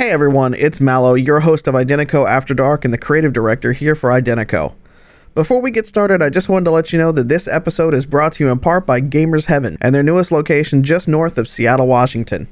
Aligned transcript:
Hey 0.00 0.12
everyone, 0.12 0.54
it's 0.54 0.80
Mallow, 0.80 1.12
your 1.12 1.40
host 1.40 1.68
of 1.68 1.74
Identico 1.74 2.26
After 2.26 2.54
Dark 2.54 2.86
and 2.86 2.94
the 2.94 2.96
creative 2.96 3.34
director 3.34 3.74
here 3.74 3.94
for 3.94 4.08
Identico. 4.08 4.72
Before 5.34 5.60
we 5.60 5.70
get 5.70 5.86
started, 5.86 6.22
I 6.22 6.30
just 6.30 6.48
wanted 6.48 6.64
to 6.64 6.70
let 6.70 6.90
you 6.90 6.98
know 6.98 7.12
that 7.12 7.28
this 7.28 7.46
episode 7.46 7.92
is 7.92 8.06
brought 8.06 8.32
to 8.32 8.44
you 8.44 8.50
in 8.50 8.60
part 8.60 8.86
by 8.86 9.02
Gamers 9.02 9.44
Heaven 9.44 9.76
and 9.78 9.94
their 9.94 10.02
newest 10.02 10.32
location 10.32 10.82
just 10.82 11.06
north 11.06 11.36
of 11.36 11.46
Seattle, 11.46 11.86
Washington. 11.86 12.48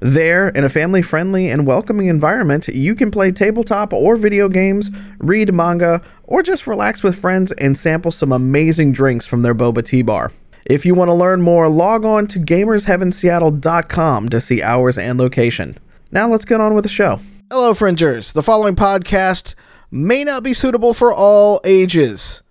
There, 0.00 0.48
in 0.48 0.64
a 0.64 0.68
family 0.68 1.00
friendly 1.00 1.48
and 1.48 1.64
welcoming 1.64 2.08
environment, 2.08 2.66
you 2.66 2.96
can 2.96 3.12
play 3.12 3.30
tabletop 3.30 3.92
or 3.92 4.16
video 4.16 4.48
games, 4.48 4.90
read 5.18 5.54
manga, 5.54 6.02
or 6.24 6.42
just 6.42 6.66
relax 6.66 7.04
with 7.04 7.20
friends 7.20 7.52
and 7.52 7.78
sample 7.78 8.10
some 8.10 8.32
amazing 8.32 8.90
drinks 8.90 9.26
from 9.26 9.42
their 9.42 9.54
boba 9.54 9.86
tea 9.86 10.02
bar. 10.02 10.32
If 10.68 10.84
you 10.84 10.96
want 10.96 11.10
to 11.10 11.14
learn 11.14 11.40
more, 11.40 11.68
log 11.68 12.04
on 12.04 12.26
to 12.26 12.40
gamersheavenseattle.com 12.40 14.28
to 14.28 14.40
see 14.40 14.60
hours 14.60 14.98
and 14.98 15.20
location. 15.20 15.78
Now 16.12 16.28
let's 16.28 16.44
get 16.44 16.60
on 16.60 16.74
with 16.74 16.82
the 16.82 16.90
show. 16.90 17.20
Hello, 17.52 17.72
Fringers. 17.72 18.32
The 18.32 18.42
following 18.42 18.74
podcast 18.74 19.54
may 19.92 20.24
not 20.24 20.42
be 20.42 20.52
suitable 20.52 20.92
for 20.92 21.12
all 21.12 21.60
ages. 21.64 22.42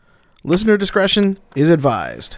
Listener 0.45 0.77
discretion 0.77 1.37
is 1.57 1.69
advised. 1.69 2.37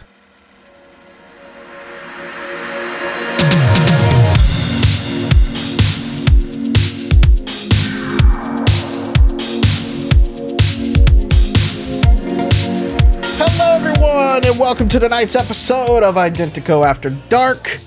Hello, 13.37 13.75
everyone, 13.75 14.43
and 14.43 14.59
welcome 14.59 14.89
to 14.89 14.99
tonight's 14.99 15.35
episode 15.35 16.01
of 16.01 16.15
Identico 16.15 16.83
After 16.83 17.11
Dark, 17.29 17.77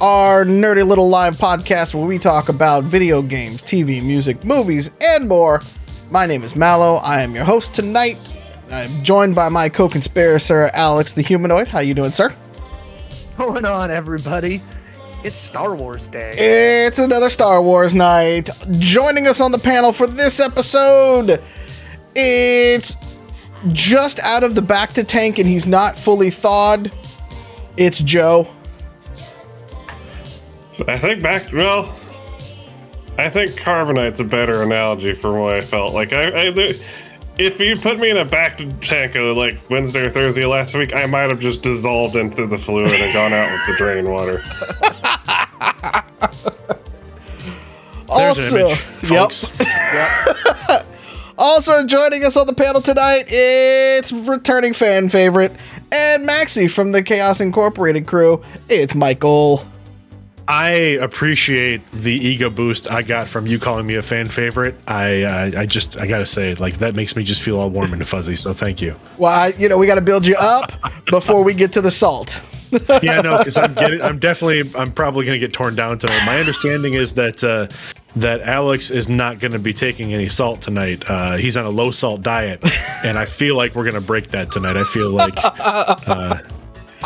our 0.00 0.44
nerdy 0.44 0.86
little 0.86 1.08
live 1.08 1.36
podcast 1.36 1.94
where 1.94 2.04
we 2.06 2.18
talk 2.18 2.48
about 2.48 2.84
video 2.84 3.22
games, 3.22 3.62
TV, 3.62 4.02
music, 4.02 4.44
movies, 4.44 4.90
and 5.00 5.28
more. 5.28 5.62
My 6.10 6.26
name 6.26 6.42
is 6.42 6.54
Mallow. 6.54 6.96
I 6.96 7.22
am 7.22 7.34
your 7.34 7.44
host 7.44 7.72
tonight. 7.72 8.32
I'm 8.70 9.02
joined 9.02 9.34
by 9.34 9.48
my 9.48 9.68
co-conspirator 9.68 10.70
Alex 10.74 11.14
the 11.14 11.22
Humanoid. 11.22 11.68
How 11.68 11.80
you 11.80 11.94
doing, 11.94 12.12
sir? 12.12 12.34
going 13.36 13.64
on, 13.64 13.90
everybody? 13.90 14.62
It's 15.24 15.36
Star 15.36 15.74
Wars 15.74 16.08
Day. 16.08 16.34
It's 16.86 16.98
another 16.98 17.30
Star 17.30 17.62
Wars 17.62 17.94
night. 17.94 18.50
Joining 18.72 19.26
us 19.26 19.40
on 19.40 19.50
the 19.50 19.58
panel 19.58 19.92
for 19.92 20.06
this 20.06 20.40
episode, 20.40 21.42
it's 22.14 22.96
just 23.72 24.18
out 24.20 24.44
of 24.44 24.54
the 24.54 24.60
bacta 24.60 25.06
tank 25.06 25.38
and 25.38 25.48
he's 25.48 25.66
not 25.66 25.98
fully 25.98 26.30
thawed. 26.30 26.92
It's 27.76 27.98
Joe. 27.98 28.48
I 30.86 30.98
think 30.98 31.22
back. 31.22 31.52
Well, 31.52 31.94
I 33.18 33.28
think 33.30 33.52
carbonite's 33.52 34.20
a 34.20 34.24
better 34.24 34.62
analogy 34.62 35.14
for 35.14 35.40
what 35.40 35.54
I 35.54 35.60
felt 35.60 35.94
like. 35.94 36.12
I, 36.12 36.46
I 36.46 36.50
the- 36.50 36.82
if 37.38 37.60
you 37.60 37.76
put 37.76 37.98
me 37.98 38.08
in 38.08 38.16
a 38.16 38.24
bacta 38.24 38.74
tank 38.80 39.14
of 39.14 39.36
like 39.36 39.58
Wednesday 39.68 40.06
or 40.06 40.10
Thursday 40.10 40.46
last 40.46 40.74
week, 40.74 40.94
I 40.94 41.04
might 41.06 41.28
have 41.28 41.38
just 41.38 41.62
dissolved 41.62 42.16
into 42.16 42.46
the 42.46 42.56
fluid 42.56 42.86
and 42.88 43.12
gone 43.12 43.32
out 43.34 43.52
with 43.52 43.66
the 43.66 43.76
drain 43.76 44.10
water. 44.10 44.40
Also, 48.08 48.68
image, 48.68 48.78
folks. 48.78 49.46
also 51.38 51.84
joining 51.86 52.24
us 52.24 52.36
on 52.36 52.46
the 52.46 52.54
panel 52.54 52.80
tonight, 52.80 53.24
it's 53.28 54.12
returning 54.12 54.72
fan 54.72 55.08
favorite 55.08 55.52
and 55.92 56.26
Maxi 56.26 56.70
from 56.70 56.92
the 56.92 57.02
Chaos 57.02 57.40
Incorporated 57.40 58.06
crew. 58.06 58.42
It's 58.68 58.94
Michael. 58.94 59.66
I 60.48 60.70
appreciate 61.00 61.88
the 61.90 62.12
ego 62.12 62.50
boost 62.50 62.90
I 62.90 63.02
got 63.02 63.26
from 63.26 63.46
you 63.46 63.58
calling 63.58 63.86
me 63.86 63.96
a 63.96 64.02
fan 64.02 64.26
favorite. 64.26 64.78
I 64.86 65.22
uh, 65.22 65.60
I 65.60 65.66
just 65.66 65.98
I 65.98 66.06
gotta 66.06 66.26
say 66.26 66.54
like 66.54 66.78
that 66.78 66.94
makes 66.94 67.16
me 67.16 67.24
just 67.24 67.42
feel 67.42 67.58
all 67.58 67.70
warm 67.70 67.92
and 67.92 68.06
fuzzy. 68.06 68.36
So 68.36 68.52
thank 68.52 68.80
you. 68.80 68.94
Well, 69.18 69.32
I, 69.32 69.48
you 69.58 69.68
know, 69.68 69.76
we 69.76 69.86
got 69.86 69.96
to 69.96 70.00
build 70.00 70.26
you 70.26 70.36
up 70.36 70.72
before 71.06 71.42
we 71.42 71.54
get 71.54 71.72
to 71.74 71.80
the 71.80 71.90
salt. 71.90 72.42
Yeah, 73.02 73.20
no, 73.22 73.38
because 73.38 73.56
I'm 73.56 73.74
getting 73.74 74.02
I'm 74.02 74.18
definitely 74.18 74.70
I'm 74.78 74.92
probably 74.92 75.24
gonna 75.24 75.38
get 75.38 75.52
torn 75.52 75.74
down 75.74 75.98
tonight. 75.98 76.24
My 76.26 76.38
understanding 76.38 76.94
is 76.94 77.14
that 77.14 77.42
uh, 77.42 77.68
that 78.16 78.40
Alex 78.42 78.90
is 78.90 79.08
not 79.08 79.40
gonna 79.40 79.58
be 79.58 79.72
taking 79.72 80.14
any 80.14 80.28
salt 80.28 80.60
tonight. 80.60 81.02
Uh, 81.08 81.36
he's 81.36 81.56
on 81.56 81.64
a 81.64 81.70
low 81.70 81.90
salt 81.90 82.22
diet, 82.22 82.62
and 83.04 83.18
I 83.18 83.24
feel 83.24 83.56
like 83.56 83.74
we're 83.74 83.84
gonna 83.84 84.00
break 84.00 84.30
that 84.30 84.50
tonight. 84.50 84.76
I 84.76 84.84
feel 84.84 85.10
like 85.10 85.34
uh, 85.42 86.38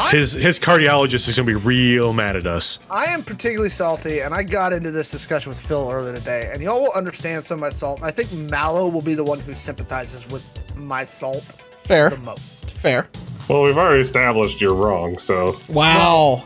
his 0.08 0.32
his 0.32 0.58
cardiologist 0.58 1.28
is 1.28 1.36
gonna 1.36 1.46
be 1.46 1.54
real 1.54 2.12
mad 2.12 2.36
at 2.36 2.46
us. 2.46 2.78
I 2.90 3.04
am 3.06 3.22
particularly 3.22 3.70
salty, 3.70 4.20
and 4.20 4.32
I 4.34 4.42
got 4.42 4.72
into 4.72 4.90
this 4.90 5.10
discussion 5.10 5.48
with 5.50 5.58
Phil 5.60 5.90
earlier 5.90 6.14
today, 6.14 6.50
and 6.52 6.62
y'all 6.62 6.80
will 6.80 6.92
understand 6.92 7.44
some 7.44 7.56
of 7.56 7.60
my 7.60 7.70
salt. 7.70 8.02
I 8.02 8.10
think 8.10 8.32
Mallow 8.32 8.88
will 8.88 9.02
be 9.02 9.14
the 9.14 9.24
one 9.24 9.38
who 9.40 9.52
sympathizes 9.54 10.26
with 10.28 10.44
my 10.76 11.04
salt 11.04 11.56
Fair, 11.84 12.10
the 12.10 12.16
most. 12.18 12.70
fair. 12.72 13.08
Well, 13.48 13.62
we've 13.62 13.76
already 13.76 14.00
established 14.00 14.60
you're 14.60 14.74
wrong, 14.74 15.18
so 15.18 15.56
Wow. 15.68 16.44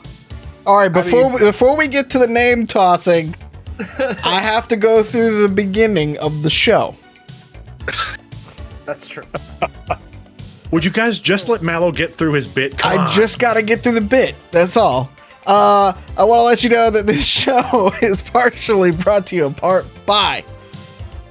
All 0.67 0.77
right, 0.79 0.89
before 0.89 1.25
mean- 1.25 1.33
we, 1.35 1.39
before 1.41 1.77
we 1.77 1.87
get 1.89 2.09
to 2.11 2.19
the 2.19 2.27
name 2.27 2.67
tossing, 2.67 3.35
I 4.25 4.41
have 4.41 4.67
to 4.69 4.77
go 4.77 5.03
through 5.03 5.43
the 5.43 5.49
beginning 5.49 6.17
of 6.19 6.43
the 6.43 6.49
show. 6.51 6.97
That's 8.87 9.07
true. 9.07 9.25
Would 10.71 10.85
you 10.85 10.91
guys 10.91 11.21
just 11.21 11.49
let 11.49 11.63
Mallow 11.63 11.93
get 11.93 12.13
through 12.13 12.33
his 12.33 12.47
bit? 12.47 12.77
Come 12.79 12.99
I 12.99 13.05
on. 13.07 13.13
just 13.13 13.39
got 13.39 13.55
to 13.55 13.63
get 13.63 13.81
through 13.81 13.93
the 13.93 14.01
bit. 14.01 14.35
That's 14.51 14.77
all. 14.77 15.11
Uh, 15.47 15.93
I 16.17 16.25
want 16.25 16.41
to 16.41 16.45
let 16.45 16.65
you 16.65 16.71
know 16.71 16.91
that 16.91 17.07
this 17.07 17.25
show 17.43 17.93
is 18.03 18.23
partially 18.23 18.91
brought 18.91 19.27
to 19.29 19.37
you 19.37 19.47
in 19.47 19.55
part 19.55 19.87
by 20.07 20.45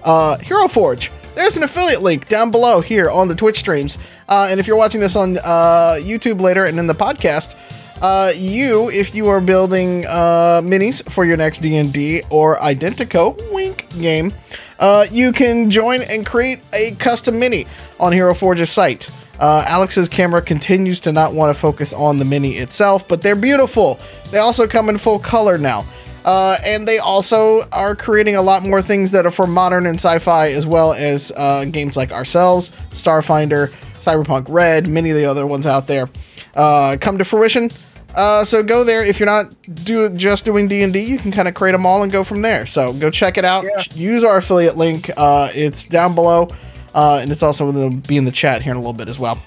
uh, 0.03 0.38
Hero 0.38 0.67
Forge. 0.67 1.11
There's 1.35 1.57
an 1.57 1.63
affiliate 1.63 2.01
link 2.03 2.27
down 2.27 2.51
below 2.51 2.79
here 2.79 3.09
on 3.09 3.27
the 3.27 3.35
Twitch 3.35 3.57
streams. 3.59 3.97
Uh, 4.29 4.47
and 4.49 4.59
if 4.59 4.67
you're 4.67 4.77
watching 4.77 5.01
this 5.01 5.16
on 5.16 5.38
uh, 5.39 5.97
YouTube 6.00 6.39
later 6.39 6.65
and 6.65 6.77
in 6.77 6.85
the 6.88 6.94
podcast, 6.94 7.57
uh, 8.01 8.31
you, 8.35 8.89
if 8.91 9.15
you 9.15 9.27
are 9.29 9.41
building 9.41 10.05
uh, 10.07 10.61
minis 10.63 11.01
for 11.11 11.25
your 11.25 11.38
next 11.38 11.59
D&D 11.59 12.21
or 12.29 12.57
Identico 12.57 13.35
wink 13.51 13.88
game, 14.00 14.31
uh, 14.79 15.07
you 15.11 15.31
can 15.31 15.69
join 15.71 16.01
and 16.03 16.25
create 16.25 16.59
a 16.73 16.91
custom 16.95 17.39
mini 17.39 17.65
on 18.00 18.11
Hero 18.11 18.33
Forge's 18.35 18.69
site. 18.69 19.09
Uh, 19.43 19.65
Alex's 19.67 20.07
camera 20.07 20.41
continues 20.41 21.01
to 21.01 21.11
not 21.11 21.33
want 21.33 21.53
to 21.53 21.59
focus 21.59 21.91
on 21.91 22.17
the 22.17 22.23
mini 22.23 22.55
itself, 22.55 23.09
but 23.09 23.21
they're 23.21 23.35
beautiful. 23.35 23.99
They 24.31 24.37
also 24.37 24.67
come 24.67 24.87
in 24.87 24.97
full 24.97 25.19
color 25.19 25.57
now. 25.57 25.85
Uh, 26.23 26.57
and 26.63 26.87
they 26.87 26.99
also 26.99 27.67
are 27.73 27.93
creating 27.93 28.37
a 28.37 28.41
lot 28.41 28.63
more 28.63 28.81
things 28.81 29.11
that 29.11 29.25
are 29.25 29.31
for 29.31 29.45
modern 29.45 29.85
and 29.85 29.95
sci-fi, 29.95 30.51
as 30.51 30.65
well 30.65 30.93
as 30.93 31.33
uh, 31.35 31.65
games 31.65 31.97
like 31.97 32.13
ourselves, 32.13 32.71
Starfinder, 32.91 33.67
Cyberpunk 33.95 34.45
Red, 34.47 34.87
many 34.87 35.09
of 35.09 35.17
the 35.17 35.25
other 35.25 35.45
ones 35.45 35.67
out 35.67 35.87
there 35.87 36.07
uh, 36.55 36.95
come 37.01 37.17
to 37.17 37.25
fruition. 37.25 37.69
Uh, 38.15 38.45
so 38.45 38.63
go 38.63 38.85
there 38.85 39.03
if 39.03 39.19
you're 39.19 39.27
not 39.27 39.53
do 39.83 40.07
just 40.11 40.45
doing 40.45 40.69
D 40.69 40.83
and 40.83 40.93
D, 40.93 41.01
you 41.01 41.17
can 41.17 41.33
kind 41.33 41.49
of 41.49 41.53
create 41.53 41.73
them 41.73 41.85
all 41.85 42.01
and 42.01 42.13
go 42.13 42.23
from 42.23 42.41
there. 42.41 42.65
So 42.65 42.93
go 42.93 43.09
check 43.09 43.37
it 43.37 43.43
out. 43.43 43.65
Yeah. 43.65 43.83
Use 43.93 44.23
our 44.23 44.37
affiliate 44.37 44.77
link. 44.77 45.09
Uh, 45.17 45.49
it's 45.53 45.83
down 45.83 46.15
below, 46.15 46.47
uh, 46.93 47.19
and 47.21 47.31
it's 47.31 47.43
also 47.43 47.71
going 47.71 48.01
to 48.01 48.07
be 48.07 48.17
in 48.17 48.25
the 48.25 48.31
chat 48.31 48.61
here 48.61 48.71
in 48.71 48.77
a 48.77 48.79
little 48.79 48.93
bit 48.93 49.09
as 49.09 49.19
well. 49.19 49.41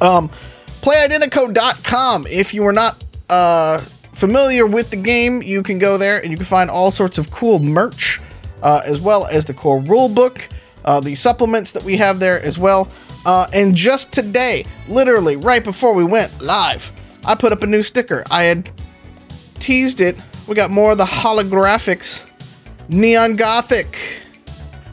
Um, 0.00 0.30
playidentico.com. 0.82 2.26
If 2.28 2.54
you 2.54 2.66
are 2.66 2.72
not 2.72 3.02
uh, 3.28 3.78
familiar 4.12 4.66
with 4.66 4.90
the 4.90 4.96
game, 4.96 5.42
you 5.42 5.62
can 5.62 5.78
go 5.78 5.98
there 5.98 6.20
and 6.20 6.30
you 6.30 6.36
can 6.36 6.46
find 6.46 6.70
all 6.70 6.90
sorts 6.90 7.18
of 7.18 7.30
cool 7.30 7.58
merch, 7.58 8.20
uh, 8.62 8.82
as 8.84 9.00
well 9.00 9.26
as 9.26 9.46
the 9.46 9.54
core 9.54 9.80
rule 9.80 10.08
book, 10.08 10.48
uh, 10.84 11.00
the 11.00 11.14
supplements 11.14 11.72
that 11.72 11.82
we 11.82 11.96
have 11.96 12.18
there 12.18 12.40
as 12.42 12.58
well. 12.58 12.90
Uh, 13.24 13.46
and 13.52 13.74
just 13.74 14.12
today, 14.12 14.64
literally 14.88 15.34
right 15.36 15.64
before 15.64 15.92
we 15.92 16.04
went 16.04 16.40
live, 16.40 16.92
I 17.26 17.34
put 17.34 17.52
up 17.52 17.62
a 17.62 17.66
new 17.66 17.82
sticker. 17.82 18.22
I 18.30 18.44
had 18.44 18.70
teased 19.54 20.00
it. 20.00 20.16
We 20.46 20.54
got 20.54 20.70
more 20.70 20.92
of 20.92 20.98
the 20.98 21.04
holographics, 21.04 22.22
neon 22.88 23.34
gothic. 23.34 23.98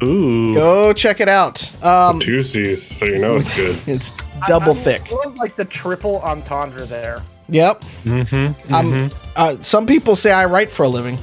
Ooh. 0.07 0.53
Go 0.53 0.93
check 0.93 1.19
it 1.19 1.29
out. 1.29 1.63
Um, 1.83 2.19
two 2.19 2.43
C's, 2.43 2.81
so 2.81 3.05
you 3.05 3.19
know 3.19 3.37
it's 3.37 3.55
good. 3.55 3.79
it's 3.87 4.11
double 4.47 4.71
I'm 4.71 4.77
thick. 4.77 5.11
Love, 5.11 5.35
like 5.35 5.55
the 5.55 5.65
triple 5.65 6.19
entendre 6.19 6.85
there. 6.85 7.23
Yep. 7.49 7.81
Mm-hmm. 8.03 8.73
Um, 8.73 9.11
uh, 9.35 9.57
some 9.61 9.85
people 9.85 10.15
say 10.15 10.31
I 10.31 10.45
write 10.45 10.69
for 10.69 10.83
a 10.83 10.89
living. 10.89 11.17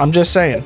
I'm 0.00 0.12
just 0.12 0.32
saying. 0.32 0.64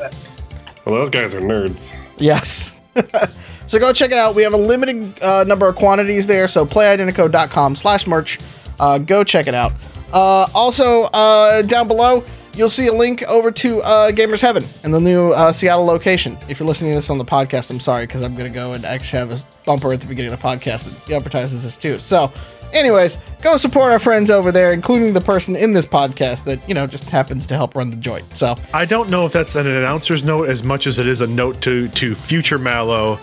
Well, 0.84 0.94
those 0.94 1.10
guys 1.10 1.34
are 1.34 1.40
nerds. 1.40 1.94
Yes. 2.18 2.78
so 3.66 3.78
go 3.78 3.92
check 3.92 4.12
it 4.12 4.18
out. 4.18 4.34
We 4.34 4.42
have 4.42 4.54
a 4.54 4.58
limited 4.58 5.22
uh, 5.22 5.44
number 5.44 5.68
of 5.68 5.76
quantities 5.76 6.26
there. 6.26 6.48
So 6.48 6.64
playidentico.com 6.64 7.76
slash 7.76 8.06
merch. 8.06 8.38
Uh, 8.80 8.98
go 8.98 9.24
check 9.24 9.46
it 9.46 9.54
out. 9.54 9.72
Uh, 10.12 10.46
also, 10.54 11.04
uh, 11.12 11.62
down 11.62 11.88
below, 11.88 12.24
you'll 12.56 12.68
see 12.68 12.86
a 12.86 12.92
link 12.92 13.22
over 13.24 13.50
to 13.50 13.82
uh, 13.82 14.10
Gamers 14.10 14.40
Heaven 14.40 14.64
and 14.82 14.92
the 14.92 15.00
new 15.00 15.32
uh, 15.32 15.52
Seattle 15.52 15.84
location. 15.84 16.36
If 16.48 16.58
you're 16.58 16.66
listening 16.66 16.92
to 16.92 16.96
this 16.96 17.10
on 17.10 17.18
the 17.18 17.24
podcast, 17.24 17.70
I'm 17.70 17.80
sorry 17.80 18.06
because 18.06 18.22
I'm 18.22 18.34
going 18.34 18.50
to 18.50 18.54
go 18.54 18.72
and 18.72 18.84
actually 18.84 19.18
have 19.18 19.30
a 19.30 19.38
bumper 19.64 19.92
at 19.92 20.00
the 20.00 20.06
beginning 20.06 20.32
of 20.32 20.40
the 20.40 20.46
podcast 20.46 21.06
that 21.06 21.14
advertises 21.14 21.64
this 21.64 21.76
too. 21.76 21.98
So 21.98 22.32
Anyways, 22.72 23.16
go 23.42 23.56
support 23.56 23.92
our 23.92 23.98
friends 23.98 24.30
over 24.30 24.50
there, 24.50 24.72
including 24.72 25.12
the 25.12 25.20
person 25.20 25.56
in 25.56 25.72
this 25.72 25.86
podcast 25.86 26.44
that 26.44 26.66
you 26.68 26.74
know 26.74 26.86
just 26.86 27.08
happens 27.08 27.46
to 27.46 27.54
help 27.54 27.74
run 27.74 27.90
the 27.90 27.96
joint. 27.96 28.36
So 28.36 28.54
I 28.74 28.84
don't 28.84 29.08
know 29.08 29.24
if 29.24 29.32
that's 29.32 29.54
an 29.54 29.66
announcer's 29.66 30.24
note 30.24 30.48
as 30.48 30.64
much 30.64 30.86
as 30.86 30.98
it 30.98 31.06
is 31.06 31.20
a 31.20 31.26
note 31.26 31.60
to 31.62 31.88
to 31.88 32.14
future 32.14 32.58
Mallow. 32.58 33.18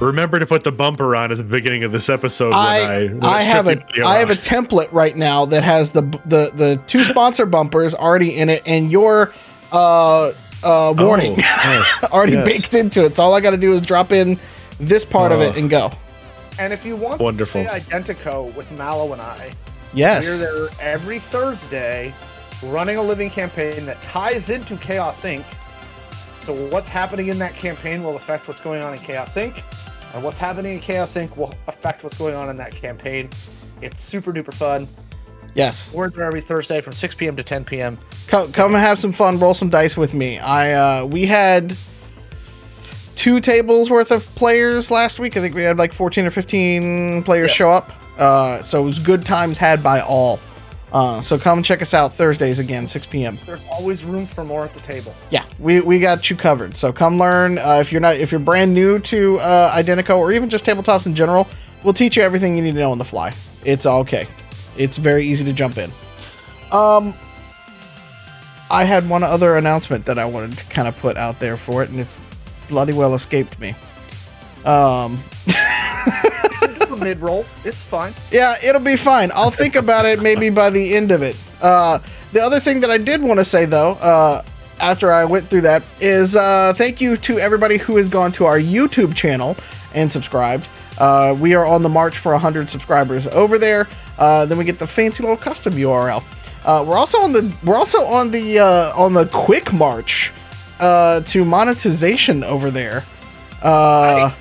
Remember 0.00 0.38
to 0.38 0.46
put 0.46 0.62
the 0.62 0.70
bumper 0.72 1.16
on 1.16 1.32
at 1.32 1.38
the 1.38 1.44
beginning 1.44 1.82
of 1.82 1.90
this 1.92 2.08
episode. 2.08 2.52
I 2.52 2.78
when 2.78 2.90
I, 2.90 3.08
when 3.14 3.24
I 3.24 3.40
have 3.42 3.66
a 3.66 3.72
strip 3.80 3.96
you 3.96 4.04
I 4.04 4.18
have 4.18 4.30
a 4.30 4.34
template 4.34 4.92
right 4.92 5.16
now 5.16 5.44
that 5.46 5.64
has 5.64 5.90
the 5.90 6.02
the 6.26 6.50
the 6.54 6.80
two 6.86 7.02
sponsor 7.02 7.46
bumpers 7.46 7.94
already 7.94 8.36
in 8.36 8.48
it 8.48 8.62
and 8.64 8.92
your 8.92 9.32
uh 9.72 10.32
uh 10.62 10.94
warning 10.96 11.32
Oh, 11.32 11.36
yes, 11.38 12.04
already 12.12 12.32
yes. 12.34 12.44
baked 12.46 12.74
into 12.74 13.04
it. 13.06 13.16
So 13.16 13.24
all 13.24 13.34
I 13.34 13.40
got 13.40 13.50
to 13.50 13.56
do 13.56 13.72
is 13.72 13.84
drop 13.84 14.12
in 14.12 14.38
this 14.78 15.04
part 15.04 15.32
of 15.32 15.40
it 15.40 15.54
Oh. 15.54 15.58
and 15.58 15.68
go. 15.68 15.90
And 16.60 16.72
if 16.72 16.84
you 16.86 16.94
want 16.96 17.20
Wonderful. 17.20 17.62
to 17.64 17.68
play 17.68 17.80
Identico 17.80 18.54
with 18.54 18.70
Mallow 18.72 19.12
and 19.12 19.20
I, 19.22 19.52
yes, 19.94 20.26
we're 20.28 20.38
there 20.38 20.68
every 20.80 21.18
Thursday 21.18 22.14
running 22.64 22.96
a 22.96 23.02
living 23.02 23.30
campaign 23.30 23.84
that 23.86 24.00
ties 24.02 24.48
into 24.48 24.76
Chaos 24.76 25.22
Inc. 25.24 25.44
So 26.40 26.54
what's 26.68 26.88
happening 26.88 27.28
in 27.28 27.38
that 27.40 27.54
campaign 27.54 28.02
will 28.02 28.16
affect 28.16 28.48
what's 28.48 28.58
going 28.60 28.80
on 28.82 28.92
in 28.94 28.98
Chaos 29.00 29.34
Inc. 29.36 29.62
And 30.14 30.22
what's 30.24 30.38
happening 30.38 30.74
in 30.74 30.80
Chaos 30.80 31.14
Inc. 31.14 31.36
will 31.36 31.54
affect 31.66 32.02
what's 32.04 32.16
going 32.18 32.34
on 32.34 32.48
in 32.50 32.56
that 32.56 32.72
campaign. 32.72 33.28
It's 33.82 34.00
super 34.00 34.32
duper 34.32 34.54
fun. 34.54 34.88
Yes. 35.54 35.92
We're 35.92 36.08
there 36.10 36.24
every 36.24 36.40
Thursday 36.40 36.80
from 36.80 36.92
6 36.92 37.14
p.m. 37.14 37.36
to 37.36 37.42
10 37.42 37.64
p.m. 37.64 37.98
Come 38.26 38.50
come 38.52 38.72
have 38.74 38.98
some 38.98 39.12
fun, 39.12 39.38
roll 39.38 39.54
some 39.54 39.70
dice 39.70 39.96
with 39.96 40.14
me. 40.14 40.38
I 40.38 40.72
uh 41.00 41.04
we 41.04 41.26
had 41.26 41.76
two 43.16 43.40
tables 43.40 43.90
worth 43.90 44.10
of 44.10 44.24
players 44.34 44.90
last 44.90 45.18
week. 45.18 45.36
I 45.36 45.40
think 45.40 45.54
we 45.54 45.62
had 45.62 45.78
like 45.78 45.92
14 45.92 46.26
or 46.26 46.30
15 46.30 47.22
players 47.24 47.48
Yes. 47.48 47.56
show 47.56 47.70
up. 47.70 47.92
Uh 48.18 48.62
so 48.62 48.82
it 48.82 48.84
was 48.86 48.98
good 48.98 49.24
times 49.24 49.58
had 49.58 49.82
by 49.82 50.00
all. 50.00 50.38
Uh, 50.92 51.20
so 51.20 51.38
come 51.38 51.62
check 51.62 51.82
us 51.82 51.92
out 51.92 52.14
Thursdays 52.14 52.58
again, 52.58 52.88
6 52.88 53.06
p.m. 53.06 53.38
There's 53.44 53.64
always 53.70 54.04
room 54.04 54.24
for 54.26 54.44
more 54.44 54.64
at 54.64 54.72
the 54.72 54.80
table. 54.80 55.14
Yeah, 55.30 55.44
we, 55.58 55.80
we 55.80 55.98
got 55.98 56.30
you 56.30 56.36
covered. 56.36 56.76
So 56.76 56.92
come 56.92 57.18
learn. 57.18 57.58
Uh, 57.58 57.78
if 57.80 57.92
you're 57.92 58.00
not 58.00 58.16
if 58.16 58.32
you're 58.32 58.40
brand 58.40 58.72
new 58.72 58.98
to 59.00 59.38
uh, 59.40 59.70
Identico 59.76 60.16
or 60.18 60.32
even 60.32 60.48
just 60.48 60.64
tabletops 60.64 61.06
in 61.06 61.14
general, 61.14 61.46
we'll 61.84 61.92
teach 61.92 62.16
you 62.16 62.22
everything 62.22 62.56
you 62.56 62.62
need 62.62 62.72
to 62.74 62.80
know 62.80 62.90
on 62.90 62.98
the 62.98 63.04
fly. 63.04 63.32
It's 63.64 63.84
okay. 63.84 64.26
It's 64.76 64.96
very 64.96 65.26
easy 65.26 65.44
to 65.44 65.52
jump 65.52 65.76
in. 65.76 65.90
Um, 66.72 67.14
I 68.70 68.84
had 68.84 69.08
one 69.08 69.22
other 69.22 69.56
announcement 69.56 70.06
that 70.06 70.18
I 70.18 70.24
wanted 70.24 70.58
to 70.58 70.64
kind 70.66 70.88
of 70.88 70.96
put 70.96 71.16
out 71.16 71.38
there 71.38 71.56
for 71.56 71.82
it, 71.82 71.90
and 71.90 71.98
it's 71.98 72.20
bloody 72.68 72.92
well 72.92 73.14
escaped 73.14 73.58
me. 73.60 73.74
Um, 74.64 75.16
Do 75.16 75.20
a 75.20 75.37
mid 77.02 77.20
roll. 77.20 77.44
It's 77.64 77.82
fine. 77.82 78.12
Yeah, 78.30 78.56
it'll 78.62 78.80
be 78.80 78.96
fine. 78.96 79.30
I'll 79.34 79.50
think 79.50 79.76
about 79.76 80.06
it 80.06 80.22
maybe 80.22 80.50
by 80.50 80.70
the 80.70 80.94
end 80.94 81.10
of 81.10 81.22
it. 81.22 81.36
Uh, 81.60 81.98
the 82.32 82.40
other 82.40 82.60
thing 82.60 82.80
that 82.80 82.90
I 82.90 82.98
did 82.98 83.22
want 83.22 83.38
to 83.38 83.44
say 83.44 83.64
though, 83.64 83.92
uh, 83.92 84.42
after 84.80 85.12
I 85.12 85.24
went 85.24 85.48
through 85.48 85.62
that, 85.62 85.84
is 86.00 86.36
uh, 86.36 86.72
thank 86.76 87.00
you 87.00 87.16
to 87.18 87.38
everybody 87.38 87.78
who 87.78 87.96
has 87.96 88.08
gone 88.08 88.32
to 88.32 88.44
our 88.44 88.58
YouTube 88.58 89.14
channel 89.14 89.56
and 89.94 90.12
subscribed. 90.12 90.68
Uh, 90.98 91.36
we 91.38 91.54
are 91.54 91.64
on 91.64 91.82
the 91.82 91.88
march 91.88 92.18
for 92.18 92.32
100 92.32 92.68
subscribers 92.68 93.26
over 93.28 93.58
there. 93.58 93.88
Uh, 94.18 94.44
then 94.46 94.58
we 94.58 94.64
get 94.64 94.78
the 94.78 94.86
fancy 94.86 95.22
little 95.22 95.36
custom 95.36 95.74
URL. 95.74 96.22
Uh, 96.64 96.84
we're 96.84 96.96
also 96.96 97.18
on 97.18 97.32
the 97.32 97.54
we're 97.64 97.76
also 97.76 98.04
on 98.04 98.30
the 98.30 98.58
uh, 98.58 98.92
on 98.94 99.14
the 99.14 99.26
quick 99.26 99.72
march 99.72 100.32
uh, 100.80 101.20
to 101.20 101.44
monetization 101.44 102.42
over 102.44 102.70
there. 102.70 103.04
Uh, 103.62 104.32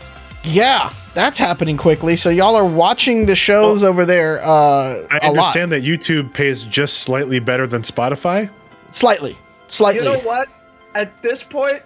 yeah, 0.43 0.91
that's 1.17 1.39
happening 1.39 1.77
quickly. 1.77 2.15
So 2.15 2.29
y'all 2.29 2.55
are 2.55 2.63
watching 2.63 3.25
the 3.25 3.35
shows 3.35 3.83
over 3.83 4.05
there. 4.05 4.39
Uh, 4.43 5.07
I 5.09 5.17
a 5.23 5.31
lot. 5.31 5.37
understand 5.37 5.71
that 5.71 5.81
YouTube 5.81 6.31
pays 6.31 6.61
just 6.61 6.99
slightly 6.99 7.39
better 7.39 7.65
than 7.65 7.81
Spotify. 7.81 8.49
slightly, 8.91 9.35
slightly. 9.67 10.05
You 10.05 10.13
know 10.13 10.19
what? 10.19 10.47
At 10.93 11.19
this 11.23 11.43
point, 11.43 11.81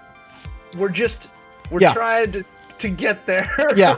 we're 0.78 0.90
just 0.90 1.30
we're 1.72 1.80
Yeah. 1.80 1.94
trying 1.94 2.34
to, 2.34 2.44
to 2.80 2.90
get 2.90 3.26
there. 3.26 3.50
yeah. 3.78 3.96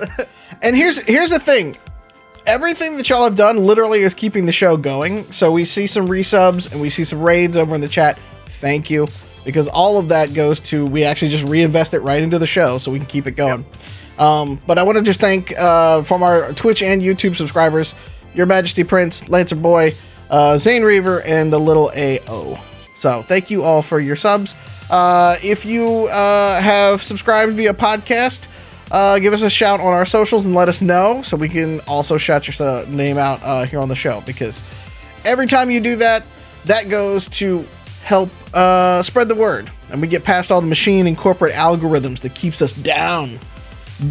And 0.62 0.76
here's 0.76 1.02
here's 1.02 1.32
the 1.32 1.40
thing. 1.40 1.78
Everything 2.46 2.98
that 2.98 3.10
y'all 3.10 3.24
have 3.24 3.36
done 3.36 3.58
literally 3.58 4.02
is 4.02 4.14
keeping 4.14 4.46
the 4.46 4.52
show 4.52 4.78
going. 4.78 5.24
So 5.32 5.52
we 5.52 5.66
see 5.66 5.88
some 5.88 6.08
resubs 6.08 6.72
and 6.72 6.80
we 6.80 6.90
see 6.92 7.06
some 7.06 7.22
raids 7.22 7.58
over 7.58 7.74
in 7.74 7.82
the 7.82 7.88
chat. 7.88 8.20
Thank 8.46 8.90
you. 8.92 9.08
Because 9.46 9.68
all 9.68 9.98
of 9.98 10.10
that 10.10 10.34
goes 10.36 10.60
to 10.62 10.86
we 10.86 11.04
actually 11.06 11.30
just 11.30 11.46
reinvest 11.46 11.94
it 11.96 12.00
right 12.02 12.22
into 12.22 12.38
the 12.40 12.46
show 12.48 12.78
so 12.78 12.92
we 12.92 13.00
can 13.00 13.08
keep 13.08 13.26
it 13.26 13.32
going. 13.32 13.66
Um, 14.20 14.60
but 14.68 14.78
I 14.78 14.84
want 14.84 14.98
to 14.98 15.04
just 15.04 15.20
thank 15.20 15.58
uh, 15.58 16.04
from 16.04 16.24
our 16.24 16.54
Twitch 16.54 16.84
and 16.84 17.02
YouTube 17.02 17.36
subscribers, 17.36 17.94
Your 18.34 18.46
Majesty 18.46 18.84
Prince, 18.84 19.28
Lancer 19.30 19.56
Boy, 19.56 19.94
uh, 20.30 20.58
Zane 20.58 20.84
Reaver, 20.84 21.22
and 21.24 21.52
the 21.52 21.60
little 21.60 21.92
AO. 21.96 22.60
So 22.96 23.24
thank 23.24 23.50
you 23.50 23.64
all 23.64 23.82
for 23.82 24.00
your 24.00 24.16
subs. 24.16 24.56
Uh, 24.90 25.38
if 25.44 25.66
you 25.66 26.08
uh, 26.08 26.62
have 26.62 27.02
subscribed 27.02 27.54
via 27.54 27.74
podcast, 27.74 28.48
uh, 28.92 29.18
give 29.18 29.34
us 29.34 29.42
a 29.42 29.50
shout 29.50 29.80
on 29.80 29.88
our 29.88 30.06
socials 30.06 30.46
and 30.46 30.54
let 30.54 30.70
us 30.70 30.82
know 30.82 31.22
so 31.24 31.36
we 31.36 31.50
can 31.50 31.80
also 31.82 32.18
shout 32.18 32.48
your 32.48 32.68
uh, 32.68 32.86
name 32.90 33.18
out 33.18 33.68
here 33.68 33.80
on 33.80 33.90
the 33.90 33.96
show 33.96 34.22
because 34.22 34.62
every 35.26 35.48
time 35.48 35.72
you 35.72 35.80
do 35.80 35.96
that, 35.96 36.24
that 36.66 36.90
goes 36.90 37.28
to 37.28 37.68
help 38.04 38.30
spread 39.04 39.28
the 39.28 39.36
word 39.36 39.72
and 39.90 40.00
we 40.02 40.08
get 40.08 40.24
past 40.24 40.52
all 40.52 40.62
the 40.62 40.68
machine 40.68 41.08
and 41.08 41.18
corporate 41.18 41.54
algorithms 41.54 42.20
that 42.20 42.36
keeps 42.36 42.62
us 42.62 42.74
down. 42.74 43.40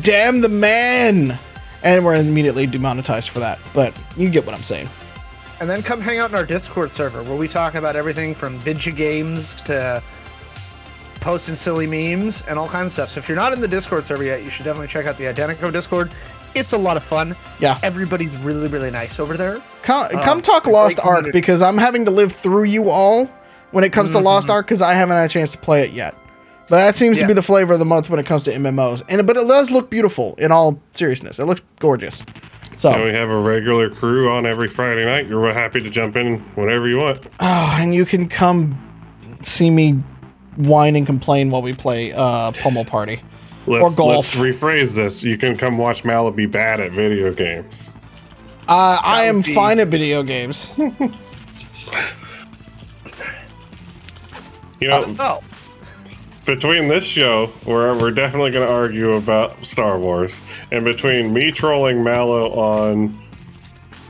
Damn 0.00 0.40
the 0.40 0.48
man! 0.48 1.38
And 1.82 2.04
we're 2.04 2.14
immediately 2.14 2.66
demonetized 2.66 3.30
for 3.30 3.40
that, 3.40 3.58
but 3.74 3.92
you 4.16 4.30
get 4.30 4.46
what 4.46 4.54
I'm 4.54 4.62
saying. 4.62 4.88
And 5.60 5.68
then 5.68 5.82
come 5.82 6.00
hang 6.00 6.18
out 6.18 6.30
in 6.30 6.36
our 6.36 6.46
Discord 6.46 6.92
server 6.92 7.22
where 7.22 7.36
we 7.36 7.48
talk 7.48 7.74
about 7.74 7.94
everything 7.96 8.34
from 8.34 8.58
video 8.58 8.94
games 8.94 9.54
to 9.62 10.02
posting 11.20 11.54
silly 11.54 11.86
memes 11.86 12.42
and 12.48 12.58
all 12.58 12.68
kinds 12.68 12.86
of 12.86 12.92
stuff. 12.92 13.08
So 13.10 13.18
if 13.18 13.28
you're 13.28 13.36
not 13.36 13.52
in 13.52 13.60
the 13.60 13.68
Discord 13.68 14.04
server 14.04 14.24
yet, 14.24 14.42
you 14.42 14.50
should 14.50 14.64
definitely 14.64 14.88
check 14.88 15.06
out 15.06 15.16
the 15.18 15.24
Identico 15.24 15.72
Discord. 15.72 16.10
It's 16.54 16.72
a 16.72 16.78
lot 16.78 16.96
of 16.96 17.02
fun. 17.04 17.36
Yeah. 17.60 17.78
Everybody's 17.82 18.36
really, 18.38 18.68
really 18.68 18.90
nice 18.90 19.18
over 19.20 19.36
there. 19.36 19.60
Come, 19.82 20.08
Uh, 20.14 20.22
come 20.24 20.42
talk 20.42 20.66
Lost 20.66 20.98
Ark 21.00 21.26
because 21.32 21.62
I'm 21.62 21.78
having 21.78 22.04
to 22.06 22.10
live 22.10 22.32
through 22.32 22.64
you 22.64 22.90
all 22.90 23.26
when 23.70 23.84
it 23.84 23.92
comes 23.92 24.10
to 24.12 24.18
Lost 24.18 24.46
Mm-hmm. 24.48 24.52
Ark 24.52 24.66
because 24.66 24.82
I 24.82 24.94
haven't 24.94 25.16
had 25.16 25.24
a 25.24 25.28
chance 25.28 25.52
to 25.52 25.58
play 25.58 25.82
it 25.82 25.92
yet. 25.92 26.14
But 26.72 26.78
that 26.78 26.96
seems 26.96 27.18
to 27.20 27.26
be 27.26 27.34
the 27.34 27.42
flavor 27.42 27.74
of 27.74 27.78
the 27.80 27.84
month 27.84 28.08
when 28.08 28.18
it 28.18 28.24
comes 28.24 28.44
to 28.44 28.50
MMOs. 28.50 29.02
And 29.06 29.26
but 29.26 29.36
it 29.36 29.46
does 29.46 29.70
look 29.70 29.90
beautiful 29.90 30.34
in 30.38 30.50
all 30.50 30.80
seriousness. 30.92 31.38
It 31.38 31.44
looks 31.44 31.60
gorgeous. 31.80 32.22
So 32.78 32.90
And 32.92 33.04
we 33.04 33.10
have 33.10 33.28
a 33.28 33.38
regular 33.38 33.90
crew 33.90 34.30
on 34.30 34.46
every 34.46 34.68
Friday 34.68 35.04
night. 35.04 35.26
You're 35.26 35.52
happy 35.52 35.82
to 35.82 35.90
jump 35.90 36.16
in 36.16 36.38
whenever 36.54 36.88
you 36.88 36.96
want. 36.96 37.26
oh, 37.40 37.76
and 37.78 37.94
you 37.94 38.06
can 38.06 38.26
come 38.26 38.74
see 39.42 39.68
me 39.68 39.92
whine 40.56 40.96
and 40.96 41.04
complain 41.04 41.50
while 41.50 41.60
we 41.60 41.74
play 41.74 42.14
uh, 42.14 42.52
Pummel 42.52 42.86
Party. 42.86 43.20
Let's, 43.66 43.94
golf. 43.94 44.34
let's 44.34 44.34
rephrase 44.34 44.96
this. 44.96 45.22
You 45.22 45.36
can 45.36 45.58
come 45.58 45.76
watch 45.76 46.06
Mal 46.06 46.30
be 46.30 46.46
bad 46.46 46.80
at 46.80 46.92
video 46.92 47.34
games. 47.34 47.92
Uh, 48.66 48.98
I 49.04 49.24
am 49.24 49.42
be- 49.42 49.52
fine 49.54 49.78
at 49.78 49.88
video 49.88 50.22
games. 50.22 50.74
You 54.80 54.88
know, 54.88 55.14
Oh, 55.20 55.40
between 56.44 56.88
this 56.88 57.04
show, 57.04 57.46
where 57.64 57.94
we're 57.94 58.10
definitely 58.10 58.50
going 58.50 58.66
to 58.66 58.72
argue 58.72 59.12
about 59.12 59.64
Star 59.64 59.98
Wars, 59.98 60.40
and 60.70 60.84
between 60.84 61.32
me 61.32 61.50
trolling 61.50 62.02
Mallow 62.02 62.50
on 62.52 63.18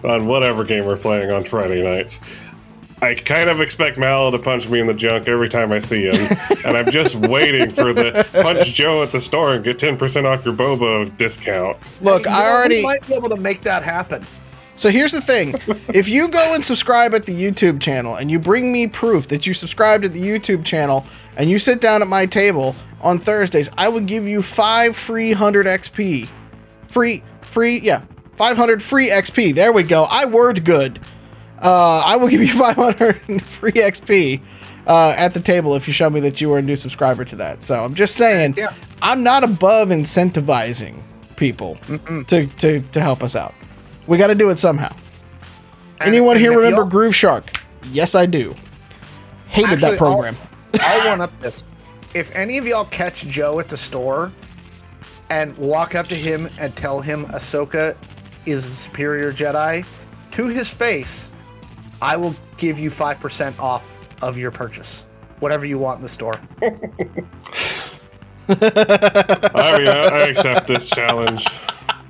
on 0.04 0.26
whatever 0.26 0.64
game 0.64 0.84
we're 0.84 0.96
playing 0.96 1.30
on 1.30 1.44
Friday 1.44 1.80
nights, 1.82 2.20
I 3.00 3.14
kind 3.14 3.48
of 3.48 3.60
expect 3.60 3.98
Mallow 3.98 4.30
to 4.32 4.38
punch 4.38 4.68
me 4.68 4.80
in 4.80 4.86
the 4.86 4.94
junk 4.94 5.28
every 5.28 5.48
time 5.48 5.72
I 5.72 5.78
see 5.80 6.04
him, 6.04 6.36
and 6.64 6.76
I'm 6.76 6.90
just 6.90 7.14
waiting 7.16 7.70
for 7.70 7.92
the 7.92 8.26
punch 8.32 8.72
Joe 8.72 9.02
at 9.02 9.12
the 9.12 9.20
store 9.20 9.54
and 9.54 9.62
get 9.64 9.78
ten 9.78 9.96
percent 9.96 10.26
off 10.26 10.44
your 10.44 10.54
Boba 10.54 11.14
discount. 11.16 11.76
Look, 12.00 12.24
you 12.24 12.30
I 12.30 12.44
know, 12.44 12.50
already. 12.50 12.82
might 12.82 13.06
be 13.06 13.14
able 13.14 13.28
to 13.28 13.36
make 13.36 13.62
that 13.62 13.82
happen. 13.82 14.24
So 14.74 14.90
here's 14.90 15.12
the 15.12 15.20
thing. 15.20 15.54
if 15.94 16.08
you 16.08 16.28
go 16.28 16.54
and 16.54 16.64
subscribe 16.64 17.14
at 17.14 17.26
the 17.26 17.32
YouTube 17.32 17.80
channel 17.80 18.16
and 18.16 18.30
you 18.30 18.38
bring 18.38 18.72
me 18.72 18.86
proof 18.86 19.28
that 19.28 19.46
you 19.46 19.54
subscribed 19.54 20.04
at 20.04 20.12
the 20.12 20.22
YouTube 20.22 20.64
channel 20.64 21.06
and 21.36 21.48
you 21.50 21.58
sit 21.58 21.80
down 21.80 22.02
at 22.02 22.08
my 22.08 22.26
table 22.26 22.74
on 23.00 23.18
Thursdays, 23.18 23.68
I 23.76 23.88
will 23.88 24.00
give 24.00 24.26
you 24.28 24.42
5 24.42 24.96
free 24.96 25.30
100 25.30 25.66
XP. 25.66 26.28
Free 26.88 27.22
free, 27.42 27.80
yeah. 27.80 28.02
500 28.36 28.82
free 28.82 29.08
XP. 29.10 29.54
There 29.54 29.72
we 29.72 29.82
go. 29.82 30.04
I 30.04 30.24
word 30.24 30.64
good. 30.64 30.98
Uh, 31.60 31.98
I 32.00 32.16
will 32.16 32.28
give 32.28 32.40
you 32.40 32.48
500 32.58 33.42
free 33.42 33.72
XP 33.72 34.40
uh, 34.86 35.10
at 35.16 35.32
the 35.34 35.40
table 35.40 35.74
if 35.76 35.86
you 35.86 35.92
show 35.94 36.10
me 36.10 36.20
that 36.20 36.40
you 36.40 36.52
are 36.52 36.58
a 36.58 36.62
new 36.62 36.76
subscriber 36.76 37.24
to 37.26 37.36
that. 37.36 37.62
So 37.62 37.84
I'm 37.84 37.94
just 37.94 38.16
saying, 38.16 38.54
Yeah. 38.56 38.72
I'm 39.00 39.22
not 39.22 39.44
above 39.44 39.88
incentivizing 39.88 41.02
people 41.36 41.76
to, 42.28 42.46
to, 42.46 42.80
to 42.80 43.00
help 43.00 43.22
us 43.22 43.36
out. 43.36 43.54
We 44.06 44.16
got 44.16 44.28
to 44.28 44.34
do 44.34 44.48
it 44.50 44.58
somehow. 44.58 44.94
And- 46.00 46.08
Anyone 46.08 46.36
here 46.36 46.56
remember 46.56 46.84
Grooveshark? 46.84 47.60
Yes, 47.90 48.14
I 48.14 48.26
do. 48.26 48.54
Hated 49.46 49.72
Actually, 49.74 49.90
that 49.90 49.98
program. 49.98 50.36
I'll 50.82 51.08
one 51.08 51.20
up 51.20 51.36
this. 51.38 51.64
If 52.14 52.34
any 52.34 52.58
of 52.58 52.66
y'all 52.66 52.84
catch 52.86 53.26
Joe 53.26 53.60
at 53.60 53.68
the 53.68 53.76
store 53.76 54.32
and 55.30 55.56
walk 55.56 55.94
up 55.94 56.08
to 56.08 56.14
him 56.14 56.48
and 56.58 56.76
tell 56.76 57.00
him 57.00 57.24
Ahsoka 57.26 57.96
is 58.44 58.66
a 58.66 58.70
superior 58.70 59.32
Jedi, 59.32 59.86
to 60.32 60.46
his 60.46 60.68
face, 60.68 61.30
I 62.00 62.16
will 62.16 62.34
give 62.56 62.78
you 62.78 62.90
5% 62.90 63.58
off 63.58 63.96
of 64.20 64.36
your 64.36 64.50
purchase. 64.50 65.04
Whatever 65.40 65.64
you 65.64 65.78
want 65.78 65.98
in 65.98 66.02
the 66.02 66.08
store. 66.08 66.40
I 66.62 66.70
mean, 68.48 69.88
I, 69.88 70.08
I 70.12 70.26
accept 70.28 70.66
this 70.66 70.88
challenge. 70.90 71.46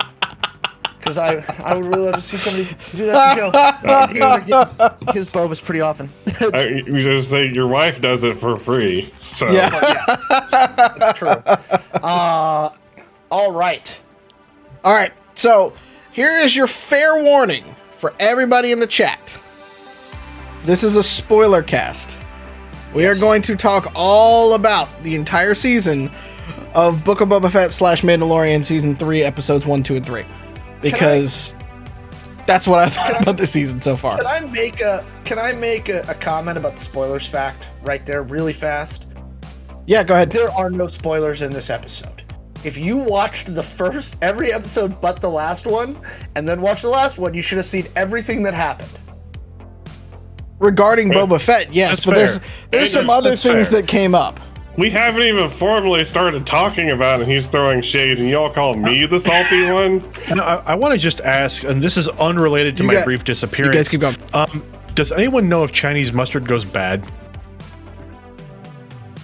Because 1.03 1.19
I, 1.19 1.45
I 1.65 1.75
would 1.75 1.85
really 1.87 2.05
love 2.05 2.15
to 2.15 2.23
see 2.23 2.37
somebody 2.37 2.77
do 2.95 3.07
that 3.07 3.35
to 3.35 3.41
Joe. 3.41 4.09
He 4.45 4.49
gets 4.51 4.71
his 5.13 5.29
Boba's 5.29 5.61
pretty 5.61 5.81
often. 5.81 6.09
I, 6.55 6.67
you 6.87 7.01
just 7.03 7.29
say 7.29 7.49
your 7.49 7.67
wife 7.67 8.01
does 8.01 8.23
it 8.23 8.37
for 8.37 8.55
free. 8.55 9.13
So 9.17 9.51
Yeah. 9.51 9.71
That's 10.31 11.19
true. 11.19 11.29
Uh, 11.29 12.71
all 13.33 13.53
right. 13.53 13.99
All 14.85 14.95
right. 14.95 15.13
So 15.35 15.73
here 16.13 16.37
is 16.37 16.55
your 16.55 16.69
fair 16.69 17.21
warning 17.25 17.65
for 17.93 18.15
everybody 18.21 18.71
in 18.71 18.79
the 18.79 18.87
chat. 18.87 19.35
This 20.63 20.85
is 20.85 20.95
a 20.95 21.03
spoiler 21.03 21.65
cast. 21.65 22.17
We 22.95 23.07
are 23.07 23.17
going 23.17 23.43
to 23.43 23.57
talk 23.57 23.91
all 23.97 24.55
about 24.55 24.89
the 25.03 25.17
entire 25.17 25.55
season 25.55 26.11
of 26.75 27.05
Book 27.05 27.21
of 27.21 27.29
Boba 27.29 27.51
Fett 27.51 27.73
slash 27.73 28.03
Mandalorian 28.03 28.65
season 28.65 28.95
three, 28.95 29.23
episodes 29.23 29.67
one, 29.67 29.83
two, 29.83 29.97
and 29.97 30.07
three, 30.07 30.25
because 30.83 31.55
that's 32.47 32.67
what 32.69 32.81
I 32.81 32.89
thought 32.91 33.23
about 33.23 33.37
the 33.37 33.47
season 33.47 33.81
so 33.81 33.97
far. 33.97 34.19
Can 34.19 34.27
I 34.27 34.41
make 34.51 34.81
a 34.81 35.05
Can 35.25 35.39
I 35.39 35.53
make 35.53 35.89
a, 35.89 36.01
a 36.09 36.15
comment 36.15 36.59
about 36.59 36.77
the 36.77 36.83
spoilers 36.83 37.27
fact 37.27 37.69
right 37.83 38.05
there, 38.05 38.23
really 38.23 38.53
fast? 38.53 39.07
Yeah, 39.87 40.05
go 40.05 40.15
ahead. 40.15 40.31
There 40.31 40.51
are 40.51 40.71
no 40.71 40.87
spoilers 40.87 41.43
in 41.43 41.53
this 41.53 41.71
episode. 41.71 42.23
If 42.65 42.79
you 42.79 42.97
watched 42.97 43.53
the 43.55 43.62
first 43.62 44.17
every 44.23 44.53
episode 44.53 45.01
but 45.01 45.21
the 45.21 45.29
last 45.31 45.67
one, 45.67 45.99
and 46.37 46.47
then 46.47 46.61
watched 46.61 46.83
the 46.83 46.89
last 46.91 47.19
one, 47.19 47.35
you 47.35 47.43
should 47.43 47.57
have 47.59 47.67
seen 47.67 47.87
everything 47.97 48.43
that 48.45 48.55
happened. 48.55 48.91
Regarding 50.61 51.11
Boba 51.11 51.41
Fett, 51.41 51.73
yes, 51.73 51.91
That's 51.91 52.07
but 52.07 52.15
there's 52.15 52.39
fair. 52.39 52.49
there's 52.71 52.95
Hey, 52.95 53.01
some 53.01 53.11
other 53.11 53.35
things 53.35 53.69
fair. 53.69 53.81
that 53.83 53.89
came 53.89 54.15
up. 54.15 54.39
We 54.79 54.91
haven't 54.91 55.23
even 55.23 55.49
formally 55.50 56.05
started 56.05 56.47
talking 56.47 56.91
about 56.91 57.21
it. 57.21 57.25
and 57.25 57.33
He's 57.33 57.47
throwing 57.47 57.83
shade, 57.83 58.19
and 58.19 58.29
y'all 58.29 58.50
call 58.50 58.75
me 58.75 59.07
the 59.07 59.21
salty 59.21 59.62
one. 59.71 60.02
No, 60.37 60.43
I, 60.43 60.73
I 60.73 60.75
want 60.75 60.95
to 60.95 60.99
just 61.00 61.21
ask, 61.21 61.62
and 61.64 61.83
this 61.83 61.97
is 61.97 62.09
unrelated 62.09 62.76
to 62.79 62.83
You 62.83 62.87
my 62.88 62.95
got- 62.95 63.05
brief 63.05 63.25
disappearance. 63.25 63.75
you 63.93 63.99
guys 63.99 64.17
keep 64.17 64.23
going. 64.33 64.50
Um, 64.50 64.64
does 64.95 65.12
anyone 65.12 65.49
know 65.49 65.64
if 65.64 65.73
Chinese 65.73 66.12
mustard 66.12 66.47
goes 66.47 66.64
bad? 66.64 67.05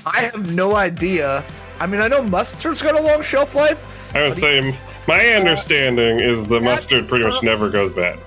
I 0.06 0.20
have 0.20 0.54
no 0.54 0.76
idea. 0.76 1.44
I 1.80 1.86
mean, 1.86 2.00
I 2.00 2.08
know 2.08 2.22
mustard's 2.22 2.80
got 2.82 2.98
a 2.98 3.02
long 3.02 3.22
shelf 3.22 3.54
life. 3.54 3.86
I 4.14 4.22
would 4.22 4.32
say 4.34 4.74
my 5.06 5.20
understanding 5.28 6.20
is 6.20 6.48
the 6.48 6.60
mustard 6.60 7.08
pretty 7.08 7.26
much 7.26 7.42
never 7.42 7.68
goes 7.68 7.90
bad. 7.90 8.18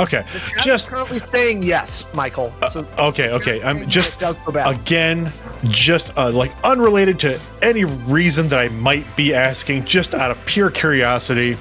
Okay, 0.00 0.24
The 0.32 0.38
chat 0.40 0.58
is 0.58 0.64
just 0.64 0.90
currently 0.90 1.18
saying 1.20 1.62
yes, 1.62 2.04
Michael. 2.14 2.52
So 2.70 2.86
okay, 2.98 3.30
okay. 3.30 3.62
I'm 3.62 3.88
just 3.88 4.18
does 4.18 4.38
go 4.38 4.50
bad. 4.52 4.74
again, 4.80 5.32
just 5.64 6.16
uh, 6.18 6.32
like 6.32 6.52
unrelated 6.64 7.18
to 7.20 7.40
any 7.62 7.84
reason 7.84 8.48
that 8.48 8.58
I 8.58 8.68
might 8.70 9.04
be 9.16 9.32
asking, 9.34 9.84
just 9.84 10.14
out 10.14 10.30
of 10.32 10.46
pure 10.46 10.70
curiosity. 10.70 11.56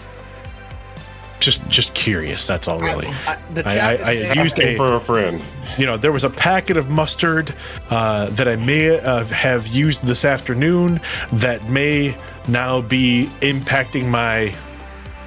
Just, 1.40 1.68
just 1.68 1.94
curious. 1.94 2.48
That's 2.48 2.70
all, 2.70 2.80
really. 2.80 3.08
I- 3.28 3.38
the 3.54 3.68
I, 3.68 3.74
chat 3.76 3.84
I, 3.84 3.94
is 4.14 4.30
I 4.30 4.34
used 4.42 4.60
Asking 4.60 4.68
a, 4.70 4.78
for 4.78 4.94
a 4.94 5.00
friend. 5.00 5.42
you 5.78 5.86
know, 5.86 5.98
there 5.98 6.14
was 6.14 6.24
a 6.24 6.30
packet 6.30 6.78
of 6.78 6.90
mustard 6.90 7.54
uh, 7.90 8.30
that 8.32 8.48
I 8.48 8.56
may 8.56 8.98
uh, 8.98 9.26
have 9.26 9.68
used 9.68 10.08
this 10.08 10.24
afternoon 10.24 11.02
that 11.34 11.68
may 11.68 12.16
now 12.48 12.80
be 12.82 13.30
impacting 13.42 14.06
my 14.08 14.56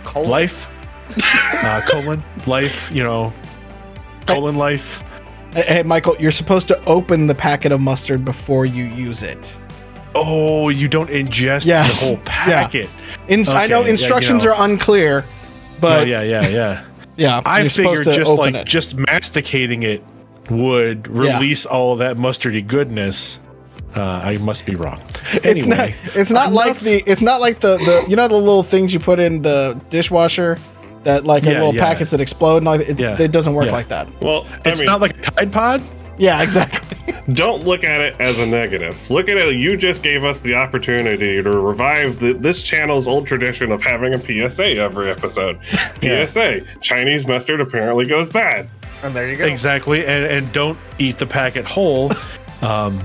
Colon? 0.04 0.30
life, 0.30 0.68
uh, 1.22 1.80
colon 1.88 2.22
life. 2.46 2.90
You 2.92 3.02
know, 3.02 3.32
colon 4.26 4.56
life. 4.56 5.02
Hey, 5.54 5.82
Michael, 5.84 6.16
you're 6.18 6.30
supposed 6.30 6.68
to 6.68 6.84
open 6.84 7.26
the 7.26 7.34
packet 7.34 7.72
of 7.72 7.80
mustard 7.80 8.24
before 8.24 8.66
you 8.66 8.84
use 8.84 9.22
it. 9.22 9.56
Oh, 10.14 10.68
you 10.68 10.86
don't 10.88 11.08
ingest 11.10 11.66
Yes. 11.66 12.00
the 12.00 12.06
whole 12.06 12.16
Yeah. 12.16 12.22
packet. 12.62 12.90
In, 13.28 13.46
I 13.48 13.64
Okay, 13.64 13.68
know 13.68 13.80
yeah, 13.80 13.84
you 13.86 13.90
instructions 13.90 14.44
know. 14.44 14.52
are 14.52 14.64
unclear, 14.64 15.24
but 15.80 16.06
yeah, 16.06 16.22
yeah, 16.22 16.46
yeah. 16.48 16.84
yeah, 17.16 17.40
I 17.46 17.68
figured 17.68 18.04
just 18.04 18.32
like 18.32 18.54
it. 18.54 18.66
just 18.66 18.96
masticating 18.96 19.82
it 19.82 20.02
would 20.50 21.08
release 21.08 21.64
all 21.66 21.96
that 21.96 22.16
mustardy 22.16 22.66
goodness. 22.66 23.40
Uh, 23.94 24.20
I 24.22 24.36
must 24.38 24.66
be 24.66 24.74
wrong. 24.74 25.00
it's 25.32 25.64
not. 25.66 25.90
It's 26.14 26.30
not 26.30 26.52
like 26.52 26.76
the. 26.80 27.02
It's 27.10 27.22
not 27.22 27.40
like 27.40 27.60
the 27.60 27.76
the. 27.78 28.04
You 28.10 28.16
know 28.16 28.28
the 28.28 28.34
little 28.36 28.62
things 28.62 28.92
you 28.92 29.00
put 29.00 29.18
in 29.18 29.40
the 29.42 29.80
dishwasher, 29.88 30.58
that 31.06 31.24
like 31.24 31.42
are 31.44 31.46
Yeah, 31.46 31.52
little 31.54 31.74
yeah. 31.74 31.84
packets 31.84 32.10
that 32.10 32.20
explode 32.20 32.58
and 32.58 32.68
all. 32.68 32.74
It, 32.80 32.98
Yeah, 33.00 33.20
it 33.20 33.32
doesn't 33.32 33.54
work 33.54 33.66
yeah. 33.66 33.72
like 33.72 33.88
that. 33.88 34.08
Well, 34.22 34.46
I 34.64 34.68
It's 34.70 34.80
mean, 34.80 34.86
not 34.86 35.00
like 35.00 35.16
a 35.16 35.20
Tide 35.20 35.52
Pod. 35.52 35.82
Yeah, 36.18 36.42
exactly. 36.42 37.14
don't 37.34 37.64
look 37.64 37.84
at 37.84 38.00
it 38.00 38.16
as 38.20 38.38
a 38.38 38.46
negative. 38.46 39.10
Look 39.10 39.28
at 39.28 39.36
it. 39.36 39.54
You 39.56 39.76
just 39.76 40.02
gave 40.02 40.24
us 40.24 40.40
the 40.40 40.54
opportunity 40.54 41.42
to 41.42 41.50
revive 41.50 42.18
the, 42.20 42.32
this 42.32 42.62
channel's 42.62 43.06
old 43.06 43.26
tradition 43.26 43.70
of 43.70 43.82
having 43.82 44.14
a 44.14 44.18
PSA 44.18 44.76
every 44.76 45.10
episode. 45.10 45.58
Yeah. 46.02 46.24
PSA: 46.26 46.60
Chinese 46.80 47.26
mustard 47.26 47.60
apparently 47.60 48.06
goes 48.06 48.28
bad. 48.28 48.68
And 49.02 49.14
there 49.14 49.28
you 49.30 49.36
go. 49.36 49.44
Exactly, 49.44 50.06
and 50.06 50.24
and 50.24 50.52
don't 50.52 50.78
eat 50.98 51.18
the 51.18 51.26
packet 51.26 51.64
whole. 51.66 52.12
Um, 52.62 52.98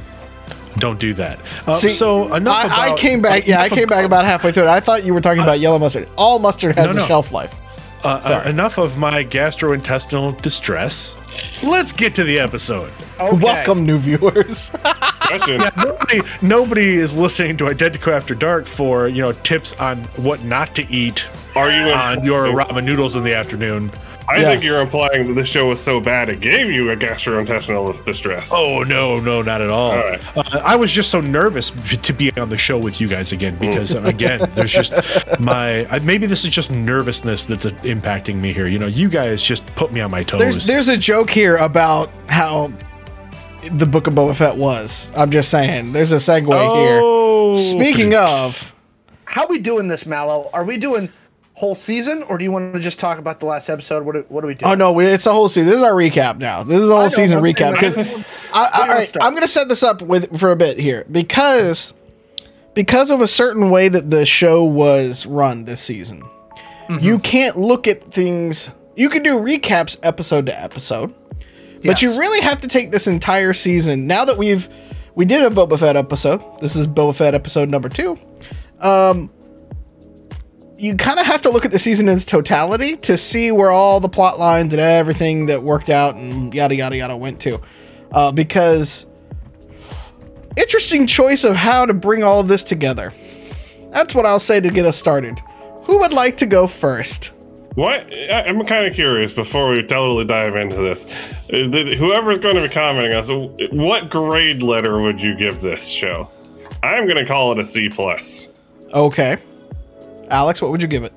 don't 0.78 1.00
do 1.00 1.14
that. 1.16 1.38
Uh, 1.68 1.74
See, 1.74 1.90
so 1.90 2.34
enough. 2.34 2.72
I, 2.72 2.92
I 2.94 2.98
came 2.98 3.22
back. 3.22 3.46
Yeah, 3.48 3.60
I 3.62 3.66
enough 3.66 3.78
came 3.78 3.88
back 3.90 4.06
about 4.06 4.24
halfway 4.24 4.54
through 4.54 4.64
it. 4.64 4.70
I 4.70 4.80
thought 4.80 5.04
you 5.04 5.14
were 5.14 5.20
talking 5.22 5.42
about 5.44 5.60
yellow 5.60 5.78
mustard. 5.80 6.08
All 6.18 6.40
mustard 6.40 6.76
has 6.78 6.86
No, 6.88 6.92
a 6.92 6.96
no. 7.04 7.08
shelf 7.08 7.32
life. 7.34 7.54
Uh, 8.04 8.42
uh, 8.46 8.50
enough 8.50 8.78
of 8.78 8.98
my 8.98 9.24
gastrointestinal 9.24 10.40
distress. 10.42 11.16
Let's 11.64 11.92
get 11.92 12.16
to 12.16 12.24
the 12.24 12.40
episode. 12.40 12.92
Okay. 13.20 13.38
Welcome, 13.38 13.86
new 13.86 14.00
viewers. 14.00 14.70
Question: 15.22 15.62
Nobody, 15.78 16.22
nobody 16.42 16.96
is 16.96 17.20
listening 17.20 17.58
to 17.58 17.66
Identico 17.66 18.12
After 18.12 18.34
Dark 18.34 18.66
for 18.66 19.08
you 19.08 19.22
know 19.22 19.32
tips 19.32 19.74
on 19.80 20.04
what 20.18 20.44
not 20.44 20.74
to 20.76 20.92
eat 20.92 21.28
Are 21.56 21.70
you 21.70 21.94
on 21.94 22.24
your 22.24 22.46
ramen 22.48 22.86
noodles 22.86 23.16
in 23.16 23.24
the 23.24 23.36
afternoon. 23.36 23.92
I 24.28 24.38
Yes. 24.38 24.52
think 24.52 24.64
you're 24.64 24.80
implying 24.82 25.28
that 25.28 25.34
the 25.34 25.46
show 25.46 25.68
was 25.68 25.82
so 25.82 26.00
bad 26.00 26.30
it 26.30 26.40
gave 26.40 26.70
you 26.72 26.92
a 26.92 26.96
gastrointestinal 26.96 28.04
distress. 28.06 28.52
Oh 28.54 28.84
no, 28.84 29.20
no, 29.20 29.42
not 29.42 29.62
at 29.62 29.70
all. 29.70 29.92
All 29.92 29.98
right. 29.98 30.38
Uh, 30.38 30.62
I 30.64 30.76
was 30.76 30.92
just 30.92 31.10
so 31.10 31.20
nervous 31.22 31.72
b- 31.72 31.98
to 31.98 32.14
be 32.14 32.32
on 32.38 32.50
the 32.50 32.58
show 32.58 32.78
with 32.78 33.02
you 33.02 33.08
guys 33.08 33.32
again 33.32 33.58
because 33.58 33.94
again, 33.96 34.40
there's 34.54 34.72
just 34.72 34.94
my 35.40 35.86
I, 35.94 36.00
maybe 36.00 36.28
this 36.28 36.44
is 36.46 36.52
just 36.52 36.72
nervousness 36.72 37.46
that's 37.46 37.66
uh, 37.66 37.72
impacting 37.82 38.36
me 38.36 38.54
here. 38.54 38.68
You 38.68 38.80
know, 38.80 38.88
you 38.88 39.10
guys 39.10 39.42
just 39.44 39.66
put 39.76 39.92
me 39.92 40.02
on 40.02 40.12
my 40.12 40.24
toes. 40.24 40.40
There's 40.40 40.68
there's 40.68 40.88
a 40.88 40.98
joke 40.98 41.30
here 41.30 41.58
about 41.58 42.10
how 42.28 42.72
the 43.74 43.86
Book 43.86 44.08
of 44.08 44.14
Boba 44.14 44.36
Fett 44.36 44.56
was. 44.56 45.12
I'm 45.16 45.30
just 45.32 45.50
saying. 45.50 45.92
There's 45.94 46.12
a 46.12 46.16
segue 46.16 46.48
oh, 46.52 47.54
here. 47.54 47.58
Speaking 47.60 48.16
of, 48.16 48.74
How 49.26 49.46
we 49.48 49.60
doing 49.60 49.88
this, 49.88 50.06
Mallow? 50.06 50.50
Are 50.54 50.64
we 50.64 50.78
doing 50.78 51.10
whole 51.62 51.76
season, 51.76 52.24
or 52.24 52.40
do 52.40 52.44
you 52.44 52.52
want 52.52 52.74
to 52.74 52.80
just 52.80 53.00
talk 53.00 53.20
about 53.20 53.40
the 53.40 53.46
last 53.46 53.70
episode? 53.70 54.04
What 54.04 54.16
do, 54.16 54.26
what 54.30 54.42
do 54.42 54.48
we 54.48 54.56
do? 54.56 54.66
oh 54.66 54.74
no, 54.74 54.92
we- 54.92 55.06
it's 55.06 55.28
a 55.28 55.32
whole 55.32 55.48
season. 55.48 55.68
This 55.68 55.78
is 55.78 55.84
our 55.84 55.94
recap 55.94 56.40
now. 56.40 56.64
This 56.64 56.82
is 56.82 56.90
a 56.90 56.96
whole 56.96 57.10
season 57.12 57.38
recap 57.40 57.74
because 57.74 57.98
like, 57.98 58.08
I, 58.08 58.10
I, 58.12 58.16
where 58.16 58.88
do 58.88 58.92
you 58.92 58.92
all 58.94 58.98
right? 58.98 59.18
I'm 59.22 59.32
going 59.34 59.44
to 59.44 59.48
set 59.48 59.70
this 59.70 59.84
up 59.84 60.02
with 60.02 60.40
for 60.40 60.50
a 60.52 60.56
bit 60.56 60.80
here 60.80 61.06
because 61.12 61.94
because 62.74 63.12
of 63.12 63.22
a 63.22 63.28
certain 63.28 63.70
way 63.70 63.90
that 63.90 64.10
the 64.10 64.26
show 64.26 64.64
was 64.64 65.28
run 65.28 65.66
this 65.66 65.80
season. 65.80 66.24
Mm-hmm. 66.88 67.06
You 67.06 67.20
can't 67.20 67.58
look 67.60 67.88
at 67.88 68.12
things. 68.12 68.72
You 68.96 69.10
can 69.10 69.22
do 69.22 69.38
recaps 69.38 69.98
episode 70.02 70.48
to 70.48 70.60
episode, 70.60 71.14
but 71.86 72.02
you 72.02 72.18
really 72.18 72.42
have 72.42 72.60
to 72.62 72.68
take 72.68 72.90
this 72.90 73.06
entire 73.06 73.54
season. 73.54 74.08
Now 74.08 74.26
that 74.26 74.38
we've 74.38 74.68
we 75.14 75.26
did 75.26 75.44
a 75.44 75.52
Boba 75.52 75.78
Fett 75.78 75.96
episode. 75.96 76.42
This 76.60 76.76
is 76.76 76.88
Boba 76.88 77.16
Fett 77.16 77.36
episode 77.36 77.70
number 77.70 77.88
two. 77.88 78.18
Um, 78.80 79.30
you 80.82 80.96
kind 80.96 81.20
of 81.20 81.28
have 81.28 81.44
to 81.44 81.50
look 81.52 81.64
at 81.64 81.72
the 81.72 81.78
season 81.78 82.10
in 82.10 82.16
its 82.16 82.26
totality 82.26 82.98
to 82.98 83.16
see 83.16 83.52
where 83.52 83.70
all 83.70 84.00
the 84.00 84.10
plot 84.10 84.40
lines 84.40 84.74
and 84.74 84.82
everything 84.82 85.46
that 85.46 85.62
worked 85.62 85.92
out 85.92 86.16
and 86.16 86.54
yada 86.56 86.76
yada 86.76 86.98
yada 86.98 87.16
went 87.16 87.40
to, 87.42 87.62
uh, 88.12 88.32
because 88.32 89.06
interesting 90.58 91.06
choice 91.06 91.44
of 91.44 91.56
how 91.56 91.86
to 91.86 91.94
bring 91.94 92.24
all 92.24 92.40
of 92.40 92.48
this 92.48 92.64
together. 92.64 93.14
That's 93.92 94.16
what 94.16 94.26
I'll 94.26 94.40
say 94.40 94.60
to 94.60 94.70
get 94.70 94.86
us 94.86 94.98
started. 94.98 95.40
Who 95.84 96.00
would 96.00 96.14
like 96.14 96.38
to 96.38 96.48
go 96.48 96.66
first? 96.66 97.32
What? 97.76 98.08
I'm 98.32 98.66
kind 98.66 98.88
of 98.88 98.96
curious 98.96 99.32
before 99.32 99.70
we 99.70 99.84
totally 99.84 100.26
dive 100.26 100.56
into 100.56 100.78
this. 100.78 101.06
Uh, 101.54 101.68
Whoever's 101.96 102.40
going 102.40 102.56
to 102.56 102.64
be 102.64 102.70
commenting 102.70 103.14
on 103.14 103.56
this, 103.58 103.80
what 103.80 104.10
grade 104.10 104.62
letter 104.64 105.00
would 105.00 105.22
you 105.22 105.36
give 105.36 105.62
this 105.62 105.88
show? 105.88 106.30
I'm 106.82 107.06
going 107.06 107.18
to 107.18 107.26
call 107.26 107.52
it 107.52 107.60
a 107.60 107.66
C 107.66 107.88
plus. 107.88 108.52
Okay, 108.94 109.38
Alex, 110.32 110.62
what 110.62 110.72
would 110.72 110.82
you 110.82 110.88
give 110.88 111.04
it? 111.04 111.14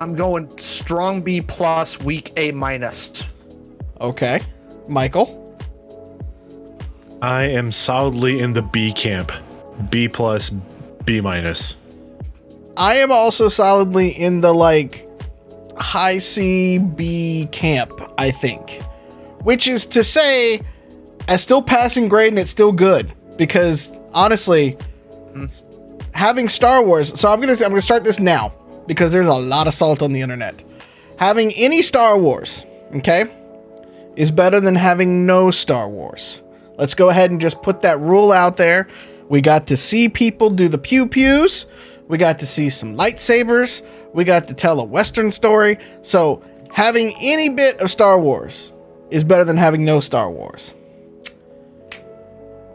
I'm 0.00 0.16
going 0.16 0.48
strong 0.56 1.20
B 1.20 1.42
plus, 1.42 2.00
weak 2.00 2.32
A 2.38 2.52
minus. 2.52 3.22
Okay, 4.00 4.40
Michael. 4.88 5.36
I 7.20 7.42
am 7.42 7.70
solidly 7.70 8.40
in 8.40 8.54
the 8.54 8.62
B 8.62 8.94
camp. 8.94 9.30
B 9.90 10.08
plus, 10.08 10.48
B 11.04 11.20
minus. 11.20 11.76
I 12.78 12.94
am 12.94 13.12
also 13.12 13.50
solidly 13.50 14.08
in 14.08 14.40
the 14.40 14.54
like 14.54 15.06
high 15.76 16.16
C 16.16 16.78
B 16.78 17.46
camp, 17.52 18.00
I 18.16 18.30
think. 18.30 18.80
Which 19.42 19.68
is 19.68 19.84
to 19.86 20.02
say, 20.02 20.62
as 21.28 21.42
still 21.42 21.60
passing 21.60 22.08
grade 22.08 22.32
and 22.32 22.38
it's 22.38 22.50
still 22.50 22.72
good. 22.72 23.12
Because 23.36 23.92
honestly, 24.12 24.76
having 26.12 26.48
Star 26.48 26.82
Wars 26.82 27.18
so 27.18 27.30
I'm 27.30 27.40
gonna 27.40 27.52
I'm 27.52 27.70
gonna 27.70 27.80
start 27.80 28.04
this 28.04 28.20
now 28.20 28.52
because 28.86 29.12
there's 29.12 29.26
a 29.26 29.32
lot 29.32 29.66
of 29.66 29.74
salt 29.74 30.02
on 30.02 30.12
the 30.12 30.20
internet. 30.20 30.64
Having 31.18 31.52
any 31.52 31.82
Star 31.82 32.18
Wars, 32.18 32.64
okay, 32.96 33.24
is 34.16 34.30
better 34.30 34.60
than 34.60 34.74
having 34.74 35.26
no 35.26 35.50
Star 35.50 35.88
Wars. 35.88 36.42
Let's 36.76 36.94
go 36.94 37.10
ahead 37.10 37.30
and 37.30 37.40
just 37.40 37.62
put 37.62 37.82
that 37.82 38.00
rule 38.00 38.32
out 38.32 38.56
there. 38.56 38.88
We 39.28 39.40
got 39.40 39.66
to 39.68 39.76
see 39.76 40.08
people 40.08 40.50
do 40.50 40.68
the 40.68 40.78
pew 40.78 41.06
pews. 41.06 41.66
We 42.08 42.18
got 42.18 42.38
to 42.40 42.46
see 42.46 42.68
some 42.68 42.96
lightsabers. 42.96 43.82
We 44.12 44.24
got 44.24 44.48
to 44.48 44.54
tell 44.54 44.80
a 44.80 44.84
Western 44.84 45.30
story. 45.30 45.78
So, 46.02 46.42
having 46.72 47.14
any 47.20 47.48
bit 47.48 47.78
of 47.80 47.90
Star 47.90 48.18
Wars 48.18 48.72
is 49.10 49.22
better 49.22 49.44
than 49.44 49.56
having 49.56 49.84
no 49.84 50.00
Star 50.00 50.30
Wars. 50.30 50.72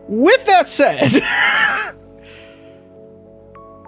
With 0.08 0.46
that 0.46 0.68
said, 0.68 1.12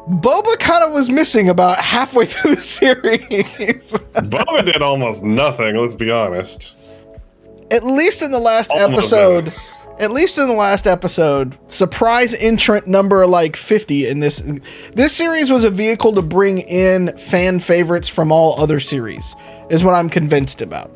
Boba 0.10 0.58
kind 0.60 0.84
of 0.84 0.94
was 0.94 1.10
missing 1.10 1.50
about 1.50 1.80
halfway 1.80 2.26
through 2.26 2.56
the 2.56 2.62
series. 2.62 3.94
Boba 4.16 4.66
did 4.66 4.82
almost 4.82 5.24
nothing. 5.24 5.76
Let's 5.76 5.96
be 5.96 6.10
honest. 6.12 6.76
at 7.72 7.84
least 7.84 8.22
in 8.22 8.32
the 8.32 8.40
last 8.40 8.72
Almost 8.72 9.12
episode, 9.14 9.46
nothing. 9.46 9.62
at 10.00 10.12
least 10.12 10.38
in 10.38 10.48
the 10.48 10.54
last 10.54 10.88
episode, 10.88 11.58
surprise 11.68 12.34
entrant 12.36 12.88
number 12.88 13.28
like 13.28 13.56
50 13.58 14.08
in 14.08 14.20
this 14.22 14.42
this 14.96 15.12
series 15.14 15.50
was 15.52 15.66
a 15.66 15.70
vehicle 15.70 16.14
to 16.14 16.22
bring 16.22 16.60
in 16.60 17.16
fan 17.18 17.60
favorites 17.60 18.08
from 18.08 18.32
all 18.32 18.58
other 18.60 18.80
series 18.80 19.36
is 19.70 19.84
what 19.84 19.94
I'm 19.94 20.10
convinced 20.10 20.62
about. 20.62 20.90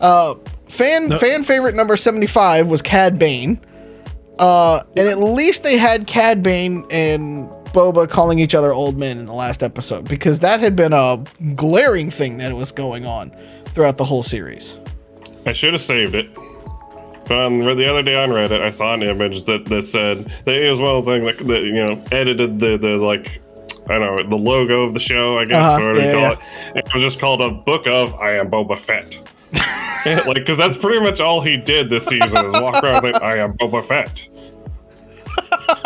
Uh 0.00 0.34
fan 0.68 1.16
fan 1.18 1.42
favorite 1.42 1.74
number 1.74 1.96
75 1.96 2.68
was 2.68 2.82
Cad 2.82 3.18
Bane. 3.18 3.58
Uh 4.38 4.82
and 4.96 5.08
at 5.08 5.18
least 5.18 5.62
they 5.62 5.76
had 5.78 6.06
Cad 6.06 6.42
Bane 6.42 6.84
and 6.90 7.48
Boba 7.72 8.08
calling 8.08 8.38
each 8.38 8.54
other 8.54 8.72
old 8.72 8.98
men 8.98 9.18
in 9.18 9.26
the 9.26 9.34
last 9.34 9.62
episode 9.62 10.08
because 10.08 10.40
that 10.40 10.60
had 10.60 10.76
been 10.76 10.92
a 10.92 11.22
glaring 11.54 12.10
thing 12.10 12.38
that 12.38 12.54
was 12.54 12.72
going 12.72 13.04
on 13.06 13.30
throughout 13.72 13.98
the 13.98 14.04
whole 14.04 14.22
series. 14.22 14.78
I 15.44 15.52
should 15.52 15.74
have 15.74 15.82
saved 15.82 16.14
it. 16.14 16.28
But 17.28 17.38
on 17.38 17.58
the 17.60 17.88
other 17.90 18.02
day 18.02 18.14
on 18.16 18.30
Reddit, 18.30 18.60
I 18.60 18.70
saw 18.70 18.94
an 18.94 19.02
image 19.02 19.44
that, 19.44 19.64
that 19.66 19.82
said 19.84 20.32
that 20.44 20.54
it 20.54 20.70
was 20.70 20.78
one 20.78 20.96
of 20.96 21.04
the 21.04 21.10
things 21.10 21.38
that, 21.38 21.46
that 21.48 21.60
you 21.62 21.84
know 21.84 22.04
edited 22.12 22.60
the 22.60 22.76
the 22.76 22.96
like 22.98 23.42
I 23.88 23.98
don't 23.98 24.16
know 24.16 24.28
the 24.30 24.42
logo 24.42 24.82
of 24.82 24.94
the 24.94 25.00
show. 25.00 25.38
I 25.38 25.44
guess 25.44 25.56
Uh-huh, 25.56 25.82
or 25.82 25.86
what 25.88 25.94
do 25.94 26.00
you 26.02 26.06
yeah, 26.06 26.34
call 26.34 26.42
it? 26.76 26.84
It 26.86 26.94
was 26.94 27.02
just 27.02 27.18
called 27.18 27.40
a 27.40 27.50
book 27.50 27.86
of 27.86 28.14
I 28.14 28.36
am 28.36 28.48
Boba 28.50 28.78
Fett. 28.78 29.18
like 30.26 30.34
because 30.36 30.56
that's 30.58 30.76
pretty 30.76 31.00
much 31.00 31.20
all 31.20 31.40
he 31.40 31.56
did 31.56 31.90
this 31.90 32.06
season 32.06 32.46
is 32.46 32.52
walk 32.60 32.82
around 32.82 33.02
like 33.04 33.22
I 33.22 33.38
am 33.38 33.54
Boba 33.54 33.84
Fett. 33.84 34.28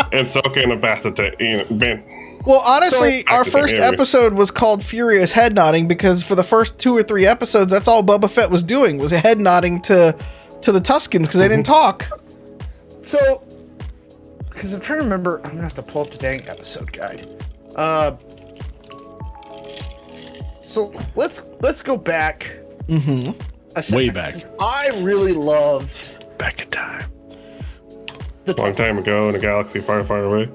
and 0.13 0.31
soak 0.31 0.57
in 0.57 0.71
a 0.71 0.77
bath 0.77 1.05
of 1.05 1.15
ta- 1.15 1.31
you 1.39 1.59
know, 1.59 1.67
man. 1.71 2.05
Well, 2.47 2.63
honestly, 2.65 3.21
So- 3.21 3.35
our 3.35 3.45
first 3.45 3.75
episode 3.75 4.33
was 4.33 4.51
called 4.51 4.85
Furious 4.85 5.33
Head 5.33 5.55
Nodding 5.55 5.89
because 5.89 6.23
for 6.23 6.35
the 6.35 6.43
first 6.45 6.79
two 6.79 6.97
or 6.97 7.03
three 7.03 7.27
episodes, 7.27 7.71
that's 7.71 7.89
all 7.89 8.03
Boba 8.03 8.31
Fett 8.31 8.51
was 8.51 8.63
doing 8.63 8.99
was 8.99 9.11
head 9.11 9.39
nodding 9.39 9.81
to 9.83 10.17
to 10.63 10.73
the 10.73 10.81
Tuskens 10.81 11.21
because 11.23 11.39
they 11.39 11.49
didn't 11.49 11.67
talk. 11.67 12.09
So, 13.03 13.47
because 14.51 14.73
I'm 14.75 14.81
trying 14.81 14.99
to 14.99 15.05
remember, 15.05 15.39
I'm 15.45 15.51
gonna 15.53 15.63
have 15.63 15.75
to 15.75 15.83
pull 15.83 16.03
up 16.03 16.11
the 16.11 16.19
dang 16.19 16.47
episode 16.49 16.93
guide. 16.93 17.27
Uh, 17.77 18.17
so 20.63 20.93
let's 21.17 21.43
let's 21.61 21.83
go 21.83 21.97
back. 21.97 22.59
Mm-hmm. 22.87 23.39
A 23.77 23.83
second, 23.83 23.97
Way 23.97 24.11
back. 24.11 24.35
I 24.61 24.89
really 25.01 25.33
loved 25.33 26.17
Back 26.39 26.61
in 26.63 26.69
time. 26.71 27.11
the 28.45 28.55
Long 28.55 28.73
Tusken, 28.73 28.77
time 28.77 28.99
ago 28.99 29.29
in 29.29 29.35
a 29.35 29.39
galaxy 29.39 29.81
far, 29.81 30.03
far 30.05 30.25
away. 30.25 30.49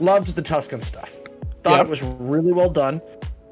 loved 0.00 0.34
the 0.34 0.42
Tusken 0.42 0.82
stuff. 0.82 1.18
Thought 1.64 1.78
Yep. 1.78 1.86
it 1.86 1.90
was 1.90 2.02
really 2.02 2.52
well 2.52 2.70
done. 2.70 3.00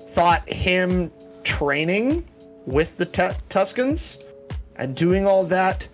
Thought 0.09 0.49
him 0.49 1.13
training 1.45 2.27
with 2.67 2.97
the 2.97 3.07
Tu- 3.07 3.35
Tuskens 3.49 4.19
and 4.77 4.95
doing 4.97 5.27
all 5.27 5.45
that 5.45 5.87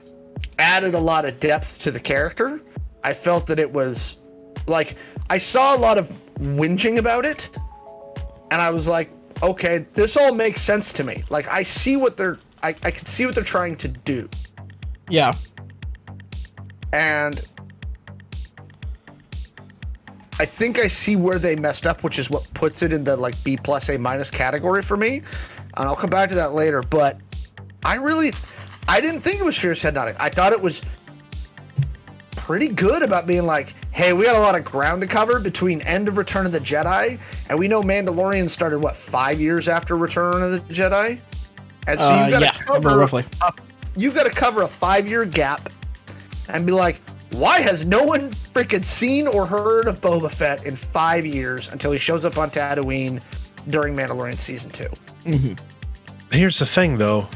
added 0.59 0.95
a 0.95 0.99
lot 1.01 1.25
of 1.25 1.39
depth 1.41 1.79
to 1.81 1.91
the 1.91 2.01
character. 2.01 2.61
I 3.05 3.13
felt 3.13 3.47
that 3.49 3.59
it 3.59 3.71
was 3.73 4.17
like 4.67 4.97
I 5.31 5.39
saw 5.39 5.77
a 5.77 5.79
lot 5.79 5.99
of 5.99 6.11
whinging 6.41 6.99
about 6.99 7.25
it, 7.25 7.49
and 8.51 8.61
I 8.61 8.71
was 8.71 8.87
like, 8.89 9.11
okay, 9.43 9.87
this 9.95 10.17
all 10.17 10.33
makes 10.35 10.61
sense 10.61 10.93
to 10.93 11.05
me. 11.05 11.23
Like 11.31 11.49
I 11.51 11.63
see 11.63 11.97
what 11.97 12.17
they're 12.17 12.39
I, 12.63 12.71
I 12.83 12.91
can 12.91 13.07
see 13.07 13.27
what 13.27 13.35
they're 13.35 13.45
trying 13.45 13.77
to 13.77 13.89
do. 13.89 14.29
Yeah. 15.09 15.35
And 16.93 17.47
I 20.39 20.45
think 20.45 20.79
I 20.79 20.89
see 20.89 21.17
where 21.17 21.39
they 21.39 21.57
messed 21.57 21.87
up, 21.87 22.03
which 22.03 22.19
is 22.19 22.31
what 22.31 22.53
puts 22.55 22.83
it 22.83 22.93
in 22.93 23.05
the 23.05 23.17
like 23.17 23.43
B 23.45 23.57
plus 23.57 23.89
A 23.89 23.99
minus 23.99 24.31
category 24.31 24.83
for 24.83 24.97
me. 24.97 25.23
And 25.77 25.89
I'll 25.89 25.97
come 25.97 26.11
back 26.11 26.29
to 26.31 26.35
that 26.35 26.55
later. 26.55 26.83
But 26.83 27.21
I 27.85 27.97
really, 27.97 28.33
I 28.89 29.01
didn't 29.01 29.21
think 29.21 29.41
it 29.41 29.45
was 29.45 29.59
Fierce 29.59 29.83
Head 29.83 29.95
Nodding. 29.95 30.17
I 30.19 30.29
thought 30.29 30.53
it 30.53 30.61
was 30.61 30.83
pretty 32.47 32.69
good 32.69 33.03
about 33.03 33.27
being 33.27 33.45
like, 33.45 33.75
hey, 33.91 34.13
we 34.13 34.25
got 34.25 34.37
a 34.37 34.41
lot 34.41 34.55
of 34.55 34.65
ground 34.65 35.01
to 35.03 35.09
cover 35.09 35.41
between 35.41 35.81
end 35.81 36.07
of 36.07 36.17
Return 36.17 36.47
of 36.47 36.53
the 36.53 36.61
Jedi, 36.61 37.19
and 37.49 37.59
we 37.59 37.67
know 37.67 37.83
Mandalorian 37.83 38.49
started 38.49 38.79
what 38.79 38.95
five 38.95 39.41
years 39.41 39.69
after 39.69 39.97
Return 39.97 40.43
of 40.43 40.53
the 40.53 40.61
Jedi, 40.73 41.19
and 41.87 41.99
so 41.99 42.05
Uh, 42.07 42.23
you've 42.23 42.31
got 42.33 42.39
to 42.39 42.45
yeah, 42.45 42.53
cover 42.65 42.97
roughly. 42.99 43.25
a, 43.43 43.53
you've 43.97 44.15
got 44.15 44.25
to 44.25 44.31
cover 44.33 44.63
a 44.63 44.69
five 44.69 45.09
year 45.09 45.25
gap 45.25 45.71
and 46.49 46.65
be 46.67 46.73
like, 46.73 47.01
why 47.33 47.61
has 47.61 47.85
no 47.85 48.03
one 48.05 48.31
freaking 48.31 48.85
seen 48.85 49.27
or 49.27 49.45
heard 49.47 49.89
of 49.89 50.01
Boba 50.01 50.31
Fett 50.31 50.65
in 50.65 50.75
five 50.77 51.27
years 51.27 51.69
until 51.69 51.93
he 51.93 51.99
shows 51.99 52.25
up 52.25 52.39
on 52.39 52.51
Tatooine 52.51 53.21
during 53.69 53.95
Mandalorian 53.95 54.39
season 54.39 54.71
two? 54.71 54.89
Here's 56.31 56.59
the 56.59 56.67
thing, 56.67 56.97
though. 56.97 57.29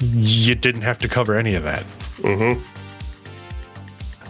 You 0.00 0.54
didn't 0.54 0.82
have 0.82 0.98
to 0.98 1.08
cover 1.08 1.36
any 1.36 1.54
of 1.54 1.62
that. 1.64 1.82
Mm-hmm. 2.18 2.60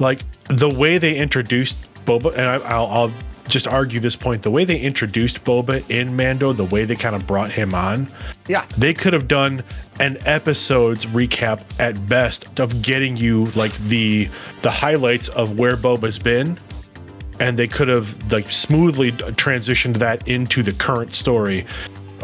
Like 0.02 0.20
the 0.48 0.68
way 0.68 0.98
they 0.98 1.16
introduced 1.16 1.78
Boba, 2.04 2.32
and 2.37 2.48
I, 2.48 2.54
I'll, 2.56 2.87
I'll 2.87 3.12
just 3.48 3.66
argue 3.66 4.00
this 4.00 4.16
point: 4.16 4.42
the 4.42 4.50
way 4.50 4.64
they 4.64 4.78
introduced 4.78 5.44
Boba 5.44 5.88
in 5.90 6.16
Mando, 6.16 6.52
the 6.52 6.64
way 6.64 6.85
they 6.85 6.96
kind 6.96 7.14
of 7.14 7.26
brought 7.26 7.50
him 7.50 7.74
on, 7.74 8.09
Yeah, 8.48 8.64
they 8.78 8.94
could 8.94 9.12
have 9.12 9.28
done 9.28 9.62
an 10.00 10.18
episode's 10.24 11.07
recap 11.07 11.62
at 11.78 12.07
best 12.09 12.59
of 12.61 12.83
getting 12.83 13.16
you 13.16 13.46
like 13.57 13.72
the 13.74 14.28
the 14.62 14.70
highlights 14.70 15.28
of 15.28 15.59
where 15.59 15.76
Boba's 15.76 16.18
been, 16.18 16.59
and 17.40 17.59
they 17.59 17.68
could 17.68 17.88
have 17.88 18.33
like 18.33 18.50
smoothly 18.50 19.12
transitioned 19.12 19.98
that 19.98 20.26
into 20.28 20.62
the 20.62 20.72
current 20.72 21.12
story 21.12 21.66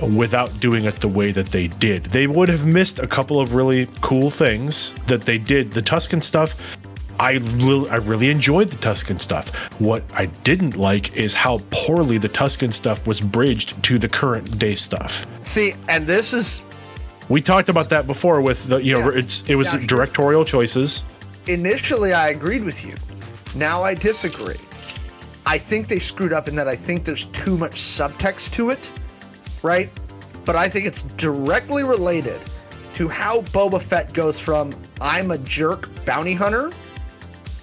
without 0.03 0.61
doing 0.61 0.85
it 0.85 1.01
the 1.01 1.09
way 1.09 1.31
that 1.33 1.47
they 1.47 1.69
did. 1.69 2.05
They 2.07 2.27
would 2.27 2.49
have 2.49 2.67
missed 2.67 2.99
a 2.99 3.07
couple 3.07 3.41
of 3.41 3.55
really 3.55 3.87
cool 4.01 4.31
things 4.31 4.93
that 5.07 5.23
they 5.23 5.39
did. 5.39 5.73
The 5.73 5.83
Tusken 5.83 6.23
stuff, 6.23 6.79
I 7.21 7.33
really, 7.57 7.89
I 7.91 7.97
really 7.97 8.31
enjoyed 8.31 8.71
the 8.71 8.77
Tusken 8.79 9.21
stuff. 9.21 9.55
What 9.79 10.03
I 10.15 10.27
didn't 10.27 10.77
like 10.77 11.17
is 11.19 11.35
how 11.35 11.61
poorly 11.71 12.17
the 12.17 12.31
Tusken 12.31 12.73
stuff 12.73 13.07
was 13.07 13.21
bridged 13.21 13.83
to 13.85 13.99
the 13.99 14.09
current 14.09 14.59
day 14.59 14.75
stuff. 14.75 15.27
see, 15.43 15.75
and 15.89 16.07
this 16.07 16.33
is 16.33 16.63
We 17.29 17.41
talked 17.43 17.69
about 17.69 17.91
that 17.91 18.07
before 18.09 18.41
with 18.41 18.67
the 18.69 18.79
you 18.83 18.93
know 18.99 19.11
Yeah. 19.13 19.19
it's 19.19 19.45
it 19.49 19.55
was 19.55 19.73
Yeah. 19.73 19.81
directorial 19.87 20.45
choices. 20.45 21.05
initially 21.47 22.13
I 22.13 22.29
agreed 22.31 22.65
with 22.65 22.85
you. 22.85 22.95
Now 23.55 23.83
I 23.83 23.95
disagree. 23.95 24.61
I 25.47 25.59
think 25.59 25.89
they 25.89 25.99
screwed 25.99 26.33
up 26.33 26.49
in 26.49 26.55
that 26.57 26.69
I 26.69 26.77
think 26.77 27.05
there's 27.05 27.25
too 27.27 27.57
much 27.59 27.81
subtext 27.81 28.53
to 28.53 28.71
it, 28.71 28.89
right? 29.63 29.91
But 30.47 30.57
I 30.57 30.69
think 30.69 30.87
it's 30.87 31.03
directly 31.17 31.83
related 31.85 32.41
to 32.95 33.09
how 33.09 33.43
Boba 33.57 33.81
Fett 33.81 34.13
goes 34.15 34.39
from 34.41 34.73
I'm 35.01 35.31
a 35.31 35.39
jerk 35.39 35.89
bounty 36.05 36.35
hunter 36.35 36.71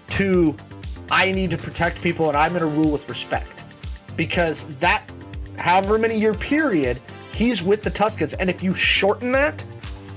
to 0.09 0.55
I 1.09 1.31
need 1.31 1.51
to 1.51 1.57
protect 1.57 2.01
people 2.01 2.27
and 2.27 2.37
I'm 2.37 2.51
going 2.51 2.61
to 2.61 2.77
rule 2.77 2.91
with 2.91 3.07
respect. 3.09 3.63
Because 4.15 4.63
that, 4.77 5.09
however 5.57 5.97
many 5.97 6.19
year 6.19 6.33
period, 6.33 6.99
he's 7.31 7.63
with 7.63 7.83
the 7.83 7.91
Tuskens. 7.91 8.33
And 8.39 8.49
if 8.49 8.63
you 8.63 8.73
shorten 8.73 9.31
that, 9.31 9.63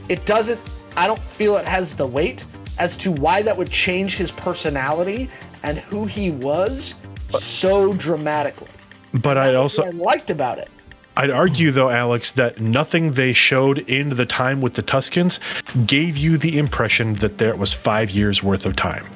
it 0.09 0.27
doesn't, 0.27 0.61
I 0.97 1.07
don't 1.07 1.23
feel 1.23 1.57
it 1.57 1.67
has 1.67 1.95
the 1.95 2.07
weight 2.07 2.45
as 2.79 2.97
to 2.97 3.13
why 3.13 3.43
that 3.43 3.57
would 3.57 3.71
change 3.71 4.17
his 4.17 4.31
personality 4.31 5.29
and 5.63 5.79
who 5.79 6.07
he 6.07 6.31
was 6.31 6.95
so 7.29 7.93
dramatically. 7.93 8.69
But 9.15 9.39
I'd 9.39 9.55
also 9.55 9.85
I 9.85 9.91
liked 9.91 10.31
about 10.31 10.59
it. 10.59 10.71
I'd 11.17 11.31
argue 11.31 11.71
though, 11.71 11.91
Alex, 11.91 12.33
that 12.33 12.61
nothing 12.61 13.13
they 13.13 13.33
showed 13.33 13.79
in 13.79 14.11
the 14.11 14.25
time 14.25 14.61
with 14.61 14.75
the 14.75 14.83
Tuskens 14.83 15.39
gave 15.87 16.17
you 16.17 16.39
the 16.39 16.59
impression 16.59 17.15
that 17.15 17.39
there 17.39 17.55
was 17.57 17.73
five 17.73 18.11
years 18.11 18.43
worth 18.43 18.65
of 18.65 18.75
time. 18.77 19.07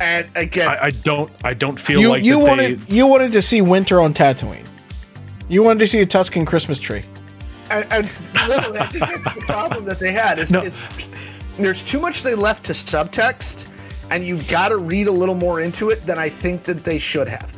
And 0.00 0.28
again, 0.34 0.68
I, 0.68 0.86
I 0.86 0.90
don't 0.90 1.30
I 1.44 1.54
don't 1.54 1.78
feel 1.80 2.00
You 2.00 2.08
like 2.10 2.24
you 2.24 2.38
wanted 2.38 2.80
they, 2.80 2.94
you 2.96 3.06
wanted 3.06 3.32
to 3.32 3.42
see 3.42 3.62
winter 3.62 4.00
on 4.00 4.12
Tatooine. 4.12 4.66
You 5.48 5.62
wanted 5.62 5.80
to 5.80 5.86
see 5.86 6.00
a 6.00 6.06
Tusken 6.06 6.46
Christmas 6.46 6.78
tree. 6.80 7.02
and, 7.70 7.86
and 7.92 8.10
literally, 8.48 8.78
I 8.78 8.86
think 8.86 9.04
that's 9.04 9.34
the 9.34 9.40
problem 9.42 9.84
that 9.84 9.98
they 9.98 10.12
had. 10.12 10.38
Is 10.38 10.50
No. 10.50 10.60
it's, 10.62 10.80
there's 11.58 11.82
too 11.82 12.00
much 12.00 12.22
they 12.22 12.34
left 12.34 12.64
to 12.64 12.72
subtext, 12.72 13.70
and 14.10 14.24
you've 14.24 14.48
got 14.48 14.68
to 14.70 14.78
read 14.78 15.06
a 15.06 15.12
little 15.12 15.34
more 15.36 15.60
into 15.60 15.90
it 15.90 16.04
than 16.06 16.18
I 16.18 16.28
think 16.28 16.64
that 16.64 16.82
they 16.82 16.98
should 16.98 17.28
have. 17.28 17.50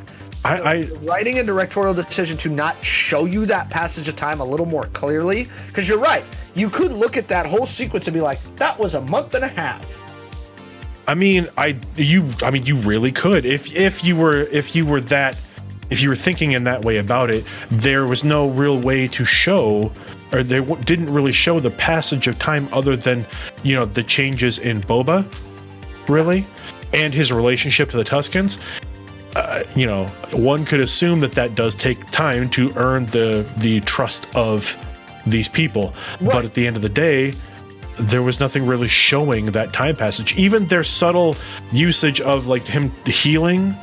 I, 0.44 0.59
I 0.59 0.83
writing 1.03 1.38
a 1.38 1.42
directorial 1.42 1.94
decision 1.94 2.37
to 2.38 2.51
not 2.51 2.83
show 2.85 3.25
you 3.25 3.46
that 3.46 3.70
passage 3.70 4.07
of 4.07 4.14
time 4.16 4.40
a 4.40 4.44
little 4.44 4.66
more 4.66 4.85
clearly, 4.92 5.49
because 5.68 5.88
you're 5.88 5.99
right. 5.99 6.25
You 6.55 6.68
could 6.70 6.92
look 6.92 7.16
at 7.16 7.27
that 7.29 7.46
whole 7.46 7.66
sequence 7.66 8.07
and 8.07 8.14
be 8.14 8.20
like, 8.20 8.38
"That 8.57 8.79
was 8.79 8.94
a 8.94 9.01
month 9.01 9.35
and 9.35 9.44
a 9.44 9.49
half." 9.49 9.96
I 11.09 11.14
mean, 11.14 11.49
I 11.57 11.79
you 11.97 12.29
I 12.42 12.51
mean 12.51 12.66
you 12.66 12.77
really 12.77 13.12
could 13.12 13.45
if 13.45 13.75
if 13.75 14.05
you 14.05 14.16
were 14.16 14.42
if 14.42 14.75
you 14.75 14.85
were 14.85 15.01
that 15.03 15.38
if 15.90 16.03
you 16.03 16.09
were 16.09 16.16
thinking 16.16 16.53
in 16.53 16.64
that 16.64 16.85
way 16.85 16.99
about 16.99 17.31
it, 17.31 17.45
there 17.71 18.07
was 18.07 18.25
no 18.25 18.49
real 18.51 18.79
way 18.79 19.07
to 19.09 19.25
show 19.25 19.92
or 20.33 20.42
they 20.42 20.59
w- 20.59 20.83
didn't 20.83 21.07
really 21.07 21.33
show 21.33 21.61
the 21.61 21.71
passage 21.71 22.27
of 22.27 22.37
time 22.40 22.69
other 22.73 22.97
than, 22.97 23.25
you 23.62 23.77
know, 23.77 23.85
the 23.85 24.03
changes 24.03 24.59
in 24.59 24.81
Boba 24.81 25.25
really 26.09 26.45
and 26.92 27.14
his 27.14 27.33
relationship 27.33 27.88
to 27.90 27.97
the 27.97 28.05
Tuskens. 28.05 28.59
Uh, 29.37 29.62
you 29.77 29.87
know, 29.87 30.07
one 30.33 30.64
could 30.64 30.81
assume 30.81 31.21
that 31.21 31.33
that 31.33 31.55
does 31.55 31.75
take 31.75 32.05
time 32.11 32.49
to 32.49 32.73
earn 32.77 33.07
the 33.07 33.47
the 33.59 33.81
trust 33.81 34.35
of 34.35 34.77
these 35.27 35.49
people. 35.49 35.92
But 36.21 36.45
at 36.45 36.55
the 36.55 36.66
end 36.66 36.77
of 36.77 36.83
the 36.83 36.88
day, 36.88 37.35
there 37.99 38.23
was 38.23 38.41
nothing 38.41 38.67
really 38.67 38.89
showing 38.89 39.47
that 39.47 39.73
time 39.73 39.97
passage. 39.97 40.37
Even 40.37 40.67
their 40.67 40.85
subtle 40.85 41.37
usage 41.73 42.21
of 42.21 42.47
like 42.47 42.67
him 42.67 42.91
healing 43.07 43.75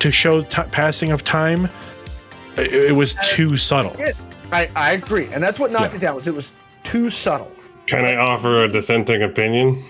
to 0.00 0.10
show 0.10 0.42
t- 0.42 0.62
passing 0.70 1.12
of 1.12 1.24
time, 1.24 1.68
it, 2.56 2.72
it 2.72 2.92
was 2.96 3.14
too 3.22 3.56
subtle. 3.56 3.96
I, 4.52 4.68
I 4.74 4.92
agree, 4.92 5.28
and 5.32 5.42
that's 5.42 5.58
what 5.58 5.70
knocked 5.70 5.92
Yeah. 5.92 5.98
it 5.98 6.00
down. 6.00 6.14
Was 6.16 6.26
it 6.26 6.34
was 6.34 6.52
too 6.82 7.10
subtle. 7.10 7.50
Can 7.86 8.04
I 8.04 8.16
offer 8.16 8.64
a 8.64 8.68
dissenting 8.68 9.22
opinion? 9.22 9.82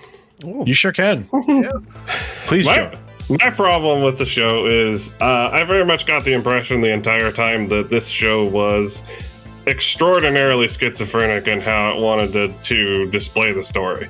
You 0.43 0.73
sure 0.73 0.91
can. 0.91 1.25
Please, 2.47 2.65
My, 2.65 2.75
Joe. 2.75 2.91
my 3.29 3.49
problem 3.51 4.01
with 4.03 4.17
the 4.17 4.25
show 4.25 4.65
is 4.65 5.13
uh, 5.21 5.49
I 5.51 5.63
very 5.65 5.85
much 5.85 6.05
got 6.07 6.23
the 6.23 6.33
impression 6.33 6.81
the 6.81 6.91
entire 6.91 7.31
time 7.31 7.67
that 7.69 7.89
this 7.91 8.07
show 8.09 8.45
was 8.45 9.03
extraordinarily 9.67 10.67
schizophrenic 10.67 11.47
in 11.47 11.61
how 11.61 11.91
it 11.91 12.01
wanted 12.01 12.33
to, 12.33 12.53
to 12.63 13.09
display 13.11 13.51
the 13.51 13.63
story. 13.63 14.09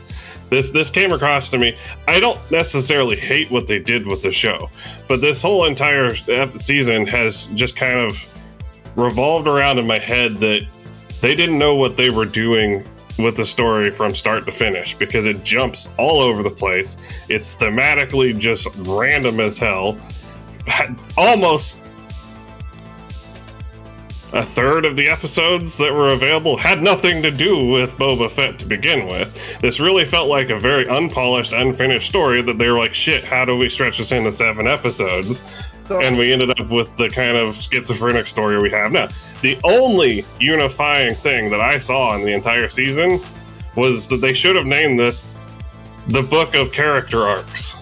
This 0.50 0.70
this 0.70 0.90
came 0.90 1.14
across 1.14 1.50
to 1.50 1.58
me. 1.58 1.78
I 2.08 2.20
don't 2.20 2.40
necessarily 2.52 3.16
hate 3.16 3.50
what 3.50 3.68
they 3.68 3.80
did 3.80 4.06
with 4.06 4.22
the 4.22 4.32
show, 4.34 4.70
but 5.08 5.22
this 5.22 5.42
whole 5.42 5.66
entire 5.66 6.14
season 6.58 7.08
has 7.08 7.46
just 7.54 7.78
kind 7.78 7.98
of 7.98 8.28
revolved 8.98 9.48
around 9.48 9.80
in 9.80 9.88
my 9.88 9.98
head 9.98 10.36
that 10.38 10.68
they 11.22 11.36
didn't 11.36 11.58
know 11.58 11.76
what 11.76 11.96
they 11.96 12.10
were 12.10 12.26
doing 12.26 12.84
with 13.18 13.38
the 13.38 13.46
story 13.46 13.92
from 13.92 14.14
start 14.14 14.46
to 14.46 14.52
finish 14.52 14.94
because 14.96 15.26
it 15.26 15.44
jumps 15.44 15.88
all 15.98 16.20
over 16.20 16.44
the 16.44 16.52
place. 16.52 16.98
It's 17.30 17.56
thematically 17.56 18.38
just 18.38 18.68
random 18.80 19.40
as 19.40 19.58
hell. 19.58 19.98
Almost 21.18 21.82
a 24.34 24.44
third 24.44 24.86
of 24.86 24.96
the 24.96 25.10
episodes 25.10 25.78
that 25.78 25.94
were 25.94 26.10
available 26.10 26.58
had 26.58 26.82
nothing 26.82 27.22
to 27.24 27.32
do 27.32 27.66
with 27.66 27.98
Boba 27.98 28.30
Fett 28.30 28.58
to 28.60 28.66
begin 28.66 29.08
with. 29.08 29.60
This 29.60 29.80
really 29.80 30.06
felt 30.06 30.30
like 30.30 30.50
a 30.50 30.60
very 30.60 30.88
unpolished, 30.88 31.54
unfinished 31.54 32.08
story 32.08 32.42
that 32.42 32.58
they 32.58 32.70
were 32.70 32.78
like, 32.78 32.94
shit, 32.94 33.24
how 33.24 33.46
do 33.46 33.58
we 33.58 33.68
stretch 33.68 33.98
this 33.98 34.12
into 34.12 34.32
seven 34.32 34.68
episodes? 34.68 35.44
and 35.90 36.18
we 36.18 36.32
ended 36.32 36.50
up 36.58 36.70
with 36.70 36.96
the 36.96 37.10
kind 37.10 37.36
of 37.36 37.56
schizophrenic 37.56 38.26
story 38.26 38.62
we 38.62 38.70
have 38.70 38.94
now. 38.94 39.10
The 39.42 39.60
only 39.66 40.24
unifying 40.40 41.14
thing 41.16 41.50
that 41.50 41.60
I 41.60 41.78
saw 41.78 42.16
in 42.16 42.24
the 42.24 42.32
entire 42.34 42.70
season 42.70 43.20
was 43.76 44.08
that 44.10 44.18
they 44.18 44.34
should 44.34 44.56
have 44.56 44.66
named 44.66 45.00
this 45.00 45.22
the 46.08 46.22
Book 46.22 46.56
of 46.56 46.72
Character 46.72 47.28
Arcs. 47.28 47.81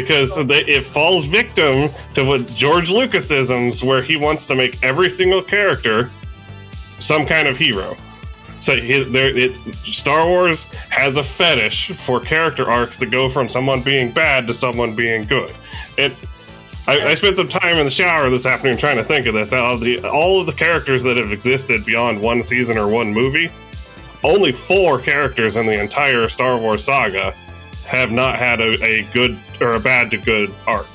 Because 0.00 0.34
they, 0.46 0.64
it 0.64 0.82
falls 0.82 1.26
victim 1.26 1.88
to 2.14 2.24
what 2.24 2.46
George 2.48 2.90
Lucasisms, 2.90 3.84
where 3.84 4.02
he 4.02 4.16
wants 4.16 4.44
to 4.46 4.54
make 4.54 4.82
every 4.82 5.08
single 5.08 5.40
character 5.40 6.10
some 6.98 7.24
kind 7.24 7.46
of 7.46 7.56
hero. 7.56 7.96
So 8.58 8.76
he, 8.76 9.04
there, 9.04 9.28
it, 9.28 9.52
Star 9.76 10.26
Wars 10.26 10.64
has 10.90 11.16
a 11.16 11.22
fetish 11.22 11.92
for 11.92 12.18
character 12.18 12.68
arcs 12.68 12.96
that 12.98 13.10
go 13.10 13.28
from 13.28 13.48
someone 13.48 13.82
being 13.82 14.10
bad 14.10 14.46
to 14.48 14.54
someone 14.54 14.96
being 14.96 15.24
good. 15.24 15.54
It 15.96 16.12
I, 16.86 17.08
I 17.08 17.14
spent 17.14 17.36
some 17.36 17.48
time 17.48 17.78
in 17.78 17.84
the 17.84 17.90
shower 17.90 18.28
this 18.28 18.44
afternoon 18.44 18.76
trying 18.76 18.96
to 18.96 19.04
think 19.04 19.26
of 19.26 19.34
this. 19.34 19.50
The 19.50 20.06
all 20.10 20.40
of 20.40 20.46
the 20.46 20.52
characters 20.52 21.02
that 21.04 21.16
have 21.16 21.32
existed 21.32 21.84
beyond 21.84 22.20
one 22.20 22.42
season 22.42 22.76
or 22.76 22.88
one 22.88 23.12
movie, 23.12 23.50
only 24.22 24.52
four 24.52 24.98
characters 24.98 25.56
in 25.56 25.66
the 25.66 25.80
entire 25.80 26.28
Star 26.28 26.58
Wars 26.58 26.84
saga 26.84 27.32
have 27.86 28.10
not 28.10 28.38
had 28.38 28.60
a, 28.60 28.82
a 28.84 29.02
good 29.12 29.38
or 29.60 29.74
a 29.74 29.80
bad 29.80 30.10
to 30.10 30.18
good 30.18 30.52
arc. 30.66 30.86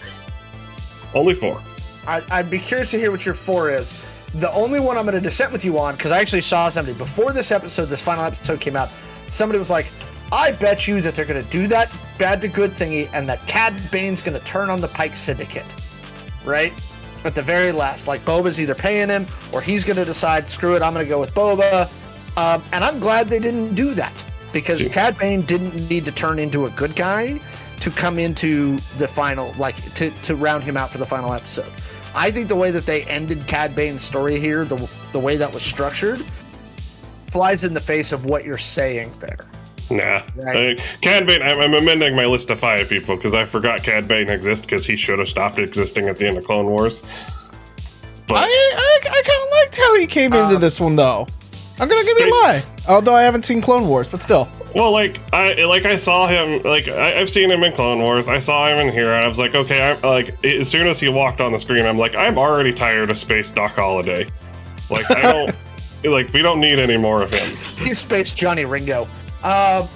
Only 1.13 1.33
four. 1.33 1.61
I, 2.07 2.21
I'd 2.31 2.49
be 2.49 2.59
curious 2.59 2.91
to 2.91 2.99
hear 2.99 3.11
what 3.11 3.25
your 3.25 3.33
four 3.33 3.69
is. 3.69 4.03
The 4.35 4.51
only 4.53 4.79
one 4.79 4.97
I'm 4.97 5.05
going 5.05 5.15
to 5.15 5.21
dissent 5.21 5.51
with 5.51 5.65
you 5.65 5.77
on, 5.79 5.95
because 5.95 6.11
I 6.11 6.19
actually 6.19 6.41
saw 6.41 6.69
somebody 6.69 6.97
before 6.97 7.33
this 7.33 7.51
episode, 7.51 7.85
this 7.85 8.01
final 8.01 8.23
episode 8.23 8.59
came 8.59 8.75
out. 8.75 8.89
Somebody 9.27 9.57
was 9.57 9.69
like, 9.69 9.87
"I 10.31 10.51
bet 10.51 10.87
you 10.87 11.01
that 11.01 11.15
they're 11.15 11.25
going 11.25 11.43
to 11.43 11.49
do 11.49 11.67
that 11.67 11.91
bad 12.17 12.41
to 12.41 12.47
good 12.47 12.71
thingy, 12.71 13.09
and 13.13 13.27
that 13.27 13.45
Cad 13.47 13.73
Bane's 13.91 14.21
going 14.21 14.37
to 14.37 14.45
turn 14.45 14.69
on 14.69 14.81
the 14.81 14.87
Pike 14.87 15.17
Syndicate, 15.17 15.65
right? 16.45 16.73
At 17.25 17.35
the 17.35 17.41
very 17.41 17.71
last, 17.71 18.07
like 18.07 18.21
Boba's 18.21 18.59
either 18.59 18.75
paying 18.75 19.09
him 19.09 19.25
or 19.51 19.61
he's 19.61 19.83
going 19.83 19.97
to 19.97 20.05
decide, 20.05 20.49
screw 20.49 20.75
it, 20.75 20.81
I'm 20.81 20.93
going 20.93 21.05
to 21.05 21.09
go 21.09 21.19
with 21.19 21.33
Boba." 21.33 21.89
Um, 22.37 22.63
and 22.71 22.83
I'm 22.83 22.99
glad 22.99 23.29
they 23.29 23.39
didn't 23.39 23.73
do 23.73 23.93
that 23.95 24.13
because. 24.53 24.87
Cad 24.89 25.17
Bane 25.17 25.41
didn't 25.41 25.89
need 25.89 26.05
to 26.05 26.11
turn 26.11 26.39
into 26.39 26.65
a 26.67 26.69
good 26.71 26.95
guy 26.95 27.39
to 27.79 27.89
come 27.89 28.19
into 28.19 28.77
the 28.97 29.07
final, 29.07 29.53
like 29.57 29.75
to 29.95 30.11
to 30.11 30.35
round 30.35 30.63
him 30.63 30.77
out 30.77 30.89
for 30.89 30.97
the 30.97 31.05
final 31.05 31.33
episode. 31.33 31.71
I 32.15 32.31
think 32.31 32.47
the 32.47 32.55
way 32.55 32.71
that 32.71 32.85
they 32.85 33.03
ended 33.03 33.45
Cad 33.47 33.75
Bane's 33.75 34.01
story 34.01 34.39
here, 34.39 34.65
the 34.65 34.89
the 35.11 35.19
way 35.19 35.37
that 35.37 35.53
was 35.53 35.63
structured, 35.63 36.23
flies 37.27 37.63
in 37.63 37.73
the 37.73 37.81
face 37.81 38.11
of 38.11 38.25
what 38.25 38.45
you're 38.45 38.57
saying 38.57 39.11
there. 39.19 39.37
Nah. 39.91 40.21
Right. 40.35 40.79
Uh, 40.79 40.83
Cad 41.01 41.25
Bane, 41.25 41.41
I'm, 41.41 41.59
I'm 41.59 41.73
amending 41.73 42.15
my 42.15 42.25
list 42.25 42.51
of 42.51 42.59
five 42.59 42.87
people 42.89 43.15
because 43.15 43.33
I 43.33 43.45
forgot 43.45 43.81
Cad 43.81 44.07
Bane 44.07 44.29
exists 44.29 44.63
because 44.65 44.85
he 44.85 44.95
should 44.95 45.17
have 45.17 45.27
stopped 45.27 45.57
existing 45.57 46.07
at 46.09 46.17
the 46.19 46.27
end 46.27 46.37
of 46.37 46.45
Clone 46.45 46.67
Wars. 46.67 47.01
But 48.27 48.37
I 48.37 48.45
I, 48.45 48.99
I 49.03 49.21
kind 49.25 49.43
of 49.43 49.49
liked 49.51 49.77
how 49.77 49.95
he 49.95 50.05
came 50.05 50.33
into 50.33 50.55
Um, 50.55 50.61
this 50.61 50.79
one 50.79 50.95
though. 50.95 51.27
I'm 51.79 51.87
gonna 51.87 52.03
give 52.03 52.19
you 52.19 52.29
a 52.29 52.35
lie, 52.43 52.63
although 52.89 53.13
I 53.13 53.21
haven't 53.23 53.45
seen 53.45 53.61
Clone 53.61 53.87
Wars, 53.87 54.07
but 54.07 54.21
still. 54.21 54.49
Well, 54.75 54.91
like 54.91 55.19
I 55.33 55.63
like 55.63 55.85
I 55.85 55.95
saw 55.95 56.27
him 56.27 56.61
like 56.63 56.87
I, 56.87 57.19
I've 57.19 57.29
seen 57.29 57.49
him 57.49 57.63
in 57.63 57.73
Clone 57.73 57.99
Wars. 57.99 58.27
I 58.27 58.39
saw 58.39 58.67
him 58.67 58.85
in 58.85 58.93
here, 58.93 59.13
and 59.13 59.25
I 59.25 59.27
was 59.27 59.39
like, 59.39 59.55
okay. 59.55 59.81
I'm 59.81 60.01
like 60.01 60.43
as 60.43 60.69
soon 60.69 60.87
as 60.87 60.99
he 60.99 61.07
walked 61.09 61.41
on 61.41 61.51
the 61.51 61.59
screen, 61.59 61.85
I'm 61.85 61.97
like, 61.97 62.15
I'm 62.15 62.37
already 62.37 62.73
tired 62.73 63.09
of 63.09 63.17
Space 63.17 63.51
Doc 63.51 63.75
Holliday. 63.75 64.27
Like 64.89 65.09
I 65.09 65.21
don't 66.03 66.13
like 66.13 66.33
we 66.33 66.41
don't 66.41 66.59
need 66.59 66.79
any 66.79 66.97
more 66.97 67.21
of 67.21 67.33
him. 67.33 67.55
He's 67.77 67.99
Space 67.99 68.33
Johnny 68.33 68.65
Ringo. 68.65 69.07
Um, 69.43 69.87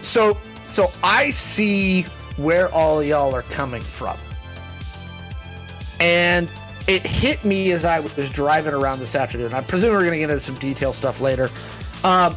so 0.00 0.38
so 0.64 0.92
I 1.02 1.30
see 1.30 2.02
where 2.36 2.72
all 2.72 3.02
y'all 3.02 3.34
are 3.34 3.42
coming 3.42 3.82
from, 3.82 4.16
and 6.00 6.48
it 6.86 7.06
hit 7.06 7.44
me 7.44 7.72
as 7.72 7.84
I 7.84 8.00
was 8.00 8.30
driving 8.30 8.74
around 8.74 8.98
this 8.98 9.14
afternoon. 9.14 9.52
I 9.52 9.60
presume 9.60 9.92
we're 9.92 10.00
going 10.00 10.12
to 10.12 10.18
get 10.18 10.30
into 10.30 10.42
some 10.42 10.56
detail 10.56 10.92
stuff 10.92 11.20
later. 11.20 11.50
Um, 12.04 12.36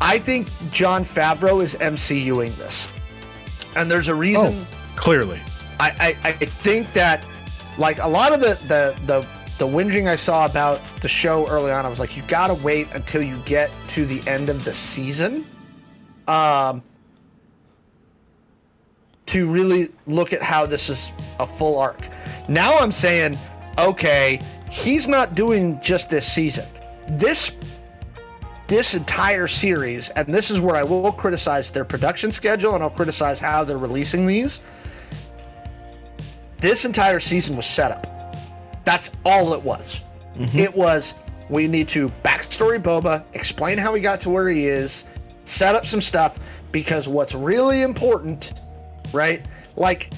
I 0.00 0.18
think 0.18 0.48
Jon 0.70 1.02
Favreau 1.04 1.62
is 1.62 1.74
MCUing 1.76 2.54
this, 2.56 2.92
and 3.76 3.90
there's 3.90 4.08
a 4.08 4.14
reason. 4.14 4.54
Oh, 4.54 4.66
Clearly. 4.96 5.40
I, 5.80 6.16
I, 6.24 6.28
I 6.28 6.32
think 6.32 6.92
that 6.92 7.24
like 7.78 7.98
a 8.00 8.08
lot 8.08 8.32
of 8.32 8.40
the, 8.40 8.58
the 8.66 8.98
the 9.06 9.26
the 9.58 9.66
whinging 9.66 10.06
I 10.06 10.16
saw 10.16 10.46
about 10.46 10.84
the 11.00 11.08
show 11.08 11.48
early 11.48 11.72
on, 11.72 11.84
I 11.84 11.88
was 11.88 12.00
like, 12.00 12.16
you 12.16 12.22
gotta 12.24 12.54
wait 12.54 12.92
until 12.94 13.22
you 13.22 13.36
get 13.44 13.70
to 13.88 14.04
the 14.04 14.28
end 14.28 14.48
of 14.48 14.64
the 14.64 14.72
season, 14.72 15.46
um, 16.26 16.82
to 19.28 19.48
really 19.48 19.88
look 20.06 20.32
at 20.32 20.42
how 20.42 20.66
this 20.66 20.88
is 20.88 21.10
a 21.38 21.46
full 21.46 21.78
arc. 21.78 22.00
Now 22.48 22.78
I'm 22.78 22.92
saying, 22.92 23.38
okay, 23.78 24.40
he's 24.70 25.06
not 25.06 25.34
doing 25.34 25.80
just 25.80 26.10
this 26.10 26.30
season. 26.30 26.66
This 27.10 27.52
this 28.66 28.92
entire 28.92 29.48
series, 29.48 30.10
and 30.10 30.28
this 30.28 30.50
is 30.50 30.60
where 30.60 30.76
I 30.76 30.82
will 30.82 31.10
criticize 31.10 31.70
their 31.70 31.86
production 31.86 32.30
schedule 32.30 32.74
and 32.74 32.84
I'll 32.84 32.90
criticize 32.90 33.40
how 33.40 33.64
they're 33.64 33.78
releasing 33.78 34.26
these 34.26 34.60
this 36.58 36.84
entire 36.84 37.20
season 37.20 37.56
was 37.56 37.66
set 37.66 37.92
up. 37.92 38.06
That's 38.84 39.10
all 39.24 39.54
it 39.54 39.62
was. 39.62 40.00
Mm-hmm. 40.34 40.58
It 40.58 40.74
was 40.74 41.14
we 41.48 41.66
need 41.66 41.88
to 41.88 42.08
backstory 42.22 42.80
Boba, 42.80 43.24
explain 43.32 43.78
how 43.78 43.94
he 43.94 44.00
got 44.00 44.20
to 44.22 44.30
where 44.30 44.48
he 44.48 44.66
is, 44.66 45.04
set 45.44 45.74
up 45.74 45.86
some 45.86 46.02
stuff 46.02 46.38
because 46.72 47.08
what's 47.08 47.34
really 47.34 47.82
important 47.82 48.52
right? 49.12 49.44
Like 49.76 50.12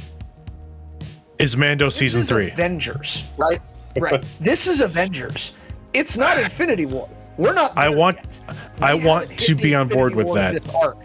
Is 1.38 1.56
Mando 1.56 1.86
this 1.86 1.96
season 1.96 2.22
is 2.22 2.28
three? 2.28 2.50
Avengers, 2.50 3.24
right? 3.36 3.60
Right. 3.98 4.24
this 4.40 4.66
is 4.66 4.80
Avengers. 4.80 5.54
It's 5.94 6.16
not 6.16 6.38
Infinity 6.42 6.86
War. 6.86 7.08
We're 7.36 7.54
not. 7.54 7.76
I 7.76 7.88
want- 7.88 8.18
I 8.82 8.94
want 8.94 9.38
to 9.38 9.54
be 9.54 9.74
on 9.74 9.88
board 9.88 10.14
with 10.14 10.26
War 10.26 10.36
that. 10.36 10.52
This 10.54 10.68
arc. 10.74 10.98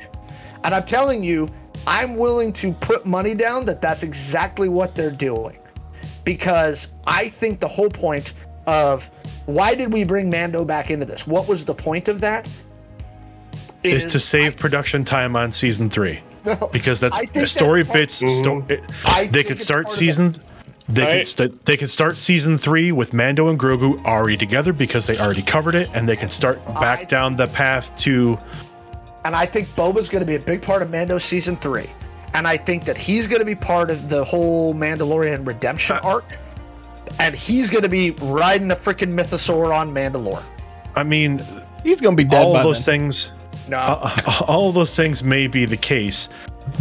And 0.64 0.74
I'm 0.74 0.86
telling 0.86 1.24
you, 1.24 1.48
I'm 1.88 2.16
willing 2.16 2.52
to 2.54 2.74
put 2.74 3.06
money 3.06 3.36
down 3.36 3.66
that 3.66 3.82
that's 3.82 4.02
exactly 4.02 4.70
what 4.70 4.96
they're 4.96 5.12
doing, 5.12 5.60
because 6.24 6.88
I 7.06 7.28
think 7.30 7.60
the 7.60 7.68
whole 7.68 7.90
point 7.90 8.34
of 8.66 9.10
why 9.46 9.76
did 9.76 9.94
we 9.94 10.04
bring 10.04 10.30
Mando 10.30 10.66
back 10.66 10.90
into 10.90 11.06
this? 11.06 11.28
What 11.28 11.48
was 11.48 11.66
the 11.66 11.76
point 11.76 12.08
of 12.08 12.22
that? 12.22 12.48
Is 13.84 14.06
to 14.08 14.20
save 14.20 14.58
production 14.58 15.04
time 15.04 15.36
on 15.36 15.52
season 15.52 15.90
three 15.90 16.22
No, 16.46 16.70
because 16.72 17.00
that's 17.00 17.16
I 17.18 17.22
think 17.22 17.34
that's 17.34 17.52
story 17.52 17.84
part- 17.84 17.94
bits. 18.00 18.14
Sto- 18.16 18.62
mm-hmm. 18.62 18.72
it- 19.24 19.32
they 19.32 19.44
could 19.44 19.60
start 19.60 19.92
season. 19.92 20.36
They 20.88 21.04
I- 21.04 21.18
could 21.20 21.28
st- 21.28 21.66
they 21.66 21.78
could 21.78 21.90
start 21.90 22.18
season 22.18 22.58
three 22.58 22.92
with 22.92 23.14
Mando 23.14 23.48
and 23.50 23.60
Grogu 23.60 24.04
already 24.06 24.38
together 24.38 24.72
because 24.74 25.08
they 25.08 25.18
already 25.18 25.42
covered 25.42 25.74
it, 25.76 25.90
and 25.96 26.08
they 26.08 26.16
can 26.16 26.30
start 26.30 26.64
back 26.76 27.00
I- 27.02 27.04
down 27.06 27.36
the 27.36 27.48
path 27.48 27.96
to 28.00 28.38
And 29.24 29.36
I 29.36 29.48
think 29.48 29.68
Boba's 29.70 30.08
going 30.10 30.20
to 30.22 30.28
be 30.28 30.36
a 30.36 30.40
big 30.40 30.62
part 30.62 30.84
of 30.84 30.92
Mando 30.92 31.18
season 31.18 31.56
three. 31.56 31.90
And 32.36 32.48
I 32.48 32.58
think 32.58 32.84
that 32.86 32.98
he's 32.98 33.26
going 33.28 33.40
to 33.40 33.46
be 33.46 33.56
part 33.56 33.90
of 33.90 34.10
the 34.10 34.24
whole 34.24 34.76
Mandalorian 34.76 35.48
redemption 35.48 35.96
arc. 36.04 36.38
And 37.20 37.34
he's 37.36 37.70
going 37.72 37.84
to 37.84 37.90
be 37.90 38.12
riding 38.22 38.70
a 38.72 38.76
freaking 38.76 39.14
mythosaur 39.14 39.74
on 39.74 39.92
Mandalore. 39.94 40.44
I 40.96 41.04
mean, 41.04 41.42
He's 41.84 42.02
gonna 42.02 42.16
be 42.16 42.24
dead 42.24 42.44
all 42.44 42.54
by 42.54 42.60
of 42.60 42.64
those 42.66 42.84
then. 42.86 43.00
things. 43.02 43.32
No, 43.68 43.78
Uh, 43.78 44.46
all 44.48 44.70
of 44.70 44.76
those 44.76 44.96
things 44.96 45.24
may 45.24 45.48
be 45.48 45.66
the 45.66 45.78
case, 45.78 46.30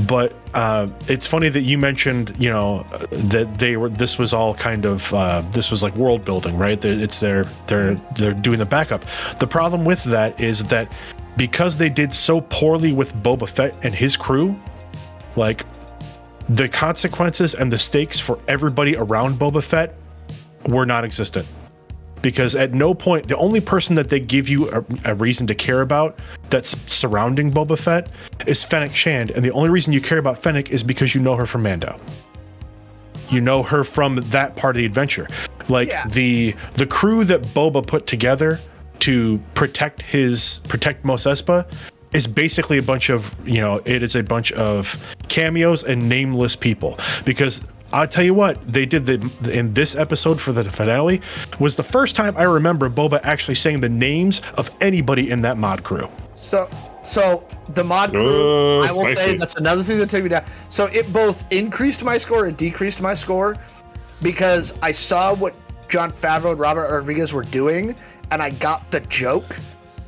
but 0.06 0.34
uh, 0.54 0.88
it's 1.08 1.26
funny 1.26 1.48
that 1.48 1.62
you 1.62 1.78
mentioned, 1.78 2.34
you 2.38 2.50
know, 2.50 2.84
that 3.10 3.58
they 3.58 3.76
were. 3.76 3.88
This 3.88 4.18
was 4.18 4.32
all 4.32 4.54
kind 4.54 4.84
of. 4.84 5.12
Uh, 5.12 5.42
this 5.52 5.70
was 5.70 5.82
like 5.82 5.94
world 5.96 6.24
building, 6.24 6.56
right? 6.56 6.82
It's 6.84 7.20
their. 7.20 7.44
They're 7.66 7.94
they're 8.16 8.34
doing 8.34 8.58
the 8.58 8.66
backup. 8.66 9.04
The 9.38 9.46
problem 9.46 9.84
with 9.84 10.04
that 10.04 10.40
is 10.40 10.64
that 10.64 10.92
because 11.36 11.76
they 11.76 11.88
did 11.88 12.14
so 12.14 12.40
poorly 12.42 12.92
with 12.92 13.14
Boba 13.16 13.48
Fett 13.48 13.74
and 13.84 13.94
his 13.94 14.16
crew, 14.16 14.58
like 15.36 15.64
the 16.48 16.68
consequences 16.68 17.54
and 17.54 17.72
the 17.72 17.78
stakes 17.78 18.18
for 18.20 18.38
everybody 18.48 18.96
around 18.96 19.38
Boba 19.38 19.62
Fett 19.62 19.94
were 20.66 20.86
non-existent 20.86 21.46
because 22.24 22.56
at 22.56 22.72
no 22.72 22.94
point 22.94 23.28
the 23.28 23.36
only 23.36 23.60
person 23.60 23.94
that 23.96 24.08
they 24.08 24.18
give 24.18 24.48
you 24.48 24.70
a, 24.72 24.82
a 25.04 25.14
reason 25.14 25.46
to 25.46 25.54
care 25.54 25.82
about 25.82 26.18
that's 26.48 26.70
surrounding 26.92 27.52
Boba 27.52 27.78
Fett 27.78 28.08
is 28.46 28.64
Fennec 28.64 28.94
Shand, 28.94 29.30
and 29.30 29.44
the 29.44 29.50
only 29.52 29.68
reason 29.68 29.92
you 29.92 30.00
care 30.00 30.16
about 30.18 30.38
Fennec 30.42 30.70
is 30.70 30.82
because 30.82 31.14
you 31.14 31.20
know 31.20 31.36
her 31.36 31.44
from 31.44 31.62
Mando. 31.62 32.00
You 33.28 33.42
know 33.42 33.62
her 33.62 33.84
from 33.84 34.16
that 34.16 34.56
part 34.56 34.74
of 34.74 34.78
the 34.78 34.86
adventure, 34.86 35.28
like 35.68 35.88
Yeah. 35.88 36.06
the 36.08 36.54
the 36.74 36.86
crew 36.86 37.24
that 37.24 37.42
Boba 37.42 37.86
put 37.86 38.06
together 38.06 38.58
to 39.00 39.38
protect 39.52 40.00
his 40.00 40.60
protect 40.68 41.04
Mos 41.04 41.24
Espa 41.26 41.66
is 42.14 42.26
basically 42.26 42.78
a 42.78 42.82
bunch 42.82 43.10
of 43.10 43.34
you 43.46 43.60
know 43.60 43.82
it 43.84 44.02
is 44.02 44.14
a 44.16 44.22
bunch 44.22 44.50
of 44.52 44.96
cameos 45.28 45.82
and 45.84 46.08
nameless 46.08 46.56
people 46.56 46.98
because 47.26 47.64
I'll 47.94 48.08
tell 48.08 48.24
you 48.24 48.34
what 48.34 48.60
they 48.66 48.86
did 48.86 49.06
the 49.06 49.20
in 49.52 49.72
this 49.72 49.94
episode 49.94 50.40
for 50.40 50.52
the 50.52 50.64
finale 50.64 51.22
was 51.60 51.76
the 51.76 51.84
first 51.84 52.16
time 52.16 52.36
I 52.36 52.42
remember 52.42 52.90
Boba 52.90 53.20
actually 53.22 53.54
saying 53.54 53.80
the 53.80 53.88
names 53.88 54.42
of 54.56 54.68
anybody 54.80 55.30
in 55.30 55.42
that 55.42 55.58
mod 55.58 55.84
crew. 55.84 56.10
So, 56.34 56.68
so 57.04 57.46
the 57.74 57.84
mod 57.84 58.10
crew, 58.10 58.80
Oh, 58.80 58.82
I 58.82 58.90
will 58.90 59.06
say 59.06 59.36
that's 59.36 59.54
another 59.54 59.84
thing 59.84 59.98
that 59.98 60.10
took 60.10 60.24
me 60.24 60.28
down. 60.28 60.44
So 60.68 60.86
it 60.86 61.10
both 61.12 61.50
increased 61.52 62.02
my 62.02 62.18
score 62.18 62.46
and 62.46 62.56
decreased 62.56 63.00
my 63.00 63.14
score 63.14 63.54
because 64.20 64.76
I 64.82 64.90
saw 64.90 65.32
what 65.32 65.54
Jon 65.88 66.10
Favreau 66.10 66.50
and 66.50 66.58
Robert 66.58 66.90
Rodriguez 66.90 67.32
were 67.32 67.44
doing, 67.44 67.94
and 68.32 68.42
I 68.42 68.50
got 68.50 68.90
the 68.90 69.00
joke. 69.00 69.56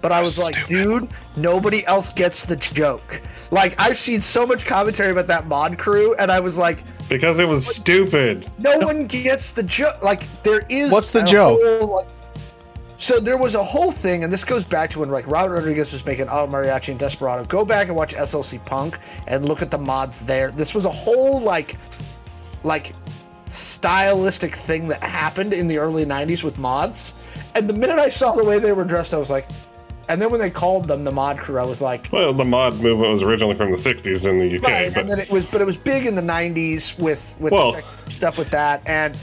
But 0.00 0.10
I 0.10 0.20
was 0.20 0.40
like, 0.40 0.66
dude, 0.66 1.08
nobody 1.36 1.86
else 1.86 2.12
gets 2.12 2.44
the 2.44 2.56
joke. 2.56 3.22
Like 3.52 3.78
I've 3.78 3.96
seen 3.96 4.20
so 4.20 4.44
much 4.44 4.64
commentary 4.64 5.12
about 5.12 5.28
that 5.28 5.46
mod 5.46 5.78
crew, 5.78 6.16
and 6.16 6.32
I 6.32 6.40
was 6.40 6.58
like, 6.58 6.82
because 7.08 7.38
it 7.38 7.46
was 7.48 7.66
stupid. 7.66 8.46
no 8.58 8.78
one 8.78 9.06
gets 9.06 9.52
the 9.52 9.62
joke. 9.62 10.02
Like 10.02 10.24
there 10.42 10.62
is. 10.68 10.92
What's 10.92 11.10
the 11.10 11.22
joke? 11.22 11.60
whole, 11.62 11.96
like- 11.96 12.08
so 12.98 13.20
there 13.20 13.36
was 13.36 13.54
a 13.54 13.62
whole 13.62 13.90
thing, 13.92 14.24
and 14.24 14.32
this 14.32 14.42
goes 14.42 14.64
back 14.64 14.88
to 14.90 15.00
when 15.00 15.10
like 15.10 15.26
Robert 15.26 15.54
Rodriguez 15.54 15.92
was 15.92 16.04
making 16.06 16.28
Oh 16.28 16.46
Mariachi 16.46 16.88
and 16.88 16.98
Desperado. 16.98 17.44
Go 17.44 17.64
back 17.64 17.88
and 17.88 17.96
watch 17.96 18.14
SLC 18.14 18.64
Punk 18.64 18.98
and 19.26 19.46
look 19.46 19.60
at 19.60 19.70
the 19.70 19.78
mods 19.78 20.24
there. 20.24 20.50
This 20.50 20.74
was 20.74 20.86
a 20.86 20.90
whole 20.90 21.40
like, 21.40 21.76
like, 22.64 22.94
stylistic 23.48 24.54
thing 24.54 24.88
that 24.88 25.02
happened 25.02 25.52
in 25.52 25.68
the 25.68 25.76
early 25.76 26.06
'90s 26.06 26.42
with 26.42 26.58
mods. 26.58 27.14
And 27.54 27.68
the 27.68 27.74
minute 27.74 27.98
I 27.98 28.08
saw 28.08 28.32
the 28.34 28.44
way 28.44 28.58
they 28.58 28.72
were 28.72 28.84
dressed, 28.84 29.12
I 29.12 29.18
was 29.18 29.30
like, 29.30 29.46
and 30.08 30.20
then 30.22 30.30
when 30.30 30.40
they 30.40 30.50
called 30.50 30.88
them 30.88 31.04
the 31.04 31.10
mod 31.12 31.38
crew, 31.38 31.58
I 31.58 31.64
was 31.64 31.80
like, 31.82 32.08
Well, 32.12 32.32
the 32.32 32.44
mod 32.44 32.80
movement 32.80 33.10
was 33.12 33.22
originally 33.22 33.54
from 33.54 33.70
the 33.70 33.76
'60s 33.76 34.26
in 34.28 34.38
the 34.38 34.56
UK, 34.56 34.62
right 34.62 34.94
but 34.94 35.00
and 35.00 35.10
then 35.10 35.18
it 35.18 35.30
was 35.30 35.46
but 35.46 35.60
it 35.60 35.64
was 35.66 35.76
big 35.76 36.06
in 36.06 36.14
the 36.14 36.22
90s 36.22 36.98
with 36.98 37.34
with 37.38 37.52
Well- 37.52 37.80
stuff 38.08 38.38
with 38.38 38.50
that 38.50 38.82
and 38.86 39.16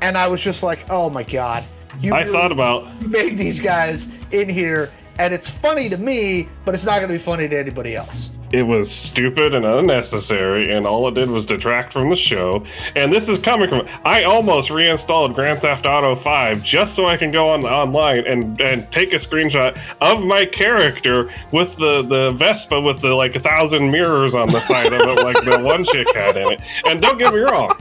and 0.00 0.16
i 0.16 0.26
was 0.26 0.40
just 0.40 0.62
like 0.62 0.80
oh 0.90 1.08
my 1.10 1.22
god 1.22 1.62
you 2.00 2.12
I 2.14 2.20
really 2.22 2.32
thought 2.32 2.50
about 2.50 3.02
made 3.06 3.36
these 3.38 3.60
guys 3.60 4.08
in 4.32 4.48
here 4.48 4.90
and 5.18 5.32
it's 5.34 5.48
funny 5.48 5.88
to 5.90 5.96
me 5.98 6.48
but 6.64 6.74
it's 6.74 6.84
not 6.84 6.96
going 6.96 7.08
to 7.08 7.14
be 7.14 7.18
funny 7.18 7.48
to 7.48 7.58
anybody 7.58 7.94
else 7.94 8.30
it 8.52 8.62
was 8.62 8.90
stupid 8.90 9.54
and 9.54 9.64
unnecessary, 9.64 10.72
and 10.72 10.86
all 10.86 11.08
it 11.08 11.14
did 11.14 11.30
was 11.30 11.46
detract 11.46 11.92
from 11.92 12.10
the 12.10 12.16
show. 12.16 12.64
And 12.94 13.12
this 13.12 13.28
is 13.28 13.38
coming 13.38 13.68
from 13.68 13.86
I 14.04 14.24
almost 14.24 14.70
reinstalled 14.70 15.34
Grand 15.34 15.60
Theft 15.60 15.86
Auto 15.86 16.14
5 16.14 16.62
just 16.62 16.94
so 16.94 17.06
I 17.06 17.16
can 17.16 17.30
go 17.30 17.48
on 17.48 17.64
online 17.64 18.26
and 18.26 18.60
and 18.60 18.90
take 18.92 19.12
a 19.12 19.16
screenshot 19.16 19.78
of 20.00 20.24
my 20.24 20.44
character 20.44 21.30
with 21.50 21.76
the 21.76 22.02
the 22.02 22.32
Vespa 22.32 22.80
with 22.80 23.00
the 23.00 23.14
like 23.14 23.34
a 23.36 23.40
thousand 23.40 23.90
mirrors 23.90 24.34
on 24.34 24.48
the 24.50 24.60
side 24.60 24.92
of 24.92 25.00
it, 25.00 25.22
like 25.22 25.44
the 25.44 25.58
one 25.62 25.84
chick 25.84 26.06
had 26.14 26.36
in 26.36 26.52
it. 26.52 26.60
And 26.86 27.00
don't 27.00 27.18
get 27.18 27.32
me 27.32 27.40
wrong. 27.40 27.76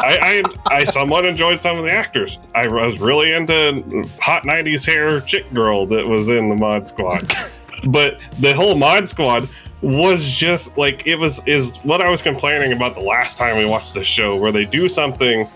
I, 0.00 0.42
I 0.68 0.76
I 0.76 0.84
somewhat 0.84 1.24
enjoyed 1.24 1.60
some 1.60 1.78
of 1.78 1.84
the 1.84 1.90
actors. 1.90 2.38
I 2.54 2.66
was 2.66 2.98
really 2.98 3.32
into 3.32 4.08
hot 4.20 4.44
'90s 4.44 4.86
hair 4.86 5.20
chick 5.20 5.52
girl 5.52 5.86
that 5.86 6.06
was 6.06 6.28
in 6.28 6.48
the 6.48 6.54
mod 6.54 6.86
squad, 6.86 7.32
but 7.88 8.20
the 8.40 8.54
whole 8.54 8.74
mod 8.74 9.08
squad 9.08 9.48
was 9.84 10.26
just 10.30 10.78
like 10.78 11.06
it 11.06 11.16
was 11.16 11.46
is 11.46 11.78
what 11.78 12.00
I 12.00 12.08
was 12.08 12.22
complaining 12.22 12.72
about 12.72 12.94
the 12.94 13.02
last 13.02 13.36
time 13.36 13.58
we 13.58 13.66
watched 13.66 13.94
the 13.94 14.02
show, 14.02 14.36
where 14.36 14.50
they 14.50 14.64
do 14.64 14.88
something 14.88 15.48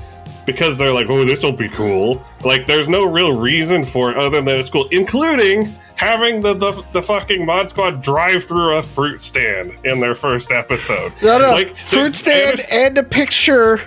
because 0.45 0.79
they're 0.79 0.93
like, 0.93 1.11
oh, 1.11 1.25
this 1.27 1.43
will 1.43 1.53
be 1.53 1.69
cool. 1.69 2.23
Like, 2.43 2.67
there's 2.67 2.89
no 2.89 3.05
real 3.05 3.35
reason 3.37 3.85
for 3.85 4.11
it 4.11 4.17
other 4.17 4.41
than 4.41 4.57
it's 4.59 4.71
cool, 4.71 4.89
including 4.91 5.75
having 5.95 6.41
the, 6.41 6.55
the, 6.55 6.83
the 6.93 7.03
fucking 7.03 7.45
mod 7.45 7.69
squad 7.69 8.03
drive 8.03 8.45
through 8.45 8.77
a 8.77 8.83
fruit 8.83 9.21
stand 9.21 9.75
in 9.85 10.01
their 10.01 10.15
first 10.15 10.51
episode. 10.51 11.13
No, 11.23 11.39
no, 11.39 11.51
Like, 11.51 11.77
fruit 11.77 12.17
stand 12.17 12.61
and 12.71 12.97
a 12.97 13.03
picture. 13.03 13.81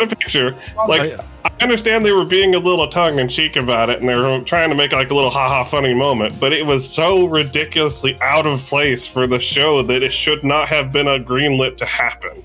A 0.00 0.06
picture. 0.06 0.56
Like 0.88 1.12
oh, 1.18 1.24
I 1.44 1.50
understand 1.62 2.04
they 2.04 2.12
were 2.12 2.24
being 2.24 2.54
a 2.54 2.58
little 2.58 2.88
tongue 2.88 3.18
in 3.18 3.28
cheek 3.28 3.56
about 3.56 3.90
it, 3.90 4.00
and 4.00 4.08
they 4.08 4.14
were 4.14 4.40
trying 4.40 4.68
to 4.70 4.74
make 4.74 4.92
like 4.92 5.10
a 5.10 5.14
little 5.14 5.30
haha 5.30 5.64
funny 5.64 5.94
moment, 5.94 6.38
but 6.40 6.52
it 6.52 6.64
was 6.66 6.88
so 6.92 7.26
ridiculously 7.26 8.18
out 8.20 8.46
of 8.46 8.60
place 8.60 9.06
for 9.06 9.26
the 9.26 9.38
show 9.38 9.82
that 9.82 10.02
it 10.02 10.12
should 10.12 10.44
not 10.44 10.68
have 10.68 10.92
been 10.92 11.06
a 11.08 11.18
greenlit 11.18 11.76
to 11.78 11.86
happen. 11.86 12.42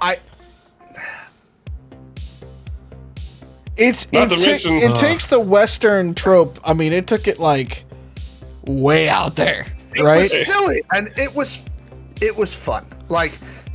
i 0.00 0.18
It's 3.76 4.10
Not 4.12 4.32
it, 4.32 4.36
to 4.36 4.42
ta- 4.42 4.50
mention- 4.50 4.76
it 4.78 4.90
uh. 4.92 4.94
takes 4.96 5.26
the 5.26 5.40
Western 5.40 6.14
trope. 6.14 6.58
I 6.64 6.72
mean, 6.72 6.92
it 6.92 7.06
took 7.06 7.28
it 7.28 7.38
like 7.38 7.84
way 8.64 9.08
out 9.08 9.36
there, 9.36 9.66
it 9.94 10.02
right? 10.02 10.22
was 10.22 10.46
silly 10.46 10.82
and 10.92 11.08
it 11.16 11.34
was 11.34 11.64
it 12.20 12.34
was 12.34 12.52
fun 12.54 12.84
like 13.08 13.32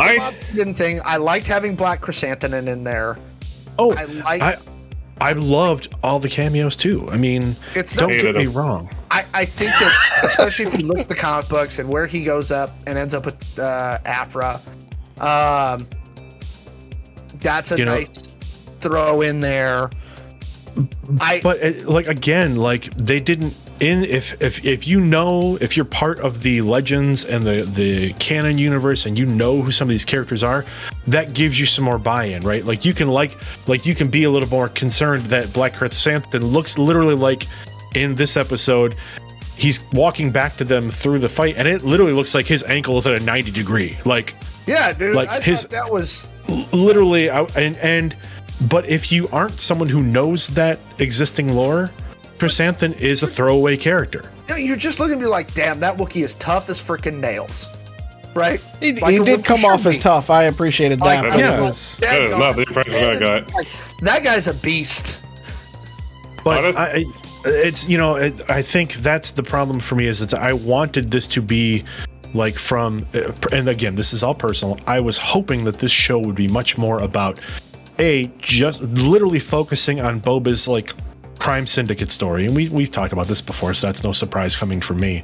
the 0.08 0.14
I- 0.14 0.18
mod 0.18 0.36
Eden 0.54 0.74
thing 0.74 1.00
i 1.06 1.18
liked 1.18 1.48
having 1.48 1.76
black 1.76 2.02
chrysanthemum 2.02 2.68
in 2.68 2.84
there 2.84 3.18
Oh, 3.80 3.94
i 3.94 4.04
like 4.06 4.42
I 4.42 4.58
I 5.20 5.34
loved 5.34 5.94
all 6.04 6.20
the 6.20 6.28
cameos 6.30 6.76
too. 6.76 7.08
I 7.12 7.16
mean, 7.18 7.56
It's 7.76 7.96
don't 7.96 8.10
get 8.10 8.24
me 8.24 8.42
Hated 8.42 8.48
'em. 8.48 8.54
wrong. 8.54 8.90
I, 9.12 9.24
I 9.36 9.46
think 9.46 9.70
that 9.70 10.22
especially 10.24 10.66
if 10.66 10.74
you 10.80 10.88
look 10.88 10.98
at 10.98 11.08
the 11.08 11.14
comic 11.16 11.48
books 11.48 11.78
and 11.78 11.88
where 11.88 12.08
he 12.08 12.24
goes 12.24 12.50
up 12.50 12.72
and 12.88 12.98
ends 12.98 13.14
up 13.14 13.26
with 13.28 13.60
uh, 13.60 14.00
Aphra, 14.04 14.60
um, 15.20 15.86
that's 17.40 17.72
a 17.72 17.78
You 17.78 17.86
know- 17.86 17.96
nice 17.96 18.10
throw 18.82 19.22
in 19.22 19.40
there. 19.42 19.92
I 21.20 21.40
But 21.44 21.64
uh, 21.64 21.72
like 21.90 22.08
again, 22.08 22.56
like 22.56 22.86
they 22.96 23.20
didn't 23.20 23.54
in 23.82 24.04
if 24.06 24.42
if 24.42 24.64
if 24.64 24.88
you 24.88 25.00
know 25.02 25.58
if 25.60 25.76
you're 25.76 25.86
part 25.86 26.20
of 26.20 26.42
the 26.44 26.62
legends 26.62 27.26
and 27.26 27.46
the 27.46 27.64
the 27.64 28.14
canon 28.14 28.58
universe 28.58 29.06
and 29.06 29.18
you 29.18 29.26
know 29.26 29.62
who 29.62 29.72
some 29.72 29.88
of 29.88 29.90
these 29.90 30.06
characters 30.06 30.44
are, 30.44 30.64
that 31.08 31.34
gives 31.34 31.60
you 31.60 31.66
some 31.66 31.84
more 31.84 31.98
buy-in, 31.98 32.44
right? 32.44 32.64
Like 32.64 32.86
you 32.86 32.94
can 32.94 33.08
like 33.10 33.38
like 33.68 33.86
you 33.86 33.96
can 33.96 34.10
be 34.10 34.24
a 34.24 34.30
little 34.30 34.48
more 34.50 34.70
concerned 34.70 35.24
that 35.24 35.52
Black 35.52 35.74
Chrysanthemum 35.74 36.48
looks 36.50 36.78
literally 36.78 37.16
like 37.16 37.48
in 37.96 38.16
this 38.16 38.38
episode 38.38 38.96
he's 39.58 39.80
walking 39.94 40.32
back 40.32 40.56
to 40.58 40.64
them 40.64 40.90
through 40.90 41.20
the 41.20 41.30
fight 41.30 41.56
and 41.58 41.68
it 41.68 41.84
literally 41.84 42.14
looks 42.14 42.34
like 42.34 42.46
his 42.46 42.64
ankle 42.64 42.98
is 42.98 43.06
at 43.06 43.14
a 43.14 43.20
90 43.24 43.52
degree 43.52 43.98
like 44.06 44.34
Yeah, 44.66 44.94
dude. 44.94 45.14
Like, 45.16 45.30
I 45.30 45.40
his- 45.42 45.64
thought 45.66 45.72
that 45.72 45.92
was 45.92 46.28
literally 46.72 47.30
I, 47.30 47.44
and 47.56 47.76
and 47.78 48.16
but 48.70 48.86
if 48.88 49.12
you 49.12 49.28
aren't 49.30 49.60
someone 49.60 49.90
who 49.90 50.04
knows 50.04 50.48
that 50.50 50.80
existing 51.00 51.54
lore 51.54 51.90
chrysanthemum 52.42 52.98
is 53.00 53.22
a 53.22 53.28
throwaway 53.28 53.78
character 53.78 54.24
you 54.48 54.56
know, 54.56 54.56
you're 54.56 54.76
just 54.76 55.00
looking 55.00 55.14
at 55.18 55.22
me 55.22 55.28
like, 55.28 55.54
damn, 55.54 55.80
that 55.82 55.96
Wookiee 55.98 56.24
is 56.26 56.34
tough 56.34 56.70
as 56.72 56.82
freaking 56.82 57.20
nails. 57.20 57.70
Right? 58.34 58.60
He, 58.80 58.94
Like 58.94 59.14
he 59.14 59.24
did 59.24 59.46
come 59.46 59.64
off 59.64 59.84
should 59.84 59.90
as 59.92 60.00
tough. 60.00 60.32
I 60.32 60.46
appreciated 60.46 61.00
that. 61.02 61.06
Like, 61.06 61.22
but 61.22 61.34
I 61.34 61.36
it 61.36 61.40
yeah. 61.40 61.62
was 61.62 61.70
was- 61.70 62.02
like, 62.02 62.10
That 62.12 62.24
is 62.24 62.32
not 62.32 62.56
the 62.56 62.62
impression 62.64 62.94
I 62.96 63.20
got. 63.20 63.54
Like, 63.54 63.68
that 64.02 64.24
guy's 64.24 64.48
a 64.48 64.56
beast. 64.56 65.22
but 66.44 66.76
I, 66.76 66.98
I- 66.98 67.06
it's 67.46 67.88
you 67.88 68.00
know 68.00 68.16
it, 68.16 68.50
I 68.50 68.64
think 68.64 68.96
that's 68.96 69.30
the 69.32 69.44
problem 69.44 69.80
for 69.80 69.94
me 69.94 70.08
is 70.08 70.20
that 70.20 70.34
I 70.34 70.54
wanted 70.54 71.12
this 71.12 71.28
to 71.30 71.42
be 71.44 71.84
like 72.34 72.56
from 72.56 73.06
uh, 73.14 73.32
and 73.52 73.70
again 73.70 73.96
this 73.96 74.14
is 74.14 74.24
all 74.24 74.36
personal 74.36 74.80
I 74.88 75.00
was 75.00 75.18
hoping 75.18 75.64
that 75.66 75.78
this 75.80 75.92
show 75.92 76.18
would 76.20 76.36
be 76.36 76.48
much 76.48 76.78
more 76.78 77.00
about 77.00 77.40
a 78.00 78.30
just 78.40 78.82
literally 78.82 79.40
focusing 79.40 80.02
on 80.02 80.20
Boba's 80.20 80.68
like 80.68 80.94
crime 81.42 81.66
syndicate 81.66 82.12
story 82.12 82.46
and 82.46 82.56
we 82.56 82.70
we've 82.70 82.92
talked 82.92 83.12
about 83.12 83.28
this 83.28 83.42
before 83.42 83.74
so 83.74 83.88
that's 83.88 84.04
no 84.04 84.12
surprise 84.12 84.56
coming 84.56 84.80
from 84.80 85.00
me 85.00 85.24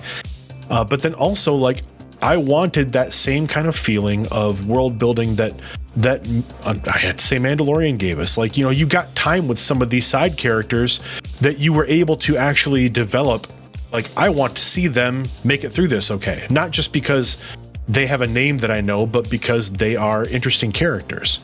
uh, 0.71 0.83
but 0.83 1.01
then 1.03 1.13
also 1.13 1.53
like 1.53 1.83
I 2.21 2.37
wanted 2.37 2.93
that 2.93 3.13
same 3.13 3.45
kind 3.45 3.67
of 3.67 3.75
feeling 3.75 4.27
of 4.31 4.67
world 4.67 4.97
building 4.97 5.35
that 5.35 5.53
that 5.97 6.27
uh, 6.63 6.75
I 6.91 6.97
had 6.97 7.19
to 7.19 7.23
say 7.23 7.37
Mandalorian 7.37 7.97
gave 7.97 8.19
us. 8.19 8.37
Like 8.37 8.57
you 8.57 8.63
know, 8.63 8.71
you 8.71 8.87
got 8.87 9.15
time 9.15 9.47
with 9.47 9.59
some 9.59 9.81
of 9.81 9.89
these 9.89 10.07
side 10.07 10.37
characters 10.37 10.99
that 11.41 11.59
you 11.59 11.73
were 11.73 11.85
able 11.85 12.15
to 12.17 12.37
actually 12.37 12.89
develop. 12.89 13.47
Like 13.91 14.09
I 14.17 14.29
want 14.29 14.55
to 14.55 14.63
see 14.63 14.87
them 14.87 15.27
make 15.43 15.63
it 15.63 15.69
through 15.69 15.89
this 15.89 16.09
okay, 16.11 16.45
not 16.49 16.71
just 16.71 16.91
because 16.91 17.37
they 17.87 18.07
have 18.07 18.21
a 18.21 18.27
name 18.27 18.57
that 18.59 18.71
I 18.71 18.81
know, 18.81 19.05
but 19.05 19.29
because 19.29 19.69
they 19.69 19.95
are 19.95 20.25
interesting 20.25 20.71
characters. 20.71 21.39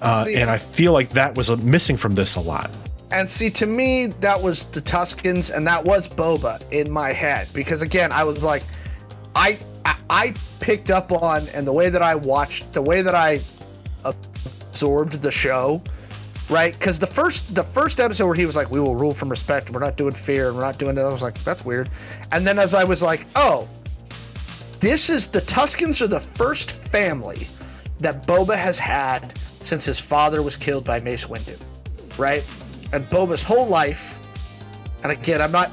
Uh, 0.00 0.26
and 0.32 0.48
I 0.48 0.58
feel 0.58 0.92
like 0.92 1.08
that 1.10 1.36
was 1.36 1.50
missing 1.56 1.96
from 1.96 2.14
this 2.14 2.36
a 2.36 2.40
lot. 2.40 2.70
And 3.10 3.28
see, 3.28 3.48
to 3.50 3.66
me, 3.66 4.06
that 4.06 4.40
was 4.40 4.64
the 4.66 4.82
Tuskens, 4.82 5.54
and 5.54 5.66
that 5.66 5.82
was 5.82 6.08
Boba 6.08 6.60
in 6.72 6.90
my 6.90 7.12
head. 7.12 7.48
Because 7.54 7.80
again, 7.80 8.12
I 8.12 8.24
was 8.24 8.44
like, 8.44 8.62
I, 9.34 9.58
I, 10.10 10.34
picked 10.60 10.90
up 10.90 11.12
on, 11.12 11.48
and 11.48 11.66
the 11.66 11.72
way 11.72 11.88
that 11.88 12.02
I 12.02 12.14
watched, 12.14 12.72
the 12.72 12.82
way 12.82 13.00
that 13.00 13.14
I 13.14 13.40
absorbed 14.04 15.22
the 15.22 15.30
show, 15.30 15.80
right? 16.50 16.72
Because 16.78 16.98
the 16.98 17.06
first, 17.06 17.54
the 17.54 17.62
first 17.62 18.00
episode 18.00 18.26
where 18.26 18.34
he 18.34 18.44
was 18.44 18.56
like, 18.56 18.70
"We 18.70 18.80
will 18.80 18.96
rule 18.96 19.14
from 19.14 19.28
respect, 19.28 19.66
and 19.66 19.74
we're 19.74 19.80
not 19.80 19.96
doing 19.96 20.12
fear, 20.12 20.48
and 20.48 20.56
we're 20.56 20.62
not 20.62 20.78
doing 20.78 20.94
that," 20.96 21.04
I 21.04 21.12
was 21.12 21.22
like, 21.22 21.42
"That's 21.44 21.64
weird." 21.64 21.88
And 22.32 22.46
then 22.46 22.58
as 22.58 22.74
I 22.74 22.84
was 22.84 23.00
like, 23.00 23.26
"Oh, 23.36 23.68
this 24.80 25.08
is 25.08 25.26
the 25.28 25.40
Tuskens 25.40 26.00
are 26.00 26.06
the 26.06 26.20
first 26.20 26.72
family 26.72 27.48
that 28.00 28.26
Boba 28.26 28.56
has 28.56 28.78
had 28.78 29.38
since 29.60 29.84
his 29.84 29.98
father 29.98 30.42
was 30.42 30.56
killed 30.56 30.84
by 30.84 31.00
Mace 31.00 31.24
Windu, 31.24 31.58
right? 32.18 32.44
And 32.92 33.04
Boba's 33.10 33.42
whole 33.42 33.66
life, 33.66 34.18
and 35.02 35.12
again, 35.12 35.40
I'm 35.42 35.52
not 35.52 35.70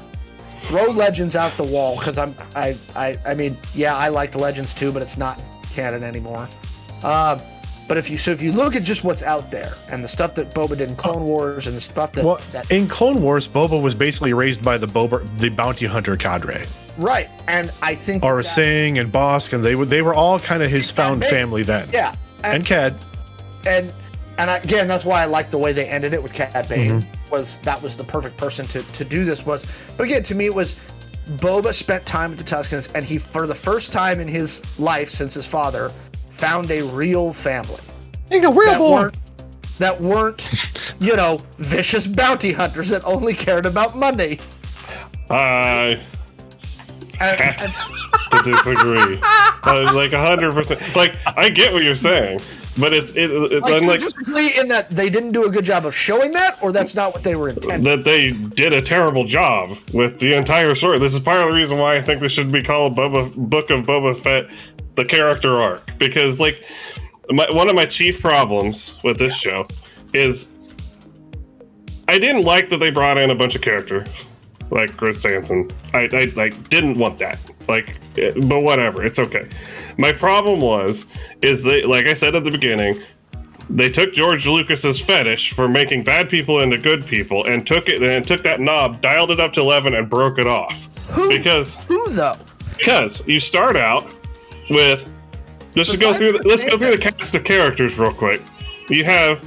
throw 0.62 0.84
Legends 0.86 1.36
out 1.36 1.56
the 1.56 1.64
wall 1.64 1.96
because 1.96 2.18
I'm 2.18 2.34
I, 2.54 2.76
I 2.94 3.18
I 3.24 3.34
mean 3.34 3.56
yeah 3.74 3.94
I 3.96 4.08
liked 4.08 4.34
Legends 4.34 4.74
too, 4.74 4.92
but 4.92 5.00
it's 5.02 5.16
not 5.16 5.40
canon 5.72 6.02
anymore. 6.02 6.48
Uh, 7.02 7.38
but 7.88 7.96
if 7.96 8.10
you 8.10 8.18
so 8.18 8.32
if 8.32 8.42
you 8.42 8.50
look 8.52 8.74
at 8.74 8.82
just 8.82 9.04
what's 9.04 9.22
out 9.22 9.50
there 9.50 9.72
and 9.90 10.02
the 10.02 10.08
stuff 10.08 10.34
that 10.34 10.52
Boba 10.54 10.70
did 10.76 10.88
in 10.90 10.96
Clone 10.96 11.24
Wars 11.24 11.66
and 11.68 11.76
the 11.76 11.80
stuff 11.80 12.12
that, 12.12 12.24
Well, 12.24 12.40
that 12.52 12.70
in 12.72 12.88
Clone 12.88 13.22
Wars, 13.22 13.46
Boba 13.46 13.80
was 13.80 13.94
basically 13.94 14.32
raised 14.32 14.64
by 14.64 14.76
the 14.76 14.88
Boba, 14.88 15.24
the 15.38 15.50
bounty 15.50 15.86
hunter 15.86 16.16
cadre. 16.16 16.64
right, 16.98 17.28
and 17.46 17.70
I 17.82 17.94
think 17.94 18.22
that- 18.22 18.44
Sing 18.44 18.98
and 18.98 19.12
Bossk, 19.12 19.52
and 19.52 19.64
they 19.64 19.76
were 19.76 19.84
they 19.86 20.02
were 20.02 20.14
all 20.14 20.40
kind 20.40 20.62
of 20.64 20.70
his 20.70 20.90
found 20.90 21.24
family 21.24 21.62
then. 21.62 21.88
yeah, 21.92 22.14
and 22.42 22.66
Cad. 22.66 22.94
and 23.66 23.92
and 24.38 24.50
again 24.64 24.86
that's 24.88 25.04
why 25.04 25.22
i 25.22 25.24
like 25.24 25.50
the 25.50 25.58
way 25.58 25.72
they 25.72 25.86
ended 25.88 26.12
it 26.14 26.22
with 26.22 26.32
cad 26.32 26.68
bane 26.68 27.06
was 27.30 27.58
that 27.60 27.80
was 27.82 27.96
the 27.96 28.04
perfect 28.04 28.36
person 28.36 28.66
to 28.66 28.82
to 28.92 29.04
do 29.04 29.24
this 29.24 29.44
was 29.46 29.64
but 29.96 30.04
again 30.04 30.22
to 30.22 30.34
me 30.34 30.46
it 30.46 30.54
was 30.54 30.78
boba 31.36 31.72
spent 31.72 32.04
time 32.06 32.30
with 32.30 32.38
the 32.38 32.44
tuskens 32.44 32.90
and 32.94 33.04
he 33.04 33.18
for 33.18 33.46
the 33.46 33.54
first 33.54 33.92
time 33.92 34.20
in 34.20 34.28
his 34.28 34.62
life 34.78 35.08
since 35.10 35.34
his 35.34 35.46
father 35.46 35.90
found 36.30 36.70
a 36.70 36.82
real 36.82 37.32
family 37.32 37.80
He's 38.30 38.44
a 38.44 38.50
real 38.50 38.70
that 38.72 38.78
boy. 38.78 38.90
weren't 38.92 39.16
that 39.78 40.00
weren't 40.00 40.50
you 41.00 41.16
know 41.16 41.38
vicious 41.58 42.06
bounty 42.06 42.52
hunters 42.52 42.88
that 42.90 43.04
only 43.04 43.34
cared 43.34 43.66
about 43.66 43.96
money 43.96 44.38
I 45.30 46.00
and, 47.20 47.40
and 47.40 47.72
disagree. 48.44 49.18
uh, 49.22 49.92
like 49.94 50.12
hundred 50.12 50.52
percent. 50.52 50.94
Like 50.94 51.16
I 51.36 51.48
get 51.48 51.72
what 51.72 51.82
you're 51.82 51.94
saying, 51.94 52.40
but 52.78 52.92
it's 52.92 53.12
it, 53.12 53.30
it 53.30 53.62
like, 53.62 54.00
disagree 54.00 54.52
in 54.58 54.68
that 54.68 54.90
they 54.90 55.08
didn't 55.08 55.32
do 55.32 55.46
a 55.46 55.50
good 55.50 55.64
job 55.64 55.86
of 55.86 55.94
showing 55.94 56.32
that 56.32 56.58
or 56.62 56.72
that's 56.72 56.94
not 56.94 57.14
what 57.14 57.22
they 57.22 57.34
were 57.34 57.48
intending 57.48 57.84
that 57.84 58.04
they 58.04 58.32
did 58.32 58.72
a 58.72 58.82
terrible 58.82 59.24
job 59.24 59.76
with 59.92 60.18
the 60.20 60.34
entire 60.34 60.74
story. 60.74 60.98
This 60.98 61.14
is 61.14 61.20
part 61.20 61.40
of 61.40 61.50
the 61.50 61.56
reason 61.56 61.78
why 61.78 61.96
I 61.96 62.02
think 62.02 62.20
this 62.20 62.32
should 62.32 62.52
be 62.52 62.62
called 62.62 62.96
Boba 62.96 63.34
Book 63.34 63.70
of 63.70 63.86
Boba 63.86 64.18
Fett, 64.18 64.50
the 64.94 65.04
character 65.04 65.60
arc, 65.60 65.98
because 65.98 66.40
like 66.40 66.64
my, 67.30 67.46
one 67.50 67.68
of 67.68 67.74
my 67.74 67.86
chief 67.86 68.20
problems 68.20 68.98
with 69.02 69.18
this 69.18 69.36
show 69.36 69.66
is 70.12 70.48
I 72.08 72.18
didn't 72.18 72.44
like 72.44 72.68
that 72.68 72.78
they 72.78 72.90
brought 72.90 73.18
in 73.18 73.30
a 73.30 73.34
bunch 73.34 73.56
of 73.56 73.62
characters 73.62 74.08
like 74.70 74.96
Krrsantan. 74.96 75.72
I, 75.92 76.08
I 76.12 76.24
like 76.36 76.68
didn't 76.68 76.98
want 76.98 77.18
that. 77.18 77.38
Like, 77.68 77.98
but 78.16 78.60
whatever, 78.60 79.04
it's 79.04 79.18
okay. 79.18 79.48
My 79.98 80.12
problem 80.12 80.60
was 80.60 81.06
is 81.42 81.64
they 81.64 81.82
like 81.82 82.06
I 82.06 82.14
said 82.14 82.34
at 82.34 82.44
the 82.44 82.50
beginning, 82.50 83.00
they 83.68 83.88
took 83.88 84.12
George 84.12 84.46
Lucas's 84.46 85.00
fetish 85.00 85.52
for 85.52 85.68
making 85.68 86.04
bad 86.04 86.28
people 86.28 86.60
into 86.60 86.78
good 86.78 87.06
people 87.06 87.44
and 87.46 87.66
took 87.66 87.88
it 87.88 88.02
and 88.02 88.26
took 88.26 88.42
that 88.42 88.60
knob, 88.60 89.00
dialed 89.00 89.30
it 89.30 89.40
up 89.40 89.52
to 89.54 89.60
eleven, 89.60 89.94
and 89.94 90.08
broke 90.08 90.38
it 90.38 90.46
off. 90.46 90.88
Who? 91.10 91.28
Because 91.28 91.76
who 91.84 92.08
though 92.10 92.36
because 92.76 93.26
you 93.26 93.38
start 93.38 93.76
out 93.76 94.14
with 94.70 95.08
let's 95.74 95.96
go 95.96 96.12
through 96.12 96.32
the, 96.32 96.38
the 96.38 96.48
let's 96.48 96.64
go 96.64 96.78
through 96.78 96.90
the 96.90 96.98
cast 96.98 97.34
of 97.34 97.44
characters 97.44 97.98
real 97.98 98.12
quick. 98.12 98.42
You 98.88 99.04
have 99.04 99.44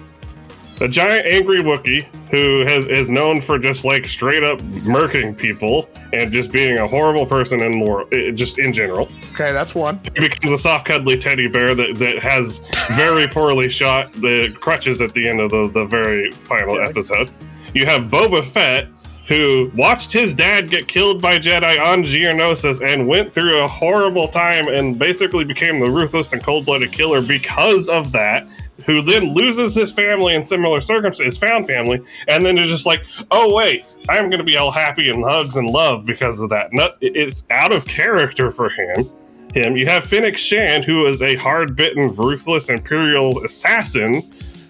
a 0.82 0.88
giant 0.88 1.26
angry 1.26 1.58
Wookiee 1.58 2.08
who 2.32 2.60
has 2.66 2.86
is 2.88 3.10
known 3.10 3.42
for 3.42 3.58
just 3.58 3.86
like 3.86 4.06
straight 4.08 4.44
up 4.44 4.60
murking 4.60 5.36
people 5.38 5.90
and 6.14 6.32
just 6.32 6.52
being 6.52 6.78
a 6.78 6.88
horrible 6.88 7.26
person 7.26 7.62
in 7.62 7.72
more 7.78 8.06
just 8.34 8.60
in 8.60 8.72
general. 8.74 9.08
okay 9.34 9.52
that's 9.52 9.74
one 9.76 10.00
He 10.16 10.22
becomes 10.30 10.54
a 10.54 10.58
soft 10.58 10.86
cuddly 10.86 11.18
teddy 11.18 11.48
bear 11.48 11.74
that, 11.76 11.96
that 11.96 12.20
has 12.20 12.60
very 12.92 13.28
poorly 13.32 13.70
shot 13.70 14.12
the 14.14 14.56
crutches 14.60 15.02
at 15.02 15.14
the 15.14 15.28
end 15.28 15.40
of 15.40 15.50
the, 15.52 15.70
the 15.74 15.86
very 15.86 16.32
final 16.32 16.76
Yeah. 16.76 16.88
episode. 16.88 17.30
You 17.74 17.86
have 17.86 18.04
Boba 18.06 18.44
Fett, 18.44 18.88
who 19.30 19.72
watched 19.76 20.12
his 20.12 20.34
dad 20.34 20.72
get 20.72 20.88
killed 20.88 21.22
by 21.22 21.38
Jedi 21.38 21.80
on 21.80 22.04
Geonosis 22.04 22.82
and 22.86 23.08
went 23.08 23.32
through 23.32 23.60
a 23.60 23.68
horrible 23.68 24.28
time 24.28 24.68
and 24.68 24.98
basically 24.98 25.44
became 25.44 25.80
the 25.80 25.90
ruthless 25.90 26.34
and 26.34 26.44
cold 26.44 26.66
blooded 26.66 26.92
killer 26.92 27.22
because 27.22 27.90
of 27.90 28.12
that. 28.12 28.50
Who 28.88 29.04
then 29.04 29.36
loses 29.36 29.76
his 29.76 29.92
family 29.92 30.34
in 30.34 30.42
similar 30.42 30.82
circumstances, 30.82 31.38
found 31.38 31.68
family, 31.68 32.02
and 32.28 32.44
then 32.44 32.58
is 32.58 32.70
just 32.70 32.88
like, 32.88 33.06
oh, 33.30 33.54
wait, 33.54 33.86
I'm 34.10 34.32
going 34.32 34.40
to 34.40 34.44
be 34.44 34.58
all 34.58 34.72
happy 34.72 35.12
and 35.12 35.24
hugs 35.24 35.58
and 35.58 35.68
love 35.68 36.08
because 36.08 36.40
of 36.40 36.50
that. 36.50 36.72
It's 37.00 37.44
out 37.52 37.72
of 37.72 37.86
character 37.86 38.50
for 38.50 38.70
him 38.70 39.08
him. 39.54 39.76
You 39.76 39.88
have 39.88 40.04
Fennec 40.04 40.38
Shand, 40.38 40.86
who 40.86 41.08
is 41.08 41.22
a 41.22 41.36
hard 41.36 41.76
bitten, 41.76 42.14
ruthless 42.14 42.70
Imperial 42.70 43.44
assassin 43.44 44.22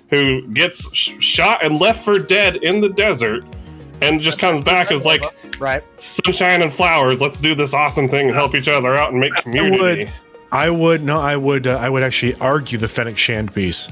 who 0.09 0.47
gets 0.53 0.93
sh- 0.95 1.13
shot 1.19 1.63
and 1.63 1.79
left 1.79 2.03
for 2.03 2.17
dead 2.17 2.57
in 2.57 2.79
the 2.81 2.89
desert 2.89 3.43
and 4.01 4.21
just 4.21 4.39
comes 4.39 4.63
back 4.63 4.91
as 4.91 5.05
like 5.05 5.21
right 5.59 5.83
sunshine 6.01 6.61
and 6.61 6.71
flowers. 6.71 7.21
Let's 7.21 7.39
do 7.39 7.55
this 7.55 7.73
awesome 7.73 8.07
thing 8.09 8.27
and 8.27 8.35
help 8.35 8.55
each 8.55 8.67
other 8.67 8.95
out 8.95 9.11
and 9.11 9.19
make 9.19 9.33
community. 9.35 10.05
would- 10.05 10.13
I 10.51 10.69
would 10.71 11.03
no, 11.03 11.19
I 11.19 11.35
would 11.37 11.67
uh, 11.67 11.77
I 11.77 11.89
would 11.89 12.01
actually 12.01 12.33
argue 12.35 12.79
the 12.79 12.87
Fennec 12.87 13.17
Shand 13.19 13.53
piece. 13.53 13.87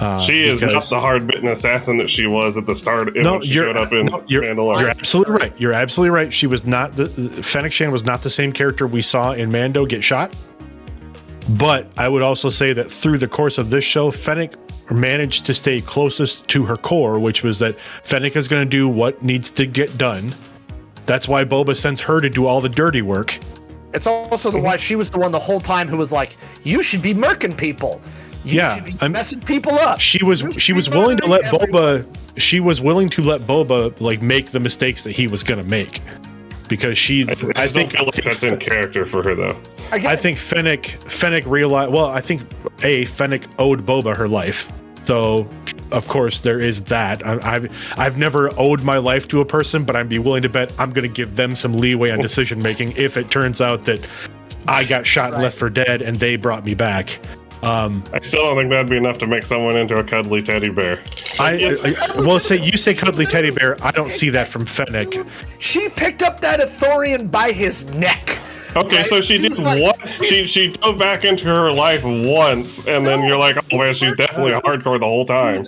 Uh, 0.00 0.18
She 0.20 0.42
is 0.42 0.60
not 0.60 0.82
the 0.90 0.98
hard 0.98 1.28
bitten 1.28 1.46
assassin 1.46 1.96
that 1.98 2.10
she 2.10 2.26
was 2.26 2.56
at 2.56 2.66
the 2.66 2.74
start 2.74 3.14
no, 3.14 3.34
when 3.34 3.42
she 3.42 3.52
you're, 3.52 3.66
showed 3.66 3.76
up 3.76 3.92
in 3.92 4.06
no, 4.06 4.24
you're, 4.26 4.42
Mandalorian. 4.42 4.80
you're 4.80 4.88
absolutely 4.88 5.34
right. 5.34 5.52
You're 5.60 5.72
absolutely 5.74 6.10
right. 6.10 6.32
She 6.32 6.48
was 6.48 6.64
not 6.64 6.96
the, 6.96 7.04
the 7.04 7.42
Fennec 7.44 7.70
Shand 7.72 7.92
was 7.92 8.04
not 8.04 8.22
the 8.22 8.30
same 8.30 8.52
character 8.52 8.84
we 8.86 9.00
saw 9.00 9.30
in 9.32 9.52
Mando 9.52 9.86
get 9.86 10.02
shot. 10.02 10.34
But 11.50 11.88
I 11.96 12.08
would 12.08 12.22
also 12.22 12.48
say 12.48 12.72
that 12.72 12.90
through 12.90 13.18
the 13.18 13.28
course 13.28 13.58
of 13.58 13.70
this 13.70 13.84
show, 13.84 14.10
Fennec 14.10 14.54
managed 14.92 15.46
to 15.46 15.54
stay 15.54 15.80
closest 15.80 16.48
to 16.48 16.64
her 16.66 16.76
core, 16.76 17.18
which 17.18 17.42
was 17.42 17.58
that 17.60 17.78
Fennec 18.04 18.36
is 18.36 18.48
going 18.48 18.62
to 18.64 18.68
do 18.68 18.88
what 18.88 19.22
needs 19.22 19.50
to 19.50 19.66
get 19.66 19.96
done. 19.98 20.34
That's 21.06 21.26
why 21.28 21.44
Boba 21.44 21.76
sends 21.76 22.00
her 22.02 22.20
to 22.20 22.30
do 22.30 22.46
all 22.46 22.60
the 22.60 22.68
dirty 22.68 23.02
work. 23.02 23.38
It's 23.94 24.06
also 24.06 24.50
the 24.50 24.58
why 24.60 24.76
she 24.76 24.96
was 24.96 25.10
the 25.10 25.18
one 25.18 25.32
the 25.32 25.38
whole 25.38 25.60
time 25.60 25.86
who 25.88 25.96
was 25.96 26.12
like, 26.12 26.36
"You 26.64 26.82
should 26.82 27.02
be 27.02 27.12
murking 27.12 27.56
people. 27.56 28.00
You 28.44 28.56
Yeah, 28.56 28.76
should 28.76 28.84
be 28.86 28.94
I'm- 29.00 29.12
messing 29.12 29.40
people 29.40 29.72
up." 29.72 30.00
She 30.00 30.24
was 30.24 30.44
she 30.58 30.72
was 30.72 30.88
willing 30.88 31.18
to 31.18 31.26
let 31.26 31.44
everyone." 31.44 31.68
Boba 31.68 32.06
she 32.38 32.60
was 32.60 32.80
willing 32.80 33.08
to 33.10 33.22
let 33.22 33.42
Boba 33.46 34.00
like 34.00 34.22
make 34.22 34.46
the 34.52 34.60
mistakes 34.60 35.04
that 35.04 35.10
he 35.12 35.26
was 35.26 35.42
going 35.42 35.58
to 35.62 35.68
make. 35.70 36.00
because 36.68 36.96
she. 36.96 37.24
I, 37.28 37.32
I, 37.32 37.64
I 37.64 37.68
think 37.68 37.90
feel 37.92 38.06
like 38.06 38.14
that's 38.14 38.42
in 38.42 38.58
character 38.58 39.04
for 39.04 39.22
her 39.22 39.34
though. 39.34 39.56
Again, 39.90 40.06
I 40.10 40.16
think 40.16 40.38
Fennec 40.38 40.86
Fennec 40.86 41.44
realized. 41.46 41.92
Well, 41.92 42.06
I 42.06 42.22
think 42.22 42.40
a 42.82 43.04
Fennec 43.04 43.42
owed 43.58 43.84
Boba 43.84 44.16
her 44.16 44.26
life, 44.26 44.72
so 45.04 45.48
of 45.90 46.08
course 46.08 46.40
there 46.40 46.60
is 46.60 46.84
that. 46.84 47.24
I, 47.26 47.56
I've 47.56 47.98
I've 47.98 48.18
never 48.18 48.50
owed 48.58 48.82
my 48.82 48.98
life 48.98 49.28
to 49.28 49.40
a 49.40 49.44
person, 49.44 49.84
but 49.84 49.96
I'd 49.96 50.08
be 50.08 50.18
willing 50.18 50.42
to 50.42 50.48
bet 50.48 50.72
I'm 50.78 50.90
going 50.90 51.08
to 51.08 51.14
give 51.14 51.36
them 51.36 51.54
some 51.54 51.72
leeway 51.72 52.10
on 52.10 52.20
decision 52.20 52.62
making 52.62 52.92
if 52.92 53.16
it 53.16 53.30
turns 53.30 53.60
out 53.60 53.84
that 53.84 54.00
I 54.66 54.84
got 54.84 55.06
shot 55.06 55.34
and 55.34 55.42
left 55.42 55.58
for 55.58 55.70
dead 55.70 56.02
and 56.02 56.18
they 56.18 56.36
brought 56.36 56.64
me 56.64 56.74
back. 56.74 57.18
Um, 57.62 58.02
I 58.12 58.18
still 58.20 58.44
don't 58.44 58.56
think 58.56 58.70
that'd 58.70 58.90
be 58.90 58.96
enough 58.96 59.18
to 59.18 59.26
make 59.26 59.44
someone 59.44 59.76
into 59.76 59.96
a 59.96 60.02
cuddly 60.02 60.42
teddy 60.42 60.68
bear. 60.68 60.98
I, 61.38 61.76
I 61.84 62.22
well 62.22 62.40
say 62.40 62.56
you 62.56 62.76
say 62.76 62.92
cuddly 62.92 63.24
teddy 63.24 63.50
bear. 63.50 63.76
I 63.84 63.92
don't 63.92 64.10
see 64.10 64.30
that 64.30 64.48
from 64.48 64.66
Fennec. 64.66 65.14
she 65.58 65.88
picked 65.88 66.22
up 66.22 66.40
that 66.40 66.58
Ithorian 66.58 67.30
by 67.30 67.52
his 67.52 67.86
neck. 67.94 68.38
Okay, 68.74 68.98
Right? 68.98 69.06
so 69.06 69.20
she 69.20 69.38
did 69.38 69.58
Like- 69.58 69.82
She 70.22 70.46
she 70.46 70.68
dove 70.68 70.98
back 70.98 71.24
into 71.24 71.44
her 71.46 71.70
life 71.70 72.02
once, 72.04 72.86
and 72.86 73.06
then 73.06 73.22
you're 73.24 73.36
like, 73.36 73.56
oh 73.72 73.78
man, 73.78 73.92
she's 73.94 74.14
definitely 74.14 74.52
hardcore 74.52 74.98
the 74.98 75.06
whole 75.06 75.24
time. 75.24 75.64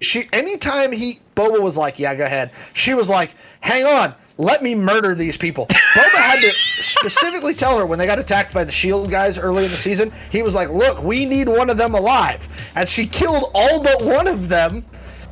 She 0.00 0.28
anytime 0.32 0.92
he 0.92 1.18
Boba 1.34 1.60
was 1.60 1.76
like, 1.76 1.98
"Yeah, 1.98 2.14
go 2.14 2.24
ahead," 2.24 2.52
she 2.72 2.94
was 2.94 3.08
like, 3.08 3.34
"Hang 3.60 3.84
on, 3.84 4.14
let 4.38 4.62
me 4.62 4.76
murder 4.76 5.12
these 5.14 5.36
people." 5.36 5.66
Boba 5.66 6.14
had 6.14 6.40
to 6.40 6.52
specifically 6.80 7.52
tell 7.54 7.76
her 7.78 7.84
when 7.86 7.98
they 7.98 8.06
got 8.06 8.20
attacked 8.20 8.54
by 8.54 8.62
the 8.62 8.70
Shield 8.70 9.10
guys 9.10 9.38
early 9.38 9.64
in 9.64 9.70
the 9.70 9.76
season. 9.76 10.12
He 10.30 10.42
was 10.42 10.54
like, 10.54 10.68
"Look, 10.70 11.02
we 11.02 11.24
need 11.26 11.48
one 11.48 11.68
of 11.68 11.76
them 11.78 11.94
alive," 11.96 12.48
and 12.76 12.88
she 12.88 13.06
killed 13.06 13.50
all 13.54 13.82
but 13.82 14.04
one 14.04 14.28
of 14.28 14.48
them 14.48 14.84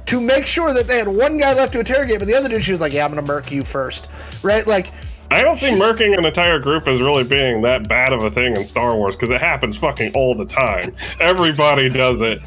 to 0.07 0.21
make 0.21 0.47
sure 0.47 0.73
that 0.73 0.89
they 0.89 0.99
had 0.99 1.07
one 1.07 1.39
guy 1.39 1.53
left 1.55 1.73
to 1.75 1.79
interrogate. 1.79 2.19
But 2.19 2.27
the 2.27 2.35
other 2.35 2.49
dude, 2.49 2.65
she 2.65 2.73
was 2.73 2.81
like, 2.81 2.93
"Yeah, 2.93 3.05
I'm 3.05 3.13
gonna 3.13 3.23
murk 3.23 3.53
you 3.53 3.63
first. 3.63 4.09
right?" 4.43 4.67
Like. 4.67 4.91
I 5.33 5.43
don't 5.43 5.59
see 5.59 5.71
murking 5.71 6.17
an 6.19 6.25
entire 6.25 6.59
group 6.59 6.89
as 6.89 7.01
really 7.01 7.23
being 7.23 7.63
that 7.63 7.89
bad 7.89 8.13
of 8.13 8.25
a 8.25 8.31
thing 8.31 8.57
in 8.57 8.65
Star 8.65 8.97
Wars 8.97 9.15
because 9.15 9.31
it 9.31 9.41
happens 9.41 9.77
fucking 9.77 10.13
all 10.15 10.35
the 10.35 10.45
time. 10.45 10.93
Everybody 11.21 11.89
does 11.89 12.21
it. 12.21 12.41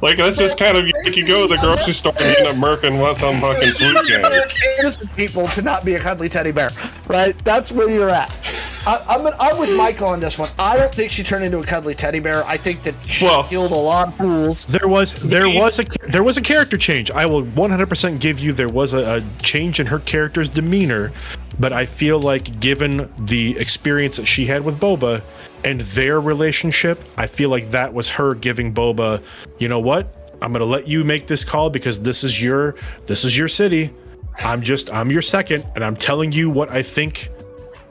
Like 0.00 0.18
that's 0.18 0.36
just 0.36 0.58
kind 0.58 0.76
of 0.76 0.84
like 1.04 1.16
you 1.16 1.26
go 1.26 1.48
to 1.48 1.54
the 1.54 1.60
grocery 1.60 1.92
store 1.92 2.12
and 2.18 2.38
you 2.38 2.46
end 2.46 2.46
up 2.46 2.56
murking 2.56 3.00
what 3.00 3.16
some 3.16 3.40
fucking 3.40 3.74
sweet 3.74 3.96
game. 4.06 4.24
innocent 4.78 5.16
people 5.16 5.48
to 5.48 5.62
not 5.62 5.84
be 5.84 5.94
a 5.94 6.00
cuddly 6.00 6.28
teddy 6.28 6.52
bear, 6.52 6.70
right? 7.08 7.36
That's 7.44 7.72
where 7.72 7.88
you're 7.88 8.10
at. 8.10 8.30
I, 8.86 9.02
I'm, 9.08 9.26
I'm 9.40 9.58
with 9.58 9.74
Michael 9.76 10.08
on 10.08 10.20
this 10.20 10.38
one. 10.38 10.50
I 10.58 10.76
don't 10.76 10.92
think 10.94 11.10
she 11.10 11.22
turned 11.22 11.44
into 11.44 11.58
a 11.58 11.64
cuddly 11.64 11.94
teddy 11.94 12.20
bear. 12.20 12.44
I 12.44 12.56
think 12.56 12.82
that 12.82 12.94
she 13.06 13.24
Well- 13.24 13.44
killed 13.44 13.72
a 13.72 13.76
lot 13.76 14.08
of 14.08 14.16
fools. 14.16 14.66
There 14.66 14.88
was 14.88 15.14
there 15.14 15.48
was 15.48 15.78
a 15.78 15.84
there 16.08 16.22
was 16.22 16.36
a 16.36 16.42
character 16.42 16.76
change. 16.76 17.10
I 17.10 17.26
will 17.26 17.42
100% 17.42 18.20
give 18.20 18.40
you 18.40 18.52
there 18.52 18.68
was 18.68 18.92
a, 18.92 19.16
a 19.16 19.42
change 19.42 19.80
in 19.80 19.86
her 19.86 20.00
character's 20.00 20.48
demeanor, 20.48 21.12
but 21.58 21.72
I 21.72 21.86
feel 21.86 22.18
like 22.20 22.60
given 22.60 23.10
the 23.18 23.56
experience 23.58 24.16
that 24.16 24.26
she 24.26 24.46
had 24.46 24.64
with 24.64 24.78
Boba 24.78 25.22
and 25.64 25.80
their 25.80 26.20
relationship, 26.20 27.02
I 27.16 27.26
feel 27.26 27.48
like 27.48 27.70
that 27.70 27.92
was 27.94 28.08
her 28.10 28.34
giving 28.34 28.74
Boba, 28.74 29.22
you 29.58 29.68
know 29.68 29.80
what? 29.80 30.14
I'm 30.42 30.52
going 30.52 30.60
to 30.60 30.68
let 30.68 30.86
you 30.86 31.04
make 31.04 31.26
this 31.26 31.42
call 31.42 31.70
because 31.70 32.00
this 32.00 32.22
is 32.22 32.42
your 32.42 32.74
this 33.06 33.24
is 33.24 33.36
your 33.38 33.48
city. 33.48 33.94
I'm 34.42 34.60
just 34.60 34.92
I'm 34.92 35.10
your 35.10 35.22
second 35.22 35.64
and 35.74 35.82
I'm 35.84 35.96
telling 35.96 36.32
you 36.32 36.50
what 36.50 36.68
I 36.68 36.82
think 36.82 37.30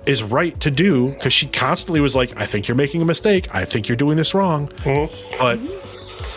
is 0.06 0.24
right 0.24 0.60
to 0.60 0.72
do 0.72 1.10
because 1.10 1.34
she 1.34 1.48
constantly 1.48 2.02
was 2.02 2.16
like, 2.16 2.38
I 2.38 2.46
think 2.46 2.68
you're 2.68 2.76
making 2.76 3.02
a 3.02 3.06
mistake. 3.06 3.54
I 3.54 3.66
think 3.66 3.88
you're 3.88 3.96
doing 3.98 4.18
this 4.18 4.34
wrong. 4.34 4.68
Mm-hmm. 4.68 5.38
But 5.38 5.60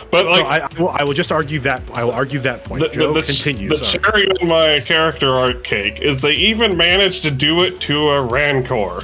But 0.09 0.21
so 0.21 0.41
like 0.41 0.45
I, 0.45 0.59
I, 0.65 0.81
will, 0.81 0.89
I 0.89 1.03
will 1.03 1.13
just 1.13 1.31
argue 1.31 1.59
that 1.59 1.83
I 1.93 2.03
will 2.03 2.13
argue 2.13 2.39
that 2.39 2.63
point. 2.63 2.81
the, 2.81 2.89
Joe 2.89 3.13
the, 3.13 3.21
the, 3.21 3.25
continue. 3.25 3.69
the 3.69 3.77
cherry 3.77 4.29
on 4.29 4.47
my 4.47 4.79
character 4.79 5.29
art 5.31 5.63
cake 5.63 5.99
is 5.99 6.21
they 6.21 6.33
even 6.33 6.77
managed 6.77 7.23
to 7.23 7.31
do 7.31 7.61
it 7.61 7.79
to 7.81 8.09
a 8.09 8.21
rancor. 8.21 9.01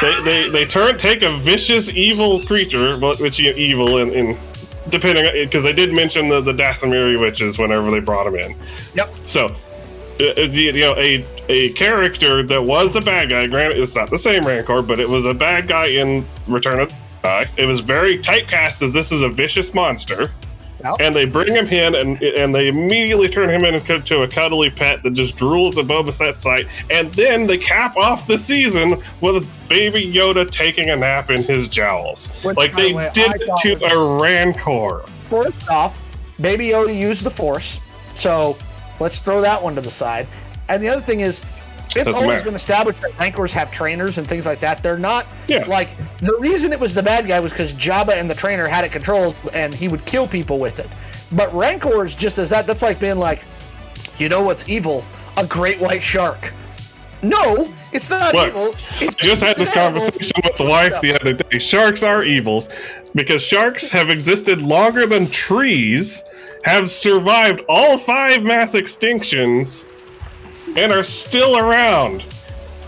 They 0.00 0.22
they, 0.22 0.50
they 0.50 0.64
turn 0.66 0.98
take 0.98 1.22
a 1.22 1.36
vicious 1.36 1.90
evil 1.90 2.42
creature, 2.44 2.98
which 2.98 3.38
you 3.38 3.52
evil 3.52 3.98
in, 3.98 4.10
in 4.10 4.38
depending 4.88 5.24
because 5.44 5.62
they 5.62 5.72
did 5.72 5.92
mention 5.92 6.28
the 6.28 6.40
the 6.40 6.52
Dathomiri 6.52 7.18
witches 7.18 7.58
whenever 7.58 7.90
they 7.90 8.00
brought 8.00 8.24
them 8.24 8.36
in. 8.36 8.56
Yep. 8.94 9.14
So, 9.24 9.54
Uh, 10.18 10.42
you 10.42 10.72
know, 10.72 10.94
a 10.96 11.24
a 11.48 11.72
character 11.72 12.42
that 12.42 12.62
was 12.62 12.96
a 12.96 13.00
bad 13.00 13.28
guy. 13.28 13.46
Granted, 13.46 13.78
it's 13.80 13.94
not 13.94 14.10
the 14.10 14.18
same 14.18 14.46
Rancor, 14.46 14.82
but 14.82 14.98
it 14.98 15.08
was 15.08 15.26
a 15.26 15.34
bad 15.34 15.68
guy 15.68 15.86
in 15.86 16.26
Return 16.46 16.80
of 16.80 16.88
the 16.88 16.94
Jedi. 17.22 17.48
It 17.56 17.66
was 17.66 17.80
very 17.80 18.18
typecast 18.18 18.82
as 18.82 18.92
this 18.92 19.12
is 19.12 19.22
a 19.22 19.28
vicious 19.28 19.74
monster. 19.74 20.32
Yep. 20.84 20.96
And 21.00 21.16
they 21.16 21.24
bring 21.24 21.54
him 21.54 21.66
in, 21.66 21.94
and 21.94 22.22
and 22.22 22.54
they 22.54 22.68
immediately 22.68 23.28
turn 23.28 23.50
him 23.50 23.64
into 23.64 24.22
a 24.22 24.28
cuddly 24.28 24.70
pet 24.70 25.02
that 25.02 25.14
just 25.14 25.36
drools 25.36 25.78
at 25.78 25.86
Boba 25.86 26.16
Fett's 26.16 26.42
sight. 26.42 26.66
And 26.90 27.12
then 27.14 27.46
they 27.46 27.58
cap 27.58 27.96
off 27.96 28.26
the 28.26 28.38
season 28.38 29.02
with 29.20 29.46
Baby 29.68 30.10
Yoda 30.12 30.48
taking 30.50 30.90
a 30.90 30.96
nap 30.96 31.30
in 31.30 31.42
his 31.42 31.68
jowls. 31.68 32.28
Which, 32.44 32.56
like 32.56 32.76
they 32.76 32.92
way, 32.92 33.10
did 33.12 33.32
it 33.34 33.50
to 33.58 33.84
a 33.86 34.20
Rancor. 34.20 35.04
First 35.24 35.68
off, 35.68 36.00
Baby 36.40 36.68
Yoda 36.68 36.94
used 36.96 37.24
the 37.24 37.30
Force, 37.30 37.80
so 38.14 38.56
let's 39.00 39.18
throw 39.18 39.40
that 39.40 39.62
one 39.62 39.74
to 39.74 39.80
the 39.80 39.90
side. 39.90 40.26
And 40.68 40.82
the 40.82 40.88
other 40.88 41.00
thing 41.00 41.20
is, 41.20 41.40
it's 41.86 42.04
Doesn't 42.04 42.14
always 42.14 42.28
matter. 42.38 42.44
been 42.46 42.54
established 42.54 43.00
that 43.00 43.18
Rancors 43.18 43.52
have 43.52 43.70
trainers 43.70 44.18
and 44.18 44.26
things 44.26 44.44
like 44.44 44.60
that. 44.60 44.82
They're 44.82 44.98
not 44.98 45.26
Yeah. 45.46 45.64
like 45.66 45.88
the 46.18 46.36
reason 46.40 46.72
it 46.72 46.80
was 46.80 46.94
the 46.94 47.02
bad 47.02 47.26
guy 47.26 47.40
was 47.40 47.52
because 47.52 47.72
Jabba 47.74 48.18
and 48.20 48.28
the 48.28 48.34
trainer 48.34 48.66
had 48.66 48.84
it 48.84 48.92
controlled, 48.92 49.36
and 49.54 49.72
he 49.72 49.88
would 49.88 50.04
kill 50.04 50.26
people 50.26 50.58
with 50.58 50.78
it. 50.78 50.88
But 51.32 51.52
Rancors, 51.54 52.14
just 52.14 52.38
as 52.38 52.50
that, 52.50 52.66
that's 52.66 52.82
like 52.82 52.98
being 53.00 53.16
like, 53.18 53.44
you 54.18 54.28
know 54.28 54.42
what's 54.42 54.68
evil? 54.68 55.04
A 55.36 55.46
great 55.46 55.80
white 55.80 56.02
shark. 56.02 56.52
No, 57.22 57.68
it's 57.92 58.10
not 58.10 58.34
Look, 58.34 58.48
evil. 58.48 58.74
It's 59.00 59.16
I 59.16 59.24
just 59.26 59.42
had 59.42 59.56
this 59.56 59.72
conversation 59.72 60.32
with 60.44 60.56
the 60.56 60.64
wife 60.64 61.00
the 61.00 61.18
other 61.18 61.32
day. 61.32 61.58
Sharks 61.58 62.02
are 62.02 62.22
evils 62.22 62.68
because 63.14 63.42
sharks 63.42 63.90
have 63.90 64.10
existed 64.10 64.60
longer 64.62 65.06
than 65.06 65.30
trees, 65.30 66.22
have 66.66 66.90
survived 66.90 67.64
all 67.68 67.96
five 67.96 68.42
mass 68.42 68.74
extinctions, 68.74 69.86
and 70.76 70.90
are 70.92 71.04
still 71.04 71.56
around. 71.56 72.26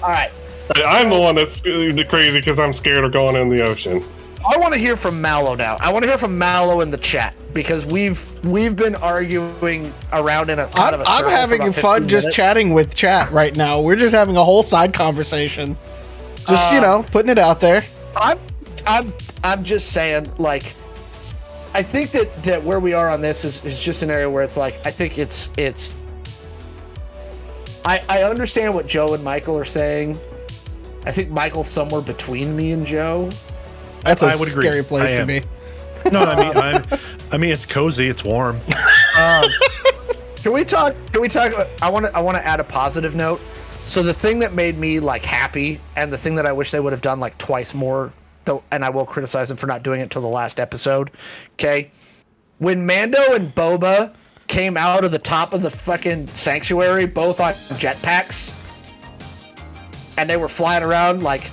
All 0.02 0.10
right. 0.10 0.30
I- 0.74 0.82
I'm 1.00 1.08
the 1.10 1.18
one 1.18 1.34
that's 1.36 1.60
crazy 1.60 2.40
because 2.40 2.58
I'm 2.58 2.72
scared 2.72 3.04
of 3.04 3.12
going 3.12 3.36
in 3.36 3.48
the 3.48 3.62
ocean. 3.62 4.04
I 4.48 4.56
want 4.58 4.74
to 4.74 4.80
hear 4.80 4.96
from 4.96 5.20
Mallow 5.20 5.54
now. 5.54 5.76
I 5.80 5.92
want 5.92 6.04
to 6.04 6.08
hear 6.08 6.18
from 6.18 6.36
Mallow 6.38 6.80
in 6.80 6.90
the 6.90 6.96
chat 6.96 7.34
because 7.52 7.86
we've 7.86 8.44
we've 8.44 8.74
been 8.76 8.94
arguing 8.96 9.92
around 10.12 10.50
in 10.50 10.58
a 10.58 10.66
kind 10.66 10.94
I'm, 10.94 10.94
of 10.94 11.00
a 11.00 11.04
I'm 11.08 11.16
circle 11.18 11.30
for 11.30 11.36
having 11.36 11.62
about 11.62 11.74
fun 11.76 12.02
15 12.02 12.08
just 12.08 12.32
chatting 12.32 12.72
with 12.72 12.94
chat 12.94 13.30
right 13.30 13.54
now. 13.56 13.80
We're 13.80 13.96
just 13.96 14.14
having 14.14 14.36
a 14.36 14.44
whole 14.44 14.62
side 14.62 14.92
conversation. 14.92 15.76
Just, 16.48 16.72
you 16.72 16.78
Uh, 16.78 16.82
know, 16.82 17.06
putting 17.10 17.30
it 17.30 17.38
out 17.38 17.60
there. 17.60 17.84
I'm 18.16 18.38
I'm 18.86 19.12
I'm 19.44 19.62
just 19.64 19.90
saying 19.92 20.30
like 20.38 20.74
I 21.78 21.82
think 21.84 22.10
that 22.10 22.42
that 22.42 22.64
where 22.64 22.80
we 22.80 22.92
are 22.92 23.08
on 23.08 23.20
this 23.20 23.44
is, 23.44 23.64
is 23.64 23.80
just 23.80 24.02
an 24.02 24.10
area 24.10 24.28
where 24.28 24.42
it's 24.42 24.56
like 24.56 24.84
I 24.84 24.90
think 24.90 25.16
it's 25.16 25.48
it's 25.56 25.94
I 27.84 28.02
I 28.08 28.24
understand 28.24 28.74
what 28.74 28.88
Joe 28.88 29.14
and 29.14 29.22
Michael 29.22 29.56
are 29.56 29.64
saying. 29.64 30.18
I 31.06 31.12
think 31.12 31.30
Michael's 31.30 31.68
somewhere 31.70 32.00
between 32.00 32.56
me 32.56 32.72
and 32.72 32.84
Joe. 32.84 33.30
That's 34.00 34.24
a 34.24 34.26
I 34.26 34.34
would 34.34 34.48
agree. 34.48 34.64
scary 34.64 34.82
place 34.82 35.10
to 35.10 35.20
am. 35.20 35.26
be. 35.28 35.40
no, 36.10 36.24
I 36.24 36.42
mean, 36.42 36.56
I'm, 36.56 36.84
I 37.30 37.36
mean, 37.36 37.50
it's 37.50 37.64
cozy, 37.64 38.08
it's 38.08 38.24
warm. 38.24 38.58
Um, 39.16 39.50
can 40.36 40.52
we 40.52 40.64
talk? 40.64 40.94
Can 41.12 41.22
we 41.22 41.28
talk? 41.28 41.52
I 41.82 41.88
want 41.88 42.06
to. 42.06 42.16
I 42.16 42.20
want 42.20 42.36
to 42.36 42.46
add 42.46 42.60
a 42.60 42.64
positive 42.64 43.16
note. 43.16 43.40
So 43.84 44.00
the 44.00 44.14
thing 44.14 44.38
that 44.40 44.52
made 44.52 44.78
me 44.78 45.00
like 45.00 45.24
happy, 45.24 45.80
and 45.96 46.12
the 46.12 46.18
thing 46.18 46.36
that 46.36 46.46
I 46.46 46.52
wish 46.52 46.70
they 46.70 46.78
would 46.78 46.92
have 46.92 47.00
done 47.00 47.18
like 47.18 47.36
twice 47.38 47.74
more, 47.74 48.12
and 48.70 48.84
I 48.84 48.90
will 48.90 49.06
criticize 49.06 49.48
them 49.48 49.56
for 49.56 49.66
not 49.66 49.82
doing 49.82 50.00
it 50.00 50.10
till 50.10 50.22
the 50.22 50.28
last 50.28 50.58
episode. 50.60 51.10
Okay, 51.54 51.90
when 52.58 52.86
Mando 52.86 53.34
and 53.34 53.54
Boba 53.54 54.14
came 54.46 54.76
out 54.76 55.04
of 55.04 55.10
the 55.12 55.18
top 55.18 55.52
of 55.52 55.62
the 55.62 55.70
fucking 55.70 56.26
sanctuary, 56.28 57.06
both 57.06 57.40
on 57.40 57.54
jetpacks, 57.78 58.54
and 60.16 60.28
they 60.28 60.36
were 60.36 60.48
flying 60.48 60.82
around 60.82 61.22
like 61.22 61.50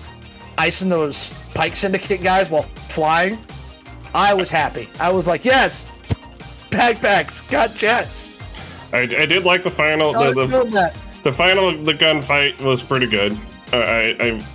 icing 0.57 0.89
those 0.89 1.33
Pike 1.53 1.75
Syndicate 1.75 2.23
guys 2.23 2.49
while 2.49 2.63
flying. 2.63 3.37
I 4.13 4.33
was 4.33 4.49
happy. 4.49 4.89
I 4.99 5.11
was 5.11 5.27
like, 5.27 5.43
yes, 5.43 5.85
backpacks, 6.69 7.49
got 7.51 7.75
jets. 7.75 8.33
I, 8.93 8.99
I 8.99 9.25
did 9.25 9.43
like 9.43 9.63
the 9.63 9.71
final. 9.71 10.13
The, 10.13 10.33
the, 10.33 10.93
the 11.23 11.31
final 11.31 11.71
the 11.83 11.93
gunfight 11.93 12.61
was 12.61 12.81
pretty 12.81 13.07
good. 13.07 13.37
I, 13.73 14.15
I 14.19 14.54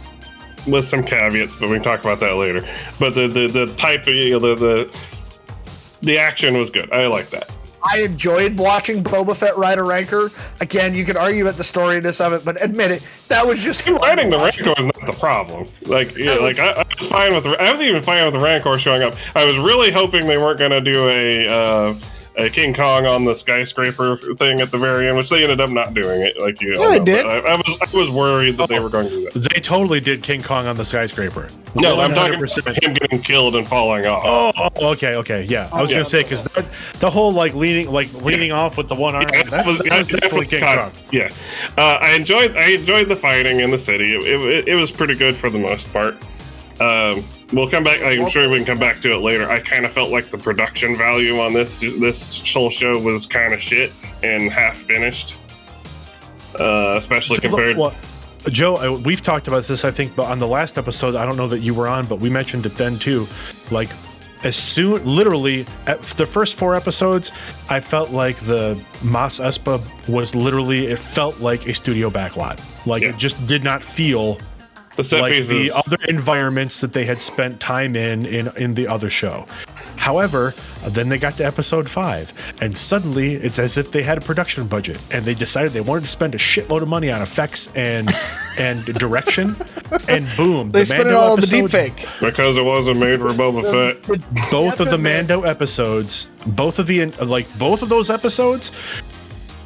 with 0.66 0.84
some 0.84 1.02
caveats, 1.02 1.56
but 1.56 1.68
we 1.68 1.76
can 1.76 1.82
talk 1.82 2.00
about 2.00 2.20
that 2.20 2.36
later. 2.36 2.66
But 2.98 3.14
the 3.14 3.28
the, 3.28 3.46
the 3.46 3.74
type 3.74 4.06
of 4.06 4.14
you 4.14 4.32
know, 4.32 4.38
the 4.38 4.54
the 4.54 4.98
the 6.02 6.18
action 6.18 6.56
was 6.56 6.70
good. 6.70 6.90
I 6.92 7.06
like 7.06 7.30
that. 7.30 7.50
I 7.82 8.02
enjoyed 8.02 8.58
watching 8.58 9.02
Boba 9.02 9.34
Fett 9.34 9.56
ride 9.56 9.78
a 9.78 9.82
Rancor. 9.82 10.30
Again, 10.60 10.94
you 10.94 11.04
can 11.04 11.16
argue 11.16 11.44
about 11.44 11.56
the 11.56 11.62
storiness 11.62 12.20
of 12.24 12.32
it, 12.32 12.44
but 12.44 12.62
admit 12.62 12.90
it, 12.90 13.06
that 13.28 13.46
was 13.46 13.62
just 13.62 13.88
Riding 13.88 14.30
the. 14.30 14.38
Rancor 14.38 14.74
is 14.78 14.86
not 14.86 15.06
the 15.06 15.16
problem. 15.18 15.66
Like, 15.86 16.16
yeah, 16.16 16.34
That 16.34 16.42
like 16.42 16.58
I, 16.58 16.72
I 16.72 16.86
was 16.94 17.06
fine 17.06 17.34
with. 17.34 17.44
The, 17.44 17.50
I 17.60 17.72
was 17.72 17.80
even 17.80 18.02
fine 18.02 18.24
with 18.24 18.34
the 18.34 18.40
Rancor 18.40 18.76
showing 18.78 19.02
up. 19.02 19.14
I 19.34 19.44
was 19.44 19.56
really 19.56 19.90
hoping 19.90 20.26
they 20.26 20.38
weren't 20.38 20.58
going 20.58 20.72
to 20.72 20.80
do 20.80 21.08
a 21.08 21.48
uh, 21.48 21.94
uh, 22.46 22.48
King 22.52 22.74
Kong 22.74 23.06
on 23.06 23.24
the 23.24 23.34
skyscraper 23.34 24.16
thing 24.36 24.60
at 24.60 24.70
the 24.70 24.78
very 24.78 25.08
end, 25.08 25.16
which 25.16 25.30
they 25.30 25.42
ended 25.42 25.60
up 25.60 25.70
not 25.70 25.94
doing 25.94 26.22
it. 26.22 26.40
Like 26.40 26.60
you, 26.60 26.74
Yeah, 26.74 26.78
all 26.80 26.90
they 26.90 26.98
did. 27.04 27.26
I, 27.26 27.38
I 27.38 27.56
was 27.56 27.78
I 27.82 27.96
was 27.96 28.10
worried 28.10 28.56
that 28.56 28.68
they 28.68 28.80
were 28.80 28.88
going 28.88 29.08
to 29.08 29.14
do 29.14 29.30
that. 29.30 29.48
They 29.54 29.60
totally 29.60 30.00
did 30.00 30.22
King 30.22 30.42
Kong 30.42 30.66
on 30.66 30.76
the 30.76 30.84
skyscraper. 30.84 31.48
No, 31.74 32.00
I'm 32.00 32.12
talking 32.14 32.34
about 32.34 32.84
him 32.84 32.92
getting 32.94 33.22
killed 33.22 33.54
and 33.56 33.66
falling 33.66 34.04
off. 34.06 34.22
Oh, 34.26 34.52
oh, 34.76 34.90
okay, 34.92 35.14
okay, 35.16 35.44
yeah. 35.44 35.68
I 35.72 35.80
was 35.80 35.90
Yeah. 35.90 35.98
gonna 35.98 36.04
say 36.06 36.22
because 36.24 36.42
the 36.98 37.10
whole 37.10 37.32
like 37.32 37.54
leaning, 37.54 37.90
like 37.90 38.12
leaning 38.14 38.50
off 38.52 38.76
with 38.76 38.88
the 38.88 38.94
one 38.96 39.14
arm. 39.14 39.24
Yeah, 39.32 39.44
that, 39.44 39.66
was, 39.66 39.78
that 39.78 39.98
was 39.98 40.08
definitely 40.08 40.46
King 40.46 40.60
caught- 40.60 40.92
Kong. 40.92 41.02
Yeah, 41.12 41.30
uh, 41.78 41.98
I 42.00 42.14
enjoyed 42.14 42.56
I 42.56 42.70
enjoyed 42.72 43.08
the 43.08 43.16
fighting 43.16 43.60
in 43.60 43.70
the 43.70 43.78
city. 43.78 44.14
It, 44.16 44.24
it, 44.24 44.68
it 44.68 44.74
was 44.74 44.90
pretty 44.90 45.14
good 45.14 45.36
for 45.36 45.48
the 45.48 45.58
most 45.58 45.92
part. 45.92 46.16
Um, 46.80 47.22
we'll 47.52 47.68
come 47.68 47.84
back. 47.84 48.00
I'm 48.02 48.28
sure 48.28 48.48
we 48.48 48.56
can 48.56 48.64
come 48.64 48.78
back 48.78 49.00
to 49.02 49.12
it 49.12 49.18
later. 49.18 49.48
I 49.50 49.60
kind 49.60 49.84
of 49.84 49.92
felt 49.92 50.10
like 50.10 50.30
the 50.30 50.38
production 50.38 50.96
value 50.96 51.38
on 51.38 51.52
this 51.52 51.80
this 51.80 52.52
whole 52.54 52.70
show 52.70 52.98
was 52.98 53.26
kind 53.26 53.52
of 53.52 53.60
shit 53.62 53.92
and 54.22 54.50
half 54.50 54.76
finished, 54.76 55.36
uh, 56.58 56.94
especially 56.98 57.38
compared. 57.38 57.76
Well, 57.76 57.94
Joe, 58.48 58.76
I- 58.76 58.88
we've 58.90 59.20
talked 59.20 59.48
about 59.48 59.64
this. 59.64 59.84
I 59.84 59.90
think, 59.90 60.16
but 60.16 60.24
on 60.26 60.38
the 60.38 60.46
last 60.48 60.78
episode, 60.78 61.14
I 61.14 61.26
don't 61.26 61.36
know 61.36 61.48
that 61.48 61.58
you 61.60 61.74
were 61.74 61.86
on, 61.88 62.06
but 62.06 62.20
we 62.20 62.30
mentioned 62.30 62.64
it 62.66 62.74
then 62.76 62.98
too. 62.98 63.28
Like, 63.70 63.90
as 64.42 64.56
soon, 64.56 65.04
literally, 65.04 65.66
at 65.86 66.00
the 66.02 66.24
first 66.26 66.54
four 66.54 66.74
episodes, 66.74 67.30
I 67.68 67.80
felt 67.80 68.10
like 68.10 68.36
the 68.38 68.82
Mos 69.02 69.38
Espa 69.38 69.82
was 70.08 70.34
literally. 70.34 70.86
It 70.86 70.98
felt 70.98 71.40
like 71.40 71.68
a 71.68 71.74
studio 71.74 72.08
backlot. 72.08 72.58
Like 72.86 73.02
Yeah. 73.02 73.10
it 73.10 73.18
just 73.18 73.46
did 73.46 73.62
not 73.62 73.84
feel 73.84 74.38
the 75.00 75.16
set 75.16 75.20
like 75.22 75.32
pieces. 75.32 75.48
the 75.48 75.72
other 75.72 75.96
environments 76.08 76.80
that 76.80 76.92
they 76.92 77.04
had 77.04 77.20
spent 77.20 77.60
time 77.60 77.96
in 77.96 78.26
in 78.26 78.48
in 78.56 78.74
the 78.74 78.86
other 78.86 79.10
show. 79.10 79.46
However, 79.96 80.54
then 80.86 81.10
they 81.10 81.18
got 81.18 81.34
to 81.36 81.44
episode 81.44 81.88
five, 81.90 82.32
and 82.62 82.76
suddenly 82.76 83.34
it's 83.34 83.58
as 83.58 83.76
if 83.76 83.92
they 83.92 84.02
had 84.02 84.16
a 84.16 84.20
production 84.22 84.66
budget, 84.66 84.98
and 85.10 85.26
they 85.26 85.34
decided 85.34 85.72
they 85.72 85.82
wanted 85.82 86.02
to 86.04 86.08
spend 86.08 86.34
a 86.34 86.38
shitload 86.38 86.80
of 86.80 86.88
money 86.88 87.10
on 87.12 87.20
effects 87.20 87.70
and 87.74 88.10
and 88.58 88.82
direction, 88.98 89.56
and 90.08 90.26
boom, 90.38 90.70
They 90.72 90.80
the 90.80 90.86
spent 90.86 91.08
it 91.08 91.14
all 91.14 91.32
on 91.32 91.40
the 91.40 91.46
episodes- 91.46 91.50
deep 91.50 91.70
fake. 91.70 92.08
because 92.20 92.56
it 92.56 92.64
wasn't 92.64 92.98
made 92.98 93.18
for 93.20 93.28
Boba 93.28 93.62
Fett. 93.70 94.50
Both 94.50 94.80
of 94.80 94.88
the 94.88 94.96
Mando 94.98 95.42
episodes, 95.42 96.26
both 96.46 96.78
of 96.78 96.86
the 96.86 97.06
like 97.24 97.46
both 97.58 97.82
of 97.82 97.90
those 97.90 98.08
episodes, 98.08 98.72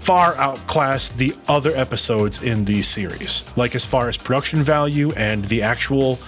far 0.05 0.35
outclassed 0.37 1.17
the 1.17 1.35
other 1.49 1.75
episodes 1.75 2.43
in 2.43 2.65
the 2.67 2.83
series. 2.83 3.43
Like 3.57 3.75
as 3.75 3.87
far 3.87 4.09
as 4.09 4.19
production 4.19 4.63
value 4.63 5.13
and 5.13 5.45
the 5.47 5.63
actual 5.63 6.19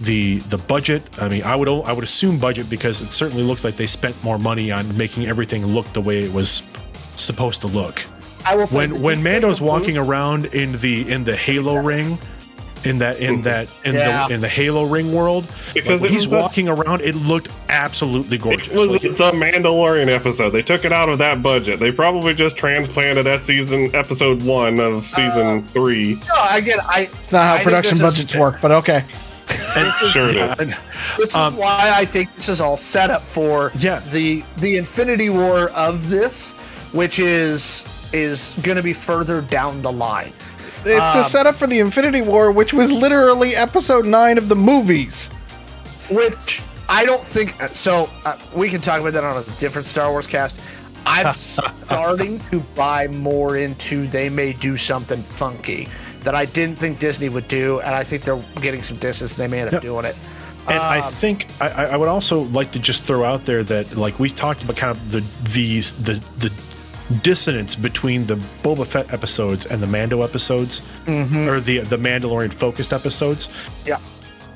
the 0.00 0.38
the 0.50 0.58
budget. 0.58 1.02
I 1.20 1.28
mean, 1.28 1.42
I 1.42 1.56
would 1.56 1.68
I 1.68 1.92
would 1.92 2.04
assume 2.04 2.38
budget 2.38 2.70
because 2.70 3.00
it 3.00 3.12
certainly 3.12 3.42
looks 3.42 3.64
like 3.64 3.76
they 3.76 3.86
spent 3.86 4.22
more 4.22 4.38
money 4.38 4.70
on 4.70 4.96
making 4.96 5.26
everything 5.26 5.66
look 5.66 5.86
the 5.92 6.00
way 6.00 6.20
it 6.20 6.32
was 6.32 6.62
supposed 7.16 7.60
to 7.62 7.66
look. 7.68 8.04
I 8.46 8.56
will 8.56 8.66
say 8.66 8.78
When 8.78 9.02
when 9.02 9.22
Mando's 9.22 9.60
walking 9.60 9.96
around 9.96 10.46
in 10.46 10.72
the 10.78 11.10
in 11.10 11.24
the 11.24 11.36
Halo 11.36 11.76
ring. 11.76 12.18
In 12.84 12.98
that, 12.98 13.18
in 13.18 13.40
that, 13.42 13.68
in 13.84 13.94
Yeah. 13.94 14.28
the 14.28 14.34
in 14.34 14.40
the 14.42 14.48
Halo 14.48 14.84
ring 14.84 15.12
world, 15.12 15.46
Because 15.72 16.02
like, 16.02 16.10
when 16.10 16.12
he's 16.12 16.26
was 16.26 16.34
a- 16.34 16.38
walking 16.38 16.68
around, 16.68 17.00
it 17.00 17.14
looked 17.14 17.48
absolutely 17.70 18.36
gorgeous. 18.38 18.68
It 18.68 18.74
was 18.74 18.92
Like, 18.92 19.02
the 19.02 19.32
Mandalorian 19.32 20.08
episode. 20.08 20.50
They 20.50 20.62
took 20.62 20.84
it 20.84 20.92
out 20.92 21.08
of 21.08 21.18
that 21.18 21.42
budget. 21.42 21.80
They 21.80 21.90
probably 21.92 22.34
just 22.34 22.56
transplanted 22.56 23.24
that 23.26 23.40
season 23.40 23.90
episode 23.94 24.42
one 24.42 24.78
of 24.80 25.04
season 25.04 25.64
three. 25.68 26.20
No, 26.28 26.46
again, 26.50 26.78
I. 26.86 27.08
It's 27.20 27.32
not 27.32 27.44
how 27.46 27.52
think 27.54 27.64
production 27.64 27.98
this 27.98 28.06
is- 28.06 28.14
budgets 28.18 28.34
work, 28.34 28.60
but 28.60 28.70
okay. 28.72 29.02
Sure 30.10 30.28
it 30.30 30.36
is. 30.36 30.58
and- 30.60 30.76
This 31.18 31.30
is 31.30 31.36
Um, 31.36 31.56
why 31.56 31.92
I 31.94 32.04
think 32.04 32.34
this 32.36 32.48
is 32.48 32.60
all 32.60 32.76
set 32.76 33.10
up 33.10 33.22
for 33.22 33.72
Yeah. 33.78 34.00
the 34.12 34.42
the 34.58 34.76
Infinity 34.76 35.30
War 35.30 35.70
of 35.70 36.10
this, 36.10 36.52
which 36.92 37.18
is 37.18 37.82
is 38.12 38.52
going 38.62 38.76
to 38.76 38.82
be 38.82 38.92
further 38.92 39.40
down 39.40 39.82
the 39.82 39.90
line. 39.92 40.32
It's 40.86 41.14
a 41.14 41.18
Um, 41.18 41.24
setup 41.24 41.54
for 41.56 41.66
the 41.66 41.80
Infinity 41.80 42.20
War, 42.22 42.50
which 42.50 42.72
was 42.72 42.92
literally 42.92 43.54
episode 43.56 44.04
nine 44.06 44.38
of 44.38 44.48
the 44.48 44.56
movies. 44.56 45.28
Which 46.10 46.62
I 46.88 47.04
don't 47.06 47.22
think 47.24 47.56
so. 47.72 48.10
Uh, 48.24 48.36
we 48.54 48.68
can 48.68 48.80
talk 48.80 49.00
about 49.00 49.14
that 49.14 49.24
on 49.24 49.42
a 49.42 49.44
different 49.60 49.86
Star 49.86 50.10
Wars 50.10 50.26
cast. 50.26 50.56
I'm 51.06 51.34
starting 51.84 52.38
to 52.50 52.60
buy 52.74 53.06
more 53.08 53.56
into 53.56 54.06
they 54.06 54.28
may 54.28 54.52
do 54.52 54.76
something 54.76 55.22
funky 55.22 55.88
that 56.22 56.34
I 56.34 56.44
didn't 56.46 56.76
think 56.78 56.98
Disney 56.98 57.28
would 57.28 57.48
do, 57.48 57.80
and 57.80 57.94
I 57.94 58.04
think 58.04 58.22
they're 58.24 58.42
getting 58.60 58.82
some 58.82 58.96
distance. 58.98 59.36
and 59.38 59.42
They 59.44 59.48
may 59.48 59.62
end 59.62 59.74
up 59.74 59.82
doing 59.82 60.04
it. 60.04 60.16
And 60.66 60.78
I 60.78 61.00
Um, 61.00 61.12
think 61.12 61.46
I, 61.60 61.68
I 61.68 61.84
I 61.92 61.96
would 61.98 62.08
also 62.08 62.40
like 62.52 62.70
to 62.72 62.78
just 62.78 63.02
throw 63.02 63.22
out 63.24 63.44
there 63.44 63.62
that 63.64 63.96
like 63.98 64.18
we 64.18 64.30
talked 64.30 64.62
about 64.62 64.76
kind 64.76 64.90
of 64.90 65.10
the 65.10 65.20
the 65.52 65.80
the 66.02 66.14
the 66.38 66.50
dissonance 67.22 67.74
between 67.74 68.26
the 68.26 68.36
Boba 68.62 68.86
Fett 68.86 69.12
episodes 69.12 69.66
and 69.66 69.82
the 69.82 69.86
Mando 69.86 70.22
episodes, 70.22 70.80
mm-hmm. 71.06 71.48
or 71.48 71.60
the 71.60 71.80
the 71.80 71.96
Mandalorian 71.98 72.52
focused 72.52 72.92
episodes. 72.92 73.48
Yeah. 73.84 73.98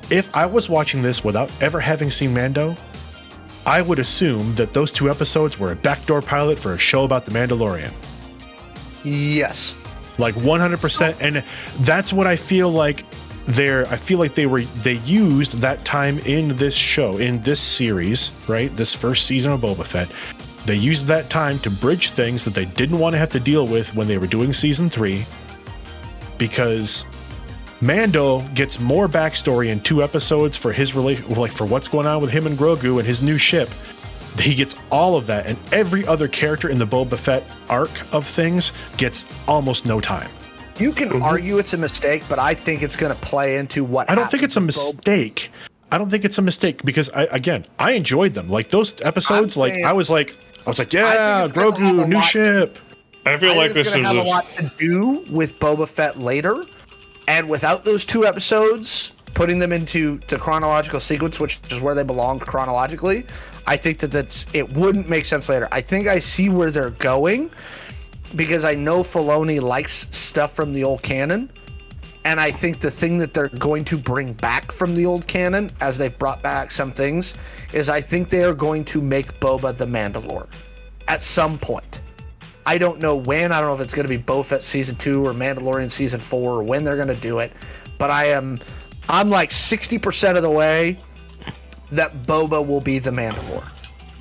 If 0.09 0.35
I 0.35 0.45
was 0.45 0.69
watching 0.69 1.01
this 1.01 1.23
without 1.23 1.51
ever 1.61 1.79
having 1.79 2.09
seen 2.09 2.33
Mando, 2.33 2.75
I 3.65 3.81
would 3.81 3.99
assume 3.99 4.55
that 4.55 4.73
those 4.73 4.91
two 4.91 5.09
episodes 5.09 5.59
were 5.59 5.71
a 5.71 5.75
backdoor 5.75 6.21
pilot 6.21 6.57
for 6.57 6.73
a 6.73 6.79
show 6.79 7.03
about 7.03 7.25
the 7.25 7.31
Mandalorian. 7.31 7.91
Yes. 9.03 9.75
like 10.17 10.35
100% 10.35 11.15
and 11.21 11.43
that's 11.79 12.11
what 12.11 12.27
i 12.27 12.35
feel 12.35 12.69
like 12.69 13.05
they're 13.45 13.87
i 13.87 13.95
feel 13.95 14.19
like 14.19 14.35
they 14.35 14.45
were 14.45 14.61
they 14.83 14.97
used 15.05 15.53
that 15.61 15.83
time 15.85 16.19
in 16.19 16.55
this 16.57 16.75
show 16.75 17.17
in 17.17 17.39
this 17.41 17.59
series 17.61 18.31
right 18.47 18.75
this 18.75 18.93
first 18.93 19.25
season 19.25 19.51
of 19.53 19.61
boba 19.61 19.85
fett 19.85 20.11
they 20.69 20.75
used 20.75 21.07
that 21.07 21.31
time 21.31 21.57
to 21.57 21.69
bridge 21.71 22.11
things 22.11 22.45
that 22.45 22.53
they 22.53 22.65
didn't 22.65 22.99
want 22.99 23.13
to 23.15 23.17
have 23.17 23.29
to 23.29 23.39
deal 23.39 23.65
with 23.65 23.95
when 23.95 24.07
they 24.07 24.19
were 24.19 24.27
doing 24.27 24.53
season 24.53 24.87
three 24.87 25.25
because 26.37 27.05
Mando 27.81 28.41
gets 28.53 28.79
more 28.79 29.07
backstory 29.07 29.69
in 29.69 29.79
two 29.79 30.03
episodes 30.03 30.55
for 30.55 30.71
his 30.71 30.93
relation, 30.93 31.27
like 31.29 31.51
for 31.51 31.65
what's 31.65 31.87
going 31.87 32.05
on 32.05 32.21
with 32.21 32.29
him 32.29 32.45
and 32.45 32.55
Grogu 32.55 32.99
and 32.99 33.07
his 33.07 33.19
new 33.19 33.39
ship. 33.39 33.67
He 34.37 34.53
gets 34.53 34.75
all 34.91 35.15
of 35.15 35.25
that, 35.25 35.47
and 35.47 35.57
every 35.73 36.05
other 36.05 36.27
character 36.27 36.69
in 36.69 36.77
the 36.77 36.85
Boba 36.85 37.17
Fett 37.17 37.43
arc 37.67 37.89
of 38.13 38.27
things 38.27 38.71
gets 38.97 39.25
almost 39.47 39.87
no 39.87 39.99
time. 39.99 40.29
You 40.77 40.91
can 40.91 41.19
argue 41.23 41.57
it's 41.57 41.73
a 41.73 41.79
mistake, 41.79 42.23
but 42.29 42.37
I 42.37 42.53
think 42.53 42.83
it's 42.83 42.95
going 42.95 43.13
to 43.13 43.19
play 43.21 43.57
into 43.57 43.83
what 43.83 44.05
Mm-hmm. 44.05 44.11
I 44.11 44.15
don't 44.21 44.29
think 44.29 44.43
it's 44.43 44.55
a 44.55 44.59
happened 44.59 44.73
to 44.75 44.79
Boba 44.79 44.95
mistake. 44.97 45.51
I 45.91 45.97
don't 45.97 46.11
think 46.11 46.25
it's 46.25 46.37
a 46.37 46.43
mistake 46.43 46.83
because 46.85 47.09
I 47.09 47.23
again 47.23 47.65
I 47.79 47.93
enjoyed 47.93 48.35
them. 48.35 48.47
Like 48.49 48.69
those 48.69 49.01
episodes, 49.01 49.57
I'm 49.57 49.61
like 49.61 49.73
saying- 49.73 49.85
I 49.85 49.93
was 49.93 50.11
like 50.11 50.37
I 50.65 50.69
was 50.69 50.79
like, 50.79 50.93
yeah, 50.93 51.45
it's 51.45 51.53
Grogu, 51.53 52.07
new 52.07 52.21
ship. 52.21 52.79
I 53.25 53.37
feel 53.37 53.51
I 53.51 53.55
like 53.55 53.73
think 53.73 53.87
it's 53.87 53.95
this 53.95 53.95
going 53.95 54.05
is 54.05 54.11
to 54.11 54.17
have 54.17 54.25
a 54.25 54.27
a, 54.27 54.29
lot 54.29 54.45
to 54.57 54.71
do 54.77 55.25
with 55.29 55.59
Boba 55.59 55.87
Fett 55.87 56.17
later, 56.19 56.65
and 57.27 57.49
without 57.49 57.85
those 57.85 58.05
two 58.05 58.25
episodes, 58.25 59.11
putting 59.33 59.59
them 59.59 59.71
into 59.71 60.19
the 60.27 60.37
chronological 60.37 60.99
sequence, 60.99 61.39
which 61.39 61.59
is 61.71 61.81
where 61.81 61.95
they 61.95 62.03
belong 62.03 62.39
chronologically, 62.39 63.25
I 63.67 63.77
think 63.77 63.99
that 63.99 64.11
that's 64.11 64.45
it 64.53 64.71
wouldn't 64.73 65.09
make 65.09 65.25
sense 65.25 65.49
later. 65.49 65.67
I 65.71 65.81
think 65.81 66.07
I 66.07 66.19
see 66.19 66.49
where 66.49 66.71
they're 66.71 66.89
going 66.91 67.51
because 68.35 68.65
I 68.65 68.75
know 68.75 68.99
Filoni 69.01 69.61
likes 69.61 70.07
stuff 70.11 70.53
from 70.53 70.73
the 70.73 70.83
old 70.83 71.01
canon. 71.01 71.51
And 72.25 72.39
I 72.39 72.51
think 72.51 72.79
the 72.79 72.91
thing 72.91 73.17
that 73.19 73.33
they're 73.33 73.47
going 73.47 73.85
to 73.85 73.97
bring 73.97 74.33
back 74.33 74.71
from 74.71 74.93
the 74.93 75.05
old 75.05 75.25
canon, 75.25 75.71
as 75.79 75.97
they've 75.97 76.17
brought 76.17 76.41
back 76.41 76.69
some 76.69 76.91
things, 76.91 77.33
is 77.73 77.89
I 77.89 78.01
think 78.01 78.29
they 78.29 78.43
are 78.43 78.53
going 78.53 78.83
to 78.85 79.01
make 79.01 79.39
Boba 79.39 79.75
the 79.75 79.85
Mandalore 79.85 80.47
at 81.07 81.21
some 81.21 81.57
point. 81.57 82.01
I 82.65 82.77
don't 82.77 82.99
know 82.99 83.15
when. 83.15 83.51
I 83.51 83.59
don't 83.59 83.69
know 83.69 83.75
if 83.75 83.81
it's 83.81 83.93
going 83.93 84.07
to 84.07 84.15
be 84.15 84.21
Boba 84.21 84.45
Fett 84.45 84.63
season 84.63 84.95
two 84.97 85.25
or 85.25 85.33
Mandalorian 85.33 85.89
season 85.89 86.19
four 86.19 86.59
or 86.59 86.63
when 86.63 86.83
they're 86.83 86.97
going 86.97 87.07
to 87.07 87.15
do 87.15 87.39
it. 87.39 87.53
But 87.97 88.11
I 88.11 88.25
am, 88.25 88.59
I'm 89.07 89.29
like 89.29 89.51
sixty 89.51 89.97
percent 89.97 90.37
of 90.37 90.43
the 90.43 90.51
way 90.51 90.99
that 91.91 92.23
Boba 92.23 92.65
will 92.65 92.81
be 92.81 92.99
the 92.99 93.11
Mandalore. 93.11 93.67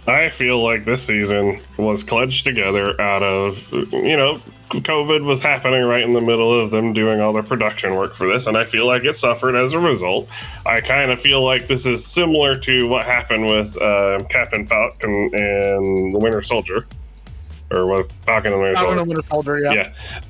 I 0.08 0.30
feel 0.30 0.62
like 0.62 0.84
this 0.84 1.02
season 1.02 1.60
was 1.76 2.02
clutched 2.02 2.44
together 2.44 2.98
out 3.00 3.22
of, 3.22 3.70
you 3.72 4.16
know, 4.16 4.40
COVID 4.70 5.24
was 5.24 5.40
happening 5.42 5.82
right 5.84 6.02
in 6.02 6.12
the 6.12 6.20
middle 6.20 6.58
of 6.58 6.70
them 6.70 6.92
doing 6.92 7.20
all 7.20 7.32
their 7.32 7.42
production 7.42 7.94
work 7.94 8.14
for 8.14 8.26
this, 8.28 8.46
and 8.46 8.56
I 8.56 8.64
feel 8.64 8.86
like 8.86 9.04
it 9.04 9.16
suffered 9.16 9.54
as 9.54 9.72
a 9.72 9.78
result. 9.78 10.28
I 10.66 10.80
kind 10.80 11.10
of 11.10 11.20
feel 11.20 11.42
like 11.44 11.68
this 11.68 11.86
is 11.86 12.06
similar 12.06 12.54
to 12.60 12.88
what 12.88 13.04
happened 13.06 13.46
with 13.46 13.80
uh, 13.80 14.22
Captain 14.28 14.66
Falcon 14.66 15.30
and 15.32 16.14
the 16.14 16.18
Winter 16.20 16.42
Soldier, 16.42 16.86
or 17.70 17.86
with 17.94 18.12
Falcon 18.24 18.52
and 18.52 18.60
Winter 18.62 18.76
Falcon 18.76 18.96
Soldier. 18.96 19.00
and 19.00 19.08
Winter 19.08 19.28
Soldier, 19.28 19.58
yeah. 19.60 19.72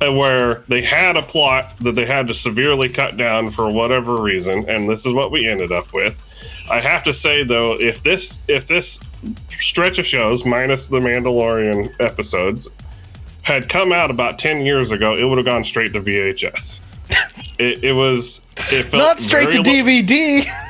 Yeah, 0.00 0.08
uh, 0.08 0.12
where 0.12 0.62
they 0.68 0.82
had 0.82 1.16
a 1.16 1.22
plot 1.22 1.74
that 1.80 1.92
they 1.96 2.06
had 2.06 2.28
to 2.28 2.34
severely 2.34 2.88
cut 2.88 3.16
down 3.16 3.50
for 3.50 3.72
whatever 3.72 4.20
reason, 4.22 4.68
and 4.68 4.88
this 4.88 5.04
is 5.04 5.12
what 5.12 5.32
we 5.32 5.48
ended 5.48 5.72
up 5.72 5.92
with. 5.92 6.24
I 6.70 6.80
have 6.80 7.02
to 7.04 7.12
say 7.12 7.44
though, 7.44 7.74
if 7.80 8.02
this 8.02 8.38
if 8.46 8.66
this 8.66 9.00
stretch 9.50 9.98
of 9.98 10.06
shows 10.06 10.44
minus 10.44 10.86
the 10.86 11.00
Mandalorian 11.00 11.92
episodes 12.00 12.68
had 13.42 13.68
come 13.68 13.92
out 13.92 14.10
about 14.10 14.38
ten 14.38 14.60
years 14.62 14.90
ago, 14.92 15.16
it 15.16 15.24
would 15.24 15.38
have 15.38 15.46
gone 15.46 15.64
straight 15.64 15.92
to 15.94 16.00
VHS. 16.00 16.82
It, 17.58 17.82
it 17.82 17.92
was 17.92 18.44
it 18.70 18.84
felt 18.84 19.02
Not 19.02 19.20
straight 19.20 19.50
to 19.50 19.58
lo- 19.58 19.62
DVD. 19.64 20.46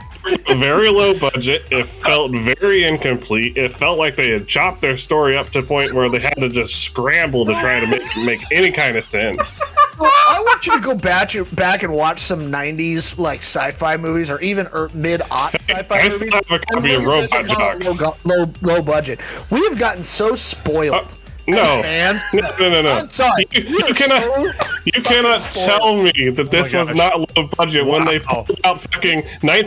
very 0.56 0.88
low 0.88 1.18
budget. 1.18 1.66
It 1.70 1.86
felt 1.86 2.32
very 2.32 2.84
incomplete. 2.84 3.56
It 3.56 3.72
felt 3.72 3.98
like 3.98 4.16
they 4.16 4.30
had 4.30 4.46
chopped 4.46 4.80
their 4.80 4.96
story 4.96 5.36
up 5.36 5.50
to 5.50 5.60
a 5.60 5.62
point 5.62 5.92
where 5.92 6.08
they 6.08 6.20
had 6.20 6.34
to 6.34 6.48
just 6.48 6.82
scramble 6.82 7.44
to 7.46 7.52
try 7.54 7.80
to 7.80 7.86
make 7.86 8.16
make 8.16 8.42
any 8.52 8.70
kind 8.70 8.96
of 8.96 9.04
sense. 9.04 9.62
Well, 9.98 10.12
I 10.28 10.40
want 10.40 10.66
you 10.66 10.74
to 10.74 10.80
go 10.80 10.94
back 10.94 11.30
back 11.52 11.82
and 11.82 11.92
watch 11.92 12.20
some 12.20 12.52
'90s 12.52 13.18
like 13.18 13.40
sci-fi 13.40 13.96
movies 13.96 14.30
or 14.30 14.40
even 14.40 14.66
er, 14.72 14.88
mid-aught 14.94 15.54
sci-fi 15.54 15.98
I 15.98 16.02
movies. 16.04 16.16
still 16.16 16.40
have 16.48 16.50
a 16.50 16.58
copy 16.66 16.94
of 16.94 17.04
look 17.04 17.24
at 17.24 17.44
this 17.44 17.48
Robot 17.48 17.58
Dogs. 17.58 18.00
Low, 18.00 18.14
low, 18.24 18.52
low 18.62 18.82
budget. 18.82 19.20
We 19.50 19.60
have 19.68 19.78
gotten 19.78 20.02
so 20.02 20.36
spoiled. 20.36 20.94
Uh, 20.94 21.08
No, 21.48 21.56
fans. 21.82 22.22
no, 22.32 22.40
no, 22.58 22.68
no, 22.70 22.82
no. 22.82 22.88
I'm 22.90 23.08
sorry. 23.08 23.46
You, 23.52 23.64
We 23.64 23.88
you 23.88 23.94
cannot, 23.94 24.22
so 24.22 24.52
you 24.84 25.02
cannot 25.02 25.40
spoiled. 25.40 25.70
tell 25.80 26.02
me 26.02 26.28
that 26.30 26.40
oh 26.46 26.50
this 26.50 26.72
my 26.72 26.80
was 26.80 26.88
gosh. 26.92 26.96
not 26.96 27.36
low 27.36 27.48
budget 27.56 27.86
when 27.86 28.04
they 28.04 28.18
Wow. 28.18 28.44
pulled 28.46 28.60
out 28.64 28.80
fucking 28.80 29.18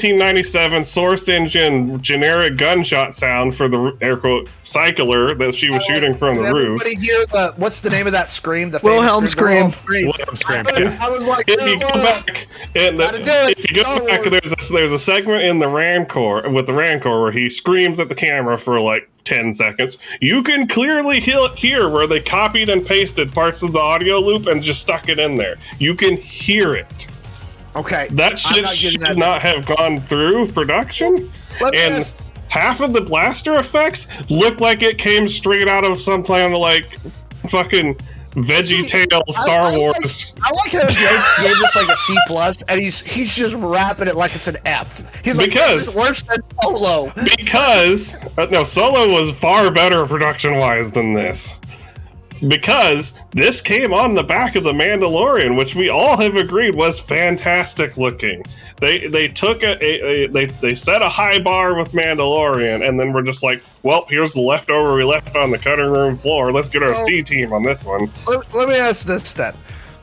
1997 0.06 0.84
source 0.84 1.28
engine 1.30 2.02
generic 2.02 2.58
gunshot 2.58 3.16
sound 3.16 3.56
for 3.56 3.68
the 3.68 3.96
air 4.02 4.16
quote 4.18 4.48
cycler 4.64 5.34
that 5.36 5.56
she 5.56 5.70
was 5.70 5.84
shooting 5.84 6.16
from 6.16 6.38
the 6.38 6.44
Did 6.44 6.54
roof. 6.54 6.82
Everybody 6.82 6.96
hear 7.06 7.26
the 7.32 7.54
what's 7.58 7.82
the 7.82 7.90
name 7.90 8.06
of 8.08 8.14
that 8.14 8.30
scream? 8.30 8.70
The 8.72 8.80
famous 8.80 8.98
Wilhelm 9.00 9.26
The 9.26 9.36
Wilhelm 9.38 9.72
scream. 9.72 10.06
Wilhelm 10.06 10.36
scream, 10.36 10.66
I, 10.76 10.80
yeah. 10.80 10.98
I 11.02 11.10
was 11.10 11.28
like, 11.28 11.46
If 11.48 11.62
you 11.68 11.80
go 11.80 11.88
"Oh, 11.94 12.04
back, 12.04 12.48
and 12.76 13.00
the, 13.00 13.04
Gotta 13.06 13.18
do 13.18 13.24
it. 13.32 13.58
if 13.60 13.70
you 13.72 13.76
go 13.78 13.84
Star 13.84 14.06
back, 14.08 14.20
Wars. 14.26 14.32
there's 14.42 14.70
a, 14.70 14.74
there's 14.74 14.92
a 14.92 15.00
segment 15.00 15.44
in 15.44 15.60
the 15.60 15.68
Rancor 15.68 16.50
with 16.50 16.68
the 16.68 16.74
Rancor 16.74 17.22
where 17.22 17.32
he 17.32 17.50
screams 17.50 18.00
at 18.00 18.10
the 18.10 18.16
camera 18.16 18.58
for 18.58 18.80
like 18.80 19.10
ten 19.24 19.54
seconds. 19.54 19.98
You 20.20 20.44
can 20.44 20.68
clearly 20.68 21.20
hear, 21.20 21.48
hear 21.56 21.90
where 21.90 22.08
they 22.08 22.20
copied 22.20 22.70
and 22.70 22.86
pasted 22.86 23.32
parts 23.32 23.64
of 23.64 23.72
the 23.74 23.80
audio 23.80 24.18
loop 24.20 24.48
and 24.48 24.62
just 24.62 24.82
stuck 24.82 25.10
it 25.10 25.20
in 25.20 25.38
there. 25.38 25.58
You 25.80 25.96
can 25.96 26.18
hear 26.18 26.74
it. 26.74 27.08
Okay, 27.76 28.08
That 28.12 28.38
shit 28.38 28.64
not 28.64 28.76
should 28.76 29.02
that- 29.02 29.18
not 29.18 29.42
have 29.42 29.66
gone 29.66 30.02
through 30.02 30.48
production. 30.48 31.32
Let 31.62 31.74
And 31.76 31.94
ask- 31.96 32.16
half 32.50 32.82
of 32.82 32.92
the 32.94 33.02
blaster 33.02 33.56
effects 33.60 34.08
look 34.30 34.60
like 34.60 34.84
it 34.84 34.98
came 34.98 35.28
straight 35.28 35.70
out 35.70 35.86
of 35.86 36.02
some 36.02 36.22
kind 36.24 36.54
of 36.54 36.60
like 36.60 36.86
fucking 37.48 37.96
Veggie 38.32 38.88
Tale 38.88 39.22
Star 39.30 39.62
I, 39.64 39.76
I 39.76 39.78
Wars. 39.78 40.34
Like, 40.36 40.44
I 40.44 40.56
like 40.56 40.72
how 40.72 40.88
Jake 40.88 41.46
gave 41.48 41.58
this 41.60 41.76
like 41.76 41.90
a 41.90 41.98
C 41.98 42.18
plus, 42.28 42.62
and 42.64 42.80
he's 42.80 43.00
he's 43.02 43.34
just 43.36 43.56
rapping 43.56 44.08
it 44.08 44.16
like 44.16 44.36
it's 44.36 44.48
an 44.48 44.58
F. 44.66 45.02
He's 45.24 45.38
like, 45.38 45.50
Because- 45.50 45.96
worse 45.96 46.22
than 46.24 46.40
Solo. 46.62 47.12
because 47.38 48.16
uh, 48.38 48.46
no 48.52 48.64
solo 48.64 49.10
was 49.12 49.32
far 49.32 49.72
better 49.72 50.06
production 50.06 50.58
wise 50.58 50.92
than 50.92 51.14
this 51.14 51.60
because 52.48 53.14
this 53.32 53.62
came 53.62 53.94
on 53.94 54.16
the 54.16 54.24
back 54.24 54.56
of 54.56 54.64
the 54.64 54.72
mandalorian 54.72 55.56
which 55.58 55.76
we 55.76 55.90
all 55.90 56.18
have 56.18 56.36
agreed 56.36 56.74
was 56.76 57.00
fantastic 57.00 57.98
looking 57.98 58.44
they 58.80 59.08
they 59.08 59.28
took 59.28 59.62
a, 59.64 59.78
a, 59.84 60.24
a 60.24 60.28
they 60.28 60.46
they 60.48 60.74
set 60.74 61.02
a 61.02 61.10
high 61.10 61.38
bar 61.40 61.76
with 61.78 61.92
mandalorian 61.92 62.88
and 62.88 63.00
then 63.00 63.14
we're 63.14 63.22
just 63.22 63.44
like 63.44 63.64
well 63.84 64.06
here's 64.10 64.34
the 64.34 64.42
leftover 64.42 64.96
we 64.96 65.04
left 65.04 65.36
on 65.36 65.52
the 65.52 65.58
cutting 65.58 65.86
room 65.92 66.16
floor 66.16 66.52
let's 66.52 66.68
get 66.68 66.82
our 66.84 66.96
So- 66.96 67.06
c 67.06 67.22
team 67.22 67.54
on 67.54 67.64
this 67.64 67.84
one 67.86 68.10
Let, 68.28 68.54
let 68.54 68.70
me 68.70 68.76
ask 68.76 69.06
this 69.06 69.34
then. 69.34 69.54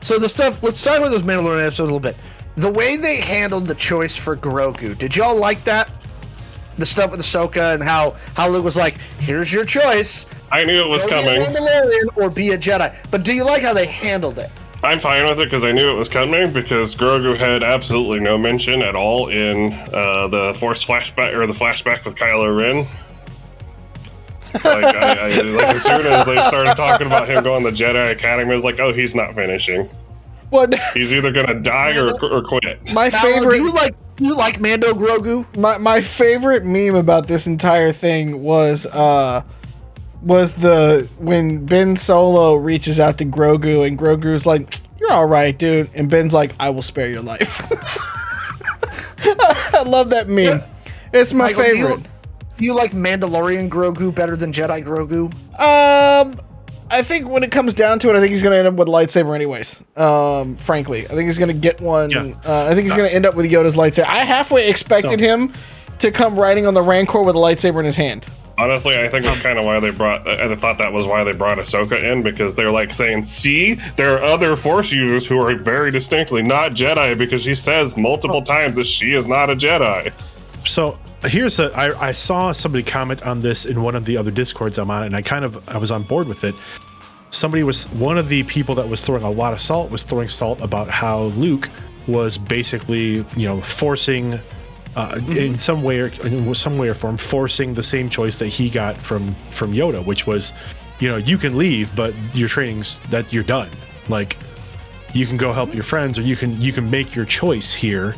So 0.01 0.17
the 0.17 0.29
stuff. 0.29 0.63
Let's 0.63 0.81
talk 0.81 0.97
about 0.99 1.09
those 1.09 1.23
Mandalorian 1.23 1.65
episodes 1.65 1.79
a 1.91 1.93
little 1.93 1.99
bit. 1.99 2.15
The 2.55 2.71
way 2.71 2.95
they 2.95 3.17
handled 3.19 3.67
the 3.67 3.75
choice 3.75 4.15
for 4.15 4.37
Grogu. 4.37 4.97
Did 4.97 5.13
y'all 5.13 5.35
like 5.35 5.61
that? 5.65 5.91
The 6.77 6.85
stuff 6.85 7.11
with 7.11 7.19
Ahsoka 7.19 7.73
and 7.73 7.83
how 7.83 8.15
how 8.35 8.47
Luke 8.47 8.63
was 8.63 8.77
like, 8.77 8.97
"Here's 9.19 9.51
your 9.51 9.65
choice: 9.65 10.25
i 10.51 10.63
knew 10.63 10.83
it 10.83 10.87
was 10.87 11.03
go 11.03 11.09
coming 11.09 11.35
be 11.35 11.41
a 11.41 11.47
Mandalorian 11.47 12.17
or 12.17 12.29
be 12.29 12.49
a 12.51 12.57
Jedi." 12.57 12.95
But 13.11 13.23
do 13.23 13.33
you 13.33 13.45
like 13.45 13.63
how 13.63 13.73
they 13.73 13.85
handled 13.85 14.39
it? 14.39 14.51
I'm 14.81 14.99
fine 14.99 15.25
with 15.25 15.41
it 15.41 15.45
because 15.45 15.65
I 15.65 15.73
knew 15.73 15.91
it 15.91 15.95
was 15.95 16.07
coming 16.07 16.53
because 16.53 16.95
Grogu 16.95 17.35
had 17.35 17.63
absolutely 17.63 18.21
no 18.21 18.37
mention 18.37 18.81
at 18.81 18.95
all 18.95 19.27
in 19.27 19.73
uh, 19.93 20.29
the 20.29 20.55
Force 20.57 20.85
flashback 20.85 21.35
or 21.35 21.45
the 21.47 21.53
flashback 21.53 22.05
with 22.05 22.15
Kylo 22.15 22.57
Ren. 22.57 22.87
Like, 24.53 24.95
I, 24.95 25.13
I, 25.13 25.41
like 25.41 25.75
as 25.75 25.83
soon 25.85 26.05
as 26.05 26.25
they 26.25 26.41
started 26.47 26.75
talking 26.75 27.07
about 27.07 27.29
him 27.29 27.43
going 27.43 27.63
to 27.65 27.71
Jedi 27.71 28.11
Academy, 28.11 28.51
I 28.51 28.55
was 28.55 28.63
like, 28.63 28.79
oh, 28.79 28.93
he's 28.93 29.15
not 29.15 29.35
finishing. 29.35 29.89
What 30.49 30.73
He's 30.93 31.13
either 31.13 31.31
gonna 31.31 31.59
die 31.59 31.95
or, 31.97 32.09
or 32.23 32.41
quit. 32.41 32.93
my 32.93 33.11
favorite 33.11 33.57
you 33.57 33.71
like 33.71 33.93
you 34.17 34.35
like 34.35 34.59
Mando 34.59 34.93
Grogu? 34.93 35.45
my 35.55 35.77
my 35.77 36.01
favorite 36.01 36.65
meme 36.65 36.95
about 36.95 37.27
this 37.27 37.45
entire 37.45 37.91
thing 37.91 38.41
was 38.41 38.87
uh 38.87 39.43
was 40.21 40.53
the 40.55 41.07
when 41.17 41.65
Ben 41.65 41.95
Solo 41.95 42.55
reaches 42.55 42.99
out 42.99 43.17
to 43.19 43.25
Grogu 43.25 43.85
and 43.87 43.97
Grogu's 43.97 44.45
like, 44.45 44.73
"You're 44.99 45.11
all 45.11 45.27
right, 45.27 45.57
dude," 45.57 45.89
and 45.93 46.09
Ben's 46.09 46.33
like, 46.33 46.53
"I 46.59 46.69
will 46.71 46.81
spare 46.81 47.09
your 47.09 47.21
life." 47.21 47.59
I 49.73 49.83
love 49.85 50.09
that 50.11 50.27
meme. 50.27 50.61
It's 51.13 51.33
my 51.33 51.45
Michael, 51.53 51.63
do 51.63 51.69
you- 51.77 51.87
favorite. 51.87 52.05
Do 52.57 52.65
you 52.65 52.73
like 52.75 52.91
Mandalorian 52.91 53.69
Grogu 53.69 54.13
better 54.13 54.35
than 54.35 54.51
Jedi 54.51 54.83
Grogu? 54.83 55.31
Um, 55.61 56.35
I 56.91 57.01
think 57.03 57.29
when 57.29 57.41
it 57.43 57.51
comes 57.51 57.73
down 57.73 57.99
to 57.99 58.09
it, 58.09 58.17
I 58.17 58.19
think 58.19 58.31
he's 58.31 58.43
gonna 58.43 58.57
end 58.57 58.67
up 58.67 58.73
with 58.73 58.89
a 58.89 58.91
lightsaber 58.91 59.33
anyways. 59.33 59.81
Um, 59.95 60.57
frankly, 60.57 61.05
I 61.05 61.11
think 61.11 61.23
he's 61.29 61.37
gonna 61.37 61.53
get 61.53 61.79
one. 61.79 62.09
Yeah. 62.11 62.33
Uh, 62.45 62.65
I 62.65 62.73
think 62.75 62.81
he's 62.83 62.93
gonna 62.97 63.07
end 63.07 63.25
up 63.25 63.33
with 63.35 63.49
Yoda's 63.49 63.75
lightsaber. 63.75 64.07
I 64.07 64.25
halfway 64.25 64.67
expected 64.69 65.21
So- 65.21 65.25
him 65.25 65.53
to 65.99 66.11
come 66.11 66.37
riding 66.37 66.67
on 66.67 66.73
the 66.73 66.81
Rancor 66.81 67.21
with 67.23 67.37
a 67.37 67.39
lightsaber 67.39 67.79
in 67.79 67.85
his 67.85 67.95
hand. 67.95 68.25
Honestly, 68.59 68.99
I 68.99 69.07
think 69.07 69.23
that's 69.23 69.37
um, 69.37 69.43
kind 69.43 69.57
of 69.57 69.63
why 69.63 69.79
they 69.79 69.89
brought. 69.89 70.27
I 70.27 70.51
I 70.51 70.55
thought 70.55 70.77
that 70.79 70.91
was 70.91 71.07
why 71.07 71.23
they 71.23 71.31
brought 71.31 71.57
Ahsoka 71.59 72.03
in 72.03 72.23
because 72.23 72.55
they're 72.55 72.71
like 72.71 72.93
saying, 72.93 73.23
"See, 73.23 73.75
there 73.95 74.17
are 74.17 74.23
other 74.23 74.57
Force 74.57 74.91
users 74.91 75.25
who 75.25 75.41
are 75.41 75.55
very 75.55 75.91
distinctly 75.91 76.43
not 76.43 76.73
Jedi," 76.73 77.17
because 77.17 77.43
she 77.43 77.55
says 77.55 77.95
multiple 77.95 78.41
times 78.41 78.75
that 78.75 78.85
she 78.85 79.13
is 79.13 79.27
not 79.27 79.49
a 79.49 79.55
Jedi. 79.55 80.11
So 80.65 80.99
here's 81.23 81.57
a 81.59 81.71
I, 81.73 82.09
I 82.09 82.11
saw 82.11 82.51
somebody 82.51 82.83
comment 82.83 83.23
on 83.23 83.39
this 83.39 83.65
in 83.65 83.81
one 83.81 83.95
of 83.95 84.05
the 84.05 84.17
other 84.17 84.31
discords 84.31 84.77
I'm 84.77 84.91
on, 84.91 85.03
and 85.03 85.15
I 85.15 85.21
kind 85.21 85.45
of 85.45 85.61
I 85.69 85.77
was 85.77 85.89
on 85.89 86.03
board 86.03 86.27
with 86.27 86.43
it. 86.43 86.53
Somebody 87.31 87.63
was 87.63 87.85
one 87.93 88.17
of 88.17 88.27
the 88.27 88.43
people 88.43 88.75
that 88.75 88.89
was 88.89 88.99
throwing 88.99 89.23
a 89.23 89.31
lot 89.31 89.53
of 89.53 89.61
salt 89.61 89.89
was 89.89 90.03
throwing 90.03 90.27
salt 90.27 90.61
about 90.61 90.89
how 90.89 91.23
Luke 91.37 91.69
was 92.07 92.37
basically 92.37 93.25
you 93.37 93.47
know 93.47 93.61
forcing 93.61 94.37
uh, 94.95 95.19
in 95.29 95.57
some 95.57 95.83
way 95.83 95.99
or 95.99 96.07
in 96.25 96.53
some 96.55 96.77
way 96.77 96.89
or 96.89 96.93
form 96.93 97.17
forcing 97.17 97.73
the 97.73 97.83
same 97.83 98.09
choice 98.09 98.37
that 98.37 98.47
he 98.47 98.69
got 98.69 98.97
from 98.97 99.35
from 99.51 99.73
Yoda, 99.73 100.03
which 100.03 100.25
was 100.27 100.53
you 100.99 101.07
know 101.09 101.17
you 101.17 101.37
can 101.37 101.57
leave, 101.57 101.95
but 101.95 102.13
your 102.33 102.49
training's 102.49 102.99
that 103.09 103.31
you're 103.31 103.43
done. 103.43 103.69
Like 104.09 104.37
you 105.13 105.25
can 105.25 105.37
go 105.37 105.51
help 105.53 105.73
your 105.73 105.83
friends, 105.83 106.17
or 106.17 106.23
you 106.23 106.35
can 106.35 106.59
you 106.61 106.71
can 106.73 106.89
make 106.89 107.15
your 107.15 107.25
choice 107.25 107.73
here 107.73 108.15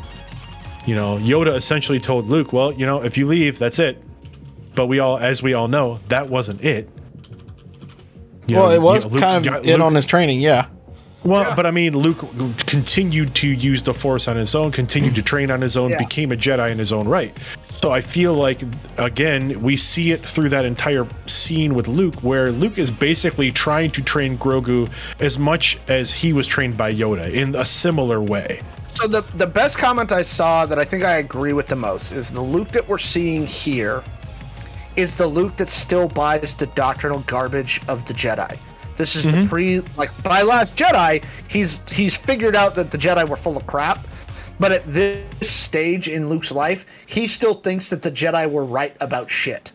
you 0.85 0.95
know, 0.95 1.17
Yoda 1.19 1.55
essentially 1.55 1.99
told 1.99 2.27
Luke, 2.27 2.53
"Well, 2.53 2.73
you 2.73 2.87
know, 2.87 3.03
if 3.03 3.15
you 3.15 3.27
leave, 3.27 3.59
that's 3.59 3.77
it." 3.77 4.01
But 4.73 4.87
we 4.87 4.97
all, 4.97 5.17
as 5.17 5.43
we 5.43 5.53
all 5.53 5.67
know, 5.67 5.99
that 6.07 6.27
wasn't 6.27 6.63
it. 6.63 6.89
You 8.47 8.55
well, 8.55 8.69
know, 8.69 8.71
it 8.71 8.81
was 8.81 9.03
you 9.03 9.09
know, 9.11 9.13
Luke 9.13 9.21
kind 9.21 9.37
of 9.37 9.43
got- 9.53 9.63
Luke- 9.65 9.79
on 9.79 9.93
his 9.93 10.05
training, 10.07 10.41
yeah. 10.41 10.65
Well, 11.23 11.55
but 11.55 11.65
I 11.67 11.71
mean, 11.71 11.93
Luke 11.95 12.17
continued 12.65 13.35
to 13.35 13.47
use 13.47 13.83
the 13.83 13.93
Force 13.93 14.27
on 14.27 14.35
his 14.35 14.55
own, 14.55 14.71
continued 14.71 15.13
to 15.15 15.21
train 15.21 15.51
on 15.51 15.61
his 15.61 15.77
own, 15.77 15.91
Yeah. 15.91 15.97
became 15.97 16.31
a 16.31 16.35
Jedi 16.35 16.71
in 16.71 16.79
his 16.79 16.91
own 16.91 17.07
right. 17.07 17.37
So 17.69 17.91
I 17.91 18.01
feel 18.01 18.33
like, 18.33 18.61
again, 18.97 19.61
we 19.61 19.77
see 19.77 20.11
it 20.11 20.25
through 20.25 20.49
that 20.49 20.65
entire 20.65 21.07
scene 21.27 21.75
with 21.75 21.87
Luke, 21.87 22.15
where 22.23 22.51
Luke 22.51 22.77
is 22.77 22.89
basically 22.89 23.51
trying 23.51 23.91
to 23.91 24.01
train 24.01 24.37
Grogu 24.37 24.89
as 25.19 25.37
much 25.37 25.79
as 25.87 26.11
he 26.11 26.33
was 26.33 26.47
trained 26.47 26.75
by 26.75 26.91
Yoda 26.93 27.31
in 27.31 27.53
a 27.55 27.65
similar 27.65 28.21
way. 28.21 28.61
So 28.93 29.07
the 29.07 29.21
the 29.37 29.47
best 29.47 29.77
comment 29.77 30.11
I 30.11 30.21
saw 30.21 30.65
that 30.65 30.77
I 30.77 30.83
think 30.83 31.03
I 31.03 31.13
agree 31.17 31.53
with 31.53 31.67
the 31.67 31.75
most 31.77 32.11
is 32.11 32.29
the 32.29 32.41
Luke 32.41 32.69
that 32.71 32.87
we're 32.87 32.97
seeing 32.97 33.45
here 33.47 34.03
is 34.95 35.15
the 35.15 35.25
Luke 35.27 35.55
that 35.57 35.69
still 35.69 36.07
buys 36.09 36.53
the 36.55 36.65
doctrinal 36.67 37.19
garbage 37.19 37.79
of 37.87 38.05
the 38.05 38.13
Jedi. 38.13 38.57
This 39.01 39.15
is 39.15 39.23
the 39.23 39.31
mm-hmm. 39.31 39.47
pre 39.47 39.79
like 39.97 40.11
by 40.21 40.43
Last 40.43 40.75
Jedi, 40.75 41.25
he's 41.47 41.81
he's 41.89 42.15
figured 42.15 42.55
out 42.55 42.75
that 42.75 42.91
the 42.91 42.99
Jedi 42.99 43.27
were 43.27 43.35
full 43.35 43.57
of 43.57 43.65
crap. 43.65 44.05
But 44.59 44.71
at 44.71 44.85
this 44.85 45.25
stage 45.41 46.07
in 46.07 46.29
Luke's 46.29 46.51
life, 46.51 46.85
he 47.07 47.27
still 47.27 47.55
thinks 47.55 47.89
that 47.89 48.03
the 48.03 48.11
Jedi 48.11 48.47
were 48.47 48.63
right 48.63 48.95
about 49.01 49.27
shit. 49.27 49.71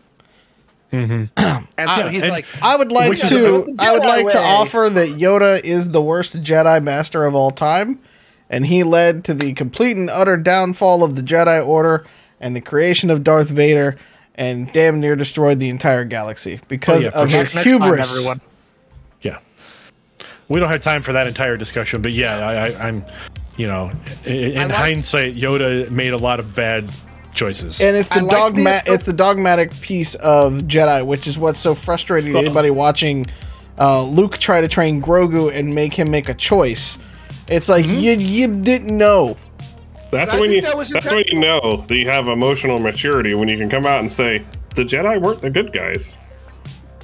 Mm-hmm. 0.93 1.25
and 1.77 1.89
so 1.89 2.07
he's 2.07 2.23
and- 2.23 2.31
like, 2.31 2.45
I 2.61 2.77
would 2.77 2.93
like 2.93 3.17
to. 3.17 3.65
I 3.77 3.91
would 3.91 4.01
Jedi 4.01 4.05
like 4.05 4.29
to 4.29 4.39
offer 4.39 4.89
that 4.89 5.09
Yoda 5.09 5.61
is 5.61 5.89
the 5.89 6.01
worst 6.01 6.41
Jedi 6.41 6.81
Master 6.81 7.25
of 7.25 7.35
all 7.35 7.51
time, 7.51 7.99
and 8.49 8.67
he 8.67 8.83
led 8.83 9.25
to 9.25 9.33
the 9.33 9.51
complete 9.51 9.97
and 9.97 10.09
utter 10.09 10.37
downfall 10.37 11.03
of 11.03 11.17
the 11.17 11.21
Jedi 11.21 11.67
Order 11.67 12.05
and 12.39 12.55
the 12.55 12.61
creation 12.61 13.09
of 13.09 13.25
Darth 13.25 13.49
Vader, 13.49 13.97
and 14.35 14.71
damn 14.71 15.01
near 15.01 15.17
destroyed 15.17 15.59
the 15.59 15.67
entire 15.67 16.05
galaxy 16.05 16.61
because 16.69 17.01
oh, 17.01 17.05
yeah, 17.07 17.09
for 17.09 17.17
of 17.17 17.29
sure. 17.29 17.39
his 17.41 17.55
next 17.55 17.69
time, 17.69 17.81
hubris. 17.81 18.09
everyone. 18.09 18.37
Yeah. 18.37 18.46
We 20.49 20.59
don't 20.59 20.69
have 20.69 20.81
time 20.81 21.01
for 21.01 21.13
that 21.13 21.27
entire 21.27 21.57
discussion, 21.57 22.01
but 22.01 22.13
yeah, 22.13 22.37
I, 22.37 22.53
I, 22.69 22.87
I'm, 22.87 23.03
you 23.57 23.67
know, 23.67 23.91
in, 24.25 24.35
in 24.35 24.55
like- 24.69 24.71
hindsight, 24.71 25.35
Yoda 25.35 25.89
made 25.91 26.13
a 26.13 26.17
lot 26.17 26.39
of 26.39 26.55
bad 26.55 26.91
choices. 27.33 27.81
And 27.81 27.95
it's 27.97 28.09
the 28.09 28.21
like 28.21 28.29
dogma- 28.31 28.81
the- 28.85 28.93
It's 28.93 29.03
the 29.05 29.13
dogmatic 29.13 29.71
piece 29.81 30.15
of 30.15 30.53
Jedi, 30.63 31.05
which 31.05 31.27
is 31.27 31.37
what's 31.37 31.59
so 31.59 31.75
frustrating 31.75 32.31
to 32.31 32.35
Well- 32.37 32.45
anybody 32.45 32.69
watching 32.69 33.25
uh, 33.79 34.01
Luke 34.03 34.37
try 34.39 34.59
to 34.61 34.67
train 34.67 35.01
Grogu 35.01 35.53
and 35.53 35.75
make 35.75 35.93
him 35.93 36.09
make 36.09 36.29
a 36.29 36.33
choice. 36.33 36.97
It's 37.47 37.69
like 37.69 37.85
Mm-hmm. 37.85 37.99
you 37.99 38.11
you 38.13 38.61
didn't 38.61 38.97
know. 38.97 39.37
That's 40.11 40.33
I 40.33 40.39
when 40.39 40.51
you. 40.51 40.61
that 40.61 40.75
was 40.77 40.89
that's 40.89 41.13
when 41.13 41.25
you 41.27 41.39
know 41.39 41.83
that 41.87 41.95
you 41.95 42.09
have 42.09 42.27
emotional 42.27 42.79
maturity 42.79 43.35
when 43.35 43.47
you 43.49 43.57
can 43.57 43.69
come 43.69 43.85
out 43.85 43.99
and 43.99 44.09
say 44.11 44.43
the 44.75 44.83
Jedi 44.83 45.21
weren't 45.21 45.41
the 45.41 45.49
good 45.49 45.71
guys. 45.73 46.17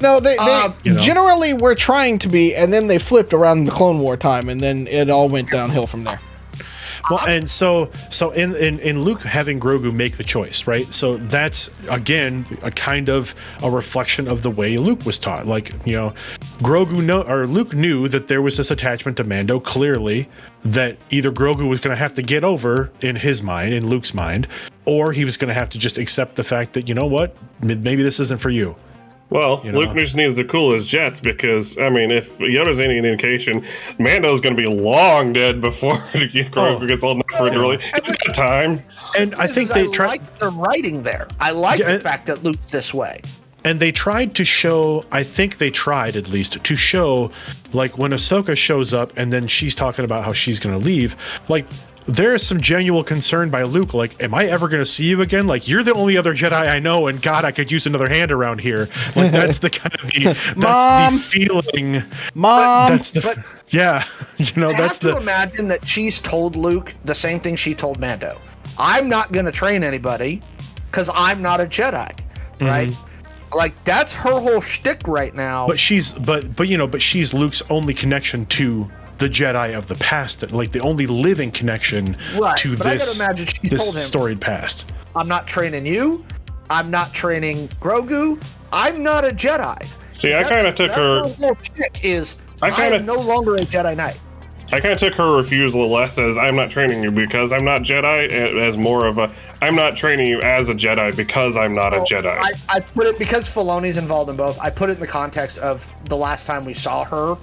no, 0.00 0.20
they, 0.20 0.36
they 0.36 0.42
Um, 0.42 0.74
You 0.84 0.94
know. 0.94 1.00
generally 1.00 1.52
were 1.54 1.74
trying 1.74 2.18
to 2.20 2.28
be, 2.28 2.54
and 2.54 2.72
then 2.72 2.86
they 2.86 2.98
flipped 2.98 3.32
around 3.32 3.64
the 3.64 3.70
Clone 3.72 3.98
War 3.98 4.16
time, 4.16 4.48
and 4.48 4.60
then 4.60 4.86
it 4.88 5.10
all 5.10 5.28
went 5.28 5.50
downhill 5.50 5.86
from 5.86 6.04
there. 6.04 6.20
Well, 7.10 7.20
and 7.26 7.48
so 7.48 7.90
so 8.10 8.32
in, 8.32 8.54
in 8.56 8.80
in 8.80 9.02
Luke 9.02 9.22
having 9.22 9.58
Grogu 9.58 9.94
make 9.94 10.18
the 10.18 10.24
choice, 10.24 10.66
right? 10.66 10.92
So 10.92 11.16
that's 11.16 11.70
again 11.88 12.44
a 12.62 12.70
kind 12.70 13.08
of 13.08 13.34
a 13.62 13.70
reflection 13.70 14.28
of 14.28 14.42
the 14.42 14.50
way 14.50 14.76
Luke 14.76 15.06
was 15.06 15.18
taught. 15.18 15.46
Like 15.46 15.72
you 15.86 15.96
know, 15.96 16.12
Grogu 16.58 17.02
know 17.02 17.22
or 17.22 17.46
Luke 17.46 17.72
knew 17.72 18.08
that 18.08 18.28
there 18.28 18.42
was 18.42 18.58
this 18.58 18.70
attachment 18.70 19.16
to 19.18 19.24
Mando 19.24 19.58
clearly 19.58 20.28
that 20.64 20.98
either 21.08 21.32
Grogu 21.32 21.66
was 21.66 21.80
going 21.80 21.92
to 21.96 21.98
have 21.98 22.12
to 22.14 22.22
get 22.22 22.44
over 22.44 22.90
in 23.00 23.16
his 23.16 23.42
mind, 23.42 23.72
in 23.72 23.86
Luke's 23.88 24.12
mind, 24.12 24.46
or 24.84 25.12
he 25.12 25.24
was 25.24 25.38
going 25.38 25.48
to 25.48 25.54
have 25.54 25.70
to 25.70 25.78
just 25.78 25.96
accept 25.96 26.36
the 26.36 26.44
fact 26.44 26.74
that 26.74 26.88
you 26.88 26.94
know 26.94 27.06
what, 27.06 27.34
maybe 27.62 28.02
this 28.02 28.20
isn't 28.20 28.40
for 28.40 28.50
you. 28.50 28.76
Well, 29.30 29.60
You 29.64 29.72
know? 29.72 29.80
Luke 29.80 29.94
just 29.96 30.16
needs 30.16 30.34
to 30.34 30.44
cool 30.44 30.72
his 30.72 30.86
jets 30.86 31.20
because 31.20 31.76
I 31.78 31.90
mean, 31.90 32.10
if 32.10 32.38
Yoda's 32.38 32.80
any 32.80 32.96
indication, 32.98 33.64
Mando's 33.98 34.40
going 34.40 34.56
to 34.56 34.62
be 34.62 34.66
long 34.68 35.32
dead 35.34 35.60
before 35.60 35.92
Grogu 36.14 36.80
Oh. 36.82 36.86
gets 36.86 37.04
old 37.04 37.16
enough 37.16 37.26
for 37.38 37.48
it 37.48 37.52
to 37.52 37.60
really. 37.60 37.78
He's 37.78 38.12
got 38.12 38.34
time. 38.34 38.82
And 39.18 39.34
I 39.34 39.46
think 39.46 39.70
they 39.70 39.84
I 39.86 39.92
tried. 39.92 40.06
like 40.06 40.38
the 40.38 40.48
writing 40.50 41.02
there. 41.02 41.28
I 41.40 41.50
like 41.50 41.78
Yeah, 41.80 41.92
the 41.96 42.00
fact 42.00 42.26
that 42.26 42.42
Luke's 42.42 42.64
this 42.70 42.94
way. 42.94 43.20
and 43.64 43.80
they 43.80 43.90
tried 43.90 44.34
to 44.36 44.44
show 44.44 45.04
i 45.10 45.22
think 45.22 45.58
they 45.58 45.68
tried 45.68 46.14
at 46.14 46.28
least 46.28 46.62
to 46.62 46.76
show 46.76 47.28
like 47.72 47.98
when 47.98 48.12
ahsoka 48.12 48.56
shows 48.56 48.94
up 48.94 49.12
and 49.18 49.32
then 49.32 49.48
she's 49.48 49.74
talking 49.74 50.04
about 50.04 50.22
how 50.24 50.32
she's 50.32 50.60
going 50.60 50.78
to 50.78 50.82
leave 50.82 51.16
like 51.48 51.66
there 52.08 52.34
is 52.34 52.44
some 52.44 52.60
genuine 52.60 53.04
concern 53.04 53.50
by 53.50 53.62
luke 53.62 53.92
like 53.92 54.20
am 54.22 54.34
i 54.34 54.44
ever 54.46 54.66
going 54.66 54.80
to 54.80 54.86
see 54.86 55.04
you 55.04 55.20
again 55.20 55.46
like 55.46 55.68
you're 55.68 55.82
the 55.82 55.92
only 55.92 56.16
other 56.16 56.34
jedi 56.34 56.52
i 56.52 56.78
know 56.78 57.06
and 57.06 57.20
god 57.20 57.44
i 57.44 57.52
could 57.52 57.70
use 57.70 57.86
another 57.86 58.08
hand 58.08 58.32
around 58.32 58.60
here 58.60 58.88
like 59.14 59.30
that's 59.30 59.58
the 59.58 59.68
kind 59.68 59.94
of 59.94 60.10
the 60.10 60.24
that's 60.24 60.56
Mom. 60.56 61.14
the 61.14 61.20
feeling 61.20 61.92
Mom, 62.34 62.90
that's 62.90 63.10
the 63.10 63.20
but- 63.20 63.38
yeah 63.68 64.04
you 64.38 64.46
know 64.60 64.70
I 64.70 64.72
that's 64.72 65.00
have 65.00 65.10
to 65.12 65.16
the 65.16 65.20
imagine 65.20 65.68
that 65.68 65.86
she's 65.86 66.18
told 66.18 66.56
Luke 66.56 66.94
the 67.04 67.14
same 67.14 67.40
thing 67.40 67.56
she 67.56 67.74
told 67.74 68.00
Mando. 68.00 68.40
I'm 68.78 69.08
not 69.08 69.32
going 69.32 69.44
to 69.44 69.52
train 69.52 69.82
anybody 69.82 70.40
because 70.90 71.10
I'm 71.12 71.42
not 71.42 71.60
a 71.60 71.64
Jedi, 71.64 72.08
mm-hmm. 72.10 72.64
right? 72.64 72.92
Like 73.54 73.72
that's 73.84 74.12
her 74.14 74.30
whole 74.38 74.60
shtick 74.60 75.06
right 75.06 75.34
now. 75.34 75.66
but 75.66 75.78
she's 75.78 76.12
but 76.14 76.54
but 76.56 76.68
you 76.68 76.78
know 76.78 76.86
but 76.86 77.02
she's 77.02 77.34
luke's 77.34 77.62
only 77.70 77.92
connection 77.94 78.46
to 78.46 78.90
the 79.18 79.28
jedi 79.28 79.76
of 79.76 79.88
the 79.88 79.94
past 79.96 80.50
like 80.52 80.70
the 80.72 80.80
only 80.80 81.06
living 81.06 81.50
connection 81.50 82.16
Right, 82.38 82.56
to 82.58 82.76
but 82.76 82.86
I 82.86 82.94
this 82.94 83.20
imagine 83.20 83.46
she 83.46 83.68
this 83.68 83.82
told 83.84 83.96
him- 83.96 84.00
storied 84.02 84.40
past 84.40 84.92
I'm 85.16 85.26
not 85.28 85.46
training 85.48 85.84
you. 85.86 86.24
I'm 86.70 86.90
not 86.90 87.12
training 87.12 87.68
Grogu. 87.80 88.40
I'm 88.72 89.02
not 89.02 89.24
a 89.24 89.30
Jedi. 89.30 89.84
See, 90.12 90.34
I 90.34 90.44
kind 90.44 90.66
of 90.66 90.74
took 90.76 90.90
her. 90.92 91.22
whole 91.22 91.56
shtick 91.62 92.04
is 92.04 92.36
I 92.62 92.66
I, 92.68 92.70
kinda- 92.70 93.00
no 93.00 93.14
longer 93.16 93.56
a 93.56 93.60
Jedi 93.60 93.96
Knight. 93.96 94.20
I 94.70 94.80
kind 94.80 94.92
of 94.92 94.98
took 94.98 95.14
her 95.14 95.34
refusal 95.34 95.90
less 95.90 96.18
as 96.18 96.36
I'm 96.36 96.54
not 96.54 96.70
training 96.70 97.02
you 97.02 97.10
because 97.10 97.54
I'm 97.54 97.64
not 97.64 97.82
Jedi, 97.82 98.30
as 98.30 98.76
more 98.76 99.06
of 99.06 99.16
a 99.16 99.32
I'm 99.62 99.74
not 99.74 99.96
training 99.96 100.26
you 100.28 100.40
as 100.42 100.68
a 100.68 100.74
Jedi 100.74 101.16
because 101.16 101.56
I'm 101.56 101.72
not 101.72 101.94
a 101.94 102.00
Jedi. 102.00 102.36
I, 102.38 102.52
I 102.68 102.80
put 102.80 103.06
it 103.06 103.18
because 103.18 103.48
Filoni's 103.48 103.96
involved 103.96 104.28
in 104.30 104.36
both. 104.36 104.60
I 104.60 104.68
put 104.68 104.90
it 104.90 104.94
in 104.94 105.00
the 105.00 105.06
context 105.06 105.56
of 105.58 105.86
the 106.04 106.16
last 106.16 106.46
time 106.46 106.66
we 106.66 106.74
saw 106.74 107.02
her 107.04 107.38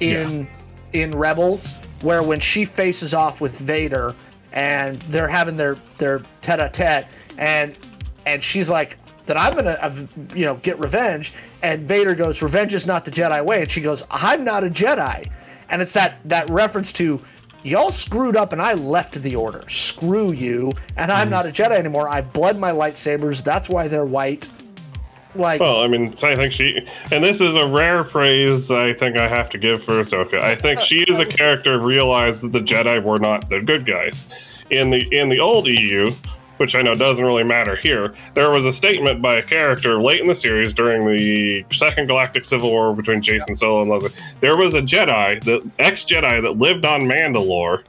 in 0.00 0.48
in 0.94 1.14
Rebels, 1.14 1.68
where 2.00 2.22
when 2.22 2.40
she 2.40 2.64
faces 2.64 3.12
off 3.12 3.40
with 3.40 3.58
Vader 3.58 4.14
and 4.52 5.02
they're 5.02 5.28
having 5.28 5.56
their 5.56 5.76
their 5.98 6.22
tete-a-tete, 6.40 7.06
and 7.36 7.76
and 8.24 8.42
she's 8.42 8.70
like 8.70 8.98
that 9.26 9.36
I'm 9.36 9.54
gonna 9.54 9.78
uh, 9.80 9.94
you 10.34 10.46
know 10.46 10.54
get 10.56 10.78
revenge, 10.78 11.34
and 11.62 11.82
Vader 11.82 12.14
goes, 12.14 12.40
"Revenge 12.40 12.72
is 12.72 12.86
not 12.86 13.04
the 13.04 13.10
Jedi 13.10 13.44
way," 13.44 13.62
and 13.62 13.70
she 13.70 13.80
goes, 13.80 14.04
"I'm 14.10 14.44
not 14.44 14.64
a 14.64 14.70
Jedi," 14.70 15.30
and 15.68 15.82
it's 15.82 15.92
that 15.92 16.16
that 16.24 16.48
reference 16.48 16.92
to. 16.94 17.20
Y'all 17.64 17.90
screwed 17.90 18.36
up 18.36 18.52
and 18.52 18.60
I 18.60 18.74
left 18.74 19.14
the 19.22 19.34
order. 19.34 19.64
Screw 19.70 20.32
you. 20.32 20.70
And 20.98 21.10
I'm 21.10 21.30
not 21.30 21.46
a 21.46 21.48
Jedi 21.48 21.70
anymore. 21.70 22.10
I've 22.10 22.30
bled 22.30 22.58
my 22.58 22.72
lightsabers. 22.72 23.42
That's 23.42 23.70
why 23.70 23.88
they're 23.88 24.04
white. 24.04 24.46
Like, 25.34 25.60
Well, 25.60 25.80
I 25.80 25.88
mean, 25.88 26.14
I 26.22 26.36
think 26.36 26.52
she, 26.52 26.86
and 27.10 27.22
this 27.22 27.40
is 27.40 27.56
a 27.56 27.66
rare 27.66 28.04
praise 28.04 28.70
I 28.70 28.92
think 28.92 29.18
I 29.18 29.28
have 29.28 29.50
to 29.50 29.58
give 29.58 29.82
for 29.82 30.00
Ahsoka. 30.00 30.42
I 30.42 30.54
think 30.54 30.80
she 30.80 31.02
is 31.02 31.18
a 31.18 31.26
character 31.26 31.78
who 31.78 31.86
realized 31.86 32.42
that 32.42 32.52
the 32.52 32.60
Jedi 32.60 33.02
were 33.02 33.18
not 33.18 33.48
the 33.50 33.60
good 33.60 33.86
guys. 33.86 34.26
In 34.70 34.90
the 34.90 35.06
in 35.12 35.28
the 35.28 35.40
old 35.40 35.66
EU, 35.66 36.10
which 36.56 36.74
I 36.74 36.82
know 36.82 36.94
doesn't 36.94 37.24
really 37.24 37.44
matter 37.44 37.76
here, 37.76 38.14
there 38.34 38.50
was 38.50 38.64
a 38.64 38.72
statement 38.72 39.20
by 39.20 39.36
a 39.36 39.42
character 39.42 40.00
late 40.00 40.20
in 40.20 40.26
the 40.26 40.34
series 40.34 40.72
during 40.72 41.06
the 41.06 41.64
Second 41.70 42.06
Galactic 42.06 42.44
Civil 42.44 42.70
War 42.70 42.94
between 42.94 43.20
Jacen 43.20 43.56
Solo 43.56 43.82
and 43.82 43.90
Leslie. 43.90 44.10
There 44.40 44.56
was 44.56 44.74
a 44.74 44.80
Jedi, 44.82 45.42
the 45.44 45.68
ex 45.78 46.04
Jedi 46.04 46.40
that 46.42 46.58
lived 46.58 46.84
on 46.84 47.02
Mandalore. 47.02 47.82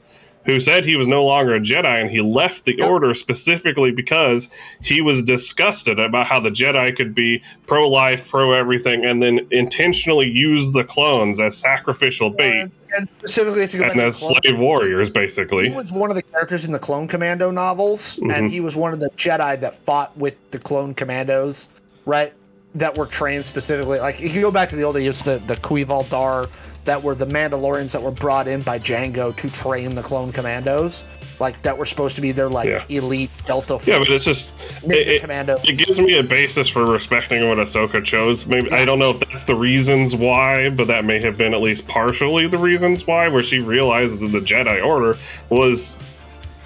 Who 0.46 0.60
said 0.60 0.84
he 0.84 0.96
was 0.96 1.06
no 1.06 1.24
longer 1.24 1.54
a 1.54 1.60
Jedi 1.60 2.00
and 2.00 2.08
he 2.10 2.20
left 2.20 2.64
the 2.64 2.80
Order 2.82 3.12
specifically 3.14 3.90
because 3.90 4.48
he 4.80 5.00
was 5.00 5.22
disgusted 5.22 5.98
about 6.00 6.26
how 6.26 6.40
the 6.40 6.50
Jedi 6.50 6.96
could 6.96 7.14
be 7.14 7.42
pro 7.66 7.88
life, 7.88 8.30
pro 8.30 8.52
everything, 8.52 9.04
and 9.04 9.22
then 9.22 9.46
intentionally 9.50 10.28
use 10.28 10.72
the 10.72 10.84
clones 10.84 11.40
as 11.40 11.56
sacrificial 11.56 12.30
bait 12.30 12.60
and, 12.60 12.70
and 12.96 13.08
specifically, 13.18 13.62
if 13.62 13.74
you 13.74 13.80
go 13.80 13.86
back 13.86 13.92
and 13.96 14.00
as 14.02 14.18
Clone- 14.20 14.36
slave 14.42 14.58
warriors, 14.60 15.10
basically. 15.10 15.68
he 15.68 15.74
was 15.74 15.90
one 15.92 16.08
of 16.10 16.16
the 16.16 16.22
characters 16.22 16.64
in 16.64 16.72
the 16.72 16.78
Clone 16.78 17.08
Commando 17.08 17.50
novels, 17.50 18.16
Mm-hmm. 18.16 18.30
and 18.30 18.48
he 18.50 18.60
was 18.60 18.76
one 18.76 18.92
of 18.92 19.00
the 19.00 19.10
Jedi 19.16 19.60
that 19.60 19.84
fought 19.84 20.16
with 20.16 20.34
the 20.52 20.58
Clone 20.58 20.94
Commandos, 20.94 21.68
right? 22.06 22.32
That 22.76 22.96
were 22.96 23.06
trained 23.06 23.44
specifically. 23.44 23.98
Like, 23.98 24.20
if 24.22 24.34
you 24.34 24.40
go 24.40 24.50
back 24.50 24.68
to 24.68 24.76
the 24.76 24.82
old 24.84 24.94
days, 24.96 25.22
the 25.22 25.38
the 25.46 25.56
Cuy'val 25.56 26.08
Dar, 26.10 26.46
that 26.86 27.02
were 27.02 27.14
the 27.14 27.26
Mandalorians 27.26 27.92
that 27.92 28.02
were 28.02 28.10
brought 28.10 28.48
in 28.48 28.62
by 28.62 28.78
Jango 28.78 29.36
to 29.36 29.50
train 29.50 29.94
the 29.94 30.02
Clone 30.02 30.32
Commandos, 30.32 31.02
like 31.40 31.60
that 31.62 31.76
were 31.76 31.84
supposed 31.84 32.14
to 32.16 32.22
be 32.22 32.32
their 32.32 32.48
like 32.48 32.68
Yeah. 32.68 32.84
elite 32.88 33.30
Delta. 33.44 33.78
Yeah, 33.84 33.98
but 33.98 34.08
it's 34.08 34.24
just 34.24 34.52
it, 34.84 35.20
Commando. 35.20 35.58
it 35.64 35.76
gives 35.76 35.98
me 36.00 36.16
a 36.16 36.22
basis 36.22 36.68
for 36.68 36.86
respecting 36.86 37.46
what 37.48 37.58
Ahsoka 37.58 38.02
chose. 38.02 38.46
Maybe 38.46 38.70
I 38.70 38.84
don't 38.84 38.98
know 38.98 39.10
if 39.10 39.20
that's 39.20 39.44
the 39.44 39.54
reasons 39.54 40.16
why, 40.16 40.70
but 40.70 40.86
that 40.86 41.04
may 41.04 41.20
have 41.20 41.36
been 41.36 41.52
at 41.54 41.60
least 41.60 41.86
partially 41.88 42.46
the 42.46 42.58
reasons 42.58 43.06
why, 43.06 43.28
where 43.28 43.42
she 43.42 43.58
realized 43.58 44.20
that 44.20 44.28
the 44.28 44.40
Jedi 44.40 44.82
Order 44.84 45.18
was 45.50 45.94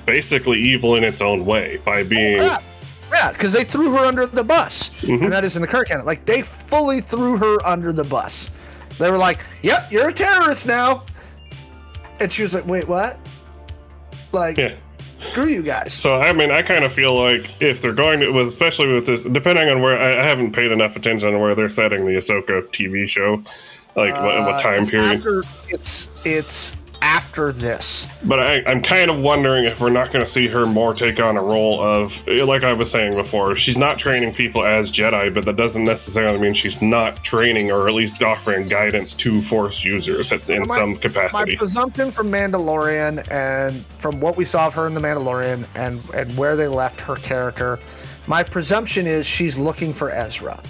basically 0.07 0.59
evil 0.61 0.97
in 0.97 1.05
its 1.05 1.21
own 1.21 1.45
way 1.47 1.79
by 1.85 2.03
being 2.03 2.37
Yeah, 2.39 2.59
yeah, 3.13 3.33
because 3.33 3.53
they 3.53 3.65
threw 3.65 3.91
her 3.93 4.05
under 4.05 4.27
the 4.27 4.45
bus, 4.45 4.91
Mm-hmm. 5.01 5.25
and 5.25 5.33
that 5.33 5.45
is 5.45 5.57
in 5.57 5.63
the 5.63 5.69
current 5.69 5.89
canon. 5.89 6.05
Like 6.05 6.27
they 6.27 6.43
fully 6.43 7.01
threw 7.01 7.37
her 7.39 7.65
under 7.67 7.91
the 7.93 8.05
bus. 8.05 8.51
They 8.99 9.11
were 9.11 9.19
like, 9.19 9.41
"Yep, 9.63 9.91
you're 9.91 10.09
a 10.09 10.13
terrorist 10.13 10.67
now," 10.67 11.03
and 12.21 12.33
she 12.33 12.43
was 12.43 12.55
like, 12.55 12.67
"Wait, 12.67 12.87
what?" 12.89 13.19
Like, 14.33 14.57
yeah. 14.59 14.77
screw 15.31 15.47
you 15.47 15.63
guys. 15.63 15.93
So 15.93 16.21
I 16.21 16.33
mean, 16.33 16.51
I 16.51 16.63
kind 16.63 16.85
of 16.85 16.93
feel 16.93 17.15
like 17.15 17.61
if 17.61 17.83
they're 17.83 17.93
going 17.95 18.21
to, 18.21 18.31
with, 18.31 18.49
especially 18.49 18.93
with 18.93 19.07
this, 19.07 19.23
depending 19.23 19.69
on 19.69 19.83
where 19.83 19.99
I, 19.99 20.21
I 20.25 20.29
haven't 20.29 20.53
paid 20.53 20.71
enough 20.73 20.97
attention 20.97 21.29
on 21.35 21.41
where 21.41 21.55
they're 21.55 21.71
setting 21.71 22.05
the 22.05 22.13
Ahsoka 22.13 22.63
TV 22.69 23.09
show, 23.09 23.43
like 23.97 24.15
what, 24.15 24.37
Uh, 24.37 24.45
what 24.45 24.61
time 24.61 24.81
it's 24.81 24.91
period. 24.91 25.17
After, 25.17 25.43
it's 25.69 26.09
it's 26.25 26.75
after 27.03 27.53
this. 27.53 28.07
But 28.25 28.41
I, 28.41 28.63
I'm 28.67 28.83
kind 28.83 29.11
of 29.11 29.19
wondering 29.21 29.65
if 29.65 29.81
we're 29.81 29.91
not 29.91 30.13
going 30.13 30.25
to 30.25 30.31
see 30.31 30.47
her 30.49 30.67
more 30.67 30.95
take 30.95 31.19
on 31.21 31.37
a 31.37 31.43
role 31.43 31.81
of, 31.81 32.27
like 32.27 32.63
I 32.65 32.73
was 32.73 32.91
saying 32.91 33.15
before, 33.15 33.57
she's 33.57 33.77
not 33.79 33.99
training 33.99 34.35
people 34.35 34.65
as 34.65 34.91
Jedi, 34.91 35.33
but 35.33 35.45
that 35.47 35.57
doesn't 35.57 35.85
necessarily 35.85 36.39
mean 36.39 36.55
she's 36.55 36.83
not 36.83 37.25
training 37.25 37.71
or 37.71 37.89
at 37.89 37.95
least 37.95 38.23
offering 38.23 38.69
guidance 38.69 39.15
to 39.15 39.41
Force 39.41 39.85
users 39.85 40.33
at, 40.33 40.49
in 40.51 40.63
My- 40.63 40.75
some 40.77 40.97
capacity. 40.97 41.21
My 41.21 41.29
capacity. 41.29 41.57
presumption 41.57 42.11
from 42.11 42.31
Mandalorian 42.31 43.31
and 43.31 43.77
from 43.77 44.21
what 44.21 44.37
we 44.37 44.45
saw 44.45 44.67
of 44.67 44.75
her 44.75 44.87
in 44.87 44.95
the 44.95 45.01
Mandalorian 45.01 45.67
and 45.77 46.01
and 46.15 46.37
where 46.37 46.57
they 46.57 46.69
left 46.69 47.01
her 47.01 47.17
character, 47.17 47.79
my 48.27 48.43
presumption 48.43 49.07
is 49.07 49.27
she's 49.27 49.57
looking 49.57 49.93
for 49.93 50.11
Ezra. 50.11 50.61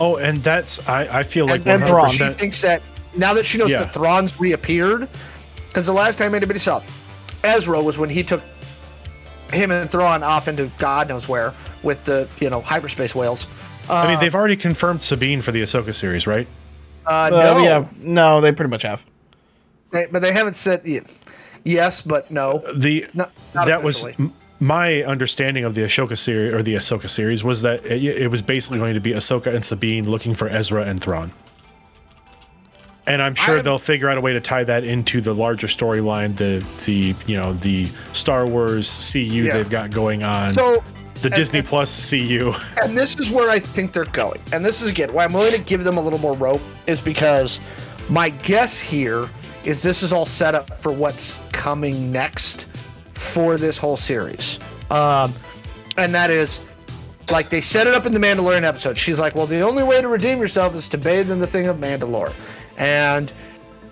Oh, 0.00 0.16
and 0.16 0.38
that's 0.38 0.86
I, 0.88 1.20
I 1.20 1.22
feel 1.22 1.46
like 1.46 1.60
and, 1.62 1.68
and 1.70 1.82
one 1.82 1.88
Thrawn. 1.90 2.06
hundred 2.06 2.32
she 2.34 2.38
thinks 2.38 2.60
that 2.62 2.82
now 3.16 3.34
that 3.34 3.46
she 3.46 3.58
knows 3.58 3.70
Yeah. 3.70 3.84
the 3.84 3.88
Thrawn's 3.88 4.38
reappeared, 4.40 5.08
because 5.68 5.86
the 5.86 5.92
last 5.92 6.18
time 6.18 6.34
anybody 6.34 6.58
saw 6.58 6.82
Ezra 7.42 7.82
was 7.82 7.98
when 7.98 8.08
he 8.10 8.22
took 8.22 8.42
him 9.52 9.70
and 9.70 9.90
Thrawn 9.90 10.22
off 10.22 10.48
into 10.48 10.70
God 10.78 11.08
knows 11.08 11.28
where 11.28 11.52
with 11.82 12.04
the 12.04 12.28
you 12.40 12.50
know 12.50 12.60
hyperspace 12.60 13.14
whales. 13.14 13.46
I 13.88 14.08
mean, 14.08 14.18
they've 14.18 14.34
already 14.34 14.56
confirmed 14.56 15.02
Sabine 15.02 15.42
for 15.42 15.52
the 15.52 15.62
Ahsoka 15.62 15.94
series, 15.94 16.26
right? 16.26 16.46
Uh, 17.06 17.10
Uh, 17.10 17.28
no, 17.30 17.58
yeah, 17.62 17.84
no, 18.00 18.40
they 18.40 18.50
pretty 18.50 18.70
much 18.70 18.82
have. 18.82 19.02
they, 19.92 20.06
but 20.10 20.22
they 20.22 20.32
haven't 20.32 20.54
said 20.56 20.80
y- 20.86 21.02
yes, 21.64 22.00
but 22.00 22.30
no. 22.30 22.62
The 22.74 23.06
No, 23.12 23.26
not 23.54 23.66
that 23.66 23.82
was 23.82 24.02
officially. 24.04 24.14
m- 24.26 24.32
my 24.58 25.02
understanding 25.02 25.64
of 25.64 25.74
the 25.74 25.82
Ahsoka 25.82 26.16
series 26.16 26.54
or 26.54 26.62
the 26.62 26.76
Ahsoka 26.76 27.10
series 27.10 27.44
was 27.44 27.60
that 27.62 27.84
it, 27.84 28.02
it 28.02 28.30
was 28.30 28.40
basically 28.40 28.78
going 28.78 28.94
to 28.94 29.00
be 29.00 29.10
Ahsoka 29.12 29.54
and 29.54 29.62
Sabine 29.62 30.08
looking 30.08 30.34
for 30.34 30.48
Ezra 30.48 30.84
and 30.86 30.98
Thrawn. 31.02 31.30
And 33.06 33.20
I'm 33.22 33.34
sure 33.34 33.60
they'll 33.62 33.78
figure 33.78 34.08
out 34.08 34.16
a 34.16 34.20
way 34.20 34.32
to 34.32 34.40
tie 34.40 34.64
that 34.64 34.84
into 34.84 35.20
the 35.20 35.34
larger 35.34 35.66
storyline, 35.66 36.36
the 36.36 36.64
the 36.86 37.14
you 37.30 37.36
know 37.36 37.52
the 37.54 37.88
Star 38.12 38.46
Wars 38.46 39.10
CU 39.12 39.20
Yeah. 39.20 39.52
they've 39.54 39.70
got 39.70 39.90
going 39.90 40.22
on, 40.22 40.52
So, 40.54 40.82
the 41.20 41.28
and- 41.28 41.34
Disney 41.34 41.58
and- 41.60 41.68
Plus 41.68 42.10
CU. 42.10 42.54
and 42.82 42.96
this 42.96 43.18
is 43.20 43.30
where 43.30 43.50
I 43.50 43.58
think 43.58 43.92
they're 43.92 44.04
going. 44.06 44.40
And 44.52 44.64
this 44.64 44.80
is 44.82 44.88
again 44.88 45.12
why 45.12 45.24
I'm 45.24 45.32
willing 45.32 45.52
to 45.52 45.60
give 45.60 45.84
them 45.84 45.96
a 45.98 46.00
little 46.00 46.18
more 46.18 46.34
rope 46.34 46.62
is 46.86 47.00
because 47.00 47.60
my 48.08 48.30
guess 48.30 48.78
here 48.78 49.28
is 49.64 49.82
this 49.82 50.02
is 50.02 50.12
all 50.12 50.26
set 50.26 50.54
up 50.54 50.80
for 50.82 50.92
what's 50.92 51.36
coming 51.52 52.12
next 52.12 52.66
for 53.14 53.56
this 53.56 53.78
whole 53.78 53.96
series. 53.96 54.58
Um, 54.90 55.32
and 55.96 56.14
that 56.14 56.28
is 56.30 56.60
like 57.30 57.48
they 57.48 57.62
set 57.62 57.86
it 57.86 57.94
up 57.94 58.04
in 58.04 58.12
the 58.12 58.18
Mandalorian 58.18 58.64
episode. 58.64 58.98
She's 58.98 59.18
like, 59.18 59.34
"Well, 59.34 59.46
the 59.46 59.62
only 59.62 59.82
way 59.82 60.02
to 60.02 60.08
redeem 60.08 60.38
yourself 60.40 60.74
is 60.74 60.88
to 60.88 60.98
bathe 60.98 61.30
in 61.30 61.38
the 61.38 61.46
thing 61.46 61.66
of 61.66 61.76
Mandalore," 61.78 62.32
and 62.76 63.32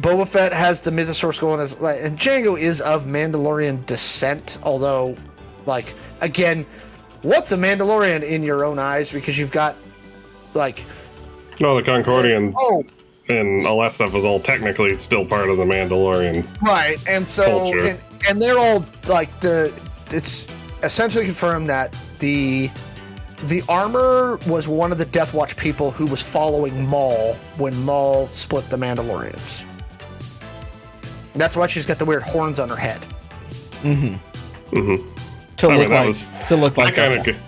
Boba 0.01 0.26
Fett 0.26 0.53
has 0.53 0.80
the 0.80 0.91
mythosaurus 0.91 1.41
going 1.41 1.61
as, 1.61 1.74
and 1.74 2.18
Jango 2.18 2.59
is 2.59 2.80
of 2.80 3.05
Mandalorian 3.05 3.87
descent, 3.87 4.59
although, 4.64 5.16
like, 5.66 5.95
again, 6.20 6.66
what's 7.22 7.53
a 7.53 7.57
Mandalorian 7.57 8.22
in 8.22 8.43
your 8.43 8.64
own 8.64 8.78
eyes? 8.78 9.12
Because 9.12 9.39
you've 9.39 9.53
got, 9.53 9.76
like, 10.55 10.85
No, 11.61 11.80
the 11.80 11.83
Concordian 11.89 12.53
oh, 12.59 12.85
and 13.28 13.64
all 13.66 13.80
that 13.80 13.93
stuff 13.93 14.14
is 14.14 14.24
all 14.24 14.41
technically 14.41 14.99
still 14.99 15.24
part 15.24 15.49
of 15.49 15.57
the 15.57 15.64
Mandalorian. 15.64 16.45
right, 16.62 16.99
and 17.09 17.26
so, 17.26 17.72
and, 17.72 17.99
and 18.28 18.43
they're 18.43 18.59
all 18.59 18.85
like 19.07 19.41
the, 19.41 19.72
it's 20.11 20.47
essentially 20.83 21.24
confirmed 21.24 21.70
that 21.70 21.95
the, 22.18 22.70
the 23.45 23.62
armor 23.68 24.38
was 24.47 24.68
one 24.68 24.93
of 24.93 24.99
the 24.99 25.05
Death 25.05 25.34
Watch 25.34 25.57
people 25.57 25.90
who 25.90 26.07
was 26.07 26.22
following 26.22 26.86
Maul 26.86 27.34
when 27.57 27.74
Maul 27.84 28.28
split 28.28 28.68
the 28.70 28.76
Mandalorians. 28.76 29.64
That's 31.34 31.57
why 31.57 31.66
she's 31.66 31.86
got 31.86 31.99
the 31.99 32.05
weird 32.05 32.22
horns 32.22 32.59
on 32.59 32.68
her 32.68 32.76
head. 32.76 33.01
Mm-hmm. 33.82 34.14
Mm-hmm. 34.76 35.09
To 35.57 35.66
I 35.68 35.70
look 35.70 35.80
mean, 35.80 35.90
that 35.90 35.97
like 35.99 36.07
was- 36.09 36.30
to 36.49 36.57
look 36.57 36.76
like 36.76 36.99
I 36.99 37.22
kinda, 37.22 37.40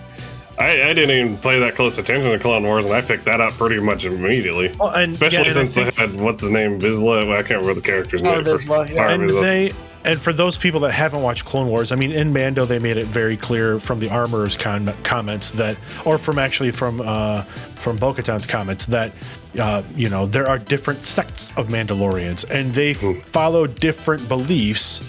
I, 0.57 0.71
I 0.89 0.93
didn't 0.93 1.11
even 1.11 1.37
pay 1.37 1.59
that 1.59 1.75
close 1.75 1.97
attention 1.97 2.31
to 2.31 2.39
Clone 2.39 2.63
Wars, 2.63 2.85
and 2.85 2.93
I 2.93 3.01
picked 3.01 3.25
that 3.25 3.41
up 3.41 3.53
pretty 3.53 3.79
much 3.81 4.05
immediately. 4.05 4.73
Well, 4.79 4.89
and- 4.91 5.11
Especially 5.11 5.37
yeah, 5.39 5.43
and 5.45 5.53
since 5.53 5.75
think- 5.75 5.95
they 5.95 6.01
had 6.01 6.19
what's 6.19 6.41
his 6.41 6.49
name, 6.51 6.79
Vizsla. 6.79 7.27
Well, 7.27 7.33
I 7.37 7.41
can't 7.43 7.59
remember 7.61 7.73
the 7.75 7.81
character's 7.81 8.21
Tar 8.21 8.35
name. 8.35 8.43
for- 8.45 8.51
Vizsla, 8.51 8.89
yeah. 8.93 9.09
And 9.11 9.29
Vizsla. 9.29 9.41
they 9.41 9.73
and 10.05 10.21
for 10.21 10.31
those 10.31 10.57
people 10.57 10.79
that 10.81 10.91
haven't 10.91 11.21
watched 11.21 11.45
Clone 11.45 11.67
Wars, 11.67 11.91
I 11.91 11.95
mean, 11.95 12.11
in 12.11 12.31
Mando 12.31 12.65
they 12.65 12.79
made 12.79 12.97
it 12.97 13.07
very 13.07 13.35
clear 13.37 13.79
from 13.79 13.99
the 13.99 14.09
armorer's 14.09 14.55
con- 14.55 14.93
comments 15.03 15.49
that, 15.51 15.77
or 16.05 16.17
from 16.17 16.39
actually 16.39 16.71
from 16.71 17.01
uh, 17.01 17.41
from 17.43 17.97
Bo-Katan's 17.97 18.45
comments 18.47 18.85
that, 18.85 19.11
uh, 19.59 19.83
you 19.95 20.09
know, 20.09 20.25
there 20.25 20.47
are 20.47 20.57
different 20.59 21.03
sects 21.03 21.49
of 21.57 21.67
Mandalorians 21.67 22.49
and 22.49 22.73
they 22.73 22.93
follow 22.93 23.67
different 23.67 24.27
beliefs. 24.29 25.01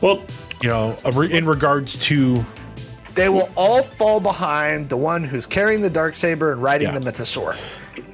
well, 0.00 0.22
You 0.62 0.68
know, 0.68 0.96
in 1.30 1.46
regards 1.46 1.96
to 2.08 2.44
they 3.14 3.28
will 3.28 3.50
all 3.56 3.82
fall 3.82 4.20
behind 4.20 4.88
the 4.88 4.96
one 4.96 5.24
who's 5.24 5.46
carrying 5.46 5.80
the 5.80 5.90
dark 5.90 6.14
saber 6.14 6.52
and 6.52 6.62
riding 6.62 6.88
Yeah. 6.88 6.98
the 6.98 7.10
mythosaur. 7.12 7.56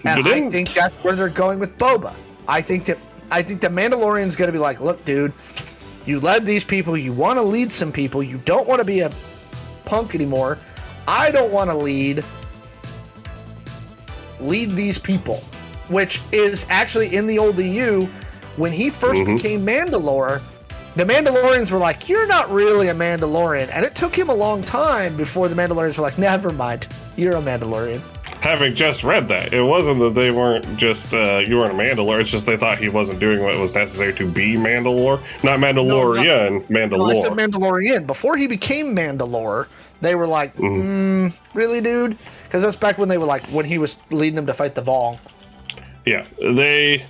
But 0.02 0.18
And 0.18 0.28
I 0.28 0.50
think 0.50 0.72
that's 0.72 0.94
where 1.04 1.14
they're 1.16 1.28
going 1.28 1.58
with 1.58 1.76
Boba. 1.78 2.14
I 2.48 2.62
think 2.62 2.84
that 2.86 2.98
I 3.30 3.42
think 3.42 3.60
the 3.60 3.68
Mandalorian's 3.68 4.36
going 4.36 4.46
to 4.48 4.52
be 4.52 4.58
like, 4.58 4.80
look, 4.80 5.04
dude, 5.04 5.32
you 6.06 6.20
led 6.20 6.46
these 6.46 6.64
people. 6.64 6.96
You 6.96 7.12
want 7.12 7.38
to 7.38 7.42
lead 7.42 7.72
some 7.72 7.92
people. 7.92 8.22
You 8.22 8.38
don't 8.38 8.66
want 8.66 8.80
to 8.80 8.84
be 8.84 9.00
a 9.00 9.10
punk 9.84 10.14
anymore. 10.14 10.58
I 11.06 11.30
don't 11.30 11.52
want 11.52 11.70
to 11.70 11.76
lead 11.76 12.24
lead 14.40 14.70
these 14.76 14.98
people, 14.98 15.36
which 15.88 16.20
is 16.32 16.66
actually 16.68 17.16
in 17.16 17.26
the 17.26 17.38
old 17.38 17.58
EU 17.58 18.06
when 18.56 18.72
he 18.72 18.90
1st 18.90 19.24
mm-hmm. 19.24 19.36
became 19.36 19.66
Mandalore. 19.66 20.40
The 20.94 21.04
Mandalorians 21.04 21.70
were 21.70 21.78
like, 21.78 22.08
"You're 22.08 22.26
not 22.26 22.50
really 22.50 22.88
a 22.88 22.94
Mandalorian," 22.94 23.68
and 23.72 23.84
it 23.84 23.94
took 23.94 24.16
him 24.16 24.28
a 24.28 24.34
long 24.34 24.62
time 24.62 25.16
before 25.16 25.48
the 25.48 25.54
Mandalorians 25.54 25.98
were 25.98 26.02
like, 26.02 26.18
"Never 26.18 26.52
mind, 26.52 26.86
you're 27.16 27.36
a 27.36 27.42
Mandalorian." 27.42 28.00
Having 28.46 28.74
just 28.74 29.02
read 29.02 29.28
that, 29.28 29.52
it 29.52 29.62
wasn't 29.62 29.98
that 30.00 30.14
they 30.14 30.30
weren't 30.30 30.64
just 30.76 31.12
uh, 31.12 31.42
you 31.46 31.56
weren't 31.56 31.72
a 31.72 31.74
Mandalore. 31.74 32.20
It's 32.20 32.30
just 32.30 32.46
they 32.46 32.56
thought 32.56 32.78
he 32.78 32.88
wasn't 32.88 33.18
doing 33.20 33.42
what 33.42 33.58
was 33.58 33.74
necessary 33.74 34.12
to 34.14 34.30
be 34.30 34.54
Mandalore, 34.54 35.18
not 35.42 35.58
Mandalorian, 35.58 36.68
No, 36.70 36.76
I 36.80 36.86
Mandalore. 36.86 37.22
said 37.22 37.32
Mandalorian. 37.32 38.06
Before 38.06 38.36
he 38.36 38.46
became 38.46 38.94
Mandalore, 38.94 39.66
they 40.00 40.14
were 40.14 40.26
like, 40.26 40.54
mm, 40.56 41.38
"Really, 41.54 41.80
dude?" 41.80 42.16
Because 42.44 42.62
that's 42.62 42.76
back 42.76 42.98
when 42.98 43.08
they 43.08 43.18
were 43.18 43.26
like, 43.26 43.44
when 43.46 43.64
he 43.64 43.78
was 43.78 43.96
leading 44.10 44.36
them 44.36 44.46
to 44.46 44.54
fight 44.54 44.74
the 44.74 44.82
Vong. 44.82 45.18
Yeah, 46.04 46.24
they. 46.40 47.04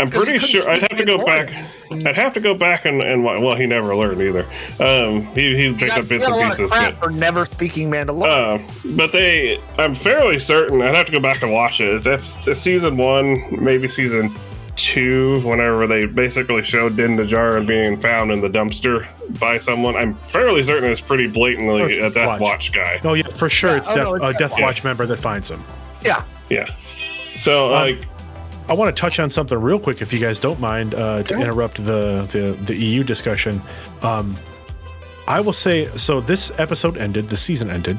I'm 0.00 0.10
pretty 0.10 0.38
sure 0.38 0.68
I'd 0.68 0.80
have 0.82 0.96
to 0.96 1.04
go 1.04 1.18
Mandalorian. 1.18 1.52
back. 1.92 2.06
I'd 2.06 2.16
have 2.16 2.32
to 2.34 2.40
go 2.40 2.54
back 2.54 2.84
and, 2.84 3.02
and 3.02 3.22
well, 3.24 3.54
he 3.56 3.66
never 3.66 3.94
learned 3.94 4.20
either. 4.20 4.44
Um, 4.80 5.22
he 5.34 5.54
he 5.56 5.68
He 5.68 5.74
picked 5.74 5.90
got, 5.90 6.00
up 6.00 6.08
bits 6.08 6.26
and 6.26 6.50
pieces, 6.50 6.70
crap 6.70 6.94
but 6.94 7.04
for 7.04 7.10
never 7.10 7.44
speaking 7.44 7.90
Mandalorian. 7.90 8.60
uh, 8.68 8.72
but 8.96 9.12
they, 9.12 9.60
I'm 9.78 9.94
fairly 9.94 10.38
certain. 10.38 10.80
I'd 10.82 10.94
have 10.94 11.06
to 11.06 11.12
go 11.12 11.20
back 11.20 11.42
and 11.42 11.52
watch 11.52 11.80
it. 11.80 11.94
It's, 11.94 12.06
ep- 12.06 12.46
it's 12.48 12.60
season 12.60 12.96
one, 12.96 13.36
maybe 13.62 13.88
season 13.88 14.32
two. 14.76 15.40
Whenever 15.46 15.86
they 15.86 16.06
basically 16.06 16.62
showed 16.62 16.96
Din 16.96 17.16
Djarin 17.16 17.66
being 17.66 17.96
found 17.98 18.30
in 18.32 18.40
the 18.40 18.48
dumpster 18.48 19.06
by 19.38 19.58
someone, 19.58 19.96
I'm 19.96 20.14
fairly 20.14 20.62
certain 20.62 20.90
it's 20.90 21.00
pretty 21.00 21.26
blatantly 21.26 21.82
Oh, 21.82 21.86
it's 21.86 21.98
a 21.98 22.08
Death 22.10 22.26
Watch. 22.28 22.40
Watch 22.40 22.72
guy. 22.72 23.00
oh 23.04 23.14
yeah, 23.14 23.24
for 23.28 23.50
sure 23.50 23.70
Yeah, 23.72 23.76
it's 23.78 23.90
oh, 23.90 23.94
Death, 23.96 24.06
no, 24.06 24.14
it's 24.14 24.24
a 24.24 24.28
Death 24.32 24.38
Death 24.38 24.50
Watch. 24.52 24.60
Watch 24.62 24.84
member 24.84 25.06
that 25.06 25.16
finds 25.18 25.50
him. 25.50 25.62
yeah, 26.02 26.24
Yeah. 26.48 26.66
So 27.36 27.68
like. 27.68 28.06
I 28.70 28.74
want 28.74 28.94
to 28.94 29.00
touch 29.00 29.18
on 29.18 29.30
something 29.30 29.60
real 29.60 29.80
quick, 29.80 30.00
if 30.00 30.12
you 30.12 30.20
guys 30.20 30.38
don't 30.38 30.60
mind, 30.60 30.94
uh, 30.94 31.24
to 31.24 31.34
interrupt 31.34 31.84
the, 31.84 32.28
the 32.30 32.56
the 32.64 32.76
EU 32.76 33.02
discussion. 33.02 33.60
Um, 34.02 34.36
I 35.26 35.40
will 35.40 35.52
say, 35.52 35.86
so 35.96 36.20
this 36.20 36.56
episode 36.58 36.96
ended, 36.96 37.28
the 37.28 37.36
season 37.36 37.68
ended, 37.68 37.98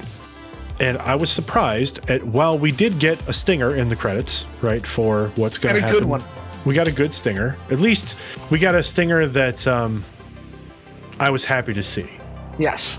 and 0.80 0.98
I 1.00 1.16
was 1.16 1.30
surprised 1.30 2.10
at 2.10 2.24
while 2.24 2.58
we 2.58 2.72
did 2.72 3.00
get 3.00 3.20
a 3.28 3.34
stinger 3.34 3.76
in 3.76 3.90
the 3.90 3.98
credits, 3.98 4.46
right, 4.62 4.88
for 4.88 5.28
what's 5.36 5.58
going 5.58 5.76
to 5.76 5.82
happen. 5.82 6.00
good 6.00 6.08
one. 6.08 6.24
We 6.66 6.74
got 6.74 6.88
a 6.88 6.92
good 6.92 7.14
stinger. 7.14 7.58
At 7.70 7.80
least 7.80 8.16
we 8.50 8.58
got 8.58 8.74
a 8.74 8.84
stinger 8.84 9.28
that 9.28 9.68
um, 9.68 10.06
I 11.20 11.32
was 11.32 11.44
happy 11.44 11.74
to 11.74 11.84
see. 11.84 12.08
yes. 12.58 12.98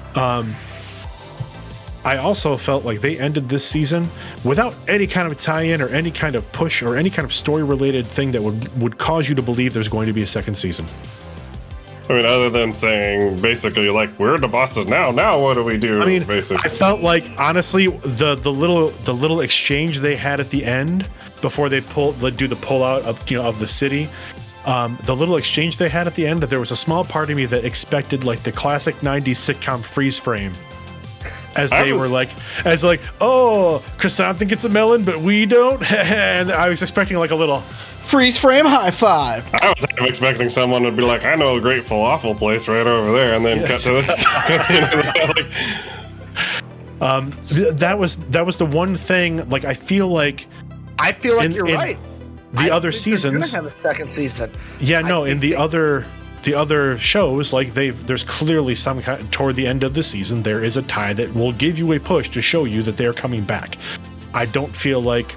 I 2.05 2.17
also 2.17 2.57
felt 2.57 2.85
like 2.85 3.01
they 3.01 3.19
ended 3.19 3.49
this 3.49 3.67
season 3.67 4.11
without 4.45 4.75
any 4.89 5.07
kind 5.07 5.31
of 5.31 5.39
tie-in 5.39 5.81
or 5.81 5.89
any 5.89 6.11
kind 6.11 6.35
of 6.35 6.51
push 6.53 6.83
or 6.83 6.97
any 6.97 7.11
kind 7.11 7.25
of 7.25 7.33
story-related 7.33 8.07
thing 8.07 8.33
that 8.33 8.43
would 8.43 8.83
would 8.83 8.99
cause 8.99 9.29
you 9.29 9.35
to 9.37 9.43
believe 9.43 9.73
there's 9.73 9.89
going 9.89 10.07
to 10.07 10.13
be 10.13 10.23
a 10.23 10.27
second 10.27 10.55
season. 10.55 10.87
I 12.11 12.15
mean, 12.15 12.27
other 12.27 12.51
than 12.51 12.75
saying 12.75 13.41
basically 13.41 13.89
like 13.89 14.19
we're 14.19 14.37
the 14.37 14.49
bosses 14.49 14.87
now. 14.87 15.13
Now 15.13 15.41
what 15.41 15.55
do 15.55 15.63
we 15.63 15.79
do? 15.79 16.03
I 16.03 16.07
mean, 16.07 16.25
basically, 16.25 16.63
I 16.65 16.69
felt 16.69 17.01
like 17.01 17.25
honestly 17.39 17.87
the 17.87 18.35
the 18.35 18.53
little 18.53 18.89
the 18.89 19.15
little 19.15 19.41
exchange 19.41 19.99
they 19.99 20.17
had 20.17 20.41
at 20.41 20.51
the 20.51 20.65
end 20.65 21.09
before 21.41 21.69
they 21.69 21.81
pull 21.81 22.13
do 22.13 22.49
the 22.49 22.57
pull 22.57 22.83
out 22.83 23.03
of 23.03 23.31
you 23.31 23.39
know 23.39 23.45
of 23.45 23.59
the 23.61 23.69
city. 23.69 24.09
Um, 24.65 24.97
the 25.05 25.15
little 25.15 25.37
exchange 25.37 25.77
they 25.77 25.89
had 25.89 26.07
at 26.07 26.15
the 26.15 26.25
end, 26.25 26.45
there 26.45 26.61
was 26.61 26.71
a 26.71 26.77
small 26.77 27.05
part 27.05 27.31
of 27.31 27.37
me 27.37 27.47
that 27.47 27.65
expected 27.65 28.25
like 28.25 28.43
the 28.43 28.53
classic 28.53 28.95
'90s 28.97 29.55
sitcom 29.55 29.83
freeze 29.83 30.19
frame, 30.19 30.53
as 31.57 31.71
they 31.71 31.93
was- 31.93 32.03
were 32.03 32.09
like, 32.09 32.31
as 32.65 32.83
like, 32.85 33.01
oh, 33.21 33.85
Croissant 33.99 34.37
think 34.39 34.53
it's 34.53 34.65
a 34.65 34.69
melon, 34.69 35.05
but 35.05 35.21
we 35.21 35.47
don't, 35.47 35.83
and 35.93 36.51
I 36.53 36.69
was 36.69 36.83
expecting 36.83 37.17
like 37.19 37.31
a 37.31 37.37
little, 37.37 37.63
Freeze 38.03 38.39
frame 38.39 38.67
high 38.67 38.91
five. 38.91 39.49
I 39.55 39.73
was 39.77 40.09
expecting 40.09 40.51
someone 40.51 40.83
to 40.83 40.91
be 40.91 41.03
like, 41.03 41.25
"I 41.25 41.35
know 41.37 41.57
a 41.57 41.61
great 41.61 41.85
falafel 41.85 42.37
place 42.37 42.67
right 42.69 42.85
over 42.87 43.13
there," 43.13 43.35
and 43.35 43.45
then 43.47 43.59
Yes. 43.61 43.85
cut 43.85 44.01
to 44.01 44.07
the, 44.07 44.13
at 44.29 44.69
the 44.69 44.75
end 44.75 44.85
of 44.85 44.91
the- 45.37 45.43
like, 47.01 47.03
um, 47.03 47.33
th- 47.47 47.75
that 47.77 47.99
was 47.99 48.17
that 48.29 48.45
was 48.45 48.59
the 48.59 48.67
one 48.67 48.97
thing. 48.97 49.49
Like 49.49 49.65
I 49.65 49.75
feel 49.75 50.09
like 50.09 50.47
I 50.99 51.13
feel 51.13 51.37
like 51.37 51.47
in- 51.47 51.53
you're 51.53 51.69
in 51.69 51.75
right. 51.77 51.99
the 52.55 52.63
I 52.65 52.71
other 52.71 52.93
think 52.93 53.21
they're 53.21 53.31
gonna 53.31 53.45
seasons, 53.45 53.53
have 53.53 53.67
a 53.67 53.73
second 53.83 54.13
season. 54.13 54.51
Yeah, 54.81 55.01
no, 55.01 55.25
in 55.25 55.39
the 55.41 55.51
they- 55.51 55.57
other 55.57 56.05
the 56.43 56.55
other 56.55 56.99
shows, 56.99 57.53
like 57.53 57.73
they've 57.73 58.07
there's 58.07 58.25
clearly 58.25 58.75
some 58.75 59.01
kind 59.03 59.31
toward 59.33 59.57
the 59.57 59.67
end 59.67 59.83
of 59.85 59.95
the 59.95 60.03
season, 60.03 60.43
there 60.43 60.63
is 60.65 60.77
a 60.77 60.83
tie 60.83 61.13
that 61.15 61.33
will 61.35 61.53
give 61.53 61.79
you 61.79 61.93
a 61.93 62.01
push 62.01 62.29
to 62.31 62.43
show 62.43 62.65
you 62.65 62.83
that 62.83 62.97
they're 62.97 63.13
coming 63.13 63.43
back. 63.45 63.77
I 64.35 64.47
don't 64.47 64.75
feel 64.75 65.01
like 65.01 65.35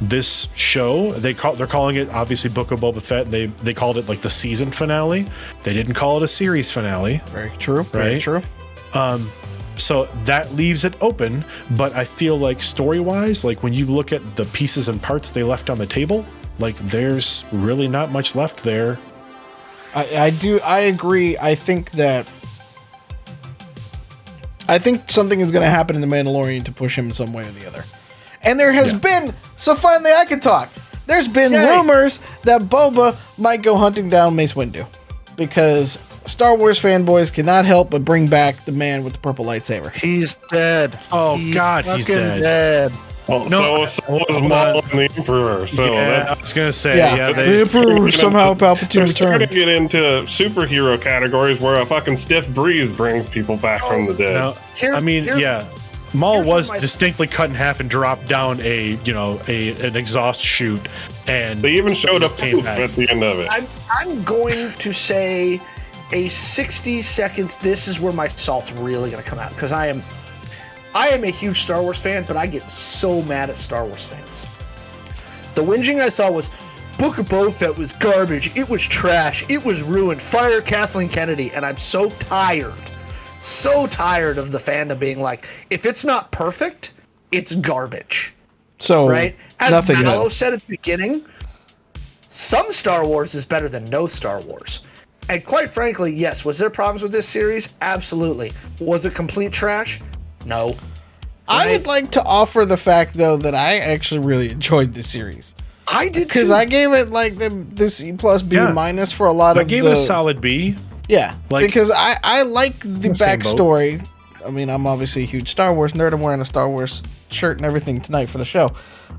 this 0.00 0.46
show 0.54 1.10
they 1.12 1.34
call 1.34 1.54
they're 1.56 1.66
calling 1.66 1.96
it 1.96 2.08
obviously 2.10 2.48
Book 2.50 2.70
of 2.70 2.80
Boba 2.80 3.02
Fett. 3.02 3.30
They 3.30 3.46
they 3.46 3.74
called 3.74 3.96
it 3.98 4.08
like 4.08 4.20
the 4.20 4.30
season 4.30 4.70
finale. 4.70 5.26
They 5.64 5.72
didn't 5.72 5.94
call 5.94 6.16
it 6.18 6.22
a 6.22 6.28
series 6.28 6.70
finale. 6.70 7.20
Very 7.26 7.52
true. 7.58 7.82
Very 7.82 8.14
Right. 8.14 8.22
true. 8.22 8.42
Um, 8.94 9.28
so 9.76 10.06
that 10.24 10.52
leaves 10.54 10.84
it 10.84 10.94
open, 11.00 11.44
but 11.76 11.92
I 11.94 12.04
feel 12.04 12.36
like 12.38 12.62
story 12.62 13.00
wise, 13.00 13.44
like 13.44 13.62
when 13.62 13.74
you 13.74 13.86
look 13.86 14.12
at 14.12 14.22
the 14.36 14.44
pieces 14.46 14.88
and 14.88 15.00
parts 15.02 15.30
they 15.32 15.42
left 15.42 15.68
on 15.70 15.78
the 15.78 15.86
table, 15.86 16.24
like 16.58 16.76
there's 16.88 17.44
really 17.52 17.86
not 17.88 18.10
much 18.10 18.34
left 18.34 18.62
there. 18.64 18.98
I, 19.94 20.16
I 20.16 20.30
do. 20.30 20.60
I 20.60 20.78
agree. 20.80 21.36
I 21.38 21.54
think 21.54 21.90
that. 21.92 22.28
I 24.70 24.78
think 24.78 25.10
something 25.10 25.40
is 25.40 25.50
going 25.50 25.64
to 25.64 25.70
happen 25.70 25.96
in 25.96 26.02
the 26.02 26.06
Mandalorian 26.06 26.64
to 26.66 26.72
push 26.72 26.96
him 26.96 27.06
in 27.06 27.12
some 27.14 27.32
way 27.32 27.42
or 27.42 27.46
the 27.52 27.66
other. 27.66 27.84
And 28.42 28.60
there 28.60 28.72
has 28.72 28.92
Yeah. 28.92 28.98
been. 28.98 29.34
So 29.56 29.74
finally, 29.74 30.12
I 30.12 30.24
can 30.26 30.40
talk. 30.40 30.70
there's 31.06 31.26
been 31.26 31.52
Yay. 31.52 31.70
rumors 31.78 32.20
that 32.42 32.60
Boba 32.62 33.16
might 33.38 33.62
go 33.62 33.76
hunting 33.78 34.10
down 34.10 34.36
Mace 34.36 34.52
Windu 34.52 34.86
because 35.36 35.98
Star 36.26 36.54
Wars 36.54 36.78
fanboys 36.78 37.32
cannot 37.32 37.64
help 37.64 37.88
but 37.88 38.04
bring 38.04 38.26
back 38.26 38.62
the 38.66 38.72
man 38.72 39.04
with 39.04 39.14
the 39.14 39.18
purple 39.20 39.46
lightsaber. 39.46 39.90
He's 39.90 40.36
dead. 40.52 40.98
Oh, 41.10 41.38
God, 41.54 41.86
he's 41.86 42.06
fucking 42.06 42.22
dead. 42.42 42.92
Well, 43.28 43.44
No, 43.50 43.84
so, 43.84 43.86
so 43.86 44.12
was 44.12 44.26
hold 44.30 44.48
Maul 44.48 44.80
and 44.90 44.98
the 44.98 45.10
Emperor. 45.16 45.66
So 45.66 45.92
yeah, 45.92 46.06
that, 46.24 46.28
I 46.38 46.40
was 46.40 46.52
gonna 46.54 46.72
say, 46.72 46.96
Yeah, 46.96 47.14
yeah, 47.14 47.32
the 47.32 47.42
they, 47.42 47.60
Emperor 47.60 48.10
somehow 48.10 48.54
Palpatine 48.54 48.92
They're 48.92 49.06
starting 49.06 49.40
returned. 49.40 49.50
to 49.50 49.58
get 49.58 49.68
into 49.68 49.98
superhero 50.26 51.00
categories 51.00 51.60
where 51.60 51.74
a 51.80 51.84
fucking 51.86 52.16
stiff 52.16 52.52
breeze 52.54 52.90
brings 52.90 53.28
people 53.28 53.56
back 53.58 53.82
from 53.84 54.06
the 54.06 54.14
dead. 54.14 54.34
no, 54.34 54.54
Here's- 54.74 54.96
I 54.96 55.04
mean, 55.04 55.24
yeah, 55.24 55.66
Maul 56.14 56.38
was 56.38 56.68
what 56.68 56.76
my- 56.76 56.78
distinctly 56.80 57.26
cut 57.26 57.50
in 57.50 57.54
half 57.54 57.80
and 57.80 57.90
dropped 57.90 58.28
down 58.28 58.60
a, 58.62 58.98
you 59.04 59.12
know, 59.12 59.38
a 59.46 59.72
an 59.86 59.94
exhaust 59.94 60.40
chute, 60.40 60.88
and 61.26 61.60
They 61.60 61.72
even 61.72 61.92
showed 61.92 62.22
a 62.22 62.30
came 62.30 62.56
poof 62.56 62.64
back. 62.64 62.78
at 62.78 62.92
the 62.96 63.10
end 63.10 63.22
of 63.22 63.40
it. 63.40 63.48
I'm 63.50 63.66
I'm 64.00 64.22
going 64.24 64.70
to 64.72 64.92
say 64.94 65.60
a 66.12 66.30
60 66.30 67.02
seconds. 67.02 67.56
This 67.56 67.86
is 67.88 68.00
where 68.00 68.14
my 68.14 68.28
salt's 68.28 68.72
really 68.72 69.10
going 69.10 69.22
to 69.22 69.28
come 69.28 69.38
out 69.38 69.50
because 69.50 69.70
I 69.72 69.88
am 69.88 70.02
I 70.98 71.10
am 71.10 71.22
a 71.22 71.30
huge 71.30 71.60
Star 71.60 71.80
Wars 71.80 71.96
fan, 71.96 72.24
but 72.26 72.36
I 72.36 72.48
get 72.48 72.68
so 72.68 73.22
mad 73.22 73.50
at 73.50 73.54
Star 73.54 73.86
Wars 73.86 74.04
fans. 74.04 74.42
The 75.54 75.62
whinging 75.62 76.00
I 76.00 76.08
saw 76.08 76.28
was 76.28 76.50
Book 76.98 77.18
of 77.18 77.26
Boba 77.26 77.54
Fett 77.54 77.78
was 77.78 77.92
garbage. 77.92 78.56
It 78.56 78.68
was 78.68 78.84
trash. 78.84 79.44
It 79.48 79.64
was 79.64 79.84
ruined. 79.84 80.20
Fire 80.20 80.60
Kathleen 80.60 81.08
Kennedy, 81.08 81.52
and 81.52 81.64
I'm 81.64 81.76
so 81.76 82.10
tired, 82.10 82.74
so 83.38 83.86
tired 83.86 84.38
of 84.38 84.50
the 84.50 84.58
fandom 84.58 84.98
being 84.98 85.20
like, 85.20 85.46
if 85.70 85.86
it's 85.86 86.04
not 86.04 86.32
perfect, 86.32 86.94
it's 87.30 87.54
garbage 87.54 88.34
So 88.80 89.06
right? 89.06 89.36
As 89.60 89.70
nothing 89.70 90.02
Mallow 90.02 90.28
said 90.28 90.52
at 90.52 90.62
the 90.62 90.66
beginning, 90.66 91.24
some 92.28 92.72
Star 92.72 93.06
Wars 93.06 93.36
is 93.36 93.44
better 93.44 93.68
than 93.68 93.84
no 93.84 94.08
Star 94.08 94.40
Wars. 94.40 94.82
And 95.28 95.44
quite 95.44 95.70
frankly, 95.70 96.12
yes, 96.12 96.44
was 96.44 96.58
there 96.58 96.70
problems 96.70 97.04
with 97.04 97.12
this 97.12 97.28
series? 97.28 97.72
Absolutely. 97.82 98.52
Was 98.80 99.06
it 99.06 99.14
complete 99.14 99.52
trash? 99.52 100.00
No. 100.48 100.74
I 101.46 101.64
Right? 101.66 101.72
would 101.78 101.86
like 101.86 102.10
to 102.12 102.22
offer 102.24 102.64
the 102.64 102.76
fact 102.76 103.14
though 103.14 103.36
that 103.38 103.54
I 103.54 103.78
actually 103.78 104.20
really 104.20 104.50
enjoyed 104.50 104.94
the 104.94 105.02
series 105.02 105.54
I 105.90 106.08
did 106.10 106.28
because. 106.28 106.50
I 106.50 106.66
gave 106.66 106.92
it 106.92 107.10
like 107.10 107.38
the 107.38 107.48
the 107.48 107.88
C 107.88 108.12
plus 108.12 108.42
B 108.42 108.56
Yeah. 108.56 108.72
minus 108.72 109.10
for 109.12 109.26
a 109.26 109.32
lot 109.32 109.56
I 109.56 109.62
of 109.62 109.66
I 109.66 109.70
gave 109.70 109.84
the, 109.84 109.90
it 109.90 109.94
a 109.94 109.96
solid 109.96 110.40
B. 110.40 110.76
Yeah, 111.08 111.34
Like- 111.50 111.66
because 111.66 111.90
I 111.90 112.18
I 112.22 112.42
like 112.42 112.78
the 112.80 113.14
Same 113.14 113.38
boat. 113.38 113.46
backstory. 113.46 114.06
I 114.46 114.50
mean, 114.50 114.68
I'm 114.70 114.86
obviously 114.86 115.22
a 115.22 115.26
huge 115.26 115.50
Star 115.50 115.72
Wars 115.74 115.92
nerd. 115.92 116.12
I'm 116.12 116.20
wearing 116.20 116.40
a 116.40 116.44
Star 116.44 116.68
Wars 116.68 117.02
shirt 117.30 117.56
and 117.56 117.64
everything 117.66 118.00
tonight 118.00 118.28
for 118.28 118.36
the 118.38 118.44
show. 118.44 118.68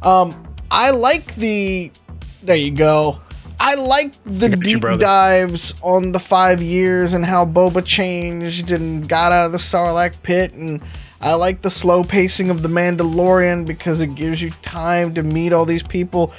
Um, 0.04 0.36
I 0.72 0.92
like 0.92 1.36
the. 1.36 1.92
There 2.44 2.56
you 2.56 2.72
go. 2.72 3.20
I 3.60 3.76
like 3.76 4.14
the 4.24 4.50
got 4.50 4.60
deep 4.62 4.82
dives 5.00 5.74
on 5.82 6.12
the 6.14 6.20
five 6.20 6.62
years 6.62 7.14
and 7.14 7.26
how 7.26 7.46
Boba 7.46 7.84
changed 7.84 8.72
and 8.72 9.08
got 9.10 9.32
out 9.34 9.48
of 9.48 9.52
the 9.52 9.58
Sarlacc 9.58 10.22
pit, 10.24 10.54
and 10.54 10.80
I 11.22 11.34
like 11.34 11.62
the 11.62 11.70
slow 11.70 12.04
pacing 12.04 12.50
of 12.50 12.62
the 12.62 12.70
Mandalorian 12.70 13.66
because 13.66 14.00
it 14.00 14.16
gives 14.16 14.42
you 14.42 14.52
time 14.62 15.14
to 15.16 15.24
meet 15.24 15.52
all 15.52 15.66
these 15.66 15.84
people 15.84 16.34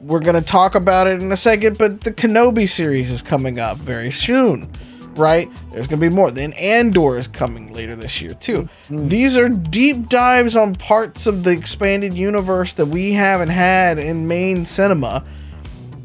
we're 0.00 0.20
going 0.20 0.34
to 0.34 0.42
talk 0.42 0.74
about 0.74 1.06
it 1.06 1.20
in 1.20 1.30
a 1.32 1.36
second, 1.36 1.78
but 1.78 2.02
the 2.02 2.12
Kenobi 2.12 2.68
series 2.68 3.10
is 3.10 3.22
coming 3.22 3.58
up 3.58 3.76
very 3.78 4.10
soon, 4.10 4.70
right? 5.14 5.48
There's 5.72 5.86
going 5.86 6.00
to 6.00 6.08
be 6.08 6.14
more. 6.14 6.30
Then 6.30 6.52
Andor 6.54 7.16
is 7.18 7.26
coming 7.26 7.72
later 7.72 7.96
this 7.96 8.20
year, 8.20 8.34
too. 8.34 8.68
Mm. 8.88 9.08
These 9.08 9.36
are 9.36 9.48
deep 9.48 10.08
dives 10.08 10.56
on 10.56 10.74
parts 10.74 11.26
of 11.26 11.44
the 11.44 11.50
expanded 11.50 12.14
universe 12.14 12.72
that 12.74 12.86
we 12.86 13.12
haven't 13.12 13.48
had 13.48 13.98
in 13.98 14.28
main 14.28 14.64
cinema. 14.64 15.24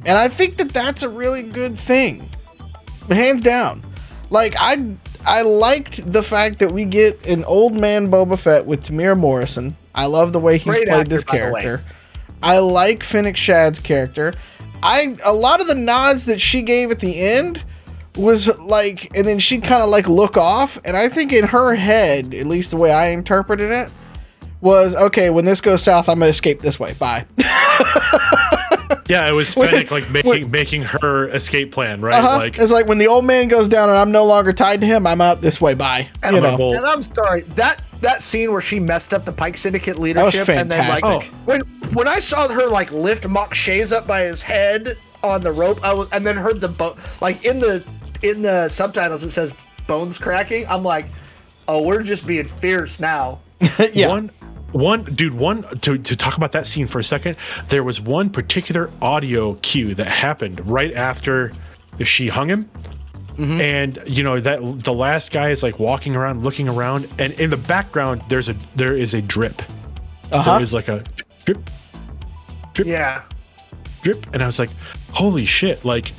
And 0.05 0.17
I 0.17 0.27
think 0.27 0.57
that 0.57 0.69
that's 0.69 1.03
a 1.03 1.09
really 1.09 1.43
good 1.43 1.77
thing. 1.77 2.27
Hands 3.09 3.41
down. 3.41 3.81
Like, 4.29 4.55
I. 4.59 4.95
I 5.25 5.41
liked 5.41 6.11
the 6.11 6.23
fact 6.23 6.59
that 6.59 6.71
we 6.71 6.85
get 6.85 7.25
an 7.25 7.43
old 7.45 7.73
man 7.73 8.09
Boba 8.11 8.37
Fett 8.37 8.65
with 8.65 8.85
Temuera 8.85 9.17
Morrison. 9.17 9.75
I 9.95 10.05
love 10.05 10.33
the 10.33 10.39
way 10.39 10.57
he's 10.57 10.63
Great 10.75 10.87
played 10.87 11.01
actor, 11.01 11.09
this 11.09 11.23
by 11.23 11.39
the 11.39 11.51
way. 11.53 11.61
character. 11.61 11.85
I 12.41 12.57
like 12.59 13.03
Fennec 13.03 13.37
Shand's 13.37 13.79
character. 13.79 14.33
I 14.81 15.15
a 15.23 15.33
lot 15.33 15.61
of 15.61 15.67
the 15.67 15.75
nods 15.75 16.25
that 16.25 16.41
she 16.41 16.61
gave 16.61 16.91
at 16.91 16.99
the 16.99 17.19
end 17.21 17.63
was 18.17 18.47
like, 18.59 19.15
and 19.15 19.25
then 19.25 19.39
she'd 19.39 19.63
kind 19.63 19.81
of 19.81 19.89
like 19.89 20.07
look 20.07 20.35
off, 20.37 20.77
and 20.83 20.97
I 20.97 21.07
think 21.09 21.31
in 21.31 21.45
her 21.45 21.73
head, 21.75 22.33
at 22.33 22.45
least 22.45 22.71
the 22.71 22.77
way 22.77 22.91
I 22.91 23.07
interpreted 23.07 23.71
it, 23.71 23.89
was 24.61 24.95
okay. 24.95 25.29
When 25.29 25.45
this 25.45 25.61
goes 25.61 25.81
south, 25.83 26.09
I'm 26.09 26.19
gonna 26.19 26.29
escape 26.29 26.61
this 26.61 26.79
way. 26.79 26.93
Bye. 26.93 27.25
Yeah, 29.07 29.27
it 29.27 29.33
was 29.33 29.53
Fennec 29.53 29.91
like 29.91 30.09
making 30.09 30.49
making 30.51 30.83
her 30.83 31.27
escape 31.29 31.71
plan, 31.71 32.01
right? 32.01 32.15
Uh-huh. 32.15 32.37
Like 32.37 32.57
it's 32.57 32.71
like 32.71 32.87
when 32.87 32.97
the 32.97 33.07
old 33.07 33.25
man 33.25 33.47
goes 33.47 33.67
down 33.67 33.89
and 33.89 33.97
I'm 33.97 34.11
no 34.11 34.25
longer 34.25 34.53
tied 34.53 34.81
to 34.81 34.87
him, 34.87 35.05
I'm 35.07 35.21
out 35.21 35.41
this 35.41 35.59
way. 35.61 35.73
Bye. 35.73 36.09
And, 36.21 36.35
You 36.35 36.43
I'm- 36.43 36.57
know. 36.57 36.73
And 36.73 36.85
I'm 36.85 37.01
sorry 37.01 37.41
that 37.41 37.81
that 38.01 38.21
scene 38.21 38.51
where 38.51 38.61
she 38.61 38.79
messed 38.79 39.13
up 39.13 39.25
the 39.25 39.31
Pike 39.31 39.57
Syndicate 39.57 39.97
leadership, 39.97 40.49
and 40.49 40.69
then 40.71 40.89
like 40.89 41.01
fantastic. 41.01 41.31
when 41.45 41.61
when 41.93 42.07
I 42.07 42.19
saw 42.19 42.47
her 42.49 42.67
like 42.67 42.91
lift 42.91 43.27
Mok 43.27 43.53
Shaiz 43.53 43.91
up 43.91 44.05
by 44.07 44.21
his 44.21 44.41
head 44.41 44.97
on 45.23 45.41
the 45.41 45.51
rope, 45.51 45.79
I 45.83 45.93
was 45.93 46.07
and 46.11 46.25
then 46.25 46.35
heard 46.35 46.59
the 46.61 46.67
bo- 46.69 46.97
like 47.21 47.45
in 47.45 47.59
the 47.59 47.83
in 48.23 48.41
the 48.41 48.67
subtitles 48.69 49.23
it 49.23 49.31
says 49.31 49.53
bones 49.87 50.17
cracking. 50.17 50.65
I'm 50.67 50.83
like, 50.83 51.05
oh, 51.67 51.81
we're 51.81 52.03
just 52.03 52.25
being 52.25 52.47
fierce 52.47 52.99
now. 52.99 53.39
yeah. 53.93 54.07
one 54.09 54.29
one 54.73 55.03
dude 55.05 55.33
one 55.33 55.63
to, 55.79 55.97
to 55.97 56.15
talk 56.15 56.35
about 56.35 56.51
that 56.51 56.67
scene 56.67 56.87
for 56.87 56.99
a 56.99 57.03
second 57.03 57.37
there 57.67 57.83
was 57.83 58.01
one 58.01 58.29
particular 58.29 58.91
audio 59.01 59.53
cue 59.61 59.93
that 59.95 60.07
happened 60.07 60.59
right 60.67 60.93
after 60.93 61.51
she 62.03 62.27
hung 62.27 62.49
him 62.49 62.69
Mm-hmm. 63.33 63.61
and 63.61 63.99
you 64.05 64.21
know 64.23 64.39
that 64.39 64.59
the 64.83 64.93
last 64.93 65.31
guy 65.31 65.49
is 65.49 65.63
like 65.63 65.79
walking 65.79 66.15
around 66.15 66.43
looking 66.43 66.69
around 66.69 67.07
and 67.17 67.33
in 67.39 67.49
the 67.49 67.57
background 67.57 68.21
there's 68.29 68.47
a 68.47 68.55
there 68.75 68.95
is 68.95 69.15
a 69.15 69.23
drip 69.23 69.59
Uh-huh. 70.31 70.51
there 70.53 70.61
is 70.61 70.71
like 70.71 70.87
a 70.87 71.03
drip 71.43 71.57
Yeah. 72.85 73.23
drip 74.03 74.27
and 74.33 74.43
i 74.43 74.45
was 74.45 74.59
like 74.59 74.69
holy 75.13 75.45
shit 75.45 75.83
like 75.83 76.11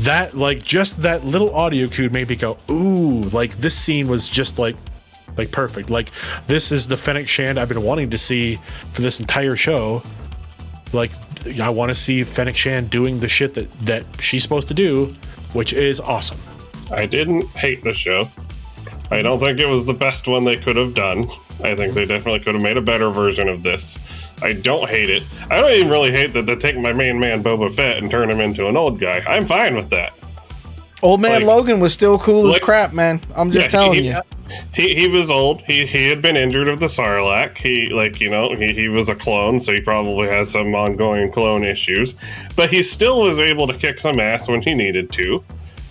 that 0.00 0.34
like 0.34 0.62
just 0.62 1.02
that 1.02 1.26
little 1.26 1.54
audio 1.54 1.86
cue 1.86 2.08
made 2.08 2.30
me 2.30 2.36
go 2.36 2.56
ooh 2.70 3.20
like 3.24 3.54
this 3.58 3.76
scene 3.76 4.08
was 4.08 4.26
just 4.26 4.58
like 4.58 4.76
like 5.36 5.50
perfect 5.50 5.90
like 5.90 6.10
this 6.46 6.72
is 6.72 6.88
the 6.88 6.96
fennec 6.96 7.28
shand 7.28 7.58
i've 7.58 7.68
been 7.68 7.82
wanting 7.82 8.10
to 8.10 8.18
see 8.18 8.58
for 8.92 9.02
this 9.02 9.20
entire 9.20 9.56
show 9.56 10.02
like 10.92 11.10
i 11.60 11.68
want 11.68 11.90
to 11.90 11.94
see 11.94 12.22
fennec 12.24 12.56
shand 12.56 12.90
doing 12.90 13.20
the 13.20 13.28
shit 13.28 13.54
that 13.54 13.70
that 13.80 14.04
she's 14.20 14.42
supposed 14.42 14.68
to 14.68 14.74
do 14.74 15.14
which 15.52 15.72
is 15.72 16.00
awesome 16.00 16.38
I 16.90 17.06
didn't 17.06 17.46
hate 17.48 17.82
the 17.82 17.92
show. 17.92 18.30
I 19.10 19.22
don't 19.22 19.40
think 19.40 19.58
it 19.58 19.66
was 19.66 19.86
the 19.86 19.94
best 19.94 20.28
one 20.28 20.44
they 20.44 20.56
could 20.56 20.76
have 20.76 20.94
done. 20.94 21.30
I 21.62 21.74
think 21.74 21.94
they 21.94 22.04
definitely 22.04 22.40
could 22.40 22.54
have 22.54 22.62
made 22.62 22.76
a 22.76 22.82
better 22.82 23.10
version 23.10 23.48
of 23.48 23.62
this. 23.62 23.98
I 24.42 24.52
don't 24.52 24.88
hate 24.88 25.10
it. 25.10 25.22
I 25.50 25.60
don't 25.60 25.72
even 25.72 25.88
really 25.90 26.12
hate 26.12 26.32
that 26.34 26.46
they 26.46 26.56
take 26.56 26.76
my 26.76 26.92
main 26.92 27.18
man 27.18 27.42
Boba 27.42 27.72
Fett 27.72 27.98
and 27.98 28.10
turn 28.10 28.30
him 28.30 28.40
into 28.40 28.68
an 28.68 28.76
old 28.76 29.00
guy. 29.00 29.22
I'm 29.26 29.46
fine 29.46 29.74
with 29.74 29.90
that. 29.90 30.12
Old 31.06 31.20
man 31.20 31.32
like- 31.32 31.44
Logan 31.44 31.78
was 31.78 31.94
still 31.94 32.18
cool 32.18 32.52
as 32.52 32.58
crap, 32.58 32.92
man. 32.92 33.20
I'm 33.36 33.52
just 33.52 33.66
Yeah, 33.66 33.68
telling 33.68 34.02
he, 34.02 34.08
you. 34.08 34.20
He 34.74 34.94
he 34.94 35.08
was 35.08 35.30
old. 35.30 35.62
He 35.62 35.86
he 35.86 36.08
had 36.08 36.20
been 36.20 36.36
injured 36.36 36.68
of 36.68 36.80
the 36.80 36.86
Sarlacc. 36.86 37.58
He 37.58 37.88
like 37.88 38.20
you 38.20 38.28
know 38.28 38.54
he, 38.54 38.72
he 38.74 38.88
was 38.88 39.08
a 39.08 39.14
clone, 39.14 39.60
so 39.60 39.72
he 39.72 39.80
probably 39.80 40.28
has 40.28 40.50
some 40.50 40.74
ongoing 40.74 41.30
clone 41.30 41.64
issues. 41.64 42.14
But 42.56 42.70
he 42.70 42.82
still 42.82 43.22
was 43.22 43.38
able 43.38 43.66
to 43.68 43.74
kick 43.74 44.00
some 44.00 44.18
ass 44.18 44.48
when 44.48 44.62
he 44.62 44.74
needed 44.74 45.12
to. 45.12 45.44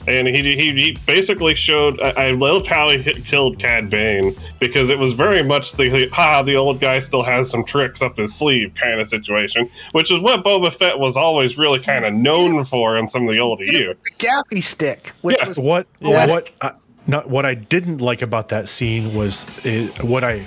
And 0.07 0.27
he, 0.27 0.41
he, 0.55 0.71
he 0.71 0.97
basically 1.05 1.55
showed. 1.55 1.99
I, 2.01 2.27
I 2.27 2.31
loved 2.31 2.67
how 2.67 2.89
he 2.89 2.97
hit, 2.99 3.25
killed 3.25 3.59
Cad 3.59 3.89
Bane 3.89 4.35
because 4.59 4.89
it 4.89 4.99
was 4.99 5.13
very 5.13 5.41
much 5.43 5.73
the 5.73 6.09
ha 6.09 6.43
the 6.43 6.55
old 6.55 6.79
guy 6.79 6.99
still 6.99 7.23
has 7.23 7.49
some 7.49 7.63
tricks 7.65 8.01
up 8.01 8.17
his 8.17 8.33
sleeve 8.35 8.73
kind 8.75 8.99
of 8.99 9.07
situation, 9.07 9.69
which 9.93 10.11
is 10.11 10.19
what 10.19 10.43
Boba 10.43 10.71
Fett 10.71 10.99
was 10.99 11.17
always 11.17 11.57
really 11.57 11.79
kind 11.79 12.05
of 12.05 12.13
known 12.13 12.63
for 12.63 12.97
in 12.97 13.07
some 13.07 13.27
of 13.27 13.33
the 13.33 13.39
older 13.39 13.63
years. 13.63 13.95
The 14.03 14.25
gaffy 14.25 14.61
stick, 14.63 15.11
which 15.21 15.37
Yeah. 15.41 15.47
was 15.49 15.57
what 15.57 15.87
Yeah. 15.99 16.27
what 16.27 16.51
uh, 16.61 16.71
not 17.07 17.29
what 17.29 17.45
I 17.45 17.53
didn't 17.55 17.99
like 17.99 18.21
about 18.21 18.49
that 18.49 18.69
scene 18.69 19.13
was 19.15 19.45
uh, 19.65 19.87
what 20.01 20.23
I 20.23 20.45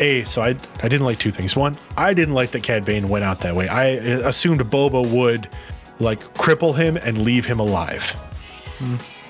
a 0.00 0.24
so 0.24 0.42
I 0.42 0.50
I 0.82 0.88
didn't 0.88 1.04
like 1.04 1.18
two 1.18 1.30
things. 1.30 1.54
One, 1.56 1.76
I 1.96 2.14
didn't 2.14 2.34
like 2.34 2.50
that 2.52 2.62
Cad 2.62 2.84
Bane 2.84 3.08
went 3.08 3.24
out 3.24 3.40
that 3.40 3.54
way. 3.56 3.68
I 3.68 3.96
uh, 3.98 4.28
assumed 4.28 4.60
Boba 4.62 5.06
would 5.10 5.48
like 5.98 6.20
cripple 6.34 6.76
him 6.76 6.96
and 6.96 7.18
leave 7.18 7.44
him 7.44 7.60
alive. 7.60 8.14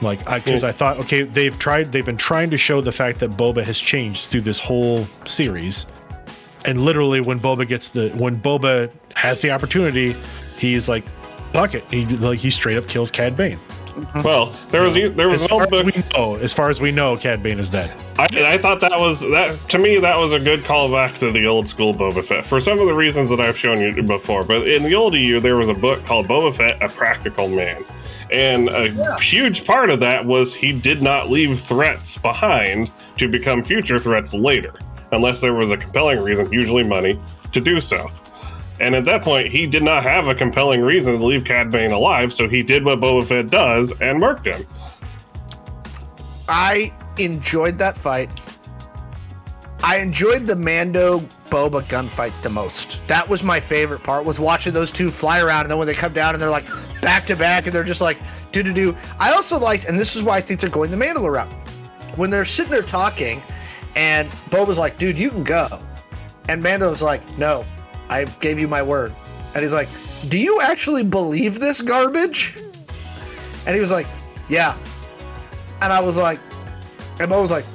Like, 0.00 0.24
because 0.24 0.64
I, 0.64 0.72
thought, 0.72 0.98
okay, 0.98 1.22
they've 1.22 1.59
tried, 1.59 1.92
they've 1.92 2.05
been 2.05 2.16
trying 2.16 2.50
to 2.50 2.59
show 2.59 2.80
the 2.80 2.92
fact 2.92 3.20
that 3.20 3.32
Boba 3.32 3.62
has 3.62 3.78
changed 3.78 4.26
through 4.26 4.42
this 4.42 4.59
whole 4.59 5.07
series, 5.24 5.86
and 6.64 6.84
literally 6.84 7.20
when 7.20 7.38
Boba 7.38 7.66
gets 7.66 7.90
the, 7.90 8.11
when 8.11 8.40
Boba 8.40 8.90
has 9.14 9.42
the 9.42 9.50
opportunity, 9.50 10.16
he's 10.59 10.88
like, 10.88 11.05
fuck 11.53 11.74
it, 11.74 11.84
he 11.90 12.05
like 12.05 12.38
he 12.38 12.50
straight 12.50 12.76
up 12.76 12.88
kills 12.88 13.11
Cad 13.11 13.36
Bane. 13.36 13.59
Mm-hmm. 13.92 14.22
Well, 14.22 14.57
there 14.70 14.82
was 14.82 14.94
there 14.94 15.28
was 15.28 15.42
As 15.42 15.48
far 15.48 15.64
as 15.64 15.82
book. 15.82 15.94
we 15.94 16.03
know, 16.16 16.36
as 16.36 16.55
far 16.55 16.70
as 16.70 16.80
we 16.80 16.92
know, 16.92 17.14
Cad 17.16 17.42
Bane 17.42 17.59
is 17.59 17.68
dead. 17.68 17.92
I, 18.18 18.55
I 18.55 18.59
thought 18.59 18.80
that 18.80 18.98
was 18.98 19.20
that 19.20 19.59
to 19.68 19.78
me 19.78 19.98
that 19.98 20.16
was 20.16 20.32
a 20.32 20.40
good 20.40 20.61
callback 20.61 21.18
to 21.18 21.30
the 21.30 21.46
old 21.46 21.68
school 21.68 21.92
Boba 21.92 22.24
Fett 22.24 22.46
for 22.46 22.59
some 22.59 22.78
of 22.78 22.86
the 22.86 22.94
reasons 22.94 23.28
that 23.28 23.40
I've 23.40 23.59
shown 23.59 23.80
you 23.80 24.03
before. 24.03 24.44
But 24.44 24.66
in 24.66 24.82
the 24.82 24.94
old 24.94 25.14
EU, 25.14 25.40
there 25.40 25.57
was 25.57 25.68
a 25.68 25.74
book 25.74 26.05
called 26.07 26.26
Boba 26.26 26.55
Fett: 26.55 26.80
A 26.80 26.88
Practical 26.88 27.48
Man, 27.48 27.84
and 28.33 28.68
a 28.70 28.89
Yeah. 28.91 29.18
huge 29.18 29.64
part 29.64 29.91
of 29.91 30.01
that 30.01 30.24
was 30.24 30.55
he 30.55 30.72
did 30.72 31.03
not 31.03 31.30
leave 31.30 31.59
threats 31.59 32.18
behind 32.18 32.91
to 33.18 33.28
become 33.28 33.62
future 33.62 33.99
threats 33.99 34.33
later, 34.35 34.74
unless 35.12 35.41
there 35.41 35.55
was 35.55 35.70
a 35.70 35.76
compelling 35.76 36.20
reason, 36.20 36.53
usually 36.53 36.83
money, 36.83 37.18
to 37.53 37.61
do 37.61 37.80
so. 37.80 38.11
And 38.80 38.95
at 38.95 39.05
that 39.05 39.22
point, 39.22 39.49
he 39.49 39.66
did 39.66 39.83
not 39.83 40.03
have 40.03 40.26
a 40.28 40.35
compelling 40.35 40.80
reason 40.80 41.18
to 41.18 41.24
leave 41.24 41.45
Cad 41.45 41.70
Bane 41.70 41.93
alive, 41.93 42.33
so 42.33 42.49
he 42.49 42.62
did 42.62 42.85
what 42.85 43.01
Boba 43.01 43.24
Fett 43.24 43.51
does 43.51 43.93
and 44.01 44.20
murked 44.20 44.47
him. 44.47 44.66
I 46.49 46.93
enjoyed 47.18 47.78
that 47.78 47.97
fight. 47.97 48.30
I 49.85 49.99
enjoyed 49.99 50.47
the 50.47 50.57
Mando 50.57 51.22
Boba 51.53 51.82
gunfight 51.82 52.32
the 52.40 52.48
most. 52.48 53.03
That 53.09 53.28
was 53.28 53.42
my 53.42 53.61
favorite 53.61 54.03
part. 54.03 54.24
Was 54.24 54.40
watching 54.40 54.72
those 54.72 54.90
two 54.90 55.11
fly 55.11 55.40
around, 55.40 55.62
and 55.62 55.70
then 55.70 55.76
when 55.76 55.86
they 55.86 55.92
come 55.92 56.14
down 56.14 56.34
and 56.34 56.42
they're 56.42 56.48
like 56.48 56.64
back 57.03 57.26
to 57.26 57.36
back, 57.36 57.66
and 57.66 57.74
they're 57.74 57.84
just 57.84 58.00
like 58.00 58.16
do 58.53 58.62
do 58.62 58.72
do. 58.72 58.96
I 59.20 59.32
also 59.32 59.59
liked, 59.59 59.84
and 59.84 60.00
this 60.00 60.16
is 60.16 60.22
why 60.22 60.38
I 60.38 60.40
think 60.40 60.61
they're 60.61 60.70
going 60.70 60.90
the 60.90 60.96
Mandalore 60.96 61.34
route. 61.34 61.53
When 62.16 62.30
they're 62.30 62.46
sitting 62.46 62.72
there 62.72 62.82
talking, 62.82 63.42
and 63.96 64.30
Boba's 64.50 64.78
like, 64.78 64.96
"Dude, 64.96 65.18
you 65.18 65.28
can 65.28 65.44
go," 65.44 65.78
and 66.48 66.62
Mando's 66.62 67.03
like, 67.03 67.20
"No, 67.36 67.66
I 68.09 68.24
gave 68.24 68.59
you 68.59 68.66
my 68.66 68.82
word," 68.82 69.12
and 69.55 69.62
he's 69.62 69.74
like, 69.74 69.90
"Do 70.28 70.38
you 70.38 70.59
actually 70.62 71.05
believe 71.05 71.61
this 71.61 71.82
garbage?" 71.82 72.57
And 73.66 73.74
he 73.74 73.80
was 73.80 73.90
like, 73.90 74.07
"Yeah," 74.48 74.74
and 75.82 75.92
I 75.92 76.00
was 76.00 76.16
like, 76.16 76.40
and 77.20 77.28
Bo 77.28 77.42
was 77.42 77.50
like, 77.50 77.66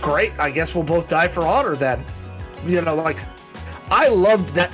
great, 0.00 0.32
I 0.38 0.50
guess 0.50 0.74
we'll 0.74 0.84
both 0.84 1.08
die 1.08 1.28
for 1.28 1.42
honor 1.42 1.76
then. 1.76 2.04
You 2.66 2.82
know, 2.82 2.94
like, 2.94 3.18
I 3.90 4.08
loved 4.08 4.50
that 4.54 4.72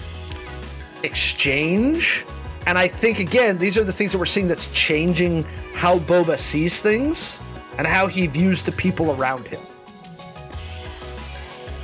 exchange. 1.02 2.24
And 2.66 2.76
I 2.76 2.88
think, 2.88 3.20
again, 3.20 3.58
these 3.58 3.78
are 3.78 3.84
the 3.84 3.92
things 3.92 4.12
that 4.12 4.18
we're 4.18 4.24
seeing 4.24 4.48
that's 4.48 4.66
changing 4.72 5.44
how 5.72 5.98
Boba 6.00 6.38
sees 6.38 6.80
things 6.80 7.38
and 7.78 7.86
how 7.86 8.06
he 8.06 8.26
views 8.26 8.62
the 8.62 8.72
people 8.72 9.12
around 9.12 9.46
him. 9.46 9.60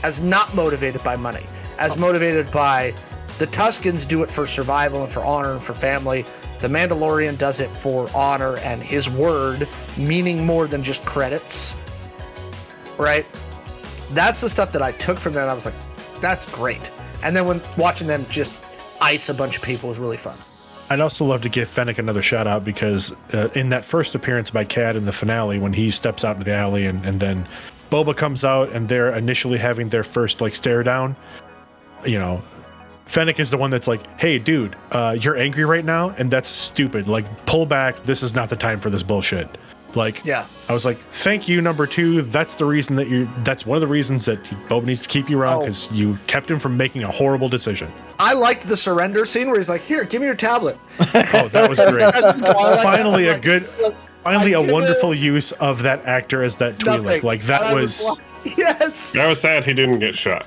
As 0.02 0.20
not 0.20 0.54
motivated 0.54 1.04
by 1.04 1.14
money, 1.14 1.46
as 1.78 1.96
motivated 1.96 2.50
by 2.50 2.92
the 3.38 3.46
Tuskens 3.46 4.06
do 4.06 4.22
it 4.22 4.30
for 4.30 4.46
survival 4.46 5.02
and 5.02 5.12
for 5.12 5.20
honor 5.20 5.52
and 5.52 5.62
for 5.62 5.74
family. 5.74 6.24
The 6.60 6.68
Mandalorian 6.68 7.38
does 7.38 7.60
it 7.60 7.70
for 7.70 8.08
honor 8.14 8.56
and 8.58 8.82
his 8.82 9.10
word, 9.10 9.68
meaning 9.96 10.44
more 10.44 10.66
than 10.66 10.82
just 10.82 11.04
credits. 11.04 11.74
Right? 12.98 13.26
That's 14.10 14.40
the 14.40 14.50
stuff 14.50 14.72
that 14.72 14.82
I 14.82 14.92
took 14.92 15.18
from 15.18 15.32
that. 15.34 15.48
I 15.48 15.54
was 15.54 15.64
like, 15.64 15.74
that's 16.22 16.46
great. 16.46 16.90
And 17.22 17.36
then 17.36 17.44
when 17.44 17.60
watching 17.76 18.06
them 18.06 18.24
just 18.30 18.50
ice 19.02 19.28
a 19.28 19.34
bunch 19.34 19.56
of 19.56 19.62
people 19.62 19.90
was 19.90 19.98
really 19.98 20.16
fun. 20.16 20.38
I'd 20.88 21.00
also 21.00 21.24
love 21.24 21.42
to 21.42 21.48
give 21.48 21.68
Fennec 21.68 21.98
another 21.98 22.22
shout 22.22 22.46
out 22.46 22.64
because 22.64 23.14
uh, 23.32 23.48
in 23.54 23.68
that 23.70 23.84
first 23.84 24.14
appearance 24.14 24.50
by 24.50 24.64
Cad 24.64 24.96
in 24.96 25.04
the 25.04 25.12
finale, 25.12 25.58
when 25.58 25.72
he 25.72 25.90
steps 25.90 26.24
out 26.24 26.36
into 26.36 26.44
the 26.44 26.54
alley 26.54 26.86
and, 26.86 27.04
and 27.04 27.18
then 27.18 27.46
Boba 27.90 28.16
comes 28.16 28.44
out 28.44 28.70
and 28.72 28.88
they're 28.88 29.14
initially 29.14 29.58
having 29.58 29.88
their 29.88 30.04
first 30.04 30.40
like 30.40 30.54
stare 30.54 30.82
down, 30.82 31.16
you 32.04 32.18
know, 32.18 32.42
Fennec 33.06 33.40
is 33.40 33.50
the 33.50 33.58
one 33.58 33.70
that's 33.70 33.88
like, 33.88 34.00
hey, 34.20 34.38
dude, 34.38 34.76
uh, 34.92 35.16
you're 35.18 35.36
angry 35.36 35.64
right 35.64 35.84
now 35.84 36.10
and 36.18 36.30
that's 36.30 36.48
stupid. 36.48 37.06
Like, 37.08 37.26
pull 37.46 37.66
back. 37.66 38.02
This 38.04 38.22
is 38.22 38.34
not 38.34 38.48
the 38.48 38.56
time 38.56 38.80
for 38.80 38.90
this 38.90 39.02
bullshit. 39.02 39.58
Like, 39.94 40.24
Yeah. 40.24 40.46
I 40.68 40.72
was 40.72 40.84
like, 40.84 40.98
thank 41.10 41.48
you, 41.48 41.60
number 41.60 41.86
two. 41.86 42.22
That's 42.22 42.54
the 42.54 42.64
reason 42.64 42.96
that 42.96 43.08
you, 43.08 43.28
that's 43.44 43.66
one 43.66 43.76
of 43.76 43.80
the 43.82 43.86
reasons 43.86 44.24
that 44.26 44.42
Boba 44.68 44.84
needs 44.86 45.02
to 45.02 45.08
keep 45.08 45.28
you 45.28 45.38
around 45.40 45.56
Oh. 45.56 45.60
because 45.60 45.90
you 45.92 46.18
kept 46.26 46.50
him 46.50 46.58
from 46.58 46.76
making 46.76 47.02
a 47.02 47.10
horrible 47.10 47.48
decision. 47.48 47.92
I 48.18 48.32
liked 48.34 48.66
the 48.66 48.76
surrender 48.76 49.24
scene 49.26 49.48
where 49.48 49.58
he's 49.58 49.68
like, 49.68 49.82
here, 49.82 50.04
give 50.04 50.20
me 50.20 50.26
your 50.26 50.36
tablet. 50.36 50.78
Oh, 51.34 51.48
that 51.48 51.68
was 51.68 51.78
great. 51.78 52.82
finally 52.82 53.28
a 53.28 53.38
good 53.38 53.68
finally 54.24 54.52
a 54.52 54.60
wonderful 54.62 55.12
use 55.14 55.50
of 55.52 55.82
that 55.82 56.04
actor 56.06 56.42
as 56.42 56.56
that 56.56 56.78
Twi'lek. 56.78 57.02
nothing. 57.02 57.22
Like 57.22 57.42
that 57.42 57.62
I 57.62 57.74
was 57.74 58.08
like, 58.44 58.56
yes. 58.56 59.14
I 59.16 59.26
was 59.26 59.40
sad 59.40 59.64
he 59.64 59.74
didn't 59.74 59.98
get 59.98 60.14
shot. 60.14 60.46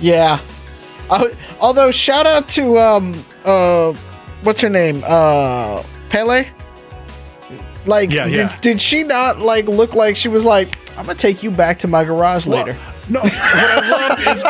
Yeah. 0.00 0.40
Uh, 1.10 1.28
although 1.60 1.90
shout 1.90 2.26
out 2.26 2.48
to 2.50 2.78
um 2.78 3.14
uh 3.44 3.92
what's 4.42 4.60
her 4.60 4.68
name? 4.68 5.02
Uh 5.06 5.82
Peli? 6.08 6.48
Like 7.86 8.10
Yeah, 8.12 8.24
did, 8.26 8.36
yeah. 8.36 8.58
did 8.60 8.80
she 8.80 9.02
not 9.02 9.38
like 9.38 9.66
look 9.66 9.94
like 9.94 10.16
she 10.16 10.28
was 10.28 10.44
like 10.44 10.76
I'm 10.98 11.04
going 11.06 11.16
to 11.16 11.22
take 11.22 11.42
you 11.44 11.50
back 11.52 11.78
to 11.80 11.88
my 11.88 12.02
garage 12.04 12.46
later. 12.46 12.76
no. 13.08 13.20
What 13.20 13.32
I 13.32 13.88
love 13.88 14.20
is 14.26 14.42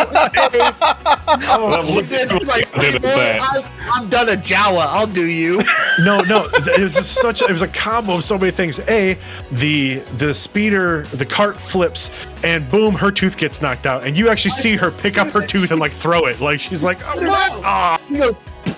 Well, 1.47 1.95
look 1.95 2.07
Then 2.07 2.31
at 2.31 2.45
like, 2.47 2.75
I 2.77 2.81
did 2.81 3.03
"Boy. 3.03 3.39
I've, 3.41 3.71
I've 3.93 4.11
done 4.11 4.29
a 4.31 4.33
Jawa. 4.33 4.87
I'll 4.89 5.07
do 5.07 5.27
you. 5.27 5.61
no, 6.01 6.23
no. 6.23 6.49
It 6.55 6.81
was 6.81 6.95
just 6.95 7.15
such. 7.21 7.43
It 7.43 7.51
was 7.53 7.63
a 7.63 7.69
combo 7.69 8.15
of 8.17 8.25
so 8.25 8.39
many 8.39 8.51
things. 8.51 8.81
A 8.89 9.19
the 9.53 9.97
the 10.17 10.35
speeder, 10.35 11.03
the 11.13 11.27
cart 11.27 11.57
flips, 11.57 12.11
and 12.43 12.69
boom, 12.71 12.95
her 12.95 13.11
tooth 13.13 13.37
gets 13.37 13.61
knocked 13.63 13.87
out, 13.87 14.05
and 14.07 14.17
you 14.17 14.29
actually 14.29 14.51
see 14.53 14.75
her 14.77 14.91
pick 14.91 15.19
up 15.19 15.31
her 15.33 15.47
tooth 15.47 15.71
and 15.71 15.81
like 15.81 15.93
throw 15.93 16.27
it. 16.27 16.41
Like 16.41 16.61
she's 16.61 16.83
like, 16.83 16.99
oh, 17.05 17.27
what? 17.29 17.53
Ah. 17.65 17.99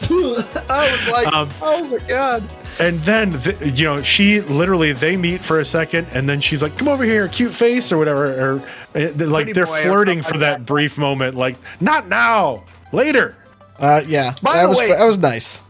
He 0.01 0.09
goes, 0.09 0.57
I 0.71 0.91
was 0.91 1.09
like, 1.09 1.27
Um, 1.33 1.49
oh 1.63 1.85
my 1.89 1.99
god. 2.09 2.45
And 2.79 2.99
then, 3.01 3.31
the, 3.33 3.73
you 3.75 3.85
know, 3.85 4.03
she 4.03 4.41
literally 4.41 4.93
they 4.93 5.17
meet 5.17 5.45
for 5.45 5.61
a 5.61 5.65
second, 5.65 6.07
and 6.13 6.27
then 6.29 6.41
she's 6.41 6.63
like, 6.63 6.79
"Come 6.79 6.89
over 6.89 7.05
here, 7.05 7.29
cute 7.29 7.53
face," 7.53 7.93
or 7.93 7.99
whatever. 7.99 8.25
Or 8.55 8.61
uh, 8.95 9.11
they're 9.15 9.27
like 9.27 9.53
they're 9.53 9.67
boy 9.67 9.83
flirting 9.83 10.23
for 10.23 10.31
like 10.33 10.41
that 10.41 10.59
that. 10.61 10.67
brief 10.67 10.97
moment. 10.97 11.37
Like, 11.37 11.57
not 11.81 12.09
now, 12.09 12.65
later. 12.93 13.37
Uh 13.79 14.03
yeah. 14.07 14.35
By 14.43 14.55
that 14.55 14.63
the 14.65 14.69
was 14.71 14.79
way- 14.79 14.89
that 14.89 15.05
was 15.05 15.19
nice. 15.19 15.61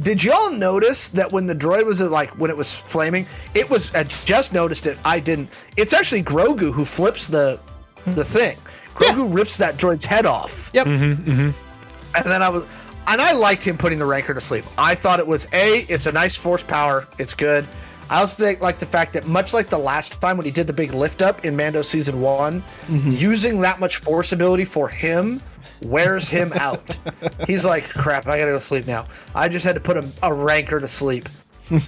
Did 0.00 0.24
y'all 0.24 0.50
notice 0.50 1.10
that 1.10 1.30
when 1.30 1.46
the 1.46 1.54
droid 1.54 1.86
was 1.86 2.00
like 2.00 2.30
when 2.38 2.50
it 2.50 2.56
was 2.56 2.74
flaming, 2.74 3.24
it 3.54 3.70
was 3.70 3.94
I 3.94 4.02
just 4.04 4.52
noticed 4.52 4.86
it. 4.86 4.98
I 5.04 5.20
didn't. 5.20 5.48
It's 5.76 5.92
actually 5.92 6.22
Grogu 6.22 6.72
who 6.72 6.84
flips 6.84 7.28
the 7.28 7.58
the 8.04 8.24
thing. 8.24 8.56
Grogu 8.94 9.32
rips 9.32 9.56
that 9.58 9.76
droid's 9.76 10.04
head 10.04 10.26
off. 10.26 10.70
Yep. 10.74 10.86
And 10.86 11.54
then 12.26 12.42
I 12.42 12.48
was, 12.50 12.66
and 13.06 13.20
I 13.20 13.32
liked 13.32 13.64
him 13.64 13.76
putting 13.76 13.98
the 13.98 14.06
Rancor 14.06 14.34
to 14.34 14.40
sleep. 14.40 14.64
I 14.78 14.94
thought 14.94 15.18
it 15.18 15.26
was 15.26 15.46
a, 15.52 15.86
it's 15.88 16.06
a 16.06 16.12
nice 16.12 16.36
force 16.36 16.62
power, 16.62 17.06
it's 17.18 17.34
good. 17.34 17.66
I 18.10 18.20
also 18.20 18.42
think 18.42 18.60
like 18.60 18.78
the 18.78 18.86
fact 18.86 19.14
that 19.14 19.26
much 19.26 19.54
like 19.54 19.68
the 19.70 19.78
last 19.78 20.20
time 20.20 20.36
when 20.36 20.44
he 20.44 20.52
did 20.52 20.66
the 20.66 20.72
big 20.72 20.92
lift 20.92 21.22
up 21.22 21.44
in 21.44 21.56
Mando 21.56 21.82
season 21.82 22.20
one, 22.20 22.60
mm-hmm. 22.86 23.12
using 23.12 23.60
that 23.62 23.80
much 23.80 23.96
force 23.96 24.32
ability 24.32 24.64
for 24.66 24.88
him 24.88 25.40
wears 25.82 26.28
him 26.28 26.52
out. 26.56 26.82
He's 27.46 27.64
like, 27.64 27.88
crap, 27.88 28.26
I 28.26 28.38
gotta 28.38 28.52
go 28.52 28.58
sleep 28.58 28.86
now. 28.86 29.06
I 29.34 29.48
just 29.48 29.64
had 29.64 29.74
to 29.74 29.80
put 29.80 29.96
a, 29.96 30.06
a 30.22 30.32
Rancor 30.32 30.80
to 30.80 30.88
sleep. 30.88 31.28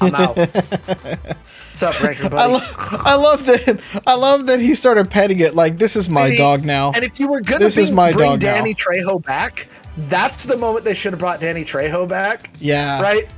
I'm 0.00 0.14
out. 0.14 0.36
What's 0.38 1.82
up, 1.82 2.00
Rancor 2.00 2.34
I, 2.34 2.46
lo- 2.46 2.60
I 2.76 3.16
love 3.16 3.44
that. 3.46 3.80
I 4.06 4.14
love 4.14 4.46
that 4.46 4.60
he 4.60 4.74
started 4.74 5.10
petting 5.10 5.40
it 5.40 5.54
like 5.54 5.76
this 5.76 5.96
is 5.96 6.08
my 6.08 6.30
See, 6.30 6.38
dog 6.38 6.64
now. 6.64 6.92
And 6.92 7.04
if 7.04 7.20
you 7.20 7.28
were 7.28 7.40
gonna 7.40 7.64
This 7.64 7.76
is 7.76 7.88
bring- 7.88 7.96
my 7.96 8.12
bring 8.12 8.30
dog 8.30 8.42
now. 8.42 8.54
Danny 8.54 8.74
Trejo 8.74 9.22
back, 9.22 9.68
that's 9.96 10.44
the 10.44 10.56
moment 10.56 10.84
they 10.84 10.94
should 10.94 11.12
have 11.12 11.20
brought 11.20 11.40
Danny 11.40 11.64
Trejo 11.64 12.08
back. 12.08 12.50
Yeah. 12.58 13.00
Right. 13.00 13.28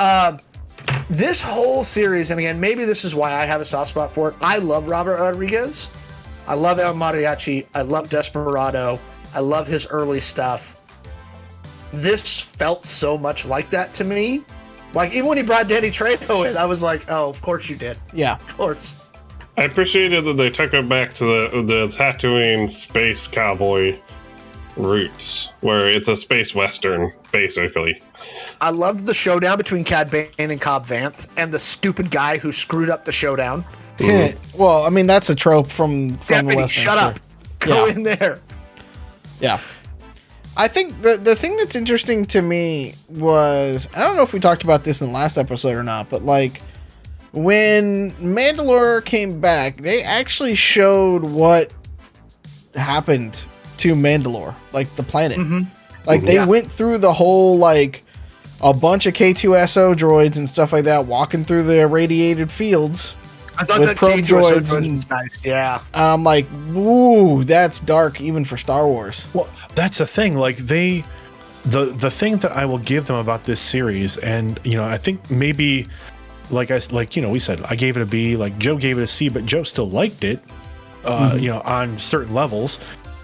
Um, 0.00 0.40
this 1.10 1.42
whole 1.42 1.84
series, 1.84 2.30
and 2.30 2.40
again, 2.40 2.58
maybe 2.58 2.84
this 2.84 3.04
is 3.04 3.14
why 3.14 3.32
I 3.32 3.44
have 3.44 3.60
a 3.60 3.64
soft 3.64 3.90
spot 3.90 4.12
for 4.12 4.30
it. 4.30 4.36
I 4.40 4.58
love 4.58 4.88
Robert 4.88 5.18
Rodriguez. 5.18 5.88
I 6.46 6.54
love 6.54 6.78
El 6.78 6.94
Mariachi. 6.94 7.66
I 7.74 7.82
love 7.82 8.08
Desperado. 8.08 8.98
I 9.34 9.40
love 9.40 9.66
his 9.66 9.86
early 9.86 10.20
stuff. 10.20 10.80
This 11.92 12.40
felt 12.40 12.84
so 12.84 13.16
much 13.16 13.44
like 13.44 13.70
that 13.70 13.94
to 13.94 14.04
me. 14.04 14.42
Like 14.94 15.12
even 15.12 15.28
when 15.28 15.36
he 15.36 15.42
brought 15.42 15.68
Danny 15.68 15.90
Trejo 15.90 16.48
in, 16.48 16.56
I 16.56 16.64
was 16.64 16.82
like, 16.82 17.04
"Oh, 17.08 17.28
of 17.28 17.40
course 17.42 17.68
you 17.68 17.76
did. 17.76 17.98
Yeah. 18.12 18.34
Of 18.34 18.56
course." 18.56 18.96
I 19.56 19.64
appreciated 19.64 20.24
that 20.24 20.34
they 20.34 20.50
took 20.50 20.74
it 20.74 20.88
back 20.88 21.14
to 21.14 21.24
the 21.24 21.62
the 21.62 21.88
Tatooine 21.88 22.68
space 22.68 23.26
cowboy 23.26 23.96
roots, 24.76 25.50
where 25.60 25.88
it's 25.88 26.08
a 26.08 26.16
space 26.16 26.54
western, 26.54 27.12
basically. 27.32 28.00
I 28.60 28.70
loved 28.70 29.06
the 29.06 29.14
showdown 29.14 29.58
between 29.58 29.84
Cad 29.84 30.10
Bane 30.10 30.28
and 30.38 30.60
Cobb 30.60 30.86
Vanth, 30.86 31.28
and 31.36 31.52
the 31.52 31.58
stupid 31.58 32.10
guy 32.10 32.38
who 32.38 32.52
screwed 32.52 32.90
up 32.90 33.04
the 33.04 33.12
showdown. 33.12 33.64
well, 34.56 34.84
I 34.84 34.90
mean 34.90 35.06
that's 35.06 35.30
a 35.30 35.34
trope 35.34 35.68
from 35.68 36.14
from 36.14 36.16
the 36.16 36.24
Deputy, 36.26 36.56
Western, 36.56 36.82
shut 36.84 36.98
sure. 36.98 37.08
up. 37.10 37.20
Go 37.60 37.86
Yeah. 37.86 37.92
in 37.92 38.02
there. 38.02 38.38
Yeah. 39.40 39.60
I 40.56 40.68
think 40.68 41.00
the 41.02 41.16
the 41.16 41.36
thing 41.36 41.56
that's 41.56 41.76
interesting 41.76 42.26
to 42.26 42.42
me 42.42 42.94
was 43.08 43.88
I 43.94 44.00
don't 44.00 44.16
know 44.16 44.22
if 44.22 44.32
we 44.32 44.40
talked 44.40 44.64
about 44.64 44.82
this 44.84 45.00
in 45.00 45.08
the 45.08 45.12
last 45.12 45.36
episode 45.38 45.74
or 45.74 45.82
not, 45.84 46.10
but 46.10 46.24
like 46.24 46.60
when 47.32 48.12
Mandalore 48.14 49.04
came 49.04 49.40
back, 49.40 49.76
they 49.78 50.02
actually 50.02 50.54
showed 50.54 51.24
what 51.24 51.72
happened 52.74 53.44
to 53.84 53.94
Mandalore, 53.94 54.54
like 54.72 54.94
the 54.96 55.02
planet. 55.02 55.38
Like 56.06 56.22
they 56.22 56.34
Yeah. 56.34 56.46
went 56.46 56.72
through 56.72 56.98
the 56.98 57.12
whole 57.12 57.58
like 57.58 58.02
a 58.62 58.72
bunch 58.72 59.04
of 59.06 59.12
K2SO 59.14 59.94
droids 59.94 60.36
and 60.36 60.48
stuff 60.48 60.72
like 60.72 60.84
that 60.84 61.04
walking 61.06 61.44
through 61.44 61.64
the 61.64 61.80
irradiated 61.80 62.50
fields. 62.50 63.14
I 63.58 63.64
thought 63.64 63.80
with 63.80 63.90
that 63.90 63.96
probe 63.98 64.20
K2SO 64.20 64.26
droids 64.60 64.76
and- 64.76 64.96
was 64.96 65.10
nice. 65.10 65.38
Yeah. 65.44 65.80
I'm 65.92 66.24
like, 66.24 66.46
ooh, 66.74 67.44
that's 67.44 67.78
dark 67.80 68.20
even 68.22 68.44
for 68.46 68.56
Star 68.56 68.86
Wars. 68.88 69.26
Well, 69.34 69.48
that's 69.74 69.98
the 69.98 70.06
thing. 70.06 70.34
Like 70.36 70.56
they, 70.56 71.04
the 71.66 71.86
the 71.86 72.10
thing 72.10 72.38
that 72.38 72.52
I 72.52 72.64
will 72.64 72.78
give 72.78 73.06
them 73.06 73.16
about 73.16 73.44
this 73.44 73.60
series, 73.60 74.16
and 74.16 74.58
you 74.64 74.76
know, 74.76 74.84
I 74.84 74.96
think 74.96 75.30
maybe, 75.30 75.86
like 76.50 76.70
I 76.70 76.80
like 76.90 77.16
you 77.16 77.22
know, 77.22 77.28
we 77.30 77.38
said 77.38 77.60
I 77.68 77.76
gave 77.76 77.96
it 77.98 78.02
a 78.02 78.06
B. 78.06 78.36
Like 78.36 78.56
Joe 78.58 78.76
gave 78.76 78.98
it 78.98 79.02
a 79.02 79.06
C, 79.06 79.28
but 79.28 79.44
Joe 79.46 79.62
still 79.62 79.88
liked 79.90 80.24
it. 80.24 80.40
Uh, 81.04 81.36
You 81.38 81.50
know, 81.50 81.60
on 81.66 81.98
certain 81.98 82.32
levels, 82.34 82.78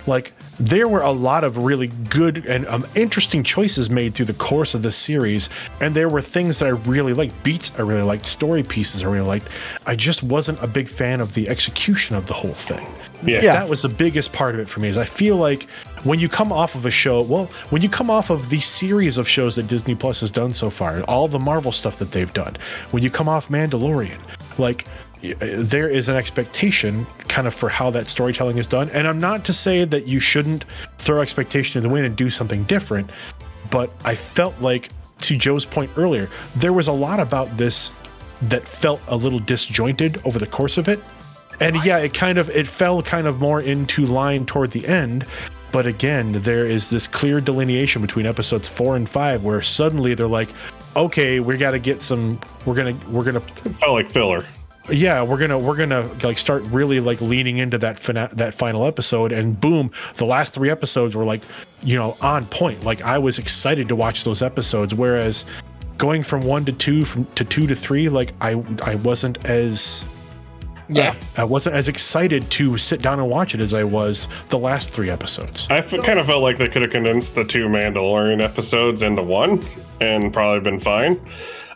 like 0.06 0.32
there 0.60 0.86
were 0.88 1.00
a 1.00 1.10
lot 1.10 1.42
of 1.42 1.56
really 1.56 1.86
good 2.10 2.44
and 2.46 2.66
um, 2.68 2.86
interesting 2.94 3.42
choices 3.42 3.88
made 3.90 4.14
through 4.14 4.26
the 4.26 4.34
course 4.34 4.74
of 4.74 4.82
the 4.82 4.92
series, 4.92 5.48
and 5.80 5.94
there 5.94 6.08
were 6.08 6.20
things 6.22 6.58
that 6.58 6.66
I 6.66 6.70
really 6.70 7.14
liked. 7.14 7.42
Beats 7.42 7.72
I 7.78 7.82
really 7.82 8.02
liked. 8.02 8.26
Story 8.26 8.62
pieces 8.62 9.02
I 9.02 9.06
really 9.06 9.26
liked. 9.26 9.48
I 9.86 9.96
just 9.96 10.22
wasn't 10.22 10.62
a 10.62 10.66
big 10.66 10.88
fan 10.88 11.20
of 11.20 11.34
the 11.34 11.48
execution 11.48 12.14
of 12.14 12.26
the 12.26 12.34
whole 12.34 12.52
thing 12.54 12.86
Yeah. 13.22 13.40
Yeah. 13.42 13.52
that 13.54 13.68
was 13.68 13.82
the 13.82 13.88
biggest 13.88 14.32
part 14.32 14.54
of 14.54 14.60
it 14.60 14.68
for 14.68 14.80
me 14.80 14.88
is 14.88 14.96
i 14.96 15.04
feel 15.04 15.36
like 15.36 15.64
when 16.04 16.18
you 16.20 16.28
come 16.28 16.52
off 16.52 16.74
of 16.74 16.86
a 16.86 16.90
show 16.90 17.20
well 17.22 17.46
when 17.70 17.82
you 17.82 17.88
come 17.88 18.08
off 18.10 18.30
of 18.30 18.48
the 18.50 18.60
series 18.60 19.16
of 19.18 19.28
shows 19.28 19.56
that 19.56 19.66
disney 19.66 19.94
plus 19.94 20.20
has 20.20 20.30
done 20.32 20.52
so 20.54 20.70
far 20.70 21.02
all 21.02 21.28
the 21.28 21.38
marvel 21.38 21.70
stuff 21.72 21.96
that 21.96 22.12
they've 22.12 22.32
done 22.32 22.56
when 22.92 23.02
you 23.02 23.10
come 23.10 23.28
off 23.28 23.48
mandalorian 23.48 24.18
like 24.58 24.86
y- 24.86 25.09
there 25.22 25.88
is 25.88 26.08
an 26.08 26.16
expectation 26.16 27.06
kind 27.28 27.46
of 27.46 27.54
for 27.54 27.68
how 27.68 27.90
that 27.90 28.08
storytelling 28.08 28.58
is 28.58 28.66
done. 28.66 28.88
And 28.90 29.06
i'm 29.06 29.20
not 29.20 29.44
to 29.46 29.52
say 29.52 29.84
that 29.84 30.06
you 30.06 30.20
shouldn't 30.20 30.64
throw 30.98 31.20
expectation 31.20 31.78
in 31.78 31.82
the 31.82 31.92
wind 31.92 32.06
and 32.06 32.16
do 32.16 32.30
something 32.30 32.64
different 32.64 33.10
but 33.70 33.92
i 34.04 34.14
felt 34.14 34.58
like 34.60 34.88
to 35.18 35.36
joe's 35.36 35.66
point 35.66 35.90
earlier 35.96 36.28
there 36.56 36.72
was 36.72 36.88
a 36.88 36.92
lot 36.92 37.20
about 37.20 37.54
this 37.56 37.90
that 38.42 38.66
felt 38.66 39.00
a 39.08 39.16
little 39.16 39.38
disjointed 39.38 40.20
over 40.24 40.38
the 40.38 40.46
course 40.46 40.78
of 40.78 40.88
it. 40.88 41.00
And 41.60 41.76
yeah 41.84 41.98
it 41.98 42.14
kind 42.14 42.38
of 42.38 42.48
it 42.50 42.66
fell 42.66 43.02
kind 43.02 43.26
of 43.26 43.40
more 43.40 43.60
into 43.60 44.06
line 44.06 44.46
toward 44.46 44.70
the 44.70 44.86
end. 44.86 45.26
But 45.72 45.86
again 45.86 46.32
there 46.32 46.66
is 46.66 46.90
this 46.90 47.06
clear 47.06 47.40
delineation 47.40 48.00
between 48.00 48.26
episodes 48.26 48.68
four 48.68 48.96
and 48.96 49.08
five 49.08 49.44
where 49.44 49.60
suddenly 49.62 50.14
they're 50.14 50.26
like 50.26 50.48
okay 50.96 51.38
we 51.38 51.56
got 51.56 51.72
to 51.72 51.78
get 51.78 52.02
some 52.02 52.40
we're 52.64 52.74
gonna 52.74 52.96
we're 53.08 53.24
gonna 53.24 53.40
Felt 53.40 53.92
like 53.92 54.08
filler. 54.08 54.44
Yeah 54.88 55.22
we're 55.22 55.36
gonna 55.38 55.58
we're 55.58 55.76
gonna 55.76 56.08
like 56.22 56.38
start 56.38 56.62
really 56.64 57.00
like 57.00 57.20
leaning 57.20 57.58
into 57.58 57.76
that 57.78 57.98
fina- 57.98 58.30
that 58.32 58.54
final 58.54 58.86
episode 58.86 59.30
and 59.30 59.60
boom 59.60 59.90
the 60.16 60.24
last 60.24 60.54
three 60.54 60.70
episodes 60.70 61.14
were 61.14 61.24
like 61.24 61.42
you 61.82 61.96
know 61.96 62.16
on 62.22 62.44
point 62.46 62.82
like 62.82 63.02
i 63.02 63.18
was 63.18 63.38
excited 63.38 63.86
to 63.88 63.94
watch 63.94 64.24
those 64.24 64.42
episodes 64.42 64.94
whereas 64.94 65.44
going 65.98 66.22
from 66.22 66.42
one 66.42 66.64
to 66.64 66.72
two 66.72 67.04
from 67.04 67.24
to 67.34 67.44
two 67.44 67.66
to 67.66 67.74
three 67.74 68.08
like 68.08 68.32
i 68.40 68.52
i 68.84 68.94
wasn't 68.96 69.44
as 69.48 70.04
Yeah. 70.88 71.14
I 71.36 71.44
wasn't 71.44 71.76
as 71.76 71.86
excited 71.86 72.50
to 72.52 72.76
sit 72.76 73.00
down 73.00 73.20
and 73.20 73.28
watch 73.30 73.54
it 73.54 73.60
as 73.60 73.74
I 73.74 73.84
was 73.84 74.26
the 74.48 74.58
last 74.58 74.90
three 74.90 75.08
episodes. 75.08 75.68
I 75.70 75.76
f- 75.78 75.90
kind 76.02 76.18
of 76.18 76.26
felt 76.26 76.42
like 76.42 76.56
they 76.58 76.66
could 76.66 76.82
have 76.82 76.90
condensed 76.90 77.36
the 77.36 77.44
two 77.44 77.68
Mandalorian 77.68 78.42
episodes 78.42 79.02
into 79.02 79.22
one 79.22 79.62
and 80.00 80.32
probably 80.32 80.58
been 80.68 80.80
fine. 80.80 81.20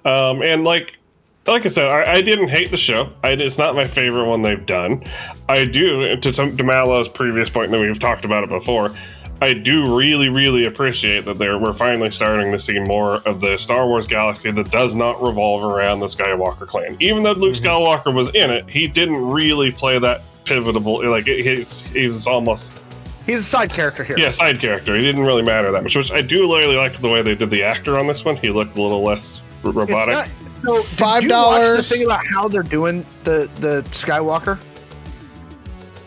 Um, 0.04 0.42
and 0.42 0.64
like, 0.64 0.98
like 1.46 1.66
I 1.66 1.68
said, 1.68 1.86
I, 1.86 2.14
I 2.14 2.20
didn't 2.22 2.48
hate 2.48 2.70
the 2.70 2.76
show. 2.76 3.10
I, 3.22 3.30
it's 3.32 3.58
not 3.58 3.74
my 3.74 3.84
favorite 3.84 4.26
one 4.26 4.42
they've 4.42 4.64
done. 4.64 5.02
I 5.48 5.64
do, 5.64 6.16
to, 6.16 6.32
some, 6.32 6.56
to 6.56 6.64
Mallow's 6.64 7.08
previous 7.08 7.50
point, 7.50 7.70
that 7.70 7.80
we've 7.80 7.98
talked 7.98 8.24
about 8.24 8.44
it 8.44 8.50
before. 8.50 8.94
I 9.42 9.52
do 9.52 9.96
really, 9.96 10.28
really 10.28 10.64
appreciate 10.64 11.24
that 11.26 11.38
there 11.38 11.58
we're 11.58 11.74
finally 11.74 12.10
starting 12.10 12.52
to 12.52 12.58
see 12.58 12.78
more 12.78 13.16
of 13.26 13.40
the 13.40 13.58
Star 13.58 13.86
Wars 13.86 14.06
galaxy 14.06 14.50
that 14.50 14.70
does 14.70 14.94
not 14.94 15.22
revolve 15.22 15.64
around 15.64 16.00
the 16.00 16.06
Skywalker 16.06 16.66
clan. 16.66 16.96
Even 17.00 17.24
though 17.24 17.32
Luke 17.32 17.54
mm-hmm. 17.54 17.66
Skywalker 17.66 18.14
was 18.14 18.34
in 18.34 18.50
it, 18.50 18.68
he 18.70 18.86
didn't 18.86 19.20
really 19.20 19.70
play 19.70 19.98
that 19.98 20.22
pivotal. 20.44 21.10
Like 21.10 21.24
he's 21.24 21.82
he 21.82 22.08
was 22.08 22.26
almost 22.26 22.80
He's 23.26 23.38
a 23.38 23.42
side 23.42 23.70
character 23.72 24.04
here. 24.04 24.18
yeah, 24.18 24.30
side 24.30 24.60
character. 24.60 24.94
He 24.94 25.00
didn't 25.00 25.24
really 25.24 25.42
matter 25.42 25.72
that 25.72 25.82
much, 25.82 25.96
which 25.96 26.12
I 26.12 26.20
do 26.20 26.42
really 26.42 26.76
like 26.76 26.98
the 27.00 27.08
way 27.08 27.22
they 27.22 27.34
did 27.34 27.50
the 27.50 27.62
actor 27.62 27.98
on 27.98 28.06
this 28.06 28.24
one. 28.24 28.36
He 28.36 28.50
looked 28.50 28.76
a 28.76 28.82
little 28.82 29.02
less 29.02 29.40
r- 29.62 29.70
It's 29.70 29.76
robotic. 29.76 30.14
not, 30.14 30.28
so 30.66 30.76
did 30.76 30.84
Five 30.84 31.22
you 31.24 31.30
watch 31.30 31.76
the 31.76 31.82
thing 31.82 32.04
about 32.04 32.20
how 32.32 32.48
they're 32.48 32.62
doing 32.62 33.04
the 33.24 33.48
the 33.60 33.82
Skywalker? 33.90 34.58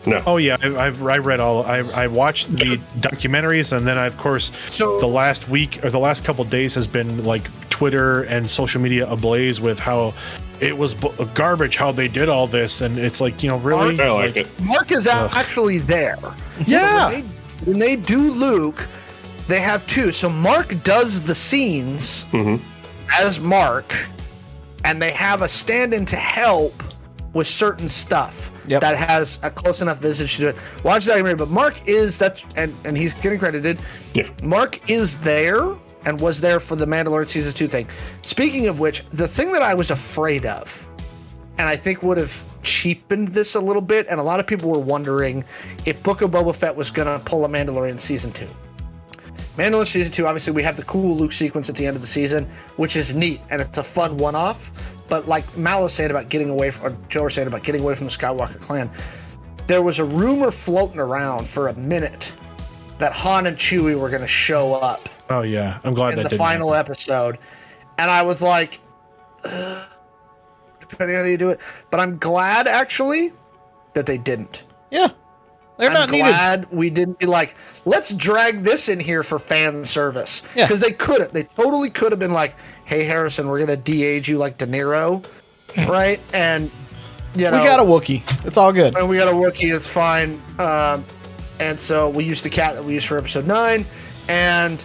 no. 0.05 0.21
Oh 0.25 0.37
yeah, 0.37 0.57
I, 0.61 0.75
I've 0.87 1.03
I 1.03 1.17
read 1.17 1.39
all. 1.39 1.63
I 1.65 1.79
I 1.79 2.07
watched 2.07 2.49
the 2.49 2.77
documentaries, 2.99 3.75
and 3.75 3.85
then 3.85 3.97
I, 3.97 4.05
of 4.05 4.17
course, 4.17 4.51
So- 4.67 4.99
the 4.99 5.07
last 5.07 5.49
week 5.49 5.83
or 5.83 5.89
the 5.89 5.99
last 5.99 6.23
couple 6.23 6.43
days 6.45 6.73
has 6.75 6.87
been 6.87 7.23
like 7.25 7.43
Twitter 7.69 8.23
and 8.23 8.49
social 8.49 8.79
media 8.81 9.05
ablaze 9.09 9.59
with 9.59 9.79
how 9.79 10.13
it 10.61 10.75
was 10.77 10.95
bu- 10.95 11.11
garbage 11.35 11.75
how 11.75 11.91
they 11.91 12.07
did 12.07 12.29
all 12.29 12.47
this, 12.47 12.79
and 12.81 12.97
it's 12.97 13.19
like 13.19 13.43
you 13.43 13.49
know 13.49 13.57
really. 13.57 13.99
I 14.01 14.09
like 14.11 14.37
it. 14.37 14.47
Mark 14.61 14.91
is 14.91 15.07
a- 15.07 15.29
actually 15.33 15.79
there. 15.79 16.17
Yeah. 16.65 17.09
So 17.09 17.13
when, 17.15 17.21
they, 17.21 17.27
when 17.71 17.79
they 17.79 17.95
do 17.97 18.31
Luke, 18.31 18.87
they 19.49 19.59
have 19.59 19.85
two. 19.87 20.11
So 20.13 20.29
Mark 20.29 20.81
does 20.83 21.21
the 21.21 21.35
scenes 21.35 22.23
Mhm. 22.31 22.61
as 23.19 23.39
Mark, 23.41 23.93
and 24.83 25.01
they 25.01 25.11
have 25.11 25.41
a 25.41 25.47
stand-in 25.47 26.05
to 26.05 26.15
help 26.15 26.73
with 27.33 27.47
certain 27.47 27.89
stuff 27.89 28.51
Yep. 28.67 28.81
that 28.81 28.97
has 28.97 29.39
a 29.43 29.49
close 29.49 29.81
enough 29.81 29.97
visage 29.99 30.35
to 30.35 30.41
do 30.41 30.47
it. 30.49 30.55
Watch 30.83 31.05
that 31.05 31.11
documentary, 31.11 31.37
but 31.37 31.49
Mark 31.49 31.87
is 31.87 32.19
that's 32.19 32.43
and 32.57 32.73
and 32.83 32.97
he's 32.97 33.13
getting 33.13 33.39
credited. 33.39 33.79
Yeah. 34.13 34.29
Mark 34.43 34.89
is 34.89 35.19
there 35.21 35.73
and 36.05 36.19
was 36.19 36.41
there 36.41 36.59
for 36.59 36.75
the 36.75 36.85
Mandalorian 36.85 37.29
season 37.29 37.53
two 37.53 37.67
thing. 37.67 37.87
Speaking 38.23 38.67
of 38.67 38.79
which, 38.81 39.03
the 39.11 39.27
thing 39.27 39.51
that 39.53 39.61
I 39.61 39.73
was 39.73 39.89
afraid 39.91 40.45
of, 40.45 40.85
and 41.57 41.67
I 41.69 41.75
think 41.77 42.03
would 42.03 42.17
have 42.17 42.43
cheapened 42.61 43.29
this 43.29 43.55
a 43.55 43.59
little 43.59 43.81
bit, 43.81 44.05
and 44.09 44.19
a 44.19 44.23
lot 44.23 44.39
of 44.41 44.47
people 44.47 44.69
were 44.69 44.79
wondering 44.79 45.45
if 45.85 46.03
Book 46.03 46.21
of 46.21 46.31
Boba 46.31 46.53
Fett 46.53 46.75
was 46.75 46.91
gonna 46.91 47.19
pull 47.23 47.45
a 47.45 47.47
Mandalorian 47.47 47.99
season 47.99 48.31
two. 48.33 48.47
Mandalorian 49.57 49.87
season 49.87 50.11
two, 50.11 50.25
obviously, 50.27 50.53
we 50.53 50.63
have 50.63 50.77
the 50.77 50.83
cool 50.83 51.15
Luke 51.17 51.31
sequence 51.31 51.67
at 51.67 51.75
the 51.75 51.85
end 51.85 51.95
of 51.95 52.01
the 52.01 52.07
season, 52.07 52.45
which 52.77 52.95
is 52.95 53.13
neat 53.15 53.41
and 53.49 53.59
it's 53.61 53.77
a 53.77 53.83
fun 53.83 54.17
one-off. 54.17 54.71
But 55.09 55.27
like 55.27 55.57
Mal 55.57 55.83
was 55.83 55.93
saying 55.93 56.11
about 56.11 56.29
getting 56.29 56.49
away 56.49 56.71
from, 56.71 56.93
or 56.93 56.97
Joe 57.09 57.23
was 57.23 57.33
saying 57.33 57.47
about 57.47 57.63
getting 57.63 57.81
away 57.81 57.95
from 57.95 58.05
the 58.05 58.11
Skywalker 58.11 58.59
clan, 58.59 58.89
there 59.67 59.81
was 59.81 59.99
a 59.99 60.05
rumor 60.05 60.51
floating 60.51 60.99
around 60.99 61.47
for 61.47 61.67
a 61.67 61.73
minute 61.73 62.31
that 62.99 63.13
Han 63.13 63.47
and 63.47 63.57
Chewie 63.57 63.99
were 63.99 64.09
going 64.09 64.21
to 64.21 64.27
show 64.27 64.73
up 64.73 65.09
Oh 65.29 65.41
yeah, 65.41 65.79
I'm 65.83 65.93
glad 65.93 66.13
in 66.13 66.23
that 66.23 66.29
the 66.29 66.37
final 66.37 66.71
happen. 66.71 66.91
episode, 66.91 67.37
and 67.97 68.09
I 68.09 68.21
was 68.21 68.41
like, 68.41 68.79
"Uh, 69.43 69.85
depending 70.79 71.17
on 71.17 71.23
how 71.23 71.29
you 71.29 71.37
do 71.37 71.49
it. 71.49 71.59
But 71.89 71.99
I'm 71.99 72.17
glad 72.17 72.67
actually 72.67 73.33
that 73.93 74.05
they 74.05 74.17
didn't. 74.17 74.63
Yeah. 74.89 75.09
They're 75.77 75.89
I'm 75.89 75.93
not 75.93 76.09
needed. 76.09 76.27
glad 76.27 76.71
we 76.71 76.89
didn't 76.89 77.19
be 77.19 77.25
like, 77.27 77.55
let's 77.85 78.11
drag 78.13 78.63
this 78.63 78.89
in 78.89 78.99
here 78.99 79.23
for 79.23 79.37
fan 79.39 79.83
service. 79.85 80.41
Yeah. 80.55 80.65
Because 80.65 80.79
they 80.79 80.91
could 80.91 81.21
have. 81.21 81.33
They 81.33 81.43
totally 81.43 81.89
could 81.89 82.11
have 82.11 82.19
been 82.19 82.33
like, 82.33 82.55
hey, 82.85 83.03
Harrison, 83.03 83.47
we're 83.47 83.59
going 83.59 83.69
to 83.69 83.77
de 83.77 84.03
age 84.03 84.27
you 84.27 84.37
like 84.37 84.57
De 84.57 84.65
Niro. 84.65 85.25
right? 85.87 86.19
And, 86.33 86.71
you 87.35 87.51
know. 87.51 87.61
We 87.61 87.67
got 87.67 87.79
a 87.79 87.83
Wookiee. 87.83 88.45
It's 88.45 88.57
all 88.57 88.73
good. 88.73 88.95
and 88.95 89.07
we 89.07 89.17
got 89.17 89.27
a 89.27 89.31
Wookiee, 89.31 89.75
it's 89.75 89.87
fine. 89.87 90.41
Um, 90.57 91.03
and 91.59 91.79
so 91.79 92.09
we 92.09 92.23
used 92.23 92.43
the 92.43 92.49
cat 92.49 92.73
that 92.75 92.83
we 92.83 92.93
used 92.93 93.07
for 93.07 93.17
episode 93.17 93.45
nine. 93.45 93.85
And 94.29 94.83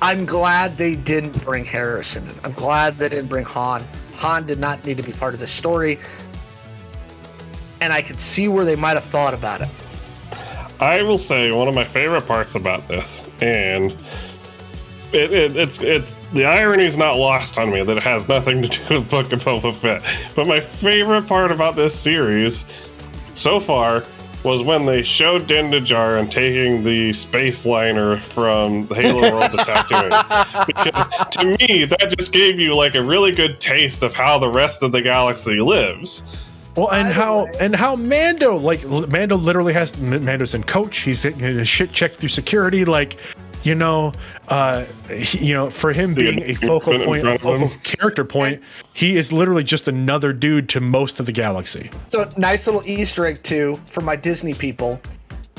I'm 0.00 0.24
glad 0.24 0.78
they 0.78 0.96
didn't 0.96 1.44
bring 1.44 1.64
Harrison. 1.64 2.28
I'm 2.44 2.52
glad 2.52 2.94
they 2.94 3.08
didn't 3.08 3.28
bring 3.28 3.44
Han. 3.44 3.84
Han 4.16 4.46
did 4.46 4.58
not 4.58 4.84
need 4.86 4.96
to 4.96 5.02
be 5.02 5.12
part 5.12 5.34
of 5.34 5.40
this 5.40 5.50
story. 5.50 5.98
And 7.80 7.92
I 7.92 8.00
could 8.00 8.18
see 8.18 8.48
where 8.48 8.64
they 8.64 8.76
might 8.76 8.94
have 8.94 9.04
thought 9.04 9.34
about 9.34 9.60
it. 9.60 9.68
I 10.82 11.00
will 11.04 11.16
say 11.16 11.52
one 11.52 11.68
of 11.68 11.76
my 11.76 11.84
favorite 11.84 12.26
parts 12.26 12.56
about 12.56 12.88
this, 12.88 13.30
and 13.40 13.92
it, 15.12 15.32
it, 15.32 15.56
it's 15.56 15.80
it's 15.80 16.10
the 16.32 16.44
irony 16.44 16.84
is 16.84 16.96
not 16.96 17.16
lost 17.16 17.56
on 17.56 17.70
me 17.70 17.84
that 17.84 17.96
it 17.96 18.02
has 18.02 18.26
nothing 18.26 18.62
to 18.62 18.68
do 18.88 18.98
with 18.98 19.08
Book 19.08 19.32
of 19.32 19.44
Boba 19.44 19.72
Fett. 19.72 20.02
But 20.34 20.48
my 20.48 20.58
favorite 20.58 21.28
part 21.28 21.52
about 21.52 21.76
this 21.76 21.96
series 21.96 22.66
so 23.36 23.60
far 23.60 24.02
was 24.42 24.64
when 24.64 24.84
they 24.84 25.04
showed 25.04 25.46
Din 25.46 25.70
Djarin 25.70 26.28
taking 26.28 26.82
the 26.82 27.12
space 27.12 27.64
liner 27.64 28.16
from 28.16 28.84
the 28.88 28.96
Halo 28.96 29.20
World 29.38 29.52
to 29.52 29.58
Tatooine. 29.58 30.66
Because 30.66 31.06
to 31.36 31.44
me, 31.44 31.84
that 31.84 32.12
just 32.18 32.32
gave 32.32 32.58
you 32.58 32.74
like 32.74 32.96
a 32.96 33.02
really 33.02 33.30
good 33.30 33.60
taste 33.60 34.02
of 34.02 34.14
how 34.14 34.36
the 34.36 34.48
rest 34.48 34.82
of 34.82 34.90
the 34.90 35.00
galaxy 35.00 35.60
lives. 35.60 36.48
Well, 36.76 36.90
and 36.90 37.08
By 37.08 37.12
how 37.12 37.44
way- 37.44 37.52
and 37.60 37.76
how 37.76 37.96
Mando 37.96 38.56
like 38.56 38.82
Mando 38.86 39.36
literally 39.36 39.72
has 39.74 39.96
Mando's 39.98 40.54
in 40.54 40.62
coach. 40.64 40.98
He's 41.00 41.22
getting 41.24 41.40
his 41.58 41.68
shit 41.68 41.92
checked 41.92 42.16
through 42.16 42.30
security. 42.30 42.84
Like, 42.86 43.18
you 43.62 43.74
know, 43.74 44.12
uh, 44.48 44.84
he- 45.14 45.46
you 45.48 45.54
know, 45.54 45.68
for 45.68 45.92
him 45.92 46.14
being 46.14 46.42
a 46.42 46.54
focal 46.54 46.98
point, 47.04 47.26
a 47.26 47.34
of 47.34 47.40
him. 47.42 47.60
focal 47.60 47.72
character 47.82 48.24
point, 48.24 48.62
he 48.94 49.16
is 49.16 49.32
literally 49.32 49.64
just 49.64 49.86
another 49.86 50.32
dude 50.32 50.68
to 50.70 50.80
most 50.80 51.20
of 51.20 51.26
the 51.26 51.32
galaxy. 51.32 51.90
So 52.08 52.26
nice 52.38 52.66
little 52.66 52.82
Easter 52.86 53.26
egg 53.26 53.42
too 53.42 53.78
for 53.84 54.00
my 54.00 54.16
Disney 54.16 54.54
people. 54.54 54.98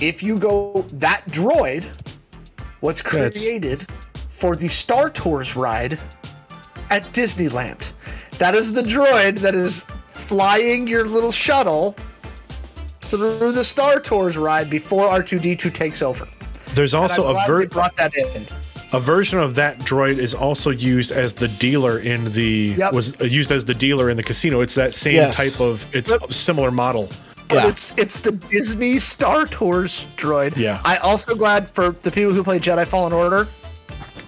If 0.01 0.23
you 0.23 0.39
go, 0.39 0.83
that 0.93 1.21
droid 1.29 1.85
was 2.81 3.01
Yeah, 3.13 3.19
it's- 3.25 3.43
created 3.45 3.85
for 4.31 4.55
the 4.55 4.67
Star 4.67 5.09
Tours 5.11 5.55
ride 5.55 5.99
at 6.89 7.03
Disneyland. 7.13 7.91
That 8.39 8.55
is 8.55 8.73
the 8.73 8.81
droid 8.81 9.37
that 9.39 9.53
is 9.53 9.85
flying 10.13 10.87
your 10.87 11.05
little 11.05 11.31
shuttle 11.31 11.95
through 13.01 13.51
the 13.51 13.63
Star 13.63 13.99
Tours 13.99 14.37
ride 14.37 14.69
before 14.69 15.07
R2D2 15.09 15.73
takes 15.73 16.01
over. 16.01 16.27
There's 16.73 16.93
also 16.93 17.27
a 17.29 17.33
glad 17.33 17.47
ver- 17.47 17.67
brought 17.67 17.95
that 17.97 18.15
in. 18.15 18.47
a 18.93 18.99
version 18.99 19.39
of 19.39 19.55
that 19.55 19.77
droid 19.79 20.17
is 20.17 20.33
also 20.33 20.69
used 20.71 21.11
as 21.11 21.33
the 21.33 21.47
dealer 21.47 21.99
in 21.99 22.31
the 22.33 22.75
Yep. 22.77 22.93
was 22.93 23.19
uh, 23.21 23.25
used 23.25 23.51
as 23.51 23.65
the 23.65 23.73
dealer 23.73 24.09
in 24.09 24.17
the 24.17 24.23
casino. 24.23 24.61
It's 24.61 24.75
that 24.75 24.93
same 24.93 25.15
Yes. 25.15 25.35
type 25.35 25.59
of 25.59 25.85
it's 25.95 26.11
Yep. 26.11 26.29
a 26.29 26.33
similar 26.33 26.71
model. 26.71 27.09
But 27.49 27.55
Yeah. 27.63 27.67
it's 27.69 27.93
it's 27.97 28.17
the 28.19 28.31
Disney 28.31 28.97
Star 28.99 29.45
Tours 29.45 30.05
droid. 30.17 30.55
Yeah. 30.55 30.79
I 30.85 30.97
also 30.97 31.35
glad 31.35 31.69
for 31.69 31.95
the 32.01 32.09
people 32.11 32.33
who 32.33 32.43
play 32.43 32.59
Jedi 32.59 32.87
Fallen 32.87 33.13
Order. 33.13 33.47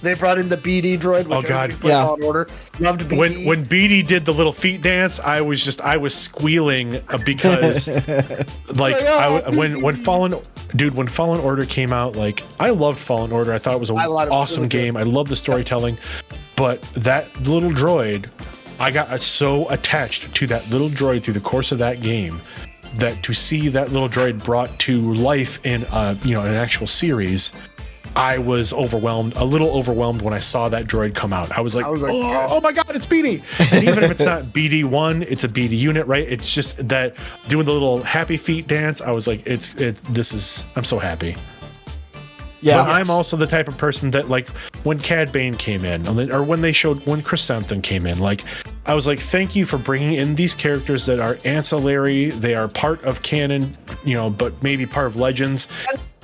They 0.02 0.14
brought 0.14 0.38
in 0.38 0.50
the 0.50 0.58
BD 0.58 0.98
droid. 0.98 1.26
Which 1.26 1.32
Oh, 1.32 1.42
God. 1.42 1.72
everybody 1.72 1.74
played 1.76 1.90
Yeah. 1.92 2.06
Fallen 2.06 2.24
Order. 2.24 2.48
Loved 2.80 3.02
BD. 3.02 3.18
When 3.18 3.46
when 3.46 3.66
BD 3.66 4.06
did 4.06 4.26
the 4.26 4.34
little 4.34 4.52
feet 4.54 4.82
dance, 4.82 5.20
I 5.20 5.42
was 5.42 5.64
just 5.64 5.82
I 5.82 5.98
was 5.98 6.14
squealing 6.14 6.98
uh, 7.10 7.18
because 7.26 7.88
like 8.74 8.96
I, 9.02 9.50
when 9.52 9.82
when 9.82 9.96
Fallen 9.96 10.36
dude 10.76 10.96
when 10.96 11.08
Fallen 11.08 11.40
Order 11.40 11.66
came 11.66 11.92
out, 11.94 12.16
like 12.16 12.44
I 12.60 12.70
loved 12.70 13.00
Fallen 13.00 13.32
Order. 13.32 13.54
I 13.54 13.58
thought 13.58 13.76
it 13.76 13.80
was 13.80 13.90
an 13.90 13.98
I 13.98 14.06
loved 14.06 14.32
it. 14.32 14.34
awesome 14.34 14.62
Really 14.64 14.70
good. 14.70 14.78
game. 14.78 14.98
I 14.98 15.04
love 15.04 15.28
the 15.30 15.36
storytelling, 15.36 15.98
but 16.56 16.82
that 16.94 17.28
little 17.42 17.70
droid, 17.72 18.30
I 18.80 18.92
got 18.92 19.10
uh, 19.10 19.18
so 19.18 19.70
attached 19.70 20.34
to 20.36 20.48
that 20.48 20.70
little 20.70 20.90
droid 20.90 21.24
through 21.24 21.34
the 21.36 21.40
course 21.40 21.72
of 21.72 21.78
that 21.80 22.02
game 22.02 22.42
that 22.96 23.22
to 23.24 23.34
see 23.34 23.68
that 23.70 23.92
little 23.92 24.08
droid 24.10 24.44
brought 24.44 24.78
to 24.80 25.14
life 25.16 25.66
in 25.66 25.84
a 25.92 26.18
you 26.24 26.34
know 26.34 26.42
an 26.46 26.54
actual 26.56 26.88
series. 26.88 27.52
I 28.16 28.38
was 28.38 28.72
overwhelmed, 28.72 29.36
a 29.36 29.44
little 29.44 29.72
overwhelmed 29.72 30.22
when 30.22 30.34
I 30.34 30.40
saw 30.40 30.70
that 30.70 30.86
droid 30.86 31.16
come 31.16 31.34
out. 31.34 31.52
I 31.52 31.62
was 31.62 31.76
like, 31.76 31.86
I 31.86 31.90
was 31.90 32.02
like, 32.02 32.14
oh, 32.14 32.22
yeah. 32.22 32.48
oh 32.50 32.62
my 32.62 32.72
god, 32.72 32.96
it's 32.96 33.06
BD. 33.06 33.44
And 33.74 33.84
even 33.84 34.04
if 34.04 34.12
it's 34.12 34.26
not 34.26 34.44
BD1, 34.54 35.24
it's 35.24 35.44
a 35.44 35.50
BD 35.50 35.78
unit, 35.78 36.08
right? 36.08 36.26
It's 36.28 36.54
just 36.54 36.88
that 36.88 37.16
doing 37.48 37.66
the 37.66 37.74
little 37.74 38.02
happy 38.02 38.38
feet 38.38 38.68
dance. 38.68 39.02
I 39.02 39.12
was 39.12 39.28
like, 39.28 39.46
it's 39.46 39.76
it's 39.76 40.02
this 40.02 40.34
is 40.34 40.66
I'm 40.78 40.86
so 40.86 40.98
happy. 40.98 41.36
Yeah. 42.62 42.78
But 42.78 42.90
I'm 42.90 43.10
also 43.12 43.38
the 43.38 43.46
type 43.46 43.68
of 43.68 43.78
person 43.78 44.10
that 44.12 44.30
like 44.30 44.50
when 44.84 44.98
Cad 44.98 45.32
Bane 45.32 45.54
came 45.54 45.86
in, 45.86 46.08
or 46.32 46.42
when 46.42 46.62
they 46.62 46.72
showed 46.72 47.06
when 47.06 47.22
Chrysanthemum 47.22 47.82
came 47.82 48.08
in, 48.08 48.20
like 48.20 48.44
I 48.88 48.96
was 48.96 49.08
like, 49.08 49.20
thank 49.20 49.56
you 49.56 49.66
for 49.66 49.78
bringing 49.78 50.14
in 50.14 50.36
these 50.36 50.56
characters 50.56 51.06
that 51.08 51.20
are 51.20 51.38
ancillary. 51.44 52.32
They 52.32 52.56
are 52.56 52.68
part 52.68 53.04
of 53.04 53.22
canon, 53.22 53.78
you 54.04 54.16
know, 54.16 54.30
but 54.30 54.64
maybe 54.64 54.86
part 54.86 55.08
of 55.08 55.16
Legends. 55.16 55.68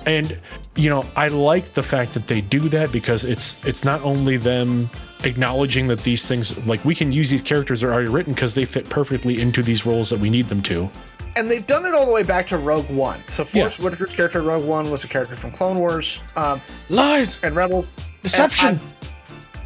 And 0.05 0.39
you 0.75 0.89
know, 0.89 1.05
I 1.15 1.27
like 1.27 1.73
the 1.73 1.83
fact 1.83 2.13
that 2.13 2.27
they 2.27 2.41
do 2.41 2.59
that 2.69 2.91
because 2.91 3.23
it's 3.25 3.57
it's 3.65 3.83
not 3.83 4.01
only 4.01 4.37
them 4.37 4.89
acknowledging 5.23 5.87
that 5.87 5.99
these 6.03 6.27
things 6.27 6.65
like 6.65 6.83
we 6.83 6.95
can 6.95 7.11
use 7.11 7.29
these 7.29 7.41
characters 7.43 7.81
that 7.81 7.87
are 7.87 7.93
already 7.93 8.09
written 8.09 8.33
because 8.33 8.55
they 8.55 8.65
fit 8.65 8.89
perfectly 8.89 9.39
into 9.39 9.61
these 9.61 9.85
roles 9.85 10.09
that 10.09 10.19
we 10.19 10.29
need 10.29 10.47
them 10.47 10.61
to. 10.63 10.89
and 11.35 11.49
they've 11.49 11.67
done 11.67 11.85
it 11.85 11.93
all 11.93 12.05
the 12.07 12.11
way 12.11 12.23
back 12.23 12.47
to 12.47 12.57
Rogue 12.57 12.89
One. 12.89 13.19
So 13.27 13.43
Forest 13.45 13.77
Yeah. 13.79 13.85
Whitaker's 13.85 14.09
character 14.09 14.41
Rogue 14.41 14.65
One 14.65 14.89
was 14.89 15.03
a 15.03 15.07
character 15.07 15.35
from 15.35 15.51
Clone 15.51 15.77
Wars 15.77 16.19
um, 16.35 16.59
Lies. 16.89 17.39
and 17.43 17.55
Rebels. 17.55 17.87
Deception. 18.23 18.67
And 18.69 18.79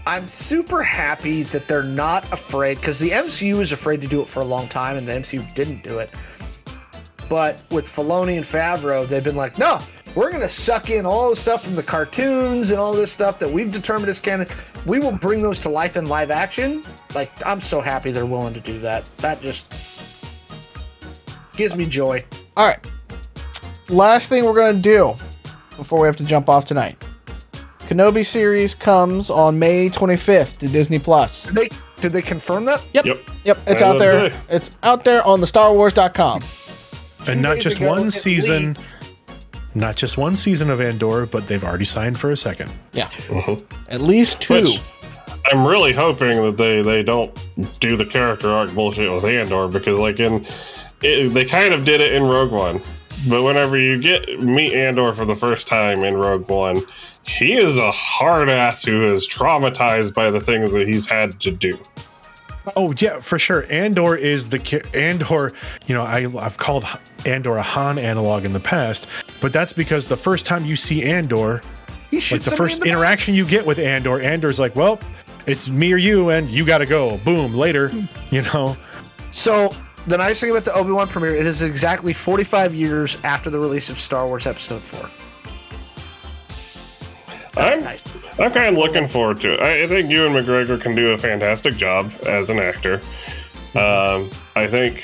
I'm, 0.06 0.22
I'm 0.22 0.28
super 0.28 0.84
happy 0.84 1.44
that 1.44 1.68
they're 1.68 1.82
not 1.84 2.24
afraid 2.34 2.76
because 2.76 3.00
the 3.00 3.10
MCU 3.12 3.62
is 3.62 3.72
afraid 3.72 4.02
to 4.02 4.08
do 4.08 4.22
it 4.22 4.28
for 4.28 4.42
a 4.42 4.46
long 4.46 4.68
time, 4.68 4.98
and 4.98 5.08
the 5.08 5.14
MCU 5.14 5.56
didn't 5.56 5.84
do 5.84 6.00
it. 6.00 6.10
But 7.30 7.64
with 7.72 7.86
Filoni 7.88 8.36
and 8.38 8.46
Favreau, 8.46 9.08
they've 9.08 9.24
been 9.24 9.36
like, 9.36 9.58
no, 9.58 9.80
we're 10.16 10.30
going 10.30 10.42
to 10.42 10.50
suck 10.50 10.90
in 10.90 11.06
all 11.06 11.30
the 11.30 11.36
stuff 11.36 11.64
from 11.64 11.76
the 11.76 11.84
cartoons 11.84 12.72
and 12.72 12.80
all 12.80 12.94
this 12.94 13.12
stuff 13.12 13.38
that 13.40 13.50
we've 13.50 13.72
determined 13.72 14.10
is 14.10 14.20
canon. 14.20 14.48
We 14.86 15.00
will 15.00 15.12
bring 15.12 15.42
those 15.42 15.60
to 15.60 15.70
life 15.70 15.98
in 15.98 16.08
live 16.08 16.32
action. 16.32 16.84
Like, 17.14 17.32
I'm 17.46 17.60
so 17.60 17.82
happy 17.82 18.12
they're 18.12 18.26
willing 18.26 18.54
to 18.54 18.60
do 18.62 18.80
that. 18.80 19.04
That 19.18 19.42
just 19.42 19.70
gives 21.56 21.76
me 21.76 21.86
joy. 21.86 22.24
All 22.56 22.68
right. 22.68 22.80
Last 23.90 24.30
thing 24.30 24.46
we're 24.46 24.54
going 24.54 24.78
to 24.78 24.82
do 24.82 25.14
before 25.76 26.00
we 26.00 26.08
have 26.08 26.18
to 26.18 26.24
jump 26.26 26.50
off 26.50 26.66
tonight. 26.66 27.06
Kenobi 27.88 28.26
series 28.26 28.74
comes 28.74 29.30
on 29.30 29.60
May 29.60 29.90
25th 29.90 30.58
to 30.58 30.68
Disney 30.68 30.98
Plus. 30.98 31.44
Did 31.44 31.56
they 31.56 31.70
did 32.02 32.12
they 32.12 32.22
confirm 32.22 32.66
that? 32.66 32.84
Yep. 32.94 33.06
Yep. 33.06 33.18
Yep. 33.46 33.58
It's 33.68 33.68
As 33.68 33.82
out 33.82 34.00
there. 34.00 34.24
today. 34.30 34.40
It's 34.50 34.72
out 34.84 35.06
there 35.06 35.24
on 35.24 35.40
the 35.40 35.46
StarWars.com. 35.46 36.44
And 37.28 37.42
not 37.42 37.58
just 37.58 37.80
one 37.80 38.08
it 38.08 38.12
season, 38.12 38.76
not 39.76 39.96
just 39.98 40.18
one 40.18 40.36
season 40.36 40.70
of 40.70 40.82
Andor, 40.82 41.26
but 41.26 41.48
they've 41.48 41.64
already 41.64 41.86
signed 41.86 42.20
for 42.20 42.32
a 42.32 42.38
second. 42.38 42.72
Yeah. 42.94 43.08
Mm-hmm. 43.08 43.64
At 43.90 44.02
least 44.02 44.42
two. 44.42 44.64
Which 44.64 44.82
I'm 45.52 45.66
really 45.66 45.94
hoping 45.94 46.42
that 46.42 46.58
they 46.58 46.82
they 46.82 47.04
don't 47.04 47.32
do 47.80 47.96
the 47.96 48.06
character 48.06 48.50
arc 48.50 48.74
bullshit 48.74 49.12
with 49.12 49.26
Andor 49.26 49.68
because 49.68 50.00
like 50.00 50.20
in 50.20 50.46
it, 51.02 51.30
they 51.34 51.46
kind 51.46 51.74
of 51.74 51.86
did 51.86 52.02
it 52.02 52.14
in 52.14 52.24
Rogue 52.24 52.52
One, 52.52 52.82
but 53.30 53.44
whenever 53.44 53.78
you 53.78 54.02
get 54.02 54.42
meet 54.42 54.74
Andor 54.74 55.14
for 55.14 55.26
the 55.26 55.36
first 55.36 55.68
time 55.68 56.04
in 56.04 56.16
Rogue 56.18 56.50
One, 56.50 56.82
he 57.28 57.54
is 57.54 57.78
a 57.78 57.92
hard 57.92 58.50
ass 58.50 58.84
who 58.84 59.06
is 59.08 59.28
traumatized 59.28 60.14
by 60.16 60.32
the 60.32 60.42
things 60.42 60.72
that 60.74 60.88
he's 60.88 61.06
had 61.06 61.40
to 61.42 61.52
do. 61.52 61.78
Oh 62.76 62.94
yeah, 62.98 63.20
for 63.20 63.38
sure. 63.38 63.72
Andor 63.72 64.16
is 64.16 64.48
the 64.48 64.58
ki- 64.58 64.82
Andor. 64.96 65.54
You 65.86 65.94
know, 65.94 66.02
I 66.02 66.26
I've 66.40 66.58
called 66.58 66.86
Andor 67.26 67.58
a 67.58 67.62
Han 67.62 67.98
analog 67.98 68.46
in 68.46 68.54
the 68.54 68.60
past, 68.60 69.08
but 69.42 69.52
that's 69.54 69.74
because 69.74 70.08
the 70.08 70.18
first 70.18 70.46
time 70.46 70.66
you 70.66 70.76
see 70.76 71.04
Andor, 71.04 71.62
He 72.12 72.18
like 72.32 72.42
the 72.42 72.52
first 72.52 72.76
in 72.76 72.80
the 72.82 72.86
back. 72.86 72.94
interaction 72.94 73.34
you 73.34 73.46
get 73.46 73.66
with 73.66 73.80
Andor, 73.80 74.22
Andor's 74.22 74.60
like, 74.60 74.76
well, 74.76 75.00
it's 75.48 75.70
me 75.70 75.94
or 75.94 75.98
you, 75.98 76.30
and 76.30 76.50
you 76.50 76.66
got 76.66 76.80
to 76.80 76.86
go. 76.86 77.18
Boom, 77.20 77.54
later. 77.54 77.92
You 78.32 78.42
know. 78.42 78.76
So 79.32 79.74
the 80.08 80.18
nice 80.18 80.40
thing 80.40 80.52
about 80.52 80.66
the 80.66 80.74
Obi 80.74 80.92
Wan 80.92 81.08
premiere, 81.08 81.36
it 81.36 81.46
is 81.46 81.62
exactly 81.62 82.14
45 82.14 82.74
years 82.74 83.18
after 83.24 83.50
the 83.50 83.60
release 83.60 83.90
of 83.90 83.98
Star 83.98 84.28
Wars 84.28 84.46
Episode 84.46 84.82
4. 84.82 85.10
That's 87.54 87.78
I'm 87.78 87.84
nice. 87.84 88.04
I'm 88.38 88.52
kind 88.52 88.68
of 88.68 88.76
looking 88.76 89.08
forward 89.08 89.40
to 89.42 89.54
it. 89.54 89.62
I, 89.62 89.84
I 89.84 89.88
think 89.88 90.10
and 90.12 90.36
McGregor 90.36 90.80
can 90.80 90.94
do 90.94 91.12
a 91.12 91.18
fantastic 91.18 91.78
job 91.78 92.12
as 92.28 92.50
an 92.50 92.60
actor. 92.60 92.96
Um, 93.76 94.30
I 94.56 94.68
think 94.68 95.04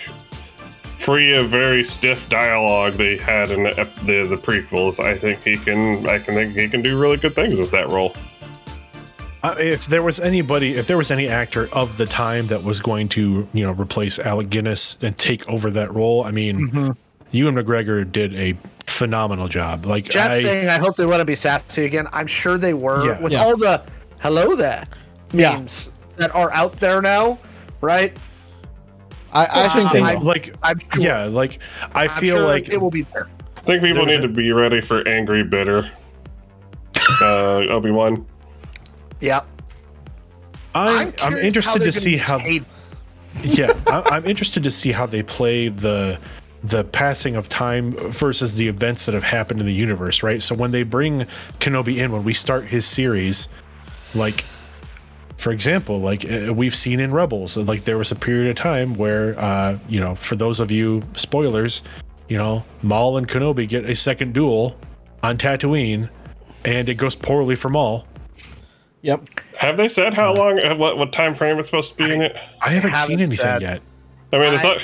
free 1.03 1.33
of 1.33 1.49
very 1.49 1.83
stiff 1.83 2.29
dialogue 2.29 2.93
they 2.93 3.17
had 3.17 3.51
in 3.51 3.63
the, 3.63 3.73
the 4.05 4.27
the 4.27 4.35
prequels, 4.37 4.99
I 4.99 5.17
think 5.17 5.43
he 5.43 5.57
can. 5.57 6.07
I 6.07 6.19
can 6.19 6.35
think 6.35 6.55
he 6.55 6.67
can 6.69 6.81
do 6.81 6.97
really 6.99 7.17
good 7.17 7.35
things 7.35 7.59
with 7.59 7.71
that 7.71 7.89
role. 7.89 8.13
Uh, 9.43 9.55
if 9.57 9.87
there 9.87 10.03
was 10.03 10.19
anybody, 10.19 10.75
if 10.75 10.85
there 10.85 10.97
was 10.97 11.09
any 11.09 11.27
actor 11.27 11.67
of 11.73 11.97
the 11.97 12.05
time 12.05 12.45
that 12.47 12.63
was 12.63 12.79
going 12.79 13.09
to, 13.09 13.47
you 13.53 13.63
know, 13.65 13.71
replace 13.71 14.19
Alec 14.19 14.51
Guinness 14.51 14.97
and 15.01 15.17
take 15.17 15.47
over 15.49 15.71
that 15.71 15.91
role, 15.93 16.23
I 16.23 16.31
mean, 16.31 16.69
Mm-hmm. 16.69 16.91
Ewan 17.31 17.55
McGregor 17.55 18.09
did 18.11 18.35
a 18.35 18.55
phenomenal 18.85 19.47
job. 19.47 19.85
Like 19.85 20.05
Chat's 20.09 20.35
I, 20.37 20.41
saying, 20.43 20.67
I 20.67 20.77
hope 20.77 20.95
they 20.97 21.05
want 21.07 21.21
to 21.21 21.25
be 21.25 21.33
sassy 21.33 21.85
again. 21.85 22.05
I'm 22.13 22.27
sure 22.27 22.57
they 22.59 22.73
were. 22.75 23.05
Yeah. 23.05 23.19
With 23.21 23.31
Yeah. 23.31 23.43
all 23.43 23.55
the 23.57 23.81
hello 24.19 24.53
there 24.55 24.85
Yeah. 25.31 25.55
memes 25.57 25.89
that 26.17 26.35
are 26.35 26.51
out 26.51 26.79
there 26.79 27.01
now, 27.01 27.39
right? 27.79 28.15
I, 29.33 29.65
I 29.65 29.69
think 29.69 29.91
they 29.91 30.01
think- 30.03 30.19
will. 30.19 30.25
like, 30.27 30.53
I'm 30.63 30.79
sure. 30.79 31.03
yeah, 31.03 31.25
like 31.25 31.59
I 31.95 32.03
I'm 32.05 32.09
feel 32.09 32.37
sure 32.37 32.45
like 32.47 32.69
it 32.69 32.79
will 32.79 32.91
be 32.91 33.03
there. 33.03 33.27
I 33.57 33.61
think 33.61 33.81
people 33.83 34.05
There 34.05 34.05
was 34.05 34.15
need 34.15 34.21
to 34.21 34.27
be 34.27 34.51
ready 34.51 34.81
for 34.81 35.07
angry, 35.07 35.43
bitter 35.43 35.89
uh, 37.21 37.65
Obi 37.69 37.91
Wan. 37.91 38.25
Yeah. 39.19 39.41
I'm, 40.73 41.13
I'm, 41.21 41.35
interested 41.37 41.79
to 41.81 41.91
see 41.91 42.17
how. 42.17 42.39
hate- 42.39 42.63
yeah, 43.43 43.71
I, 43.87 44.03
I'm 44.11 44.25
interested 44.25 44.63
to 44.63 44.71
see 44.71 44.91
how 44.91 45.05
they 45.05 45.21
play 45.23 45.67
the 45.69 46.17
the 46.63 46.83
passing 46.85 47.35
of 47.35 47.49
time 47.49 47.93
versus 48.11 48.55
the 48.55 48.67
events 48.67 49.05
that 49.07 49.13
have 49.15 49.23
happened 49.23 49.59
in 49.59 49.65
the 49.65 49.73
universe, 49.73 50.21
right? 50.21 50.43
So 50.43 50.53
when 50.53 50.71
they 50.71 50.83
bring 50.83 51.25
Kenobi 51.59 51.97
in, 51.97 52.11
when 52.11 52.23
we 52.23 52.33
start 52.35 52.65
his 52.65 52.85
series, 52.85 53.47
like 54.13 54.45
for 55.41 55.51
example, 55.51 55.99
like 55.99 56.23
uh, 56.31 56.53
we've 56.53 56.75
seen 56.75 56.99
in 56.99 57.11
Rebels, 57.11 57.57
like 57.57 57.81
there 57.83 57.97
was 57.97 58.11
a 58.11 58.15
period 58.15 58.51
of 58.51 58.55
time 58.57 58.93
where, 58.93 59.37
uh, 59.39 59.79
you 59.89 59.99
know, 59.99 60.13
for 60.13 60.35
those 60.35 60.59
of 60.59 60.69
you 60.69 61.01
spoilers, 61.15 61.81
you 62.29 62.37
know, 62.37 62.63
Maul 62.83 63.17
and 63.17 63.27
Kenobi 63.27 63.67
get 63.67 63.89
a 63.89 63.95
second 63.95 64.35
duel 64.35 64.77
on 65.23 65.39
Tatooine, 65.39 66.09
and 66.63 66.87
it 66.87 66.93
goes 66.93 67.15
poorly 67.15 67.55
for 67.55 67.69
Maul. 67.69 68.05
Yep. 69.01 69.29
Have 69.59 69.77
they 69.77 69.89
said 69.89 70.13
how 70.13 70.35
long, 70.35 70.63
uh, 70.63 70.75
what 70.75 70.99
what 70.99 71.11
time 71.11 71.33
frame 71.33 71.57
it's 71.57 71.67
supposed 71.69 71.91
to 71.93 71.97
be 71.97 72.13
in 72.13 72.21
it? 72.21 72.37
I 72.61 72.69
haven't, 72.69 72.93
seen 72.93 72.99
haven't 72.99 73.19
anything 73.19 73.37
said. 73.37 73.61
yet. 73.63 73.81
I 74.31 74.37
mean, 74.37 74.53
it's 74.53 74.63
I- 74.63 74.75
o- 74.75 74.79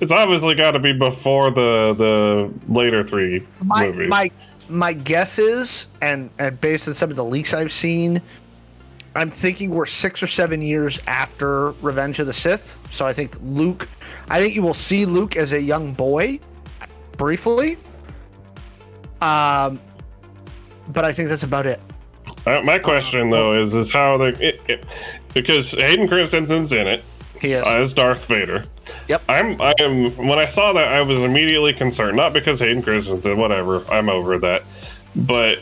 it's 0.00 0.10
obviously 0.10 0.56
got 0.56 0.72
to 0.72 0.80
be 0.80 0.92
before 0.92 1.52
the 1.52 1.94
the 1.96 2.52
later 2.72 3.04
three 3.04 3.46
my 3.62 3.86
movies. 3.92 4.08
my 4.08 4.28
my 4.68 4.92
guess 4.92 5.38
is, 5.38 5.86
and 6.02 6.30
and 6.40 6.60
based 6.60 6.88
on 6.88 6.94
some 6.94 7.10
of 7.10 7.16
the 7.16 7.24
leaks 7.24 7.54
I've 7.54 7.70
seen, 7.70 8.20
I'm 9.14 9.30
thinking 9.30 9.70
we're 9.70 9.86
six 9.86 10.22
or 10.22 10.26
seven 10.26 10.62
years 10.62 11.00
after 11.06 11.72
Revenge 11.82 12.18
of 12.20 12.26
the 12.26 12.32
Sith. 12.32 12.78
So 12.92 13.06
I 13.06 13.12
think 13.12 13.36
Luke, 13.42 13.88
I 14.28 14.40
think 14.40 14.54
you 14.54 14.62
will 14.62 14.74
see 14.74 15.04
Luke 15.04 15.36
as 15.36 15.52
a 15.52 15.60
young 15.60 15.92
boy, 15.94 16.38
briefly. 17.16 17.76
Um, 19.20 19.80
but 20.88 21.04
I 21.04 21.12
think 21.12 21.28
that's 21.28 21.42
about 21.42 21.66
it. 21.66 21.80
Uh, 22.46 22.60
my 22.62 22.78
question 22.78 23.28
though 23.30 23.54
is 23.54 23.74
is 23.74 23.92
how 23.92 24.16
they 24.16 24.28
it, 24.44 24.62
it, 24.66 24.84
because 25.34 25.72
Hayden 25.72 26.08
Christensen's 26.08 26.72
in 26.72 26.86
it. 26.86 27.04
He 27.40 27.52
is. 27.52 27.66
as 27.66 27.94
Darth 27.94 28.26
Vader. 28.26 28.64
Yep. 29.08 29.22
I'm 29.28 29.60
I 29.60 29.72
am 29.80 30.16
when 30.16 30.38
I 30.38 30.46
saw 30.46 30.72
that 30.72 30.88
I 30.88 31.02
was 31.02 31.18
immediately 31.22 31.72
concerned. 31.72 32.16
Not 32.16 32.32
because 32.32 32.58
Hayden 32.60 32.82
Christensen, 32.82 33.38
whatever, 33.38 33.84
I'm 33.90 34.08
over 34.08 34.38
that. 34.38 34.62
But 35.14 35.60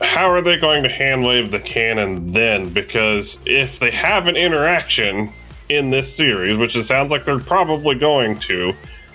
how 0.00 0.30
are 0.30 0.42
they 0.42 0.56
going 0.58 0.82
to 0.82 0.88
hand 0.88 1.24
wave 1.24 1.50
the 1.50 1.60
canon 1.60 2.30
then? 2.32 2.70
Because 2.70 3.38
if 3.46 3.78
they 3.78 3.90
have 3.90 4.26
an 4.26 4.36
interaction 4.36 5.32
in 5.68 5.90
this 5.90 6.14
series, 6.14 6.58
which 6.58 6.76
it 6.76 6.84
sounds 6.84 7.10
like 7.10 7.24
they're 7.24 7.38
probably 7.38 7.94
going 7.94 8.38
to, 8.40 8.72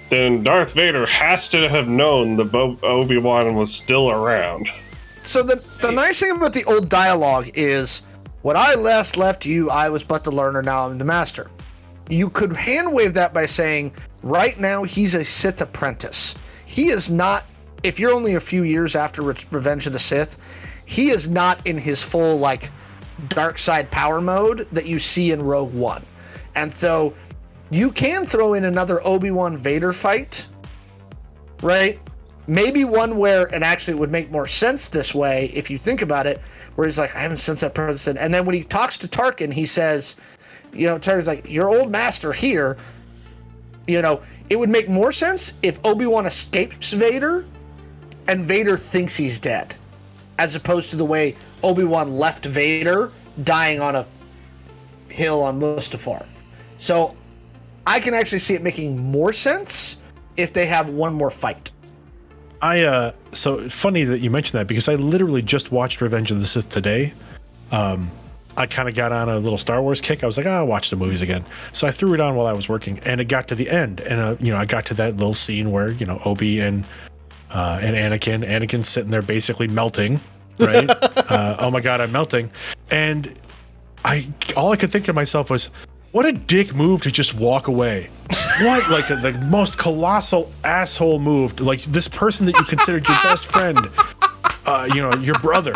then 0.09 0.43
Darth 0.43 0.73
Vader 0.73 1.05
has 1.05 1.47
to 1.49 1.69
have 1.69 1.87
known 1.87 2.35
the 2.35 2.43
Bo- 2.43 2.77
Obi 2.83 3.17
Wan 3.17 3.55
was 3.55 3.73
still 3.73 4.11
around. 4.11 4.67
So 5.23 5.43
the 5.43 5.63
the 5.81 5.91
nice 5.91 6.19
thing 6.19 6.31
about 6.31 6.53
the 6.53 6.65
old 6.65 6.89
dialogue 6.89 7.51
is, 7.53 8.01
when 8.41 8.57
I 8.57 8.73
last 8.73 9.17
left 9.17 9.45
you, 9.45 9.69
I 9.69 9.87
was 9.87 10.03
but 10.03 10.23
the 10.23 10.31
learner. 10.31 10.61
Now 10.61 10.87
I'm 10.87 10.97
the 10.97 11.05
master. 11.05 11.49
You 12.09 12.29
could 12.29 12.51
hand 12.51 12.91
wave 12.91 13.13
that 13.13 13.33
by 13.33 13.45
saying, 13.45 13.93
right 14.23 14.59
now 14.59 14.83
he's 14.83 15.15
a 15.15 15.23
Sith 15.23 15.61
apprentice. 15.61 16.35
He 16.65 16.89
is 16.89 17.09
not. 17.09 17.45
If 17.83 17.99
you're 17.99 18.13
only 18.13 18.35
a 18.35 18.39
few 18.39 18.63
years 18.63 18.95
after 18.95 19.21
Re- 19.21 19.35
Revenge 19.51 19.87
of 19.87 19.93
the 19.93 19.99
Sith, 19.99 20.37
he 20.91 21.09
is 21.09 21.29
not 21.29 21.65
in 21.65 21.77
his 21.77 22.03
full 22.03 22.37
like 22.37 22.69
dark 23.29 23.57
side 23.57 23.89
power 23.91 24.19
mode 24.19 24.67
that 24.71 24.85
you 24.85 24.99
see 24.99 25.31
in 25.31 25.41
Rogue 25.41 25.73
One, 25.73 26.03
and 26.55 26.71
so 26.71 27.13
you 27.69 27.91
can 27.91 28.25
throw 28.25 28.53
in 28.53 28.65
another 28.65 29.05
Obi 29.05 29.31
Wan 29.31 29.57
Vader 29.57 29.93
fight, 29.93 30.45
right? 31.61 31.99
maybe 32.47 32.83
one 32.83 33.17
where 33.17 33.45
and 33.53 33.63
actually 33.63 33.93
it 33.93 33.99
would 33.99 34.11
make 34.11 34.31
more 34.31 34.47
sense 34.47 34.87
this 34.87 35.13
way 35.13 35.51
if 35.53 35.69
you 35.69 35.77
think 35.77 36.01
about 36.01 36.25
it 36.25 36.41
where 36.75 36.87
he's 36.87 36.97
like 36.97 37.15
i 37.15 37.19
haven't 37.19 37.37
sensed 37.37 37.61
that 37.61 37.73
person 37.73 38.17
and 38.17 38.33
then 38.33 38.45
when 38.45 38.55
he 38.55 38.63
talks 38.63 38.97
to 38.97 39.07
tarkin 39.07 39.53
he 39.53 39.65
says 39.65 40.15
you 40.73 40.87
know 40.87 40.97
tarkin's 40.97 41.27
like 41.27 41.49
your 41.49 41.69
old 41.69 41.91
master 41.91 42.33
here 42.33 42.77
you 43.87 44.01
know 44.01 44.21
it 44.49 44.57
would 44.57 44.69
make 44.69 44.89
more 44.89 45.11
sense 45.11 45.53
if 45.61 45.79
obi-wan 45.85 46.25
escapes 46.25 46.91
vader 46.91 47.45
and 48.27 48.41
vader 48.41 48.75
thinks 48.75 49.15
he's 49.15 49.39
dead 49.39 49.75
as 50.41 50.55
opposed 50.55 50.89
to 50.89 50.95
the 50.95 51.05
way 51.05 51.35
obi-wan 51.63 52.11
left 52.11 52.45
vader 52.45 53.11
dying 53.43 53.79
on 53.79 53.95
a 53.95 54.05
hill 55.09 55.41
on 55.43 55.59
mustafar 55.59 56.25
so 56.79 57.15
i 57.85 57.99
can 57.99 58.13
actually 58.13 58.39
see 58.39 58.53
it 58.53 58.61
making 58.61 58.97
more 58.97 59.31
sense 59.33 59.97
if 60.37 60.53
they 60.53 60.65
have 60.65 60.89
one 60.89 61.13
more 61.13 61.31
fight 61.31 61.71
I 62.63 62.81
uh 62.81 63.11
so 63.31 63.67
funny 63.69 64.03
that 64.03 64.19
you 64.19 64.29
mentioned 64.29 64.59
that 64.59 64.67
because 64.67 64.87
I 64.87 64.93
literally 64.93 65.41
just 65.41 65.71
watched 65.71 65.99
Revenge 65.99 66.29
of 66.29 66.39
the 66.39 66.45
Sith 66.45 66.69
today. 66.69 67.11
Um 67.71 68.11
I 68.57 68.65
kind 68.65 68.89
of 68.89 68.95
got 68.95 69.11
on 69.11 69.29
a 69.29 69.39
little 69.39 69.57
Star 69.57 69.81
Wars 69.81 70.01
kick. 70.01 70.23
I 70.23 70.27
was 70.27 70.37
like, 70.37 70.45
oh, 70.45 70.51
I'll 70.51 70.67
watch 70.67 70.89
the 70.89 70.95
movies 70.95 71.21
again. 71.21 71.45
So 71.73 71.87
I 71.87 71.91
threw 71.91 72.13
it 72.13 72.19
on 72.19 72.35
while 72.35 72.47
I 72.47 72.53
was 72.53 72.67
working, 72.67 72.99
and 72.99 73.21
it 73.21 73.25
got 73.25 73.47
to 73.47 73.55
the 73.55 73.69
end, 73.69 74.01
and 74.01 74.19
uh, 74.19 74.35
you 74.39 74.51
know, 74.51 74.57
I 74.57 74.65
got 74.65 74.85
to 74.87 74.93
that 74.95 75.15
little 75.15 75.33
scene 75.33 75.71
where 75.71 75.91
you 75.91 76.05
know 76.05 76.21
Obi 76.25 76.59
and 76.59 76.85
uh, 77.49 77.79
and 77.81 77.95
Anakin, 77.95 78.45
Anakin's 78.45 78.89
sitting 78.89 79.11
there 79.11 79.21
basically 79.21 79.67
melting, 79.67 80.19
right? 80.59 80.89
uh, 81.29 81.57
oh 81.59 81.71
my 81.71 81.79
god, 81.81 82.01
I'm 82.01 82.11
melting, 82.11 82.51
and 82.89 83.33
I 84.03 84.27
all 84.55 84.71
I 84.71 84.75
could 84.75 84.91
think 84.91 85.05
to 85.05 85.13
myself 85.13 85.49
was, 85.49 85.69
what 86.11 86.25
a 86.25 86.31
dick 86.31 86.73
move 86.75 87.01
to 87.03 87.11
just 87.11 87.33
walk 87.33 87.67
away. 87.67 88.09
What 88.61 88.89
like 88.89 89.07
the 89.07 89.31
most 89.49 89.77
colossal 89.77 90.51
asshole 90.63 91.19
move? 91.19 91.59
Like 91.59 91.81
this 91.83 92.07
person 92.07 92.45
that 92.47 92.57
you 92.57 92.63
considered 92.65 93.07
your 93.07 93.17
best 93.23 93.45
friend, 93.45 93.77
uh, 94.65 94.87
you 94.93 95.01
know, 95.01 95.13
your 95.15 95.37
brother, 95.39 95.73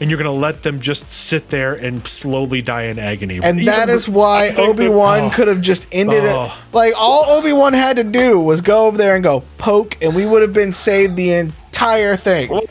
and 0.00 0.10
you're 0.10 0.18
gonna 0.18 0.30
let 0.32 0.62
them 0.62 0.80
just 0.80 1.12
sit 1.12 1.48
there 1.50 1.74
and 1.74 2.06
slowly 2.06 2.62
die 2.62 2.84
in 2.84 2.98
agony. 2.98 3.36
And 3.42 3.60
Even 3.60 3.64
that 3.66 3.88
is 3.88 4.08
why 4.08 4.50
Obi 4.50 4.88
Wan 4.88 5.14
that's- 5.18 5.34
could 5.36 5.48
have 5.48 5.60
just 5.60 5.86
ended 5.92 6.24
Oh. 6.26 6.46
it. 6.46 6.74
Like 6.74 6.94
all 6.96 7.24
Obi 7.30 7.52
Wan 7.52 7.72
had 7.72 7.96
to 7.96 8.04
do 8.04 8.38
was 8.40 8.60
go 8.60 8.86
over 8.86 8.96
there 8.96 9.14
and 9.14 9.22
go 9.24 9.42
poke, 9.58 9.96
and 10.02 10.14
we 10.14 10.26
would 10.26 10.42
have 10.42 10.52
been 10.52 10.72
saved 10.72 11.16
the 11.16 11.32
entire 11.72 12.16
thing. 12.16 12.50
Well, 12.50 12.64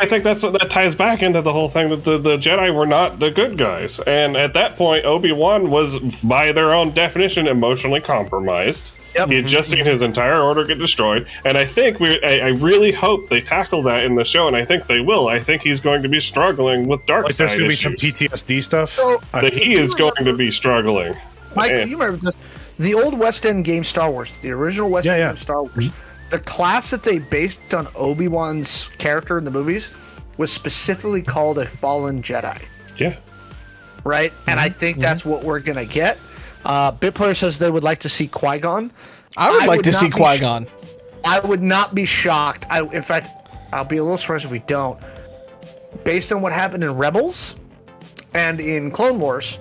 I 0.00 0.06
think 0.06 0.24
that's 0.24 0.42
that 0.42 0.68
ties 0.70 0.94
back 0.94 1.22
into 1.22 1.40
the 1.40 1.52
whole 1.52 1.68
thing 1.68 1.88
that 1.90 2.04
the, 2.04 2.18
the 2.18 2.36
Jedi 2.36 2.74
were 2.74 2.86
not 2.86 3.20
the 3.20 3.30
good 3.30 3.56
guys, 3.56 4.00
and 4.00 4.36
at 4.36 4.54
that 4.54 4.76
point, 4.76 5.04
Obi 5.04 5.30
Wan 5.32 5.70
was, 5.70 5.98
by 6.22 6.50
their 6.52 6.72
own 6.74 6.90
definition, 6.90 7.46
emotionally 7.46 8.00
compromised. 8.00 8.92
Yep. 9.14 9.28
He 9.28 9.34
had 9.36 9.46
just 9.48 9.70
seen 9.70 9.84
his 9.84 10.02
entire 10.02 10.40
order 10.40 10.64
get 10.64 10.78
destroyed, 10.78 11.26
and 11.44 11.56
I 11.58 11.64
think 11.64 11.98
we. 12.00 12.20
I, 12.22 12.46
I 12.46 12.48
really 12.50 12.92
hope 12.92 13.28
they 13.28 13.40
tackle 13.40 13.82
that 13.84 14.04
in 14.04 14.14
the 14.14 14.24
show, 14.24 14.46
and 14.46 14.54
I 14.56 14.64
think 14.64 14.86
they 14.86 15.00
will. 15.00 15.28
I 15.28 15.38
think 15.40 15.62
he's 15.62 15.80
going 15.80 16.02
to 16.02 16.08
be 16.08 16.20
struggling 16.20 16.86
with 16.86 17.04
dark 17.06 17.24
like 17.26 17.36
there's 17.36 17.54
gonna 17.54 17.68
be 17.68 17.76
some. 17.76 17.94
PTSD 17.94 18.62
stuff. 18.62 18.90
So- 18.90 19.20
that 19.32 19.52
he 19.52 19.74
is 19.74 19.94
going 19.94 20.24
to 20.24 20.32
be 20.32 20.50
struggling. 20.52 21.14
Michael, 21.56 21.78
And- 21.80 21.90
you 21.90 21.98
remember 21.98 22.18
this? 22.24 22.34
The 22.78 22.94
old 22.94 23.18
West 23.18 23.44
End 23.46 23.64
game 23.64 23.84
Star 23.84 24.10
Wars, 24.10 24.32
the 24.42 24.52
original 24.52 24.88
West 24.88 25.04
Yeah, 25.04 25.12
End 25.14 25.20
yeah. 25.20 25.28
game 25.30 25.36
Star 25.36 25.62
Wars. 25.62 25.88
Mm-hmm. 25.88 26.09
The 26.30 26.38
class 26.40 26.90
that 26.90 27.02
they 27.02 27.18
based 27.18 27.74
on 27.74 27.88
Obi 27.94 28.28
Wan's 28.28 28.88
character 28.98 29.36
in 29.38 29.44
the 29.44 29.50
movies 29.50 29.90
was 30.36 30.52
specifically 30.52 31.22
called 31.22 31.58
a 31.58 31.66
fallen 31.66 32.22
Jedi, 32.22 32.60
Yeah. 32.96 33.16
right? 34.04 34.32
And 34.46 34.58
I 34.60 34.68
Mm-hmm. 34.68 34.78
think 34.78 34.98
that's 34.98 35.24
what 35.24 35.42
we're 35.44 35.60
gonna 35.60 35.84
get. 35.84 36.18
Uh, 36.64 36.92
Bitplayer 36.92 37.34
says 37.36 37.58
they 37.58 37.70
would 37.70 37.82
like 37.84 37.98
to 38.00 38.08
see 38.08 38.26
Qui 38.28 38.58
Gon. 38.58 38.92
I 39.36 39.50
would 39.50 39.62
I 39.62 39.66
like 39.66 39.76
would 39.78 39.84
to 39.86 39.92
see 39.92 40.06
be 40.06 40.12
Qui 40.12 40.38
Gon. 40.38 40.66
I 41.24 41.40
would 41.40 41.62
not 41.62 41.94
be 41.94 42.06
shocked. 42.06 42.66
I, 42.70 42.82
in 42.82 43.02
fact, 43.02 43.28
I'll 43.72 43.84
be 43.84 43.96
a 43.98 44.02
little 44.02 44.18
surprised 44.18 44.44
if 44.44 44.50
we 44.50 44.60
don't. 44.60 44.98
Based 46.04 46.32
on 46.32 46.40
what 46.42 46.52
happened 46.52 46.84
in 46.84 46.92
Rebels 46.96 47.56
and 48.34 48.60
in 48.60 48.90
Clone 48.90 49.18
Wars, 49.20 49.58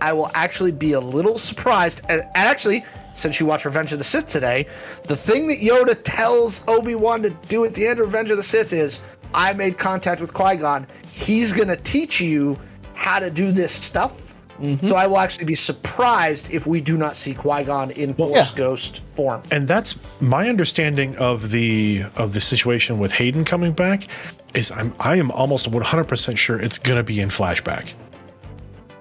I 0.00 0.12
will 0.12 0.30
actually 0.34 0.72
be 0.72 0.92
a 0.92 1.00
little 1.00 1.38
surprised. 1.38 2.02
And 2.08 2.20
and 2.20 2.30
actually, 2.34 2.84
since 3.14 3.40
you 3.40 3.46
watch 3.46 3.64
Revenge 3.64 3.92
of 3.92 3.98
the 3.98 4.04
Sith 4.04 4.28
today, 4.28 4.66
the 5.04 5.16
thing 5.16 5.46
that 5.48 5.58
Yoda 5.58 5.98
tells 6.02 6.62
Obi 6.68 6.94
Wan 6.94 7.22
to 7.22 7.30
do 7.48 7.64
at 7.64 7.74
the 7.74 7.86
end 7.86 8.00
of 8.00 8.06
Revenge 8.06 8.30
of 8.30 8.36
the 8.36 8.42
Sith 8.42 8.72
is, 8.72 9.00
"I 9.34 9.52
made 9.52 9.78
contact 9.78 10.20
with 10.20 10.32
Qui 10.32 10.56
Gon. 10.56 10.86
He's 11.10 11.52
gonna 11.52 11.76
teach 11.76 12.20
you 12.20 12.58
how 12.94 13.18
to 13.18 13.30
do 13.30 13.52
this 13.52 13.72
stuff." 13.72 14.34
Mm-hmm. 14.60 14.86
So 14.86 14.94
I 14.96 15.06
will 15.06 15.18
actually 15.18 15.46
be 15.46 15.54
surprised 15.54 16.52
if 16.52 16.66
we 16.66 16.80
do 16.80 16.96
not 16.96 17.16
see 17.16 17.34
Qui 17.34 17.64
Gon 17.64 17.90
in 17.92 18.14
Force 18.14 18.50
yeah. 18.50 18.56
Ghost 18.56 19.00
form. 19.16 19.42
and 19.50 19.66
that's 19.66 19.98
my 20.20 20.48
understanding 20.48 21.16
of 21.16 21.50
the 21.50 22.04
of 22.16 22.32
the 22.32 22.40
situation 22.40 22.98
with 22.98 23.12
Hayden 23.12 23.44
coming 23.44 23.72
back 23.72 24.06
is 24.54 24.70
I'm 24.70 24.94
I 25.00 25.16
am 25.16 25.30
almost 25.30 25.70
100% 25.70 26.36
sure 26.36 26.58
it's 26.58 26.78
going 26.78 26.96
to 26.98 27.02
be 27.02 27.20
in 27.20 27.28
flashback. 27.28 27.94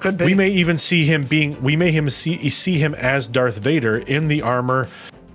Could 0.02 0.18
be. 0.18 0.26
We 0.26 0.34
may 0.34 0.50
even 0.50 0.78
see 0.78 1.06
him 1.06 1.24
being 1.24 1.62
we 1.62 1.76
may 1.76 1.92
him 1.92 2.10
see 2.10 2.50
see 2.50 2.78
him 2.80 2.94
as 2.96 3.28
Darth 3.28 3.58
Vader 3.58 3.98
in 4.00 4.28
the 4.28 4.42
armor. 4.42 4.88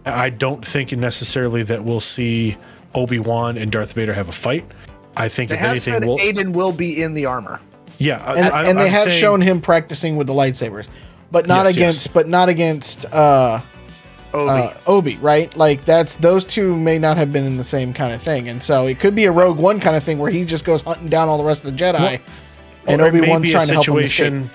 I 0.05 0.31
don't 0.31 0.65
think 0.67 0.93
necessarily 0.93 1.63
that 1.65 1.83
we'll 1.85 2.01
see 2.01 2.57
Obi-Wan 2.95 3.57
and 3.59 3.71
Darth 3.73 3.93
Vader 3.95 4.13
have 4.13 4.29
a 4.29 4.33
fight. 4.33 4.65
I 5.17 5.29
think 5.29 5.49
They 5.51 5.55
if 5.55 5.61
have 5.61 5.71
anything 5.71 5.93
said 5.95 6.05
we'll 6.05 6.19
Hayden 6.19 6.53
will 6.53 6.73
be 6.73 7.03
in 7.03 7.15
the 7.15 7.27
armor. 7.27 7.59
yeah, 7.99 8.33
and, 8.35 8.47
I- 8.47 8.65
and 8.69 8.79
they 8.79 8.87
I'm 8.87 8.93
have 8.93 9.05
saying- 9.05 9.21
shown 9.21 9.41
him 9.41 9.61
practicing 9.61 10.17
with 10.17 10.27
the 10.27 10.33
lightsabers, 10.35 10.87
but 11.33 11.47
not 11.47 11.67
Yes, 11.67 11.77
against, 11.77 12.07
yes. 12.07 12.13
but 12.13 12.29
not 12.29 12.49
against 12.49 13.05
uh, 13.13 13.61
Obi. 14.35 14.51
uh, 14.51 14.71
Obi, 14.87 15.17
right? 15.17 15.57
Like 15.57 15.85
that's 15.85 16.17
those 16.17 16.45
two 16.45 16.77
may 16.77 16.99
not 16.99 17.17
have 17.17 17.33
been 17.33 17.45
in 17.47 17.57
the 17.57 17.65
same 17.65 17.93
kind 17.95 18.13
of 18.13 18.21
thing, 18.23 18.49
and 18.49 18.63
so 18.63 18.87
it 18.87 18.99
could 19.01 19.15
be 19.15 19.25
a 19.25 19.33
Rogue 19.33 19.59
One 19.59 19.81
kind 19.81 19.97
of 19.97 20.05
thing 20.05 20.19
where 20.19 20.31
he 20.31 20.45
just 20.45 20.65
goes 20.65 20.83
hunting 20.83 21.09
down 21.09 21.29
all 21.29 21.39
the 21.39 21.45
rest 21.45 21.65
of 21.65 21.71
the 21.77 21.83
Jedi, 21.85 22.21
and 22.89 23.01
it 23.01 23.05
Obi 23.05 23.21
may 23.21 23.29
Wan's 23.31 23.43
be 23.43 23.51
a 23.51 23.53
trying 23.53 23.67
to 23.69 23.73
help 23.75 23.87
him 23.89 23.97
escape. 23.99 24.09
situation. 24.27 24.51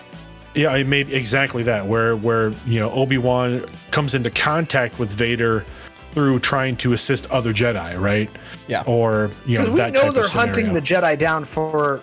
Yeah, 0.53 0.75
it 0.75 0.85
may 0.87 1.01
exactly 1.01 1.63
that 1.63 1.87
where 1.87 2.15
where 2.17 2.51
you 2.65 2.79
know 2.79 2.91
Obi 2.91 3.17
Wan 3.17 3.65
comes 3.91 4.15
into 4.15 4.29
contact 4.29 4.99
with 4.99 5.09
Vader 5.09 5.65
through 6.11 6.39
trying 6.39 6.75
to 6.77 6.91
assist 6.93 7.29
other 7.31 7.53
Jedi, 7.53 7.97
right? 7.99 8.29
Yeah. 8.67 8.83
Or 8.85 9.31
you 9.45 9.57
know 9.57 9.61
Because 9.63 9.69
we 9.69 9.91
know 9.91 10.01
type 10.01 10.13
they're 10.13 10.23
of 10.25 10.31
hunting 10.33 10.73
the 10.73 10.81
Jedi 10.81 11.17
down 11.17 11.45
for 11.45 12.01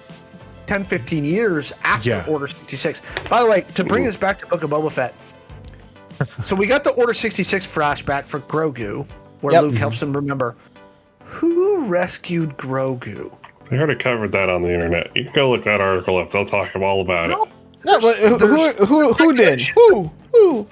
10, 0.66 0.84
15 0.84 1.24
years 1.26 1.72
after 1.84 2.08
Yeah. 2.08 2.24
Order 2.26 2.46
66. 2.46 3.02
By 3.28 3.42
the 3.42 3.50
way, 3.50 3.62
to 3.74 3.84
bring 3.84 4.06
us 4.06 4.16
back 4.16 4.38
to 4.38 4.46
Book 4.46 4.62
of 4.62 4.70
Boba 4.70 4.90
Fett. 4.90 5.14
so 6.42 6.56
we 6.56 6.66
got 6.66 6.84
the 6.84 6.90
Order 6.92 7.12
66 7.12 7.66
flashback 7.66 8.24
for 8.26 8.40
Grogu, 8.40 9.06
where 9.42 9.52
Yep. 9.52 9.62
Luke 9.64 9.74
helps 9.74 10.00
him 10.02 10.14
remember 10.14 10.56
who 11.24 11.84
rescued 11.84 12.56
Grogu. 12.56 13.30
I 13.70 13.76
already 13.76 13.96
covered 13.96 14.32
that 14.32 14.48
on 14.48 14.62
the 14.62 14.72
internet. 14.72 15.14
You 15.16 15.24
can 15.24 15.32
go 15.34 15.50
look 15.50 15.62
that 15.64 15.80
article 15.80 16.16
up. 16.18 16.30
They'll 16.30 16.44
talk 16.44 16.74
all 16.76 17.00
about 17.00 17.30
it. 17.30 17.32
No, 17.32 17.46
No, 17.84 18.00
but 18.00 18.16
who 18.16 18.38
who 18.38 18.86
who, 18.86 19.12
who 19.14 19.32
did? 19.34 19.60
Who 19.60 20.10
who? 20.32 20.66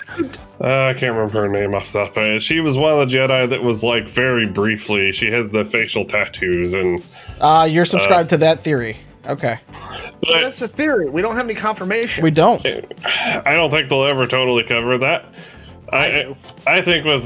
Uh, 0.60 0.86
I 0.86 0.94
can't 0.94 1.14
remember 1.14 1.42
her 1.42 1.48
name 1.48 1.74
off 1.74 1.92
the 1.92 2.00
top 2.00 2.10
of 2.10 2.16
my 2.16 2.22
head. 2.24 2.42
She 2.42 2.60
was 2.60 2.78
one 2.78 2.98
of 2.98 3.08
the 3.10 3.14
Jedi 3.16 3.48
that 3.50 3.62
was 3.62 3.82
like 3.82 4.08
very 4.08 4.46
briefly. 4.46 5.12
She 5.12 5.30
has 5.30 5.50
the 5.50 5.64
facial 5.64 6.04
tattoos, 6.04 6.74
and 6.74 7.02
Uh, 7.40 7.68
you're 7.70 7.84
subscribed 7.84 8.30
to 8.30 8.38
that 8.38 8.60
theory. 8.60 8.96
Okay, 9.26 9.58
but 10.20 10.40
that's 10.40 10.62
a 10.62 10.68
theory. 10.68 11.08
We 11.08 11.20
don't 11.20 11.34
have 11.34 11.44
any 11.46 11.54
confirmation. 11.54 12.22
we 12.24 12.30
don't. 12.30 12.64
I 13.04 13.54
don't 13.54 13.70
think 13.70 13.88
they'll 13.88 14.04
ever 14.04 14.26
totally 14.26 14.62
cover 14.62 14.96
that. 14.98 15.26
I, 15.92 16.34
I 16.66 16.80
think 16.80 17.04
with 17.04 17.24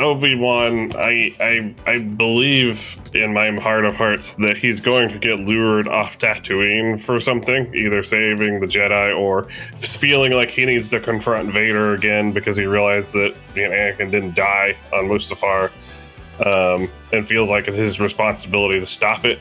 Obi 0.00 0.36
Wan, 0.36 0.94
I, 0.96 1.34
I 1.40 1.74
I 1.86 1.98
believe 1.98 2.98
in 3.14 3.32
my 3.32 3.50
heart 3.58 3.84
of 3.84 3.96
hearts 3.96 4.36
that 4.36 4.56
he's 4.56 4.78
going 4.78 5.08
to 5.08 5.18
get 5.18 5.40
lured 5.40 5.88
off 5.88 6.18
Tatooine 6.18 7.00
for 7.00 7.18
something, 7.18 7.74
either 7.74 8.02
saving 8.04 8.60
the 8.60 8.66
Jedi 8.66 9.18
or 9.18 9.44
feeling 9.76 10.32
like 10.32 10.50
he 10.50 10.64
needs 10.66 10.88
to 10.90 11.00
confront 11.00 11.52
Vader 11.52 11.94
again 11.94 12.32
because 12.32 12.56
he 12.56 12.64
realized 12.64 13.12
that 13.14 13.34
you 13.56 13.68
know, 13.68 13.74
Anakin 13.74 14.10
didn't 14.10 14.36
die 14.36 14.76
on 14.92 15.06
Mustafar, 15.08 15.72
um, 16.44 16.88
and 17.12 17.26
feels 17.26 17.50
like 17.50 17.66
it's 17.66 17.76
his 17.76 17.98
responsibility 17.98 18.78
to 18.78 18.86
stop 18.86 19.24
it. 19.24 19.40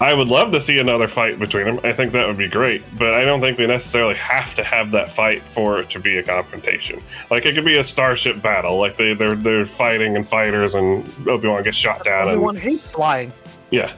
I 0.00 0.12
would 0.12 0.28
love 0.28 0.50
to 0.52 0.60
see 0.60 0.78
another 0.78 1.06
fight 1.06 1.38
between 1.38 1.66
them. 1.66 1.80
I 1.84 1.92
think 1.92 2.12
that 2.12 2.26
would 2.26 2.36
be 2.36 2.48
great, 2.48 2.82
but 2.98 3.14
I 3.14 3.24
don't 3.24 3.40
think 3.40 3.56
they 3.56 3.66
necessarily 3.66 4.16
have 4.16 4.54
to 4.56 4.64
have 4.64 4.90
that 4.90 5.10
fight 5.10 5.46
for 5.46 5.78
it 5.78 5.88
to 5.90 6.00
be 6.00 6.18
a 6.18 6.22
confrontation. 6.22 7.00
Like 7.30 7.46
it 7.46 7.54
could 7.54 7.64
be 7.64 7.76
a 7.76 7.84
starship 7.84 8.42
battle, 8.42 8.76
like 8.78 8.96
they 8.96 9.14
they're 9.14 9.36
they're 9.36 9.64
fighting 9.66 10.16
and 10.16 10.26
fighters, 10.26 10.74
and 10.74 11.06
Obi 11.28 11.46
Wan 11.48 11.62
gets 11.62 11.76
shot 11.76 12.04
down. 12.04 12.28
Everyone 12.28 12.56
And, 12.56 12.64
hates 12.64 12.90
flying. 12.92 13.32
yeah, 13.70 13.92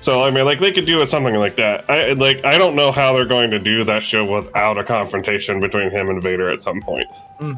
so 0.00 0.22
I 0.22 0.30
mean, 0.30 0.44
like 0.44 0.58
they 0.58 0.72
could 0.72 0.86
do 0.86 1.00
it 1.02 1.06
something 1.06 1.34
like 1.34 1.56
that. 1.56 1.88
I 1.88 2.12
like 2.12 2.44
I 2.44 2.58
don't 2.58 2.74
know 2.74 2.90
how 2.90 3.12
they're 3.12 3.26
going 3.26 3.50
to 3.50 3.58
do 3.58 3.84
that 3.84 4.02
show 4.02 4.24
without 4.24 4.78
a 4.78 4.84
confrontation 4.84 5.60
between 5.60 5.90
him 5.90 6.08
and 6.08 6.22
Vader 6.22 6.48
at 6.48 6.60
some 6.60 6.80
point. 6.80 7.06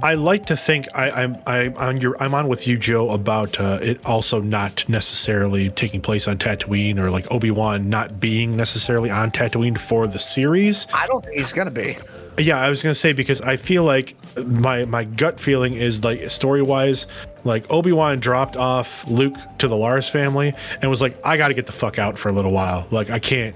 I 0.03 0.15
like 0.15 0.47
to 0.47 0.57
think 0.57 0.89
I, 0.95 1.11
I'm 1.11 1.37
I, 1.47 1.69
on 1.69 2.01
your 2.01 2.21
I'm 2.23 2.35
on 2.35 2.49
with 2.49 2.67
you, 2.67 2.77
Joe, 2.77 3.11
about 3.11 3.59
uh, 3.59 3.79
it 3.81 4.05
also 4.05 4.41
not 4.41 4.89
necessarily 4.89 5.71
taking 5.71 6.01
place 6.01 6.29
on 6.29 6.39
Tatooine 6.39 6.99
or 6.99 7.11
like 7.11 7.31
Obi 7.31 7.51
Wan 7.51 7.89
not 7.89 8.21
being 8.21 8.57
necessarily 8.57 9.11
on 9.11 9.31
Tatooine 9.31 9.79
for 9.79 10.07
the 10.07 10.19
series. 10.19 10.87
I 10.93 11.07
don't 11.07 11.25
think 11.25 11.39
he's 11.39 11.53
gonna 11.53 11.71
be. 11.71 11.97
Yeah, 12.39 12.59
I 12.59 12.69
was 12.71 12.83
gonna 12.83 12.95
say 12.95 13.13
because 13.13 13.41
I 13.41 13.57
feel 13.57 13.85
like 13.85 14.17
my 14.47 14.85
my 14.87 15.05
gut 15.05 15.39
feeling 15.39 15.75
is 15.75 16.03
like 16.05 16.31
story 16.31 16.63
wise, 16.63 17.07
like 17.45 17.71
Obi 17.71 17.93
Wan 17.93 18.21
dropped 18.21 18.57
off 18.57 19.07
Luke 19.09 19.37
to 19.59 19.69
the 19.69 19.77
Lars 19.77 20.09
family 20.09 20.55
and 20.81 20.91
was 20.91 21.03
like, 21.03 21.17
I 21.27 21.37
got 21.37 21.49
to 21.49 21.55
get 21.55 21.67
the 21.67 21.73
fuck 21.73 21.99
out 21.99 22.19
for 22.19 22.29
a 22.29 22.33
little 22.33 22.53
while. 22.53 22.87
Like 22.91 23.11
I 23.11 23.19
can't, 23.19 23.55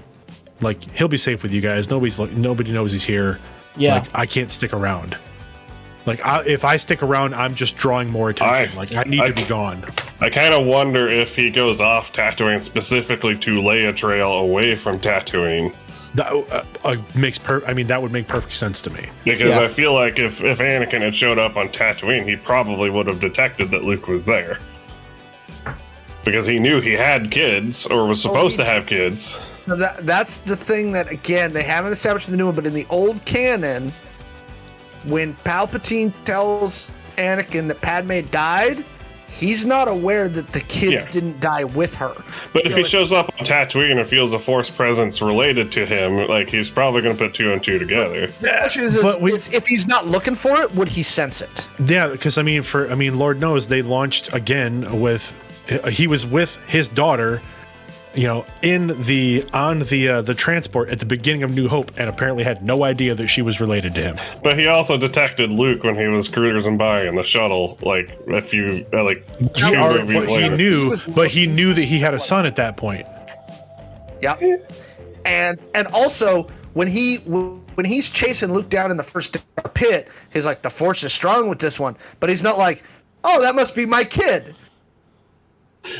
like 0.61 0.81
he'll 0.91 1.07
be 1.07 1.17
safe 1.17 1.41
with 1.43 1.51
you 1.51 1.61
guys. 1.61 1.89
Nobody's 1.89 2.19
like 2.19 2.31
nobody 2.33 2.71
knows 2.71 2.91
he's 2.91 3.03
here. 3.03 3.39
Yeah. 3.77 3.95
like 3.99 4.09
I 4.17 4.25
can't 4.25 4.51
stick 4.51 4.73
around. 4.73 5.17
Like 6.05 6.25
I, 6.25 6.43
if 6.45 6.63
I 6.63 6.77
stick 6.77 7.03
around, 7.03 7.33
I'm 7.35 7.53
just 7.53 7.75
drawing 7.77 8.09
more 8.09 8.29
attention. 8.29 8.77
I- 8.77 8.79
like 8.79 8.95
I 8.95 9.03
need 9.03 9.21
I- 9.21 9.27
to 9.27 9.33
be 9.33 9.43
gone. 9.43 9.85
I 10.19 10.29
kind 10.31 10.53
of 10.53 10.65
wonder 10.65 11.05
if 11.07 11.35
he 11.35 11.49
goes 11.51 11.79
off 11.81 12.11
Tatooine 12.13 12.61
specifically 12.61 13.35
to 13.37 13.61
lay 13.61 13.85
a 13.85 13.93
trail 13.93 14.31
away 14.33 14.73
from 14.75 14.97
Tatooine. 14.99 15.75
That 16.15 16.31
uh, 16.31 16.63
uh, 16.83 16.97
makes 17.15 17.37
per. 17.37 17.63
I 17.65 17.73
mean, 17.73 17.87
that 17.87 18.01
would 18.01 18.11
make 18.11 18.27
perfect 18.27 18.55
sense 18.55 18.81
to 18.83 18.89
me. 18.89 19.05
Because 19.23 19.49
Yeah. 19.49 19.61
I 19.61 19.67
feel 19.67 19.93
like 19.93 20.19
if, 20.19 20.41
if 20.43 20.59
Anakin 20.59 21.01
had 21.01 21.13
showed 21.13 21.37
up 21.37 21.57
on 21.57 21.69
Tatooine, 21.69 22.27
he 22.27 22.35
probably 22.35 22.89
would 22.89 23.07
have 23.07 23.19
detected 23.19 23.71
that 23.71 23.83
Luke 23.83 24.07
was 24.07 24.25
there. 24.25 24.59
Because 26.23 26.45
he 26.45 26.59
knew 26.59 26.81
he 26.81 26.93
had 26.93 27.31
kids, 27.31 27.87
or 27.87 28.05
was 28.05 28.21
supposed 28.21 28.57
to 28.57 28.65
have 28.65 28.85
kids. 28.85 29.39
So 29.67 29.75
that 29.75 30.05
that's 30.05 30.39
the 30.39 30.55
thing 30.55 30.91
that 30.93 31.11
again 31.11 31.51
they 31.51 31.63
haven't 31.63 31.91
established 31.91 32.27
in 32.27 32.31
the 32.31 32.37
new 32.37 32.45
one, 32.45 32.55
but 32.55 32.65
in 32.65 32.73
the 32.73 32.85
old 32.89 33.23
canon, 33.25 33.91
when 35.05 35.35
Palpatine 35.37 36.13
tells 36.25 36.89
Anakin 37.17 37.67
that 37.67 37.81
Padme 37.81 38.21
died, 38.31 38.85
he's 39.27 39.65
not 39.65 39.87
aware 39.87 40.27
that 40.29 40.49
the 40.49 40.61
kids 40.61 40.93
Yeah. 41.05 41.11
didn't 41.11 41.39
die 41.39 41.63
with 41.65 41.95
her. 41.95 42.13
But 42.53 42.65
if 42.65 42.71
You 42.71 42.77
he 42.77 42.83
shows 42.83 43.11
up 43.11 43.29
on 43.39 43.45
Tatooine 43.45 43.99
and 43.99 44.07
feels 44.07 44.33
a 44.33 44.39
Force 44.39 44.69
presence 44.69 45.21
related 45.21 45.71
to 45.73 45.85
him, 45.85 46.27
like 46.27 46.49
he's 46.49 46.69
probably 46.69 47.01
going 47.01 47.15
to 47.15 47.23
put 47.23 47.33
two 47.33 47.51
and 47.51 47.61
two 47.63 47.77
together. 47.79 48.27
the 48.27 48.47
question 48.59 48.83
is, 48.83 48.97
But 48.99 49.21
we- 49.21 49.33
is 49.33 49.51
if 49.53 49.65
he's 49.67 49.87
not 49.87 50.07
looking 50.07 50.35
for 50.35 50.61
it, 50.61 50.73
would 50.75 50.89
he 50.89 51.03
sense 51.03 51.41
it? 51.41 51.67
Yeah, 51.85 52.07
because 52.07 52.37
I 52.37 52.41
mean, 52.41 52.63
for 52.63 52.89
I 52.91 52.95
mean, 52.95 53.19
Lord 53.19 53.39
knows 53.39 53.67
they 53.67 53.81
launched 53.81 54.33
again 54.33 54.99
with 55.01 55.33
he 55.89 56.07
was 56.07 56.25
with 56.25 56.57
his 56.67 56.87
daughter, 56.87 57.41
you 58.17 58.23
know, 58.25 58.45
in 58.63 58.87
the 59.03 59.45
on 59.53 59.79
the 59.79 60.09
uh, 60.09 60.21
the 60.23 60.33
transport 60.33 60.89
at 60.89 60.99
the 60.99 61.05
beginning 61.05 61.43
of 61.43 61.53
New 61.55 61.67
Hope, 61.67 61.91
and 61.97 62.09
apparently 62.09 62.43
had 62.43 62.63
no 62.63 62.83
idea 62.83 63.13
that 63.13 63.27
she 63.27 63.43
was 63.43 63.61
related 63.61 63.93
to 63.93 64.01
him. 64.01 64.17
But 64.43 64.57
he 64.57 64.65
also 64.67 64.97
detected 64.97 65.53
Luke 65.53 65.83
when 65.83 65.95
he 65.95 66.07
was 66.07 66.27
cruising 66.27 66.77
by 66.77 67.05
in 67.07 67.13
the 67.13 67.23
shuttle, 67.23 67.77
like 67.83 68.17
a 68.27 68.41
few, 68.41 68.85
uh, 68.91 69.03
like 69.03 69.25
two 69.53 69.67
Or- 69.75 69.93
movies 70.03 70.25
but 70.25 70.41
he 70.41 70.49
knew, 70.49 70.95
but 71.15 71.27
he 71.29 71.45
knew 71.45 71.73
that 71.75 71.83
he 71.85 71.99
had 71.99 72.15
a 72.15 72.19
son 72.19 72.47
at 72.47 72.55
that 72.55 72.75
point. 72.75 73.05
Yeah, 74.19 74.35
And 75.23 75.61
and 75.75 75.87
also 75.93 76.47
when 76.73 76.87
he 76.87 77.17
when 77.17 77.85
he's 77.85 78.09
chasing 78.09 78.51
Luke 78.51 78.69
down 78.69 78.89
in 78.89 78.97
the 78.97 79.03
first 79.03 79.37
pit, 79.75 80.07
he's 80.33 80.45
like, 80.45 80.63
the 80.63 80.71
Force 80.71 81.03
is 81.03 81.13
strong 81.13 81.49
with 81.49 81.59
this 81.59 81.79
one, 81.79 81.95
but 82.19 82.29
he's 82.31 82.41
not 82.41 82.57
like, 82.57 82.81
oh, 83.23 83.39
that 83.41 83.53
must 83.53 83.75
be 83.75 83.85
my 83.85 84.03
kid. 84.03 84.55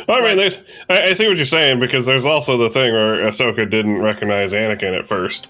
I 0.10 0.22
mean, 0.22 0.38
there's. 0.38 0.60
I, 0.90 1.04
I 1.04 1.14
see 1.14 1.28
what 1.28 1.38
you're 1.38 1.46
saying 1.46 1.80
because 1.80 2.06
there's 2.06 2.26
also 2.26 2.58
the 2.58 2.70
thing 2.70 2.92
where 2.94 3.18
Ahsoka 3.26 3.70
didn't 3.70 3.98
recognize 4.02 4.54
Anakin 4.54 4.98
at 4.98 5.06
first. 5.08 5.48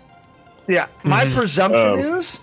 Yeah, 0.68 0.88
my 1.04 1.26
presumption 1.26 1.82
Um, 1.94 2.00
is 2.00 2.40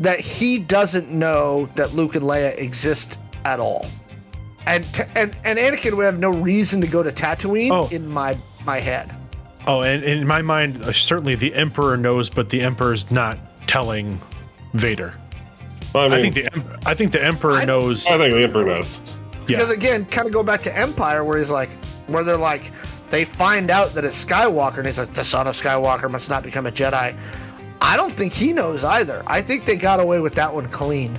that 0.00 0.20
he 0.20 0.58
doesn't 0.58 1.10
know 1.10 1.68
that 1.76 1.94
Luke 1.94 2.14
and 2.14 2.24
Leia 2.24 2.56
exist 2.58 3.18
at 3.44 3.58
all, 3.60 3.86
and 4.66 4.84
t- 4.94 5.02
and 5.16 5.34
and 5.44 5.58
Anakin 5.58 5.96
would 5.96 6.04
have 6.04 6.18
no 6.18 6.30
reason 6.30 6.80
to 6.80 6.86
go 6.86 7.02
to 7.02 7.10
Tatooine 7.10 7.70
Oh. 7.72 7.88
in 7.94 8.08
my 8.08 8.38
my 8.64 8.78
head. 8.78 9.14
Oh, 9.66 9.82
and, 9.82 10.04
and 10.04 10.20
in 10.20 10.26
my 10.28 10.42
mind, 10.42 10.80
uh, 10.84 10.92
certainly 10.92 11.34
the 11.34 11.52
Emperor 11.54 11.96
knows, 11.96 12.30
but 12.30 12.50
the 12.50 12.60
Emperor's 12.62 13.10
not 13.10 13.36
telling 13.66 14.20
Vader. 14.74 15.14
Well, 15.92 16.04
I, 16.04 16.08
mean, 16.08 16.18
I 16.18 16.20
think 16.22 16.34
the 16.36 16.78
I 16.88 16.94
think 16.94 17.10
the 17.12 17.24
Emperor 17.24 17.54
I- 17.56 17.64
knows. 17.64 18.06
I 18.06 18.16
think 18.16 18.32
the 18.32 18.42
Emperor 18.44 18.64
knows. 18.64 19.00
Yeah, 19.48 19.56
Because 19.58 19.70
again, 19.70 20.04
kind 20.06 20.26
of 20.26 20.32
go 20.34 20.42
back 20.42 20.62
to 20.62 20.76
Empire, 20.76 21.24
where 21.24 21.38
he's 21.38 21.50
like, 21.50 21.70
where 22.08 22.24
they're 22.24 22.36
like, 22.36 22.72
they 23.10 23.24
find 23.24 23.70
out 23.70 23.94
that 23.94 24.04
it's 24.04 24.24
Skywalker, 24.24 24.78
and 24.78 24.86
he's 24.86 24.98
like, 24.98 25.14
the 25.14 25.24
son 25.24 25.46
of 25.46 25.54
Skywalker 25.56 26.10
must 26.10 26.28
not 26.28 26.42
become 26.42 26.66
a 26.66 26.70
Jedi. 26.72 27.16
I 27.80 27.96
don't 27.96 28.12
think 28.12 28.32
he 28.32 28.52
knows 28.52 28.82
either. 28.84 29.22
I 29.26 29.40
think 29.40 29.64
they 29.64 29.76
got 29.76 30.00
away 30.00 30.20
with 30.20 30.34
that 30.34 30.52
one 30.52 30.66
clean. 30.68 31.16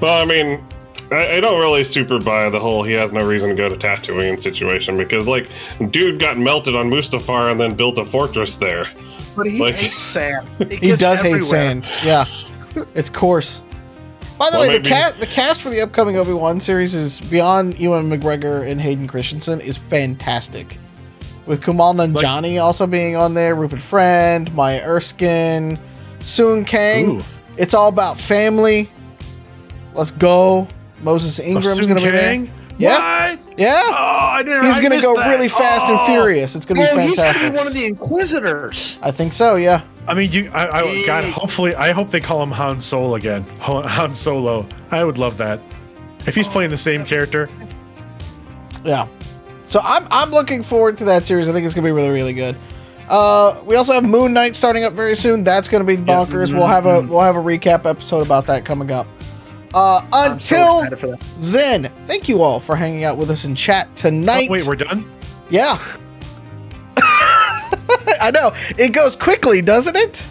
Well, 0.00 0.20
I 0.22 0.26
mean, 0.26 0.62
I, 1.10 1.36
I 1.36 1.40
don't 1.40 1.60
really 1.60 1.84
super 1.84 2.18
buy 2.18 2.50
the 2.50 2.58
whole 2.60 2.82
he 2.82 2.92
has 2.92 3.12
no 3.12 3.24
reason 3.24 3.50
to 3.50 3.54
go 3.54 3.68
to 3.68 3.76
Tatooine 3.76 4.38
situation 4.38 4.96
because, 4.96 5.28
like, 5.28 5.50
dude 5.90 6.18
got 6.20 6.36
melted 6.36 6.74
on 6.76 6.90
Mustafar 6.90 7.50
and 7.50 7.58
then 7.60 7.74
built 7.74 7.96
a 7.98 8.04
fortress 8.04 8.56
there. 8.56 8.88
But 9.36 9.46
he 9.46 9.60
Like- 9.60 9.76
hates 9.76 10.00
sand. 10.02 10.46
It 10.60 10.72
He 10.72 10.78
gets 10.88 11.00
does 11.00 11.20
hate 11.20 11.44
sand. 11.44 11.86
Yeah, 12.04 12.26
it's 12.94 13.08
coarse. 13.08 13.62
By 14.44 14.50
the 14.50 14.58
Well, 14.58 14.68
way, 14.68 14.76
the 14.76 14.86
cast 14.86 15.20
the 15.20 15.26
cast 15.26 15.62
for 15.62 15.70
the 15.70 15.80
upcoming 15.80 16.18
Obi 16.18 16.34
Wan 16.34 16.60
series 16.60 16.94
is 16.94 17.18
beyond 17.18 17.78
Ewan 17.78 18.10
McGregor 18.10 18.70
and 18.70 18.78
Hayden 18.78 19.06
Christensen 19.06 19.62
is 19.62 19.78
fantastic. 19.78 20.78
With 21.46 21.62
Kumail 21.62 21.94
Nanjiani 21.94 22.62
also 22.62 22.86
being 22.86 23.16
on 23.16 23.32
there, 23.32 23.54
Rupert 23.54 23.80
Friend, 23.80 24.54
Maya 24.54 24.82
Erskine, 24.84 25.78
Sung 26.20 26.66
Kang. 26.66 27.20
Ooh. 27.20 27.22
It's 27.56 27.72
all 27.72 27.88
about 27.88 28.20
family. 28.20 28.90
Let's 29.94 30.10
go. 30.10 30.68
Moses 31.00 31.40
oh, 31.40 31.44
Ingram's 31.44 31.76
Sun 31.76 31.86
gonna 31.88 31.94
be 32.00 32.10
there. 32.10 32.20
Kang? 32.20 32.50
Yeah, 32.76 33.30
What? 33.30 33.43
Yeah. 33.56 33.82
Oh, 33.86 34.28
I 34.32 34.42
didn't. 34.42 34.64
He's 34.64 34.78
I 34.78 34.82
gonna 34.82 35.00
go 35.02 35.16
that. 35.16 35.28
really 35.28 35.48
fast 35.48 35.86
and 35.88 35.98
Oh. 36.00 36.06
furious. 36.06 36.54
It's 36.54 36.64
gonna 36.66 36.80
be 36.80 36.86
Oh, 36.90 36.98
he's 36.98 37.16
fantastic. 37.20 37.42
gonna 37.42 37.52
be 37.52 37.56
one 37.58 37.66
of 37.66 37.72
the 37.74 37.86
Inquisitors. 37.86 38.98
I 39.02 39.10
think 39.10 39.32
so. 39.32 39.56
Yeah. 39.56 39.82
I 40.06 40.14
mean, 40.14 40.30
you. 40.32 40.50
I, 40.52 40.80
I 40.80 41.02
God. 41.06 41.24
Hopefully, 41.24 41.74
I 41.74 41.92
hope 41.92 42.10
they 42.10 42.20
call 42.20 42.42
him 42.42 42.50
Han 42.50 42.78
Solo 42.80 43.14
again. 43.14 43.44
Han 43.60 43.84
Han 43.84 44.12
Solo. 44.12 44.66
I 44.90 45.02
would 45.04 45.18
love 45.18 45.36
that. 45.38 45.60
If 46.26 46.34
he's 46.34 46.48
playing 46.48 46.70
the 46.70 46.78
same 46.78 47.04
character. 47.04 47.48
Yeah. 48.84 49.06
So 49.66 49.80
I'm 49.82 50.06
I'm 50.10 50.30
looking 50.30 50.62
forward 50.62 50.98
to 50.98 51.04
that 51.06 51.24
series. 51.24 51.48
I 51.48 51.52
think 51.52 51.64
it's 51.64 51.74
gonna 51.74 51.86
be 51.86 51.92
really 51.92 52.10
really 52.10 52.34
good. 52.34 52.56
Uh, 53.08 53.56
we 53.66 53.76
also 53.76 53.92
have 53.92 54.04
Moon 54.04 54.32
Knight 54.32 54.56
starting 54.56 54.84
up 54.84 54.92
very 54.94 55.14
soon. 55.16 55.44
That's 55.44 55.68
gonna 55.68 55.84
be 55.84 55.96
bonkers. 55.96 56.52
We'll 56.54 56.66
have 56.66 56.86
a 56.86 57.02
we'll 57.02 57.20
have 57.20 57.36
a 57.36 57.40
recap 57.40 57.84
episode 57.86 58.22
about 58.24 58.46
that 58.46 58.64
coming 58.64 58.90
up. 58.90 59.06
Uh, 59.74 60.06
I'm 60.12 60.38
so 60.38 60.80
until 60.82 60.96
for 60.96 61.06
that. 61.08 61.20
then, 61.38 61.90
thank 62.06 62.28
you 62.28 62.42
all 62.42 62.60
for 62.60 62.76
hanging 62.76 63.02
out 63.04 63.18
with 63.18 63.28
us 63.30 63.44
in 63.44 63.54
chat 63.56 63.88
Oh, 63.90 63.96
tonight. 63.96 64.48
wait, 64.48 64.64
we're 64.66 64.76
done. 64.76 65.04
yeah. 65.50 65.82
I 66.96 68.30
know 68.32 68.52
it 68.78 68.92
goes 68.92 69.16
quickly, 69.16 69.60
doesn't 69.60 69.96
it? 69.96 70.26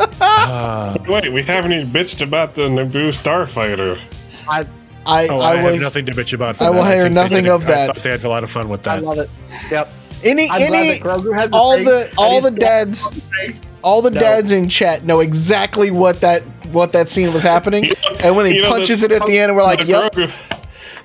Uh, 0.00 0.96
Wait, 1.08 1.32
we 1.32 1.42
haven't 1.42 1.72
even 1.72 1.88
bitched 1.88 2.20
about 2.22 2.54
the 2.54 2.62
Naboo 2.62 3.10
Starfighter. 3.12 4.00
I 4.48 4.66
I 5.06 5.28
oh, 5.28 5.38
I, 5.38 5.52
I, 5.52 5.62
will 5.62 5.72
have 5.72 5.80
nothing 5.80 6.06
to 6.06 6.12
bitch 6.12 6.32
about. 6.32 6.56
For 6.56 6.64
I 6.64 6.70
will 6.70 6.82
that. 6.82 6.94
hear 6.94 7.02
think 7.04 7.14
they 7.14 7.22
nothing 7.22 7.44
did 7.44 7.50
a- 7.50 7.54
of 7.54 7.62
I 7.64 7.66
that. 7.66 7.86
thought 7.86 7.96
they 8.02 8.10
had 8.10 8.24
a 8.24 8.28
lot 8.28 8.42
of 8.42 8.50
fun 8.50 8.68
with 8.68 8.82
that. 8.82 8.98
I 8.98 9.00
love 9.00 9.18
it. 9.18 9.30
Yep. 9.70 9.92
any 10.24 10.50
I'm 10.50 10.58
glad 10.58 10.72
any 10.72 10.88
that 10.98 11.00
Grogu 11.00 11.34
has 11.36 11.50
the 11.50 11.56
all 11.56 11.76
the 11.78 12.06
and 12.08 12.14
all 12.18 12.40
the 12.40 12.50
got- 12.50 12.58
dads 12.60 13.08
all 13.82 14.02
the 14.02 14.10
No. 14.10 14.20
dads 14.20 14.52
in 14.52 14.68
chat 14.68 15.04
know 15.04 15.20
exactly 15.20 15.90
what 15.90 16.20
that 16.20 16.42
what 16.72 16.92
that 16.92 17.08
scene 17.08 17.32
was 17.32 17.42
happening, 17.42 17.84
You 17.84 17.90
know- 17.90 18.16
and 18.20 18.36
when 18.36 18.46
he 18.46 18.56
you 18.56 18.62
know, 18.62 18.70
punches 18.70 19.00
the- 19.00 19.06
it 19.06 19.12
at 19.12 19.24
the 19.26 19.38
end, 19.38 19.54
we're 19.54 19.62
like, 19.62 19.78
the 19.80 19.84
"Yep." 19.86 20.12
Grogu, 20.14 20.32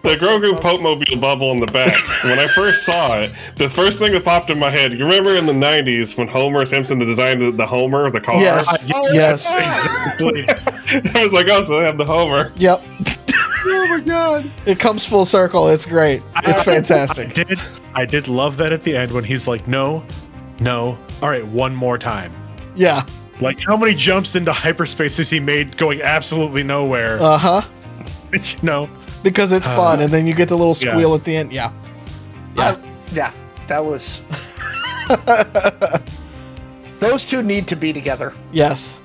the 0.03 0.15
Grogu 0.17 0.59
Pope 0.59 0.81
Mobile 0.81 1.17
bubble 1.17 1.51
in 1.51 1.59
the 1.59 1.67
back. 1.67 1.95
When 2.23 2.39
I 2.39 2.47
first 2.47 2.83
saw 2.83 3.19
it, 3.19 3.31
the 3.57 3.69
first 3.69 3.99
thing 3.99 4.11
that 4.13 4.25
popped 4.25 4.49
in 4.49 4.57
my 4.57 4.71
head, 4.71 4.93
you 4.93 5.05
remember 5.05 5.35
in 5.37 5.45
the 5.45 5.53
90s 5.53 6.17
when 6.17 6.27
Homer 6.27 6.65
Simpson 6.65 6.97
designed 6.97 7.39
the, 7.41 7.51
the 7.51 7.67
Homer, 7.67 8.09
the 8.09 8.19
car? 8.19 8.41
Yes. 8.41 8.91
Oh, 8.95 9.11
yes. 9.13 9.47
Exactly. 10.17 10.45
I 11.19 11.23
was 11.23 11.33
like, 11.33 11.47
oh, 11.49 11.61
so 11.61 11.79
they 11.79 11.85
have 11.85 11.97
the 11.99 12.05
Homer. 12.05 12.51
Yep. 12.57 12.83
Oh 13.63 13.87
my 13.87 13.99
god. 13.99 14.51
It 14.65 14.79
comes 14.79 15.05
full 15.05 15.23
circle. 15.23 15.69
It's 15.69 15.85
great. 15.85 16.23
It's 16.45 16.63
fantastic. 16.63 17.27
I 17.27 17.29
fantastic. 17.29 17.47
did. 17.47 17.59
I 17.93 18.05
did 18.05 18.27
love 18.27 18.57
that 18.57 18.73
at 18.73 18.81
the 18.81 18.97
end 18.97 19.11
when 19.11 19.23
he's 19.23 19.47
like, 19.47 19.67
"No, 19.67 20.03
no, 20.59 20.97
all 21.21 21.29
right, 21.29 21.45
one 21.45 21.75
more 21.75 21.99
time." 21.99 22.33
Yeah. 22.75 23.05
Like, 23.39 23.59
how 23.59 23.75
many 23.75 23.95
jumps 23.95 24.35
into 24.35 24.53
hyperspace 24.53 25.17
has 25.17 25.29
he 25.29 25.39
made 25.39 25.77
going 25.77 26.01
absolutely 26.01 26.63
nowhere? 26.63 27.21
Uh 27.21 27.37
huh. 27.37 27.61
you 28.33 28.39
know, 28.61 28.89
Because 29.23 29.51
it's 29.51 29.65
fun, 29.67 30.01
and 30.01 30.11
then 30.11 30.25
you 30.25 30.33
get 30.33 30.47
the 30.49 30.57
little 30.57 30.75
yeah. 30.79 30.91
squeal 30.91 31.15
at 31.15 31.23
the 31.23 31.35
end. 31.35 31.51
Yeah. 31.51 31.71
Yeah. 32.55 32.79
yeah. 33.11 33.33
That 33.67 33.83
was. 33.83 34.21
Those 36.99 37.25
two 37.25 37.41
need 37.41 37.67
to 37.69 37.75
be 37.75 37.91
together. 37.93 38.33
Yes. 38.51 39.01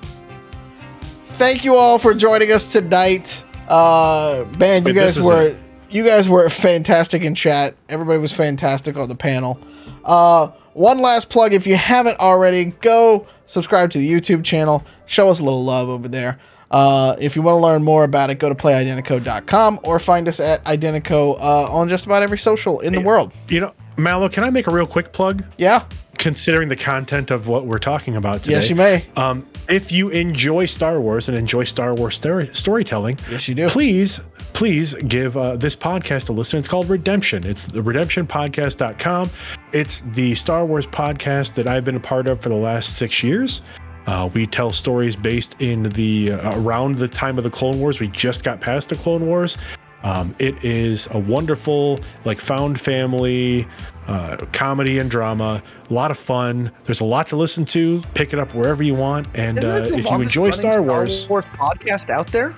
Thank 1.25 1.65
you 1.65 1.75
all 1.75 1.99
for 1.99 2.15
joining 2.15 2.53
us 2.53 2.71
tonight. 2.73 3.43
Uh, 3.69 4.45
man, 4.59 4.83
But 4.83 4.95
you 4.95 5.01
guys 5.01 5.19
were 5.21 5.49
it. 5.49 5.57
you 5.91 6.05
guys 6.05 6.29
were 6.29 6.49
fantastic 6.51 7.23
in 7.23 7.35
chat. 7.35 7.75
Everybody 7.89 8.19
was 8.19 8.33
fantastic 8.33 8.97
on 8.97 9.09
the 9.09 9.15
panel. 9.15 9.59
Uh, 10.05 10.49
one 10.75 11.01
last 11.01 11.31
plug: 11.31 11.53
if 11.53 11.67
you 11.67 11.77
haven't 11.77 12.21
already, 12.21 12.67
go 12.67 13.27
subscribe 13.47 13.91
to 13.93 13.99
the 13.99 14.11
YouTube 14.11 14.45
channel. 14.45 14.85
Show 15.07 15.29
us 15.29 15.41
a 15.41 15.45
little 15.45 15.65
love 15.65 15.89
over 15.89 16.09
there. 16.09 16.39
Uh, 16.71 17.15
if 17.21 17.37
you 17.37 17.43
want 17.43 17.55
to 17.57 17.61
learn 17.61 17.83
more 17.85 18.03
about 18.05 18.29
it, 18.29 18.41
go 18.41 18.49
to 18.49 18.55
playidentico.com 18.55 19.79
or 19.85 19.99
find 19.99 20.27
us 20.29 20.41
at 20.41 20.65
Identico 20.65 21.39
uh, 21.41 21.71
on 21.71 21.89
just 21.89 22.07
about 22.07 22.23
every 22.23 22.39
social 22.39 22.81
in 22.81 22.93
the 22.93 23.01
world. 23.01 23.33
you 23.49 23.61
know, 23.61 23.73
Mallow, 23.97 24.29
can 24.29 24.45
I 24.45 24.51
make 24.51 24.67
a 24.67 24.71
real 24.71 24.87
quick 24.87 25.13
plug? 25.13 25.45
Yeah. 25.59 25.85
Considering 26.19 26.69
the 26.69 26.77
content 26.77 27.31
of 27.31 27.47
what 27.47 27.67
we're 27.67 27.79
talking 27.79 28.17
about 28.17 28.43
today, 28.43 28.57
Yes, 28.57 28.69
you 28.69 28.75
may. 28.75 29.07
Um, 29.17 29.47
if 29.69 29.93
you 29.93 30.09
enjoy 30.09 30.67
Star 30.67 31.01
Wars 31.01 31.29
and 31.29 31.37
enjoy 31.39 31.65
Star 31.65 31.95
Wars 31.95 32.17
story- 32.17 32.49
storytelling, 32.53 33.19
Yes, 33.31 33.47
you 33.49 33.55
do. 33.55 33.69
Please, 33.69 34.21
please 34.53 34.95
give 34.95 35.37
uh, 35.37 35.57
this 35.57 35.77
podcast 35.77 36.31
a 36.31 36.33
listen. 36.33 36.59
It's 36.59 36.69
called 36.69 36.89
Redemption. 36.91 37.45
It's 37.45 37.67
the 37.67 37.81
redemptionpodcast.com. 37.83 39.31
It's 39.77 40.01
the 40.01 40.35
Star 40.35 40.65
Wars 40.65 40.87
podcast 40.87 41.53
that 41.57 41.67
I've 41.67 41.85
been 41.85 41.97
a 41.97 42.01
part 42.01 42.29
of 42.29 42.41
for 42.41 42.49
the 42.49 42.55
last 42.55 42.97
six 42.97 43.23
years. 43.23 43.61
Uh, 44.07 44.31
we 44.33 44.47
tell 44.47 44.73
stories 44.73 45.17
based 45.17 45.55
in 45.61 45.91
the 45.91 46.33
uh, 46.33 46.59
around 46.59 46.95
the 46.95 47.07
time 47.07 47.37
of 47.37 47.45
the 47.45 47.51
Clone 47.51 47.79
Wars. 47.79 48.01
We 48.01 48.09
just 48.09 48.43
got 48.43 48.59
past 48.59 48.89
the 48.89 48.95
Clone 48.95 49.27
Wars. 49.27 49.59
Um, 50.03 50.35
it 50.39 50.65
is 50.65 51.09
a 51.11 51.19
wonderful, 51.19 52.01
like, 52.25 52.41
found 52.41 52.81
family 52.81 53.69
uh, 54.07 54.39
comedy 54.51 54.99
and 54.99 55.11
drama. 55.11 55.63
A 55.91 55.93
lot 55.93 56.11
of 56.11 56.17
fun. 56.17 56.73
There's 56.85 57.01
a 57.01 57.05
lot 57.05 57.27
to 57.27 57.37
listen 57.37 57.67
to. 57.67 58.03
Pick 58.15 58.33
it 58.33 58.39
up 58.39 58.55
wherever 58.55 58.83
you 58.83 58.95
want. 58.95 59.27
And 59.35 59.63
uh, 59.63 59.89
if 59.91 60.11
you 60.11 60.23
enjoy 60.23 60.45
running 60.45 60.59
Star 60.59 60.81
Wars, 60.81 61.27
podcast 61.27 62.09
out 62.09 62.29
there. 62.29 62.55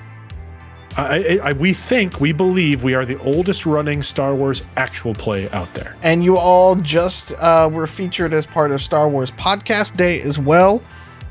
I, 0.99 1.39
I, 1.43 1.53
we 1.53 1.73
think, 1.73 2.21
we 2.21 2.33
believe 2.33 2.83
we 2.83 2.95
are 2.95 3.05
the 3.05 3.19
oldest 3.21 3.67
running 3.67 4.03
Star 4.03 4.35
Wars 4.35 4.63
actual 4.77 5.15
play 5.15 5.49
out 5.51 5.73
there. 5.75 5.97
and 6.03 6.25
you 6.25 6.37
all 6.37 6.75
just 6.77 7.33
uh, 7.33 7.69
were 7.73 7.87
featured 7.87 8.35
as 8.35 8.47
part 8.47 8.71
of 8.73 8.83
Star 8.83 9.09
Wars 9.09 9.31
Podcast 9.33 9.97
Day 9.97 10.21
as 10.23 10.39
well. 10.39 10.83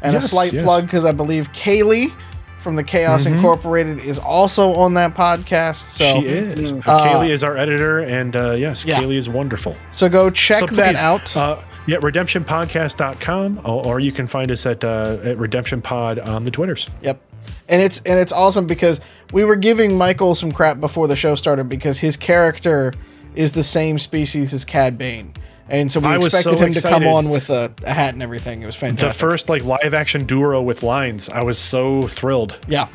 And 0.01 0.15
a 0.15 0.21
slight 0.21 0.53
yes. 0.53 0.63
plug 0.63 0.83
because 0.85 1.05
I 1.05 1.11
believe 1.11 1.51
Kaylee 1.53 2.13
from 2.59 2.75
the 2.75 2.83
Chaos 2.83 3.25
Incorporated 3.25 3.99
is 3.99 4.19
also 4.19 4.71
on 4.73 4.93
that 4.93 5.15
podcast. 5.15 5.75
So 5.85 6.03
Mm-hmm. 6.05 6.55
she 6.55 6.61
is. 6.63 6.71
Uh, 6.73 6.77
Uh, 6.85 7.05
Kaylee 7.05 7.29
is 7.29 7.43
our 7.43 7.57
editor, 7.57 7.99
and 7.99 8.35
uh, 8.35 8.51
yes, 8.51 8.85
Yeah. 8.85 8.99
Kaylee 9.01 9.17
is 9.17 9.27
wonderful. 9.27 9.75
so 9.91 10.07
go 10.07 10.29
check 10.29 10.57
So 10.59 10.65
that 10.67 10.95
out. 10.95 11.35
Uh, 11.35 11.57
yeah, 11.87 11.97
redemptionpodcast.com, 11.97 13.61
or, 13.63 13.99
you 13.99 14.11
can 14.11 14.27
find 14.27 14.51
us 14.51 14.65
at, 14.65 14.83
uh, 14.83 15.17
at 15.23 15.37
Redemption 15.37 15.81
Pod 15.81 16.19
on 16.19 16.43
the 16.43 16.51
Twitters. 16.51 16.89
Yep. 17.01 17.21
And 17.69 17.81
it's 17.81 18.01
and 18.05 18.19
it's 18.19 18.31
awesome 18.31 18.67
because 18.67 18.99
we 19.31 19.45
were 19.45 19.55
giving 19.55 19.97
Michael 19.97 20.35
some 20.35 20.51
crap 20.51 20.79
before 20.79 21.07
the 21.07 21.15
show 21.15 21.35
started 21.35 21.69
because 21.69 21.97
his 21.97 22.17
character 22.17 22.93
is 23.35 23.53
the 23.53 23.63
same 23.63 23.99
species 23.99 24.53
as 24.53 24.65
Cad 24.65 24.97
Bane. 24.97 25.33
And 25.69 25.91
so 25.91 25.99
we 25.99 26.07
I 26.07 26.15
expected 26.15 26.57
so 26.57 26.65
him 26.65 26.73
to 26.73 26.81
come 26.81 27.05
on 27.05 27.29
with 27.29 27.49
a, 27.49 27.73
a 27.83 27.93
hat 27.93 28.13
and 28.13 28.23
everything. 28.23 28.61
It 28.61 28.65
was 28.65 28.75
fantastic. 28.75 29.09
The 29.09 29.19
first 29.19 29.49
like 29.49 29.63
live 29.63 29.93
action 29.93 30.25
duo 30.25 30.61
with 30.61 30.83
lines. 30.83 31.29
I 31.29 31.41
was 31.41 31.57
so 31.57 32.03
thrilled. 32.03 32.57
Yeah. 32.67 32.87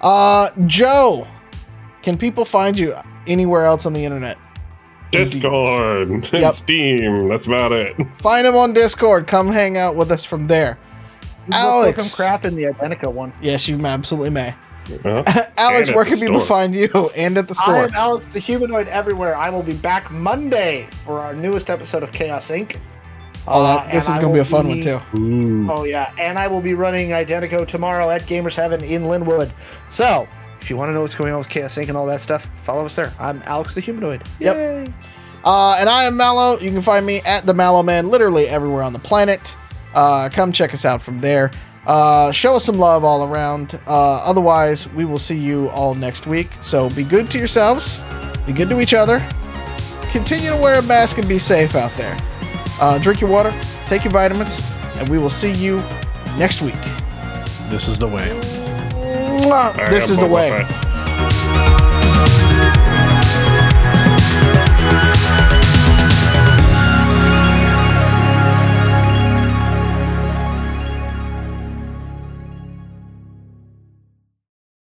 Uh, 0.00 0.50
Joe, 0.66 1.26
can 2.02 2.18
people 2.18 2.44
find 2.44 2.78
you 2.78 2.94
anywhere 3.26 3.64
else 3.64 3.86
on 3.86 3.92
the 3.92 4.04
internet? 4.04 4.36
Discord 5.14 6.08
and 6.10 6.32
Yep. 6.32 6.52
Steam. 6.54 7.28
That's 7.28 7.46
about 7.46 7.72
it. 7.72 7.96
Find 8.18 8.46
him 8.46 8.56
on 8.56 8.72
Discord. 8.72 9.26
Come 9.26 9.48
hang 9.50 9.76
out 9.76 9.96
with 9.96 10.10
us 10.10 10.24
from 10.24 10.46
there. 10.46 10.78
Alex. 11.52 11.98
Alex. 11.98 12.16
crap 12.16 12.44
in 12.44 12.56
the 12.56 12.64
Identico 12.64 13.12
one. 13.12 13.32
Yes, 13.42 13.68
you 13.68 13.84
absolutely 13.84 14.30
may. 14.30 14.54
Well, 15.02 15.24
Alex, 15.56 15.90
where 15.90 16.04
the 16.04 16.10
can 16.10 16.20
people 16.20 16.40
find 16.40 16.74
you? 16.74 17.10
And 17.16 17.36
at 17.38 17.48
the 17.48 17.54
store? 17.54 17.74
I 17.74 17.88
store. 17.88 17.88
am 17.88 17.94
Alex 17.94 18.26
the 18.32 18.40
Humanoid 18.40 18.88
everywhere. 18.88 19.34
I 19.36 19.48
will 19.50 19.62
be 19.62 19.72
back 19.74 20.10
Monday 20.10 20.88
for 21.04 21.20
our 21.20 21.34
newest 21.34 21.70
episode 21.70 22.02
of 22.02 22.12
Chaos 22.12 22.50
Inc. 22.50 22.76
Oh, 23.46 23.62
Uh, 23.64 23.90
this 23.90 24.04
is 24.08 24.18
going 24.18 24.20
to 24.20 24.26
be 24.28 24.32
a 24.32 24.36
will 24.38 24.44
fun 24.44 24.68
one, 24.68 24.80
too. 24.80 25.00
Ooh. 25.16 25.70
Oh 25.70 25.84
yeah, 25.84 26.12
and 26.18 26.38
I 26.38 26.48
will 26.48 26.62
be 26.62 26.72
running 26.74 27.10
Identico 27.10 27.66
tomorrow 27.66 28.08
at 28.08 28.22
Gamers 28.22 28.56
Heaven 28.56 28.82
in 28.82 29.06
Linwood. 29.06 29.52
So, 29.88 30.26
if 30.64 30.70
you 30.70 30.78
want 30.78 30.88
to 30.88 30.94
know 30.94 31.02
what's 31.02 31.14
going 31.14 31.30
on 31.30 31.36
with 31.36 31.50
Chaos 31.50 31.76
Inc. 31.76 31.88
and 31.88 31.96
all 31.96 32.06
that 32.06 32.22
stuff, 32.22 32.48
follow 32.62 32.86
us 32.86 32.96
there. 32.96 33.12
I'm 33.18 33.42
Alex 33.44 33.74
the 33.74 33.82
Humanoid. 33.82 34.22
Yep. 34.40 34.56
Yay. 34.56 34.94
Uh, 35.44 35.76
and 35.78 35.90
I 35.90 36.04
am 36.04 36.16
Mallow. 36.16 36.58
You 36.58 36.70
can 36.70 36.80
find 36.80 37.04
me 37.04 37.20
at 37.26 37.44
the 37.44 37.52
Mallow 37.52 37.82
Man 37.82 38.08
literally 38.08 38.48
everywhere 38.48 38.82
on 38.82 38.94
the 38.94 38.98
planet. 38.98 39.54
Uh, 39.92 40.30
come 40.32 40.52
check 40.52 40.72
us 40.72 40.86
out 40.86 41.02
from 41.02 41.20
there. 41.20 41.50
Uh, 41.86 42.32
show 42.32 42.56
us 42.56 42.64
some 42.64 42.78
love 42.78 43.04
all 43.04 43.28
around. 43.28 43.78
Uh, 43.86 44.14
otherwise, 44.16 44.88
we 44.88 45.04
will 45.04 45.18
see 45.18 45.36
you 45.36 45.68
all 45.68 45.94
next 45.94 46.26
week. 46.26 46.48
So 46.62 46.88
be 46.88 47.04
good 47.04 47.30
to 47.32 47.38
yourselves, 47.38 48.00
be 48.46 48.54
good 48.54 48.70
to 48.70 48.80
each 48.80 48.94
other, 48.94 49.22
continue 50.12 50.48
to 50.48 50.56
wear 50.56 50.78
a 50.78 50.82
mask 50.82 51.18
and 51.18 51.28
be 51.28 51.38
safe 51.38 51.74
out 51.74 51.92
there. 51.92 52.16
Uh, 52.80 52.96
drink 52.96 53.20
your 53.20 53.28
water, 53.28 53.52
take 53.86 54.02
your 54.02 54.14
vitamins, 54.14 54.56
and 54.96 55.10
we 55.10 55.18
will 55.18 55.28
see 55.28 55.52
you 55.52 55.76
next 56.38 56.62
week. 56.62 56.80
This 57.68 57.86
is 57.86 57.98
the 57.98 58.08
way. 58.08 58.53
Mwah. 59.42 59.90
This 59.90 60.10
is 60.10 60.18
the 60.18 60.26
way. 60.26 60.66